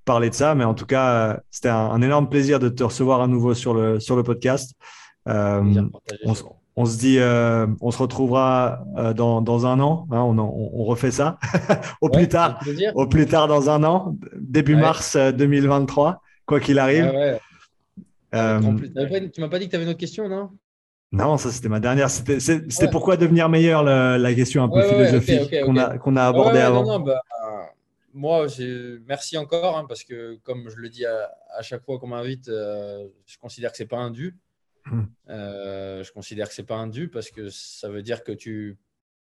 parler 0.09 0.31
de 0.31 0.35
ça. 0.35 0.55
Mais 0.55 0.63
en 0.63 0.73
tout 0.73 0.87
cas, 0.87 1.09
euh, 1.11 1.37
c'était 1.51 1.69
un, 1.69 2.01
énorme 2.01 2.29
plaisir 2.29 2.59
de 2.59 2.67
te 2.67 2.83
recevoir 2.83 3.21
à 3.21 3.27
nouveau 3.27 3.53
sur 3.53 3.75
le, 3.75 3.99
sur 3.99 4.15
le 4.15 4.23
podcast. 4.23 4.73
on, 5.27 6.85
se 6.85 6.97
dit, 6.97 7.19
on 7.81 7.91
se 7.91 7.97
retrouvera 7.99 8.83
dans, 9.15 9.41
dans 9.41 9.67
un 9.67 9.79
an. 9.79 10.07
Hein, 10.11 10.21
on, 10.21 10.39
on, 10.39 10.83
refait 10.83 11.11
ça 11.11 11.37
au 12.01 12.09
plus 12.09 12.27
tard, 12.27 12.59
au 12.95 13.05
plus 13.05 13.27
tard 13.27 13.47
dans 13.47 13.69
un 13.69 13.83
an, 13.83 14.15
début 14.35 14.75
mars 14.75 15.15
2023, 15.15 16.21
quoi 16.47 16.59
qu'il 16.59 16.79
arrive. 16.79 17.11
tu 18.31 19.41
m'as 19.41 19.49
pas 19.49 19.59
dit 19.59 19.65
que 19.65 19.69
tu 19.69 19.75
avais 19.75 19.83
une 19.83 19.91
autre 19.91 19.99
question, 19.99 20.27
non? 20.27 20.49
Non, 21.11 21.37
ça 21.37 21.51
c'était 21.51 21.69
ma 21.69 21.79
dernière. 21.79 22.09
C'était 22.09 22.87
pourquoi 22.91 23.17
devenir 23.17 23.49
meilleur, 23.49 23.83
la, 23.83 24.33
question 24.33 24.63
un 24.63 24.69
peu 24.69 24.81
philosophique 24.81 25.55
qu'on 25.65 25.77
a, 25.77 25.97
qu'on 25.97 26.15
a 26.15 26.23
abordée 26.23 26.59
avant. 26.59 26.99
Bah, 26.99 27.21
moi, 28.13 28.47
merci 29.05 29.37
encore, 29.37 29.77
hein, 29.77 29.85
parce 29.87 30.03
que 30.03 30.35
comme 30.43 30.69
je 30.69 30.77
le 30.77 30.89
dis 30.89 31.05
à, 31.05 31.61
chaque 31.61 31.83
fois 31.83 31.99
qu'on 31.99 32.07
m'invite, 32.07 32.49
euh, 32.49 33.07
je 33.25 33.37
considère 33.37 33.71
que 33.71 33.77
c'est 33.77 33.85
pas 33.85 33.97
un 33.97 34.11
dû. 34.11 34.37
Hmm. 34.85 35.03
Euh, 35.29 36.03
je 36.03 36.11
considère 36.11 36.47
que 36.47 36.53
c'est 36.53 36.65
pas 36.65 36.77
un 36.77 36.87
dû 36.87 37.09
parce 37.09 37.29
que 37.29 37.49
ça 37.49 37.89
veut 37.89 38.01
dire 38.01 38.23
que 38.23 38.31
tu 38.31 38.77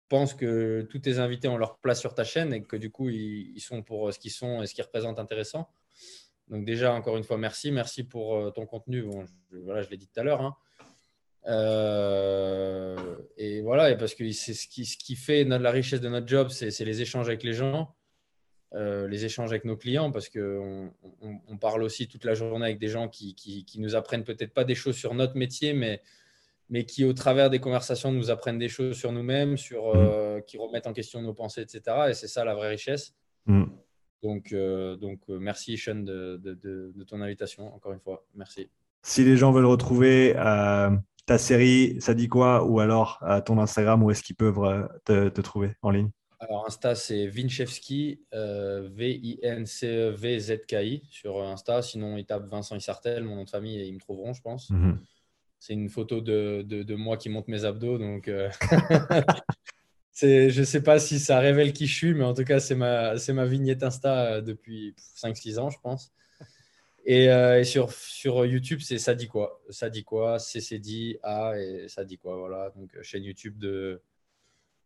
penses 0.08 0.34
que 0.34 0.88
tous 0.90 1.00
tes 1.00 1.20
invités 1.20 1.48
ont 1.48 1.58
leur 1.58 1.78
place 1.80 2.00
sur 2.00 2.14
ta 2.14 2.24
chaîne 2.24 2.54
et 2.54 2.62
que 2.64 2.76
du 2.76 2.92
coup, 2.92 3.10
ils, 3.10 3.60
sont 3.60 3.82
pour 3.82 4.14
ce 4.14 4.20
qu'ils 4.20 4.32
sont 4.32 4.62
et 4.62 4.68
ce 4.68 4.74
qu'ils 4.74 4.84
représentent 4.84 5.20
intéressant. 5.20 5.70
Donc 6.50 6.66
déjà, 6.66 6.94
encore 6.94 7.18
une 7.18 7.24
fois, 7.24 7.38
merci. 7.38 7.72
Merci 7.72 8.04
pour 8.04 8.36
euh, 8.36 8.52
ton 8.52 8.66
contenu. 8.66 9.04
Bon, 9.04 9.26
je, 9.26 9.58
voilà, 9.60 9.82
je 9.82 9.90
l'ai 9.90 9.98
dit 9.98 10.08
tout 10.08 10.20
à 10.20 10.24
l'heure. 10.24 10.42
Hein. 10.42 10.56
Euh, 11.48 13.18
et 13.38 13.62
voilà, 13.62 13.90
et 13.90 13.98
parce 13.98 14.14
que 14.14 14.30
c'est 14.32 14.54
ce 14.54 14.68
qui, 14.68 14.86
ce 14.86 14.98
qui 14.98 15.16
fait 15.16 15.44
notre, 15.46 15.64
la 15.64 15.72
richesse 15.72 16.02
de 16.02 16.10
notre 16.10 16.28
job, 16.28 16.50
c'est 16.50 16.86
les 16.86 17.02
échanges 17.02 17.28
avec 17.28 17.44
les 17.44 17.54
gens, 17.54 17.96
euh, 18.74 19.08
les 19.08 19.26
échanges 19.26 19.52
avec 19.52 19.66
nos 19.66 19.76
clients, 19.76 20.12
parce 20.12 20.30
qu'on 20.30 20.92
on, 21.22 21.58
parle 21.58 21.84
aussi 21.84 22.08
toute 22.08 22.24
la 22.24 22.34
journée 22.34 22.66
avec 22.66 22.80
des 22.80 22.88
gens 22.88 23.08
qui, 23.08 23.36
qui, 23.36 23.66
qui 23.66 23.80
nous 23.80 23.96
apprennent 23.96 24.24
peut-être 24.24 24.54
pas 24.54 24.64
des 24.64 24.76
choses 24.76 24.96
sur 24.96 25.14
notre 25.14 25.36
métier, 25.36 25.74
mais, 25.74 26.02
mais 26.70 26.86
qui, 26.86 27.04
au 27.04 27.14
travers 27.14 27.50
des 27.50 27.60
conversations, 27.60 28.12
nous 28.12 28.32
apprennent 28.32 28.60
des 28.60 28.70
choses 28.70 28.98
sur 28.98 29.12
nous-mêmes, 29.12 29.58
sur, 29.58 29.96
euh, 29.96 30.38
mmh. 30.38 30.44
qui 30.44 30.58
remettent 30.58 30.88
en 30.88 30.94
question 30.94 31.22
nos 31.22 31.34
pensées, 31.34 31.62
etc. 31.62 31.82
Et 32.10 32.14
c'est 32.14 32.28
ça 32.28 32.46
la 32.46 32.56
vraie 32.56 32.70
richesse. 32.70 33.14
Mmh. 33.46 33.66
Donc, 34.24 34.54
donc 34.54 35.20
merci, 35.30 35.78
Sean, 35.78 35.96
de, 35.96 36.40
de, 36.44 36.54
de, 36.96 37.04
ton 37.04 37.22
invitation, 37.22 37.74
encore 37.74 37.92
une 37.92 38.00
fois. 38.00 38.24
Merci. 38.36 38.70
Si 39.02 39.24
les 39.24 39.36
gens 39.36 39.52
veulent 39.52 39.66
retrouver 39.66 40.36
ta 41.26 41.38
série, 41.38 41.98
ça 42.00 42.14
dit 42.14 42.28
quoi? 42.28 42.66
Ou 42.66 42.80
alors 42.80 43.20
euh, 43.24 43.42
ton 43.42 43.58
Instagram, 43.60 44.04
où 44.04 44.12
est-ce 44.12 44.24
qu'ils 44.24 44.36
peuvent 44.36 44.60
euh, 44.64 45.30
te, 45.30 45.42
trouver 45.42 45.76
en 45.82 45.92
ligne? 45.92 46.10
Alors, 46.42 46.68
Insta, 46.68 46.96
c'est 46.96 47.28
Vinchevski, 47.28 48.20
euh, 48.34 48.90
V-I-N-C-E-V-Z-K-I 48.92 51.04
sur 51.10 51.42
Insta. 51.42 51.82
Sinon, 51.82 52.18
ils 52.18 52.26
tapent 52.26 52.50
Vincent 52.50 52.76
Isartel, 52.76 53.24
mon 53.24 53.36
nom 53.36 53.46
de 53.46 53.50
famille, 53.50 53.80
et 53.80 53.86
ils 53.86 53.94
me 53.94 54.00
trouveront, 54.00 54.34
je 54.34 54.42
pense. 54.42 54.70
Mhm. 54.72 55.00
C'est 55.60 55.72
une 55.74 55.88
photo 55.90 56.20
de, 56.20 56.64
de, 56.64 56.96
moi 56.96 57.16
qui 57.18 57.30
monte 57.30 57.48
mes 57.48 57.64
abdos. 57.64 58.00
Donc, 58.00 58.26
je 60.16 60.60
ne 60.60 60.66
sais 60.66 60.82
pas 60.82 61.00
si 61.00 61.20
ça 61.20 61.40
révèle 61.40 61.72
qui 61.72 61.86
je 61.86 61.96
suis, 61.96 62.16
mais 62.16 62.24
en 62.24 62.34
tout 62.34 62.44
cas, 62.44 62.60
c'est 62.60 62.74
ma, 62.74 63.14
ma 63.30 63.46
vignette 63.46 63.84
Insta 63.84 64.42
depuis 64.42 64.96
5-6 65.16 65.60
ans, 65.60 65.70
je 65.70 65.78
pense. 65.80 66.12
Euh, 67.10 67.60
et, 67.60 67.64
sur, 67.64 67.92
sur 67.92 68.46
YouTube, 68.46 68.80
c'est 68.82 69.00
ça 69.00 69.16
dit 69.16 69.28
quoi 69.28 69.62
Ça 69.70 69.90
dit 69.90 70.04
quoi 70.04 70.40
CC 70.40 70.80
dit 70.80 71.18
A 71.24 71.54
et 71.58 71.88
ça 71.88 72.04
dit 72.04 72.18
quoi 72.18 72.38
Voilà, 72.38 72.72
donc 72.76 72.96
euh, 72.96 73.04
chaîne 73.04 73.24
YouTube 73.24 73.58
de, 73.58 74.02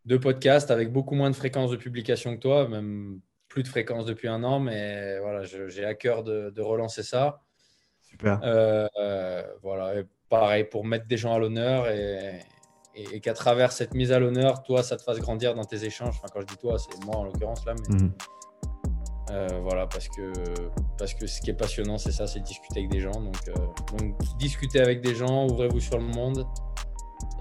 de 0.06 0.16
podcast 0.16 0.70
avec 0.70 0.92
beaucoup 0.92 1.14
moins 1.14 1.30
de 1.30 1.36
fréquence 1.36 1.70
de 1.70 1.76
publication 1.76 2.34
que 2.36 2.40
toi, 2.40 2.68
même 2.68 3.20
plus 3.48 3.62
de 3.62 3.68
fréquence 3.68 4.06
depuis 4.06 4.28
un 4.28 4.44
an, 4.44 4.60
mais 4.60 5.18
voilà, 5.20 5.42
j'ai 5.44 5.84
à 5.84 5.94
cœur 5.94 6.22
de, 6.22 6.50
de, 6.50 6.62
relancer 6.62 7.02
ça. 7.02 7.42
Super. 8.02 8.40
Euh, 8.44 9.42
voilà, 9.62 10.02
pareil, 10.28 10.64
pour 10.64 10.84
mettre 10.84 11.06
des 11.06 11.16
gens 11.16 11.34
à 11.34 11.38
l'honneur 11.38 11.88
et, 11.88 12.40
et, 12.94 13.20
qu'à 13.20 13.34
travers 13.34 13.72
cette 13.72 13.94
mise 13.94 14.12
à 14.12 14.18
l'honneur, 14.18 14.62
toi, 14.62 14.82
ça 14.82 14.96
te 14.96 15.02
fasse 15.02 15.18
grandir 15.18 15.54
dans 15.54 15.64
tes 15.64 15.84
échanges. 15.84 16.16
Enfin, 16.16 16.28
quand 16.32 16.40
je 16.40 16.46
dis 16.46 16.56
toi, 16.56 16.76
c'est 16.78 17.04
moi 17.04 17.16
en 17.16 17.24
l'occurrence 17.24 17.64
là, 17.66 17.74
mais. 17.74 17.96
Mhm. 17.96 18.12
Euh, 19.32 19.48
voilà, 19.60 19.88
parce 19.88 20.08
que, 20.08 20.32
parce 20.98 21.12
que 21.12 21.26
ce 21.26 21.40
qui 21.40 21.50
est 21.50 21.54
passionnant, 21.54 21.98
c'est 21.98 22.12
ça, 22.12 22.28
c'est 22.28 22.40
discuter 22.40 22.78
avec 22.80 22.90
des 22.90 23.00
gens. 23.00 23.20
Donc, 23.20 23.36
euh, 23.48 23.54
donc 23.98 24.16
discutez 24.38 24.80
avec 24.80 25.00
des 25.00 25.16
gens, 25.16 25.46
ouvrez-vous 25.46 25.80
sur 25.80 25.98
le 25.98 26.04
monde 26.04 26.46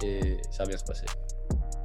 et 0.03 0.41
ça 0.49 0.63
va 0.63 0.69
bien 0.69 0.77
se 0.77 0.83
passer. 0.83 1.05